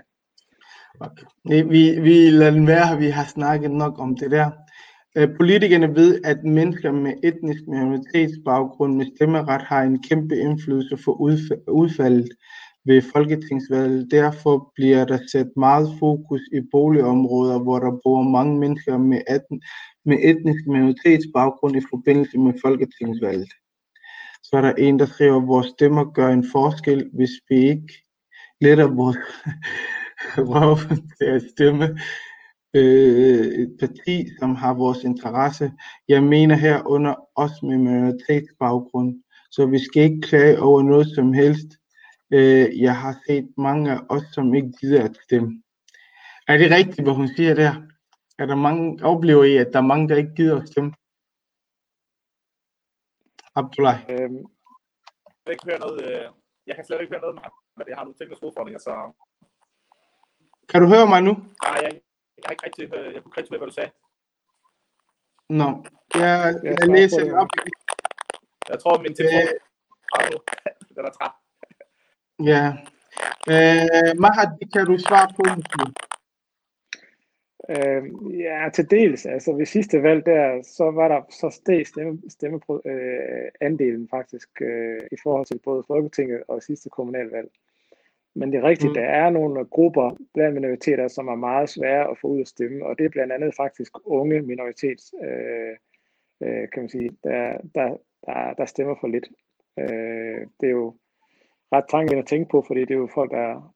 Okay. 0.99 1.23
Vi, 1.43 1.99
vi 2.01 2.29
lader 2.29 2.51
den 2.51 2.67
være, 2.67 2.97
vi 2.97 3.09
har 3.09 3.25
snakket 3.25 3.71
nok 3.71 3.99
om 3.99 4.15
det 4.15 4.31
der. 4.31 4.51
Øh, 5.17 5.35
politikerne 5.37 5.95
ved, 5.95 6.21
at 6.23 6.43
mennesker 6.43 6.91
med 6.91 7.13
etnisk 7.23 7.61
minoritetsbaggrund 7.67 8.95
med 8.95 9.05
stemmeret 9.15 9.61
har 9.61 9.81
en 9.81 10.03
kæmpe 10.03 10.37
indflydelse 10.37 10.97
for 10.97 11.21
udfaldet 11.67 12.29
ved 12.85 13.01
folketingsvalget. 13.13 14.11
Derfor 14.11 14.71
bliver 14.75 15.05
der 15.05 15.19
sat 15.31 15.47
meget 15.57 15.89
fokus 15.99 16.41
i 16.53 16.61
boligområder, 16.71 17.59
hvor 17.59 17.79
der 17.79 17.99
bor 18.03 18.21
mange 18.21 18.59
mennesker 18.59 18.97
med, 18.97 19.21
etn 19.29 19.55
med 20.05 20.17
etnisk 20.21 20.67
minoritetsbaggrund 20.67 21.75
i 21.75 21.85
forbindelse 21.89 22.37
med 22.37 22.53
folketingsvalget. 22.61 23.51
Så 24.43 24.51
er 24.53 24.61
der 24.61 24.73
en, 24.73 24.99
der 24.99 25.05
skriver, 25.05 25.37
at 25.37 25.47
vores 25.47 25.67
stemmer 25.67 26.13
gør 26.13 26.29
en 26.29 26.45
forskel, 26.51 27.09
hvis 27.13 27.31
vi 27.49 27.55
ikke 27.55 27.93
letter 28.61 28.87
vores 28.87 29.17
røv 30.51 30.77
til 31.17 31.25
at 31.25 31.41
stemme 31.51 31.99
øh, 32.73 33.45
et 33.45 33.77
parti, 33.79 34.27
som 34.39 34.55
har 34.55 34.73
vores 34.73 35.03
interesse. 35.03 35.71
Jeg 36.07 36.23
mener 36.23 36.55
herunder 36.55 37.15
os 37.35 37.63
med 37.63 37.77
minoritetsbaggrund, 37.77 39.23
så 39.51 39.65
vi 39.65 39.79
skal 39.79 40.03
ikke 40.03 40.21
klage 40.21 40.61
over 40.61 40.81
noget 40.81 41.07
som 41.15 41.33
helst. 41.33 41.67
Øh, 42.33 42.81
jeg 42.81 42.95
har 42.97 43.15
set 43.27 43.53
mange 43.57 43.91
af 43.91 43.99
os, 44.09 44.23
som 44.33 44.53
ikke 44.53 44.71
gider 44.81 45.03
at 45.03 45.17
stemme. 45.23 45.63
Er 46.47 46.57
det 46.57 46.71
rigtigt, 46.71 47.03
hvad 47.03 47.13
hun 47.13 47.27
siger 47.27 47.53
der? 47.53 47.73
Er 48.39 48.45
der 48.45 48.55
mange, 48.55 49.05
oplever 49.05 49.43
I, 49.43 49.57
at 49.57 49.69
der 49.73 49.79
er 49.79 49.91
mange, 49.93 50.09
der 50.09 50.15
ikke 50.15 50.35
gider 50.35 50.61
at 50.61 50.67
stemme? 50.67 50.93
Abdullah. 53.55 53.97
Øhm, 54.09 54.45
jeg, 55.45 55.59
kan 55.59 55.79
noget, 55.79 56.05
øh, 56.05 56.25
jeg 56.67 56.75
kan 56.75 56.85
slet 56.85 57.01
ikke 57.01 57.13
høre 57.13 57.21
noget 57.21 57.39
det. 57.77 57.87
Jeg 57.87 57.97
har 57.97 58.03
nogle 58.03 58.17
tekniske 58.17 58.45
udfordringer, 58.45 58.79
så... 58.79 58.93
Kan 60.69 60.81
du 60.81 60.87
høre 60.87 61.07
mig 61.07 61.21
nu? 61.21 61.33
Nej, 61.65 61.77
jeg, 61.81 62.01
jeg 62.41 62.47
har 62.47 62.51
ikke 62.51 62.65
rigtig, 62.65 62.83
jeg 63.13 63.21
kunne 63.21 63.29
ikke 63.29 63.37
rigtig 63.37 63.51
høre, 63.51 63.59
hvad 63.59 63.67
du 63.67 63.73
sagde. 63.73 63.91
Nå, 65.49 65.69
jeg, 66.15 66.55
jeg, 66.63 66.75
jeg 66.79 66.87
læser 66.87 67.23
det 67.23 67.33
op. 67.33 67.47
Jeg 68.69 68.79
tror, 68.79 69.01
min 69.01 69.15
telefon 69.15 69.47
øh, 70.21 70.39
den 70.95 71.05
er 71.05 71.11
træt. 71.17 71.31
Ja. 72.51 72.63
Øh, 73.53 74.19
Mahat, 74.19 74.49
kan 74.73 74.85
du 74.85 74.97
svare 74.97 75.29
på 75.37 75.43
det? 75.43 75.57
Øh, 77.69 78.03
ja, 78.39 78.69
til 78.73 78.91
dels. 78.91 79.25
Altså 79.25 79.53
ved 79.53 79.65
sidste 79.65 80.03
valg 80.03 80.25
der, 80.25 80.63
så 80.63 80.91
var 80.91 81.07
der 81.07 81.21
så 81.29 81.49
steg 81.49 81.87
stemme, 81.87 82.21
stemme 82.29 82.59
øh, 82.85 83.51
andelen 83.61 84.07
faktisk 84.09 84.49
øh, 84.61 85.01
i 85.11 85.15
forhold 85.23 85.45
til 85.45 85.59
både 85.63 85.83
Folketinget 85.87 86.43
og 86.47 86.63
sidste 86.63 86.89
kommunalvalg. 86.89 87.49
Men 88.35 88.51
det 88.51 88.57
er 88.57 88.63
rigtigt, 88.63 88.89
mm. 88.89 88.93
der 88.93 89.01
er 89.01 89.29
nogle 89.29 89.65
grupper 89.65 90.17
blandt 90.33 90.53
minoriteter, 90.53 91.07
som 91.07 91.27
er 91.27 91.35
meget 91.35 91.69
svære 91.69 92.09
at 92.11 92.17
få 92.21 92.27
ud 92.27 92.41
at 92.41 92.47
stemme, 92.47 92.85
og 92.85 92.97
det 92.97 93.05
er 93.05 93.09
blandt 93.09 93.33
andet 93.33 93.55
faktisk 93.55 93.91
unge 94.05 94.41
minoritets, 94.41 95.13
øh, 95.23 95.75
øh, 96.43 96.69
kan 96.73 96.83
man 96.83 96.89
sige, 96.89 97.09
der, 97.23 97.57
der, 97.75 97.97
der, 98.25 98.53
der 98.53 98.65
stemmer 98.65 98.95
for 99.01 99.07
lidt. 99.07 99.27
Øh, 99.79 100.41
det 100.59 100.67
er 100.67 100.75
jo 100.81 100.95
ret 101.71 101.85
tanken 101.89 102.17
at 102.17 102.25
tænke 102.25 102.49
på, 102.49 102.63
fordi 102.67 102.81
det 102.81 102.91
er 102.91 103.03
jo 103.05 103.09
folk, 103.13 103.31
der 103.31 103.73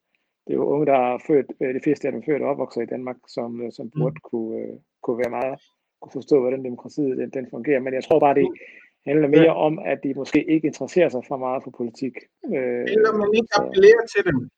det 0.48 0.53
er 0.53 0.57
jo 0.57 0.65
unge, 0.73 0.86
der 0.86 0.94
er 0.94 1.18
født, 1.27 1.53
øh, 1.61 1.76
de 1.76 1.84
fleste 1.84 2.07
af 2.07 2.11
dem 2.11 2.23
født 2.23 2.41
og 2.41 2.49
opvokset 2.49 2.84
i 2.84 2.91
Danmark, 2.94 3.18
som, 3.27 3.61
øh, 3.61 3.72
som 3.72 3.91
burde 3.98 4.19
mm. 4.19 4.30
kunne, 4.30 4.60
øh, 4.60 4.76
kunne 5.03 5.18
være 5.18 5.30
meget, 5.30 5.60
kunne 6.02 6.11
forstå, 6.11 6.40
hvordan 6.40 6.64
demokratiet 6.64 7.18
den, 7.18 7.30
den 7.30 7.48
fungerer. 7.49 7.80
Men 7.80 7.94
jeg 7.94 8.03
tror 8.03 8.19
bare, 8.19 8.36
det 8.36 8.48
handler 9.06 9.27
mere 9.27 9.56
om, 9.56 9.80
at 9.80 9.99
de 10.03 10.14
måske 10.14 10.49
ikke 10.49 10.68
interesserer 10.68 11.10
sig 11.10 11.22
for 11.27 11.38
meget 11.38 11.64
for 11.64 11.72
politik. 11.72 12.14
Eller 12.44 13.18
man 13.18 13.34
ikke 13.34 13.48
appellerer 13.57 14.06
til 14.15 14.26
dem. 14.26 14.49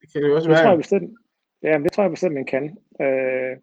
Det 0.00 0.12
kan 0.12 0.22
det 0.22 0.28
jo 0.28 0.34
også 0.34 0.48
det 0.48 0.54
være. 0.54 0.62
Tror 0.62 0.70
jeg 0.70 0.78
bestemt, 0.78 1.18
ja, 1.62 1.78
det 1.78 1.92
tror 1.92 2.02
jeg 2.02 2.10
bestemt, 2.10 2.34
man 2.34 2.44
kan. 2.44 2.78
Øh, 3.00 3.56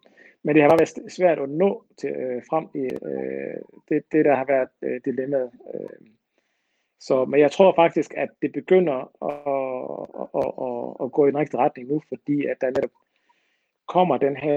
men 0.43 0.55
det 0.55 0.61
har 0.61 0.69
bare 0.69 0.79
været 0.79 1.11
svært 1.11 1.39
at 1.39 1.49
nå 1.49 1.83
til, 1.97 2.09
øh, 2.09 2.41
frem 2.49 2.65
i 2.75 2.83
øh, 3.09 3.61
det, 3.89 4.03
det, 4.11 4.25
der 4.25 4.35
har 4.35 4.45
været 4.45 4.69
øh, 4.81 5.01
dilemmaet. 5.05 5.51
Øh, 5.73 6.07
så, 6.99 7.25
men 7.25 7.39
jeg 7.39 7.51
tror 7.51 7.73
faktisk, 7.75 8.13
at 8.17 8.29
det 8.41 8.51
begynder 8.53 8.99
at, 9.29 9.41
at, 10.21 10.45
at, 10.67 11.05
at 11.05 11.11
gå 11.11 11.25
i 11.25 11.29
en 11.29 11.37
rigtig 11.37 11.59
retning 11.59 11.87
nu, 11.87 12.01
fordi 12.09 12.45
at 12.45 12.57
der 12.61 12.67
netop 12.67 12.91
kommer 13.95 14.17
den 14.17 14.35
her 14.37 14.55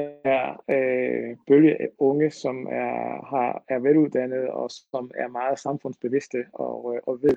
øh, 0.74 1.36
bølge 1.48 1.82
af 1.82 1.88
unge, 1.98 2.30
som 2.30 2.66
er, 2.66 3.26
har, 3.30 3.62
er 3.68 3.78
veluddannede 3.78 4.50
og 4.50 4.70
som 4.70 5.10
er 5.14 5.28
meget 5.28 5.58
samfundsbevidste 5.58 6.38
og, 6.52 6.94
øh, 6.94 7.00
og 7.06 7.22
ved, 7.22 7.36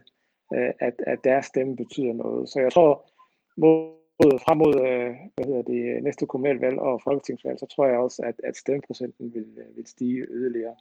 øh, 0.55 0.71
at, 0.79 0.95
at 1.07 1.19
deres 1.23 1.45
stemme 1.45 1.75
betyder 1.75 2.13
noget. 2.13 2.49
Så 2.49 2.59
jeg 2.59 2.71
tror, 2.71 3.09
mod, 3.57 4.39
frem 4.45 4.57
mod 4.57 4.75
øh, 4.87 5.11
hvad 5.35 5.45
hedder 5.45 5.61
det, 5.61 6.03
næste 6.03 6.25
kommunalvalg 6.25 6.79
og 6.79 7.01
folketingsvalg, 7.03 7.59
så 7.59 7.65
tror 7.65 7.85
jeg 7.85 7.97
også, 7.97 8.21
at, 8.29 8.35
at 8.43 8.57
stemmeprocenten 8.57 9.33
vil, 9.33 9.47
vil 9.75 9.87
stige 9.87 10.25
yderligere. 10.29 10.75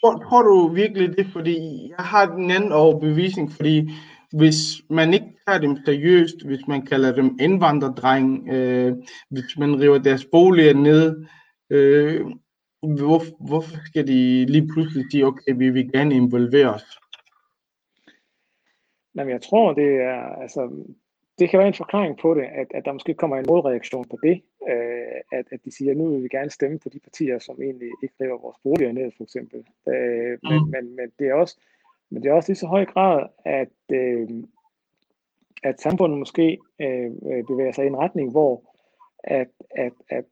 Tror, 0.00 0.12
tror 0.28 0.42
du 0.42 0.68
virkelig 0.68 1.16
det? 1.18 1.26
Fordi 1.32 1.88
jeg 1.88 2.04
har 2.04 2.34
den 2.36 2.50
anden 2.50 2.72
overbevisning, 2.72 3.52
fordi 3.52 3.90
hvis 4.32 4.82
man 4.90 5.14
ikke 5.14 5.26
tager 5.46 5.60
dem 5.60 5.76
seriøst, 5.84 6.46
hvis 6.46 6.66
man 6.68 6.86
kalder 6.86 7.14
dem 7.14 7.38
indvandrerdreng, 7.40 8.48
øh, 8.48 8.96
hvis 9.30 9.58
man 9.58 9.80
river 9.80 9.98
deres 9.98 10.24
boliger 10.24 10.74
ned, 10.74 11.26
øh, 11.70 12.20
hvor, 12.82 13.46
hvorfor 13.46 13.76
skal 13.86 14.06
de 14.06 14.44
lige 14.46 14.68
pludselig 14.72 15.04
sige, 15.10 15.26
okay, 15.26 15.54
vi 15.56 15.70
vil 15.70 15.92
gerne 15.92 16.14
involvere 16.14 16.74
os? 16.74 16.98
Jamen, 19.14 19.32
jeg 19.32 19.42
tror, 19.42 19.72
det 19.72 19.94
er, 19.94 20.42
altså, 20.42 20.84
det 21.38 21.50
kan 21.50 21.58
være 21.58 21.68
en 21.68 21.74
forklaring 21.74 22.18
på 22.22 22.34
det, 22.34 22.42
at, 22.42 22.66
at 22.74 22.84
der 22.84 22.92
måske 22.92 23.14
kommer 23.14 23.36
en 23.36 23.44
modreaktion 23.48 24.06
på 24.10 24.18
det, 24.22 24.42
øh, 24.70 25.38
at, 25.38 25.44
at 25.52 25.60
de 25.64 25.76
siger, 25.76 25.90
at 25.90 25.96
nu 25.96 26.08
vil 26.10 26.22
vi 26.22 26.28
gerne 26.28 26.50
stemme 26.50 26.78
på 26.78 26.88
de 26.88 27.00
partier, 27.00 27.38
som 27.38 27.62
egentlig 27.62 27.90
ikke 28.02 28.14
river 28.20 28.38
vores 28.38 28.56
boliger 28.62 28.92
ned, 28.92 29.10
for 29.16 29.24
eksempel. 29.24 29.58
Øh, 29.88 30.38
mm. 30.42 30.48
men, 30.50 30.70
men, 30.70 30.96
men, 30.96 31.12
det 31.18 31.26
er 31.28 31.34
også, 31.34 31.56
men 32.10 32.22
det 32.22 32.28
er 32.28 32.34
også 32.34 32.50
lige 32.50 32.58
så 32.58 32.66
høj 32.66 32.84
grad, 32.84 33.26
at, 33.44 33.76
øh, 33.92 34.28
at 35.62 35.80
samfundet 35.80 36.18
måske 36.18 36.58
øh, 36.80 37.10
øh, 37.32 37.44
bevæger 37.46 37.72
sig 37.72 37.84
i 37.84 37.88
en 37.88 37.96
retning, 37.96 38.30
hvor 38.30 38.70
at, 39.24 39.48
at, 39.70 39.92
at 40.08 40.24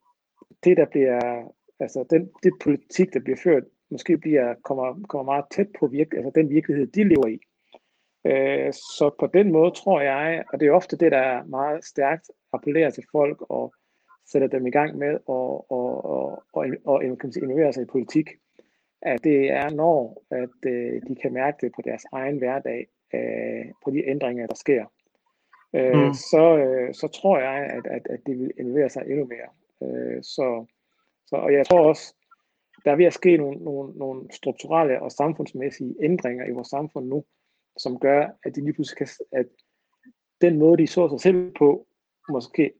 det, 0.64 0.76
der 0.76 0.84
bliver, 0.84 1.52
altså 1.80 2.04
den, 2.10 2.30
det 2.42 2.52
politik, 2.62 3.14
der 3.14 3.20
bliver 3.20 3.38
ført, 3.44 3.64
måske 3.90 4.18
bliver, 4.18 4.54
kommer, 4.64 5.06
kommer 5.08 5.24
meget 5.24 5.44
tæt 5.50 5.68
på 5.78 5.86
virke, 5.86 6.16
altså 6.16 6.32
den 6.34 6.50
virkelighed, 6.50 6.86
de 6.86 7.04
lever 7.04 7.26
i. 7.26 7.38
Øh, 8.24 8.72
så 8.72 9.10
på 9.20 9.26
den 9.26 9.52
måde 9.52 9.70
tror 9.70 10.00
jeg, 10.00 10.44
og 10.52 10.60
det 10.60 10.68
er 10.68 10.72
ofte 10.72 10.96
det, 10.96 11.12
der 11.12 11.18
er 11.18 11.44
meget 11.44 11.84
stærkt, 11.84 12.30
appellerer 12.52 12.90
til 12.90 13.04
folk 13.12 13.38
og 13.48 13.74
sætter 14.26 14.48
dem 14.48 14.66
i 14.66 14.70
gang 14.70 14.98
med 14.98 15.08
at 15.08 15.20
og, 15.26 15.70
og, 15.70 16.04
og, 16.04 16.44
og, 16.52 16.66
og 16.84 17.18
kan 17.18 17.32
sige, 17.32 17.42
innovere 17.42 17.72
sig 17.72 17.82
i 17.82 17.92
politik, 17.92 18.28
at 19.02 19.24
det 19.24 19.50
er 19.50 19.70
når, 19.70 20.22
at 20.30 20.70
øh, 20.72 21.02
de 21.08 21.14
kan 21.22 21.32
mærke 21.32 21.58
det 21.60 21.72
på 21.76 21.82
deres 21.84 22.04
egen 22.12 22.38
hverdag, 22.38 22.86
øh, 23.14 23.64
på 23.84 23.90
de 23.90 24.08
ændringer, 24.08 24.46
der 24.46 24.54
sker. 24.54 24.84
Øh, 25.74 26.06
mm. 26.06 26.14
så, 26.14 26.56
øh, 26.58 26.94
så 26.94 27.08
tror 27.08 27.38
jeg, 27.38 27.54
at, 27.54 27.86
at, 27.86 28.06
at 28.10 28.20
de 28.26 28.34
vil 28.34 28.52
innovere 28.58 28.88
sig 28.88 29.02
endnu 29.06 29.26
mere. 29.26 29.50
Øh, 29.82 30.22
så, 30.22 30.66
så, 31.26 31.36
og 31.36 31.52
jeg 31.52 31.66
tror 31.66 31.88
også, 31.88 32.14
der 32.84 32.90
er 32.90 32.96
ved 32.96 33.04
at 33.04 33.12
ske 33.12 33.36
nogle, 33.36 33.58
nogle, 33.58 33.92
nogle 33.98 34.32
strukturelle 34.32 35.02
og 35.02 35.12
samfundsmæssige 35.12 35.94
ændringer 36.02 36.46
i 36.46 36.50
vores 36.50 36.68
samfund 36.68 37.06
nu, 37.06 37.24
som 37.78 37.98
gør, 37.98 38.26
at 38.44 38.56
de 38.56 38.60
lige 38.60 38.72
pludselig 38.72 38.98
kan, 38.98 39.08
at 39.32 39.46
den 40.40 40.58
måde, 40.58 40.78
de 40.78 40.86
så 40.86 41.08
sig 41.08 41.20
selv 41.20 41.52
på, 41.58 41.86
måske 42.28 42.72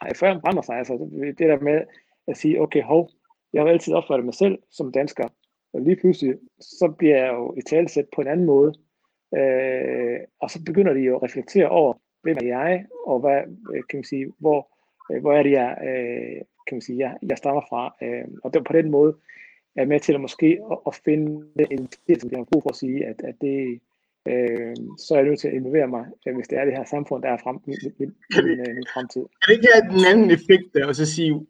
ej, 0.00 0.14
før 0.14 0.40
brænder 0.40 0.62
sig. 0.62 0.76
Altså 0.76 0.94
det 1.38 1.38
der 1.38 1.60
med 1.60 1.80
at 2.28 2.36
sige, 2.36 2.60
okay, 2.60 2.82
hov, 2.82 3.10
jeg 3.52 3.62
har 3.62 3.68
altid 3.68 3.94
opfattet 3.94 4.24
mig 4.24 4.34
selv 4.34 4.58
som 4.70 4.92
dansker, 4.92 5.28
og 5.72 5.80
lige 5.80 5.96
pludselig, 5.96 6.34
så 6.60 6.94
bliver 6.98 7.16
jeg 7.16 7.32
jo 7.32 7.54
i 7.56 7.62
talesæt 7.62 8.06
på 8.14 8.20
en 8.20 8.28
anden 8.28 8.46
måde. 8.46 8.72
Øh, 9.36 10.20
og 10.40 10.50
så 10.50 10.64
begynder 10.64 10.92
de 10.92 11.00
jo 11.00 11.16
at 11.16 11.22
reflektere 11.22 11.68
over, 11.68 11.94
hvem 12.22 12.36
er 12.40 12.46
jeg, 12.46 12.86
og 13.06 13.20
hvad, 13.20 13.40
øh, 13.74 13.82
kan 13.90 13.96
man 13.96 14.04
sige, 14.04 14.32
hvor, 14.38 14.68
øh, 15.12 15.20
hvor 15.20 15.32
er 15.32 15.42
det, 15.42 15.50
jeg, 15.50 15.78
øh, 15.88 16.40
kan 16.66 16.74
man 16.76 16.82
sige, 16.82 16.98
jeg, 16.98 17.16
jeg 17.22 17.38
stammer 17.38 17.62
fra. 17.68 17.94
Øh, 18.02 18.24
og 18.44 18.54
det, 18.54 18.64
på 18.64 18.72
den 18.72 18.90
måde 18.90 19.16
er 19.76 19.86
med 19.86 20.00
til 20.00 20.14
at 20.14 20.20
måske 20.20 20.60
at, 20.72 20.78
at 20.86 20.94
finde 21.04 21.46
en 21.70 21.86
tid, 21.86 22.20
som 22.20 22.30
de 22.30 22.36
har 22.36 22.44
brug 22.52 22.62
for 22.62 22.70
at 22.70 22.76
sige, 22.76 23.06
at, 23.06 23.22
at 23.24 23.34
det, 23.40 23.80
øh, 24.28 24.76
så 24.98 25.14
er 25.14 25.18
jeg 25.18 25.28
nødt 25.28 25.40
til 25.40 25.48
at 25.48 25.54
involvere 25.54 25.88
mig, 25.88 26.04
hvis 26.34 26.48
det 26.48 26.58
er 26.58 26.64
det 26.64 26.76
her 26.76 26.84
samfund, 26.84 27.22
der 27.22 27.28
er 27.28 27.36
frem, 27.36 27.56
min, 27.66 27.78
min, 27.98 28.14
min, 28.46 28.74
min, 28.74 28.86
fremtid. 28.94 29.20
Kan 29.20 29.46
det 29.48 29.54
ikke 29.54 29.68
have 29.74 29.92
den 29.96 30.04
anden 30.12 30.30
effekt 30.30 30.74
der, 30.74 30.86
og 30.86 30.94
så 30.94 31.06
sige, 31.14 31.46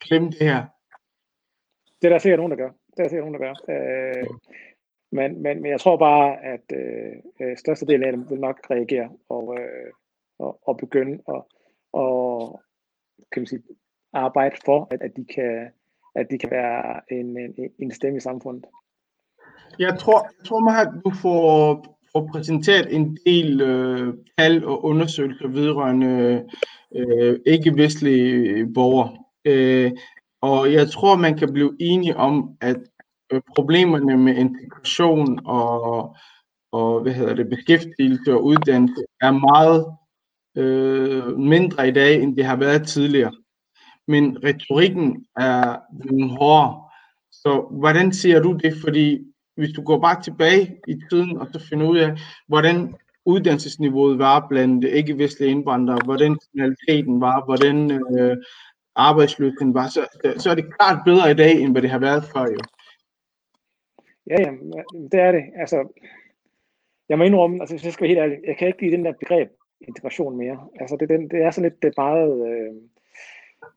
klem 0.00 0.24
det 0.24 0.42
her? 0.50 0.64
Det 2.00 2.04
er 2.06 2.12
der 2.12 2.18
sikkert 2.18 2.38
nogen, 2.38 2.50
der 2.50 2.56
gør. 2.56 2.70
Det 2.96 2.98
er 2.98 3.02
der 3.02 3.08
sikkert 3.08 3.32
nogen, 3.32 3.40
der 3.40 3.46
gør. 3.46 3.54
Øh, 3.68 4.26
Men, 5.10 5.42
men, 5.42 5.62
men 5.62 5.70
jeg 5.70 5.80
tror 5.80 5.96
bare, 5.96 6.44
at 6.44 6.72
øh, 7.40 7.56
størstedelen 7.56 8.04
af 8.04 8.12
dem 8.12 8.30
vil 8.30 8.40
nok 8.40 8.60
reagere 8.70 9.08
og, 9.28 9.56
øh, 9.60 9.92
og, 10.38 10.58
og 10.68 10.76
begynde 10.76 11.22
at 11.28 11.42
og, 11.92 12.60
kan 13.32 13.40
man 13.40 13.46
sige, 13.46 13.62
arbejde 14.12 14.56
for, 14.64 14.88
at, 14.90 15.02
at, 15.02 15.16
de 15.16 15.24
kan, 15.24 15.68
at 16.14 16.26
de 16.30 16.38
kan 16.38 16.50
være 16.50 17.00
en, 17.10 17.38
en, 17.38 17.70
en 17.78 17.90
stemme 17.90 18.16
i 18.16 18.20
samfundet. 18.20 18.64
Jeg 19.78 19.98
tror, 19.98 20.22
jeg 20.22 20.46
tror 20.46 20.70
at 20.70 20.88
du 21.04 21.10
får, 21.22 21.84
får 22.12 22.28
præsenteret 22.32 22.94
en 22.94 23.18
del 23.26 23.60
øh, 23.60 24.14
tal 24.38 24.64
og 24.64 24.84
undersøgelser 24.84 25.48
vedrørende 25.48 26.46
øh, 26.96 27.38
ikke-vestlige 27.46 28.66
borgere. 28.74 29.16
Øh, 29.44 29.92
og 30.46 30.72
jeg 30.72 30.90
tror, 30.90 31.16
man 31.16 31.38
kan 31.38 31.52
blive 31.52 31.76
enige 31.80 32.16
om, 32.16 32.56
at 32.60 32.76
øh, 33.32 33.40
problemerne 33.56 34.16
med 34.16 34.34
integration 34.34 35.40
og, 35.46 36.16
og 36.72 37.00
hvad 37.00 37.12
hedder 37.12 37.34
det, 37.34 37.48
beskæftigelse 37.48 38.32
og 38.32 38.44
uddannelse 38.44 39.02
er 39.20 39.30
meget 39.30 39.86
øh, 40.56 41.38
mindre 41.38 41.88
i 41.88 41.90
dag, 41.90 42.22
end 42.22 42.36
det 42.36 42.44
har 42.44 42.56
været 42.56 42.86
tidligere. 42.86 43.32
Men 44.08 44.44
retorikken 44.44 45.26
er 45.36 45.76
hårdere. 46.38 46.82
Så 47.32 47.66
hvordan 47.70 48.12
ser 48.12 48.40
du 48.40 48.52
det? 48.52 48.74
Fordi 48.84 49.18
hvis 49.56 49.72
du 49.76 49.82
går 49.82 50.00
bare 50.00 50.22
tilbage 50.22 50.76
i 50.88 50.94
tiden 51.10 51.38
og 51.38 51.46
så 51.52 51.66
finder 51.68 51.86
ud 51.86 51.98
af, 51.98 52.18
hvordan 52.48 52.94
uddannelsesniveauet 53.26 54.18
var 54.18 54.46
blandt 54.48 54.84
ikke-vestlige 54.84 55.50
indvandrere, 55.50 55.98
hvordan 56.04 56.38
kriminaliteten 56.38 57.20
var, 57.20 57.44
hvordan 57.44 57.90
øh, 57.90 58.36
arbejdsløsheden 58.96 59.74
var, 59.74 59.88
så, 59.88 60.02
så 60.38 60.50
er 60.50 60.54
det 60.54 60.74
klart 60.78 60.98
bedre 61.04 61.30
i 61.30 61.34
dag, 61.34 61.52
end 61.62 61.72
hvad 61.72 61.82
det 61.82 61.90
har 61.90 61.98
været 61.98 62.24
før 62.24 62.40
jo. 62.40 62.60
Ja, 64.30 64.40
ja, 64.40 64.50
det 65.12 65.20
er 65.20 65.32
det. 65.32 65.44
Altså, 65.56 65.88
jeg 67.08 67.18
må 67.18 67.24
indrømme, 67.24 67.60
altså 67.60 67.74
hvis 67.74 67.84
jeg 67.84 67.92
skal 67.92 68.02
være 68.02 68.08
helt 68.08 68.20
ærlig, 68.20 68.38
jeg 68.46 68.56
kan 68.56 68.68
ikke 68.68 68.82
lide 68.82 68.96
den 68.96 69.04
der 69.04 69.12
begreb 69.12 69.48
integration 69.80 70.36
mere. 70.36 70.58
Altså 70.80 70.96
det, 71.00 71.08
det, 71.08 71.30
det 71.30 71.42
er 71.42 71.50
sådan 71.50 71.70
lidt 71.70 71.82
det 71.82 71.92
meget 71.96 72.48
øh, 72.48 72.72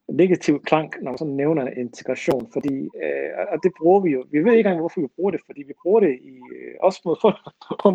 negativ 0.07 0.61
klang, 0.63 0.93
når 1.01 1.11
man 1.11 1.17
sådan 1.17 1.33
nævner 1.33 1.67
integration, 1.67 2.51
fordi, 2.53 2.75
øh, 3.03 3.29
og 3.51 3.57
det 3.63 3.71
bruger 3.79 3.99
vi 3.99 4.09
jo, 4.09 4.25
vi 4.31 4.39
ved 4.39 4.51
ikke 4.51 4.57
engang, 4.57 4.79
hvorfor 4.79 5.01
vi 5.01 5.07
bruger 5.15 5.31
det, 5.31 5.41
fordi 5.45 5.63
vi 5.67 5.73
bruger 5.81 5.99
det 5.99 6.19
i, 6.21 6.35
øh, 6.55 6.75
også 6.79 7.01
mod 7.05 7.15
folk, 7.21 7.35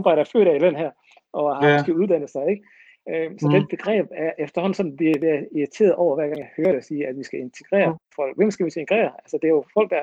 der 0.04 0.22
er 0.22 0.30
født 0.32 0.48
af 0.48 0.56
i 0.56 0.66
den 0.66 0.76
her, 0.76 0.90
og 1.32 1.56
har 1.56 1.68
ja. 1.68 1.74
måske 1.76 1.94
uddannet 1.94 2.30
sig, 2.30 2.50
ikke? 2.50 2.64
Øh, 3.08 3.30
så 3.38 3.46
mm. 3.46 3.52
det 3.52 3.68
begreb 3.68 4.06
er 4.10 4.32
efterhånden 4.38 4.74
sådan, 4.74 4.96
det 4.96 5.24
er 5.24 5.44
irriteret 5.56 5.94
over, 5.94 6.14
hver 6.14 6.26
gang 6.26 6.38
jeg 6.38 6.50
hører 6.56 6.72
det 6.72 6.84
sige, 6.84 7.06
at 7.06 7.18
vi 7.18 7.22
skal 7.22 7.40
integrere 7.40 7.90
mm. 7.90 7.98
folk. 8.16 8.36
Hvem 8.36 8.50
skal 8.50 8.64
vi 8.64 8.68
integrere? 8.68 9.10
Altså 9.24 9.38
det 9.42 9.44
er 9.44 9.54
jo 9.58 9.64
folk, 9.74 9.90
der, 9.90 10.00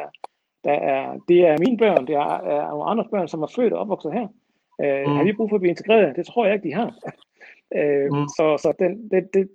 der 0.63 0.71
er, 0.71 1.19
det 1.27 1.47
er 1.47 1.57
mine 1.59 1.77
børn, 1.77 2.07
det 2.07 2.15
er, 2.15 2.37
er 2.37 2.69
nogle 2.69 2.83
andre 2.83 3.05
børn, 3.11 3.27
som 3.27 3.41
er 3.41 3.51
født 3.55 3.73
og 3.73 3.79
opvokset 3.79 4.13
her. 4.13 4.27
Øh, 4.81 5.05
mm. 5.07 5.15
Har 5.15 5.23
de 5.23 5.33
brug 5.33 5.49
for 5.49 5.55
at 5.55 5.61
blive 5.61 5.69
integreret? 5.69 6.15
Det 6.15 6.25
tror 6.25 6.45
jeg 6.45 6.53
ikke, 6.53 6.69
de 6.69 6.73
har. 6.73 6.95
Øh, 7.75 8.13
mm. 8.13 8.27
Så, 8.27 8.57
så 8.61 8.73
den, 8.79 9.09
det, 9.11 9.33
det, 9.33 9.49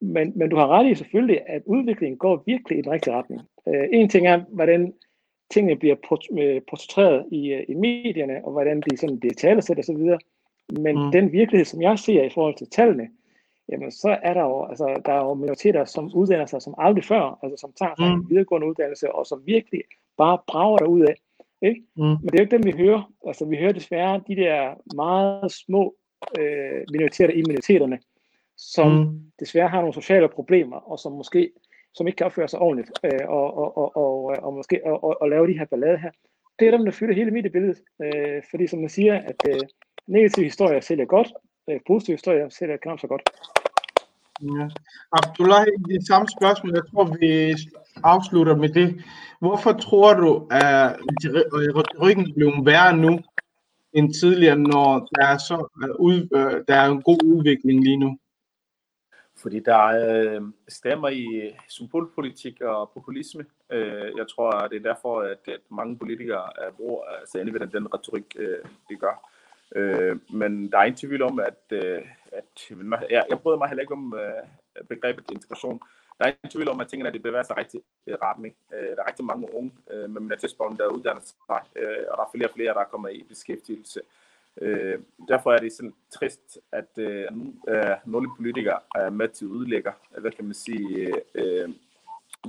men, 0.00 0.32
men 0.36 0.50
du 0.50 0.56
har 0.56 0.68
ret 0.68 0.90
i 0.90 0.94
selvfølgelig, 0.94 1.40
at 1.46 1.62
udviklingen 1.66 2.18
går 2.18 2.42
virkelig 2.46 2.78
i 2.78 2.82
den 2.82 2.92
rigtige 2.92 3.14
retning. 3.14 3.40
Øh, 3.68 3.88
en 3.92 4.08
ting 4.08 4.26
er, 4.26 4.40
hvordan 4.48 4.94
tingene 5.50 5.76
bliver 5.76 5.96
øh, 6.38 6.60
portrætteret 6.70 7.26
i, 7.32 7.52
øh, 7.52 7.64
i 7.68 7.74
medierne, 7.74 8.44
og 8.44 8.52
hvordan 8.52 8.80
de 8.80 8.96
sådan 8.96 9.20
bliver 9.20 9.34
talesat 9.34 9.78
osv., 9.78 10.16
men 10.72 11.04
mm. 11.04 11.12
den 11.12 11.32
virkelighed, 11.32 11.64
som 11.64 11.82
jeg 11.82 11.98
ser 11.98 12.22
i 12.22 12.30
forhold 12.34 12.56
til 12.56 12.70
tallene, 12.70 13.08
jamen 13.68 13.90
så 13.90 14.18
er 14.22 14.34
der 14.34 14.42
jo, 14.42 14.64
altså, 14.64 15.02
der 15.06 15.12
er 15.12 15.24
jo 15.24 15.34
minoriteter, 15.34 15.84
som 15.84 16.14
uddanner 16.14 16.46
sig 16.46 16.62
som 16.62 16.74
aldrig 16.78 17.04
før, 17.04 17.38
altså 17.42 17.56
som 17.60 17.72
tager 17.78 17.94
sig 17.98 18.08
mm. 18.08 18.20
en 18.20 18.30
videregående 18.30 18.66
uddannelse, 18.66 19.12
og 19.12 19.26
som 19.26 19.42
virkelig 19.46 19.82
bare 20.16 20.38
brager 20.46 20.86
ud 20.86 21.00
af. 21.00 21.14
Ikke? 21.62 21.82
Mm. 21.96 22.02
Men 22.02 22.24
det 22.24 22.34
er 22.34 22.38
jo 22.38 22.44
ikke 22.44 22.56
dem, 22.56 22.66
vi 22.66 22.84
hører. 22.84 23.12
Altså, 23.26 23.44
vi 23.44 23.56
hører 23.56 23.72
desværre 23.72 24.22
de 24.28 24.36
der 24.36 24.74
meget 24.94 25.52
små 25.52 25.94
øh, 26.38 26.82
minoriteter 26.92 27.34
i 27.34 27.42
minoriteterne, 27.42 27.98
som 28.56 28.92
mm. 28.92 29.20
desværre 29.40 29.68
har 29.68 29.80
nogle 29.80 29.94
sociale 29.94 30.28
problemer, 30.28 30.76
og 30.76 30.98
som 30.98 31.12
måske 31.12 31.50
som 31.94 32.06
ikke 32.06 32.16
kan 32.16 32.26
opføre 32.26 32.48
sig 32.48 32.60
ordentligt, 32.60 32.90
øh, 33.04 33.28
og, 33.28 33.56
og, 33.56 33.78
og, 33.78 33.96
og, 33.96 34.14
og 34.42 34.54
måske 34.54 34.80
og, 34.84 35.04
og, 35.04 35.16
og 35.20 35.28
lave 35.30 35.46
de 35.46 35.58
her 35.58 35.64
ballade 35.64 35.98
her. 35.98 36.10
Det 36.58 36.68
er 36.68 36.76
dem, 36.76 36.84
der 36.84 36.92
fylder 36.92 37.14
hele 37.14 37.30
mediebilledet, 37.30 37.80
øh, 38.02 38.42
fordi 38.50 38.66
som 38.66 38.78
man 38.78 38.88
siger, 38.88 39.14
at 39.14 39.40
øh, 39.48 39.60
negative 40.08 40.44
historier 40.44 40.80
sælger 40.80 41.04
godt, 41.04 41.28
øh, 41.70 41.80
positive 41.86 42.14
historier 42.14 42.48
sælger 42.48 42.76
knap 42.76 43.00
så 43.00 43.06
godt. 43.06 43.22
Ja. 44.42 44.68
Abdullah, 45.12 45.66
det 45.88 46.06
samme 46.06 46.28
spørgsmål, 46.28 46.74
jeg 46.74 46.82
tror, 46.90 47.04
vi 47.20 47.54
afslutter 48.04 48.56
med 48.56 48.68
det. 48.68 49.04
Hvorfor 49.40 49.72
tror 49.72 50.14
du, 50.14 50.46
at 50.50 50.96
retorikken 51.78 52.34
blev 52.34 52.52
værre 52.64 52.96
nu, 52.96 53.20
end 53.92 54.14
tidligere, 54.14 54.58
når 54.58 55.08
der 55.14 55.26
er, 55.26 55.38
så, 55.38 55.56
ud, 55.98 56.28
øh, 56.34 56.64
der 56.68 56.74
er 56.74 56.86
en 56.86 57.02
god 57.02 57.24
udvikling 57.24 57.84
lige 57.84 57.96
nu? 57.96 58.18
Fordi 59.42 59.60
der 59.60 59.76
er 59.76 60.34
øh, 60.34 60.42
stemmer 60.68 61.08
i 61.08 61.54
symbolpolitik 61.68 62.60
og 62.60 62.90
populisme. 62.94 63.44
Øh, 63.72 64.10
jeg 64.16 64.26
tror, 64.28 64.50
at 64.50 64.70
det 64.70 64.76
er 64.76 64.92
derfor, 64.94 65.20
at, 65.20 65.60
mange 65.70 65.98
politikere 65.98 66.66
er 66.66 66.70
bruger 66.76 67.04
altså 67.20 67.38
anvender 67.38 67.66
den 67.66 67.94
retorik, 67.94 68.36
øh, 68.38 68.58
de 68.90 68.96
gør. 68.96 69.30
Øh, 69.76 70.16
men 70.30 70.72
der 70.72 70.78
er 70.78 70.84
ingen 70.84 70.98
tvivl 70.98 71.22
om, 71.22 71.40
at, 71.40 71.62
øh, 71.70 72.02
at 72.32 72.70
jeg, 73.10 73.24
jeg 73.30 73.40
bryder 73.40 73.58
mig 73.58 73.68
heller 73.68 73.82
ikke 73.82 73.94
om 73.94 74.14
øh, 74.14 74.84
begrebet 74.88 75.30
integration. 75.30 75.80
Der 76.18 76.24
er 76.24 76.28
ingen 76.28 76.50
tvivl 76.50 76.68
om, 76.68 76.80
at 76.80 76.88
tingene 76.88 77.12
de 77.12 77.18
bevæger 77.18 77.42
sig 77.42 77.56
rigtig 77.56 77.80
øh, 78.06 78.16
retning. 78.22 78.54
Øh, 78.74 78.88
der 78.96 79.02
er 79.02 79.08
rigtig 79.08 79.24
mange 79.24 79.54
unge 79.54 79.72
øh, 79.90 80.10
med 80.10 80.20
minoritetsbaggrund, 80.20 80.78
der 80.78 80.86
uddanner 80.86 81.20
sig, 81.20 81.60
øh, 81.76 82.04
og 82.10 82.16
der 82.16 82.22
er 82.22 82.30
flere 82.34 82.48
og 82.48 82.54
flere, 82.54 82.74
der 82.74 82.84
kommer 82.84 83.08
i 83.08 83.24
beskæftigelse. 83.28 84.00
Øh, 84.60 84.98
derfor 85.28 85.52
er 85.52 85.58
det 85.58 85.72
sådan 85.72 85.94
trist, 86.10 86.58
at 86.72 86.88
øh, 86.98 87.26
øh, 87.68 87.96
nogle 88.04 88.30
politikere 88.36 88.78
er 88.94 89.10
med 89.10 89.28
til 89.28 89.44
at 89.44 89.48
udlægge, 89.48 89.90
hvad 90.18 90.30
kan 90.30 90.44
man 90.44 90.54
sige, 90.54 91.14
øh, 91.34 91.68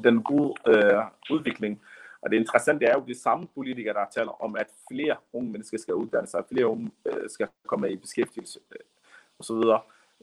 den 0.04 0.24
gode 0.24 0.54
øh, 0.68 1.04
udvikling. 1.32 1.82
Og 2.22 2.30
det 2.30 2.38
interessante 2.38 2.86
er 2.86 2.94
jo 2.94 3.04
de 3.08 3.22
samme 3.22 3.48
politikere, 3.56 3.94
der 3.94 4.06
taler 4.16 4.44
om, 4.44 4.56
at 4.56 4.68
flere 4.92 5.16
unge 5.34 5.52
mennesker 5.52 5.78
skal 5.78 5.94
uddanne 5.94 6.28
sig, 6.28 6.38
at 6.38 6.46
flere 6.52 6.68
unge 6.68 6.92
øh, 7.06 7.30
skal 7.30 7.48
komme 7.68 7.92
i 7.92 7.96
beskæftigelse 7.96 8.60
øh, 8.72 8.86
osv. 9.40 9.56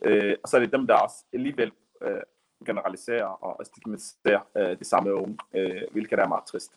Øh, 0.03 0.35
og 0.43 0.49
så 0.49 0.57
er 0.57 0.61
det 0.61 0.71
dem, 0.71 0.87
der 0.87 0.95
også 0.95 1.25
alligevel 1.33 1.71
øh, 2.01 2.21
generalisere 2.65 3.35
og 3.35 3.65
stigmatisere 3.65 4.41
øh, 4.57 4.79
de 4.79 4.85
samme 4.85 5.13
unge, 5.13 5.37
øh, 5.53 5.81
hvilket 5.91 6.19
er 6.19 6.27
meget 6.27 6.45
trist. 6.45 6.71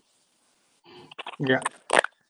Ja. 1.49 1.59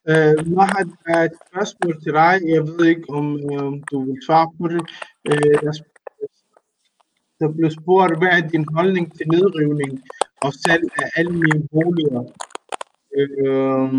Øh, 0.09 0.47
Mahad, 0.57 0.91
er 1.07 1.23
et 1.23 1.37
spørgsmål 1.47 2.03
til 2.03 2.13
dig. 2.13 2.41
Jeg 2.55 2.63
ved 2.63 2.87
ikke, 2.87 3.05
om 3.09 3.37
øh, 3.37 3.83
du 3.91 4.05
vil 4.05 4.23
svare 4.27 4.53
på 4.59 4.69
det. 4.69 4.83
Øh, 5.31 5.73
der, 7.41 7.49
blev 7.57 7.71
spurgt, 7.71 8.19
hvad 8.19 8.29
er 8.29 8.49
din 8.49 8.67
holdning 8.75 9.17
til 9.17 9.29
nedrivning 9.29 10.03
og 10.43 10.53
salg 10.53 10.85
af 11.17 11.25
mine 11.25 11.69
boliger? 11.73 12.50
Øh, 13.19 13.93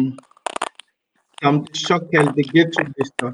samt 1.42 1.70
de 1.74 1.80
såkaldte 1.88 2.44
ghetto-lister 2.54 3.32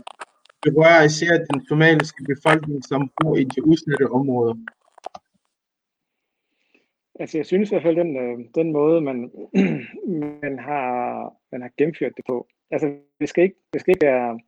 berører 0.61 1.03
især 1.03 1.45
den 1.51 1.65
somaliske 1.67 2.23
befolkning, 2.31 2.85
som 2.85 3.11
bor 3.21 3.35
i 3.35 3.43
de 3.43 3.67
udsatte 3.67 4.11
områder. 4.11 4.55
Altså 7.19 7.37
jeg 7.37 7.45
synes 7.45 7.69
i 7.69 7.73
hvert 7.73 7.83
fald, 7.83 7.95
den, 7.95 8.17
øh, 8.17 8.37
den 8.55 8.71
måde, 8.71 9.01
man, 9.01 9.31
man, 10.43 10.59
har, 10.59 11.33
man 11.51 11.61
har 11.61 11.71
gennemført 11.77 12.17
det 12.17 12.25
på. 12.27 12.47
Altså 12.71 12.95
vi 13.19 13.27
skal 13.27 13.43
ikke, 13.43 13.55
vi 13.73 13.79
skal 13.79 13.91
ikke 13.91 14.05
være, 14.05 14.39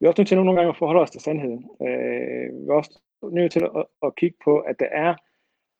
vi 0.00 0.06
er 0.06 0.08
også 0.08 0.20
nødt 0.20 0.28
til 0.28 0.36
nogle 0.36 0.54
gange 0.54 0.68
at 0.68 0.76
forholde 0.76 1.00
os 1.00 1.10
til 1.10 1.20
sandheden. 1.20 1.70
Øh, 1.82 2.46
vi 2.62 2.66
er 2.68 2.72
også 2.72 3.00
nødt 3.22 3.52
til 3.52 3.60
at, 3.60 3.84
at 4.02 4.16
kigge 4.16 4.36
på, 4.44 4.58
at 4.58 4.80
der 4.80 4.88
er 4.92 5.14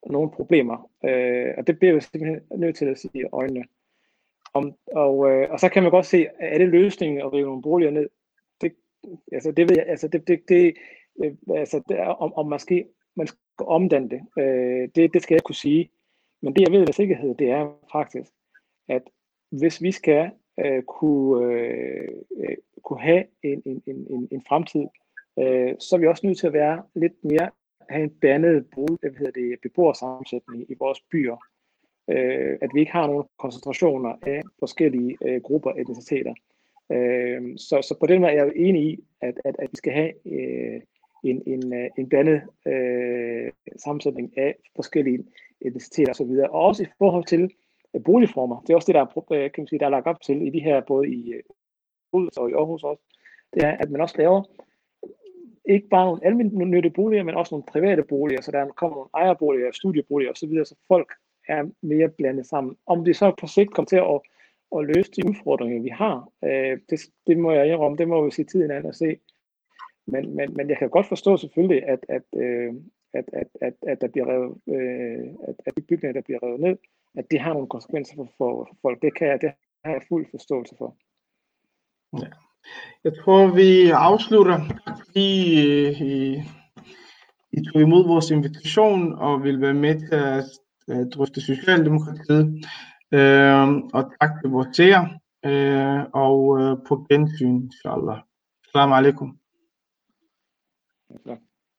nogle 0.06 0.30
problemer. 0.30 0.90
Øh, 1.04 1.54
og 1.58 1.66
det 1.66 1.78
bliver 1.78 1.94
vi 1.94 2.00
simpelthen 2.00 2.40
nødt 2.56 2.76
til 2.76 2.86
at 2.86 2.98
sige 2.98 3.20
i 3.20 3.24
øjnene. 3.32 3.64
Om, 4.54 4.74
og, 4.92 5.30
øh, 5.30 5.50
og 5.50 5.60
så 5.60 5.68
kan 5.68 5.82
man 5.82 5.92
godt 5.92 6.06
se, 6.06 6.26
er 6.40 6.58
det 6.58 6.68
løsningen 6.68 7.20
at 7.20 7.32
rive 7.32 7.46
nogle 7.46 7.62
boliger 7.62 7.90
ned? 7.90 8.08
Det, 8.60 8.72
altså 9.32 9.52
det 9.52 9.68
ved 9.68 9.76
jeg, 9.76 9.86
altså 9.88 10.08
det, 10.08 10.28
det, 10.28 10.40
det 10.48 10.74
øh, 11.24 11.32
altså 11.56 11.82
det 11.88 11.98
er, 11.98 12.06
om, 12.06 12.34
om 12.34 12.46
måske 12.46 12.86
man 13.16 13.26
skal 13.26 13.40
omdanne 13.58 14.10
det. 14.10 14.20
Øh, 14.38 14.88
det. 14.94 15.14
Det 15.14 15.22
skal 15.22 15.34
jeg 15.34 15.42
kunne 15.42 15.54
sige. 15.54 15.90
Men 16.42 16.54
det 16.54 16.62
jeg 16.62 16.72
ved 16.72 16.80
med 16.80 16.92
sikkerhed, 16.92 17.34
det 17.34 17.50
er 17.50 17.72
faktisk, 17.92 18.32
at 18.88 19.02
hvis 19.50 19.82
vi 19.82 19.92
skal 19.92 20.30
øh, 20.60 20.82
kunne, 20.82 21.44
øh, 21.44 22.08
øh, 22.36 22.56
kunne 22.84 23.00
have 23.00 23.24
en, 23.42 23.62
en, 23.64 23.82
en, 23.86 24.28
en 24.30 24.42
fremtid, 24.48 24.86
øh, 25.38 25.74
så 25.78 25.96
er 25.96 25.98
vi 25.98 26.06
også 26.06 26.26
nødt 26.26 26.38
til 26.38 26.46
at 26.46 26.52
være 26.52 26.82
lidt 26.94 27.24
mere, 27.24 27.50
have 27.88 28.02
en 28.02 28.14
blandet 28.20 28.66
brug, 28.72 28.98
det, 29.02 29.58
beboersammensætning 29.62 30.70
i 30.70 30.74
vores 30.78 31.00
byer. 31.00 31.36
Øh, 32.10 32.58
at 32.60 32.70
vi 32.74 32.80
ikke 32.80 32.92
har 32.92 33.06
nogen 33.06 33.24
koncentrationer 33.38 34.14
af 34.22 34.42
forskellige 34.58 35.16
øh, 35.26 35.40
grupper 35.42 35.70
og 35.70 35.80
etniciteter. 35.80 36.34
Øh, 36.92 37.42
så, 37.58 37.82
så 37.88 37.96
på 38.00 38.06
den 38.06 38.20
måde 38.20 38.32
er 38.32 38.44
jeg 38.44 38.52
enig 38.56 38.82
i, 38.82 39.04
at, 39.20 39.34
at, 39.44 39.56
at 39.58 39.68
vi 39.70 39.76
skal 39.76 39.92
have 39.92 40.12
øh, 40.26 40.80
en, 41.24 41.42
en, 41.46 41.74
øh, 41.74 41.90
en 41.98 42.08
blandet 42.08 42.42
øh, 42.66 43.52
sammensætning 43.84 44.38
af 44.38 44.54
forskellige 44.76 45.24
etniciteter 45.60 46.12
osv. 46.12 46.30
Og 46.50 46.60
også 46.60 46.82
i 46.82 46.86
forhold 46.98 47.24
til 47.24 47.50
øh, 47.94 48.04
boligformer. 48.04 48.60
Det 48.60 48.70
er 48.70 48.76
også 48.76 48.86
det, 48.86 48.94
der 48.94 49.00
er, 49.00 49.32
øh, 49.32 49.50
kan 49.52 49.62
man 49.62 49.68
sige, 49.68 49.78
der 49.78 49.86
er 49.86 49.90
lagt 49.90 50.06
op 50.06 50.20
til 50.20 50.46
i 50.46 50.50
de 50.50 50.60
her, 50.60 50.80
både 50.80 51.08
i 51.08 51.32
Odense 52.12 52.40
og 52.40 52.50
i 52.50 52.52
Aarhus 52.52 52.82
også, 52.82 53.02
det 53.54 53.62
er, 53.62 53.70
at 53.70 53.90
man 53.90 54.00
også 54.00 54.14
laver 54.18 54.42
ikke 55.64 55.88
bare 55.88 56.06
nogle 56.06 56.24
almindelige 56.26 56.90
boliger, 56.90 57.22
men 57.24 57.34
også 57.34 57.54
nogle 57.54 57.70
private 57.72 58.02
boliger, 58.02 58.40
så 58.40 58.50
der 58.50 58.66
kommer 58.66 58.96
nogle 58.96 59.10
ejerboliger, 59.14 59.72
studieboliger 59.72 60.32
osv., 60.32 60.64
så 60.64 60.74
folk 60.88 61.12
er 61.50 61.62
mere 61.82 62.08
blandet 62.08 62.46
sammen. 62.46 62.76
Om 62.86 63.04
det 63.04 63.16
så 63.16 63.34
på 63.40 63.46
sigt 63.46 63.74
kommer 63.74 63.88
til 63.88 63.96
at, 63.96 64.20
at 64.76 64.86
løse 64.94 65.10
de 65.16 65.28
udfordringer, 65.28 65.82
vi 65.82 65.88
har, 65.88 66.28
øh, 66.44 66.78
det, 66.90 67.00
det 67.26 67.38
må 67.38 67.52
jeg 67.52 67.66
indrømme, 67.66 67.98
det 67.98 68.08
må 68.08 68.24
vi 68.24 68.30
se 68.30 68.44
tiden 68.44 68.70
an 68.70 68.86
og 68.86 68.94
se. 68.94 69.16
Men, 70.06 70.36
men, 70.36 70.56
men 70.56 70.68
jeg 70.68 70.78
kan 70.78 70.90
godt 70.90 71.06
forstå 71.06 71.36
selvfølgelig, 71.36 71.88
at, 71.88 72.00
at, 72.08 72.22
øh, 72.36 72.74
at, 73.14 73.24
at, 73.32 73.46
at, 73.60 73.74
at 73.82 74.00
der 74.00 74.08
bliver 74.08 74.26
revet, 74.32 74.56
øh, 74.68 75.26
at, 75.48 75.54
at 75.66 75.76
de 75.76 75.82
bygninger, 75.82 76.12
der 76.12 76.26
bliver 76.26 76.42
revet 76.42 76.60
ned, 76.60 76.76
at 77.18 77.24
det 77.30 77.40
har 77.40 77.52
nogle 77.52 77.68
konsekvenser 77.68 78.14
for, 78.16 78.28
for, 78.38 78.64
for 78.68 78.76
folk. 78.82 79.02
Det 79.02 79.14
kan 79.14 79.28
jeg, 79.28 79.40
det 79.40 79.52
har 79.84 79.92
jeg 79.92 80.02
fuld 80.08 80.26
forståelse 80.30 80.74
for. 80.78 80.96
Ja. 82.22 82.30
Jeg 83.04 83.12
tror, 83.18 83.54
vi 83.54 83.90
afslutter, 83.90 84.58
fordi 85.04 85.28
I, 86.12 86.42
I 87.52 87.58
tog 87.64 87.82
imod 87.82 88.06
vores 88.06 88.30
invitation 88.30 89.12
og 89.12 89.42
vil 89.42 89.60
være 89.60 89.74
med 89.74 89.94
til 90.08 90.14
at, 90.14 90.44
at 90.88 91.08
drøfte 91.14 91.40
Socialdemokratiet. 91.40 92.64
Øh, 93.12 93.68
og 93.94 94.12
tak 94.20 94.30
til 94.40 94.50
vores 94.50 94.76
seere, 94.76 95.18
øh, 95.44 96.04
og 96.12 96.60
øh, 96.60 96.76
på 96.88 97.06
gensyn, 97.10 97.56
inshallah. 97.56 98.18
Assalamu 98.66 98.94
alaikum. 98.94 99.38
Ja. 101.26 101.36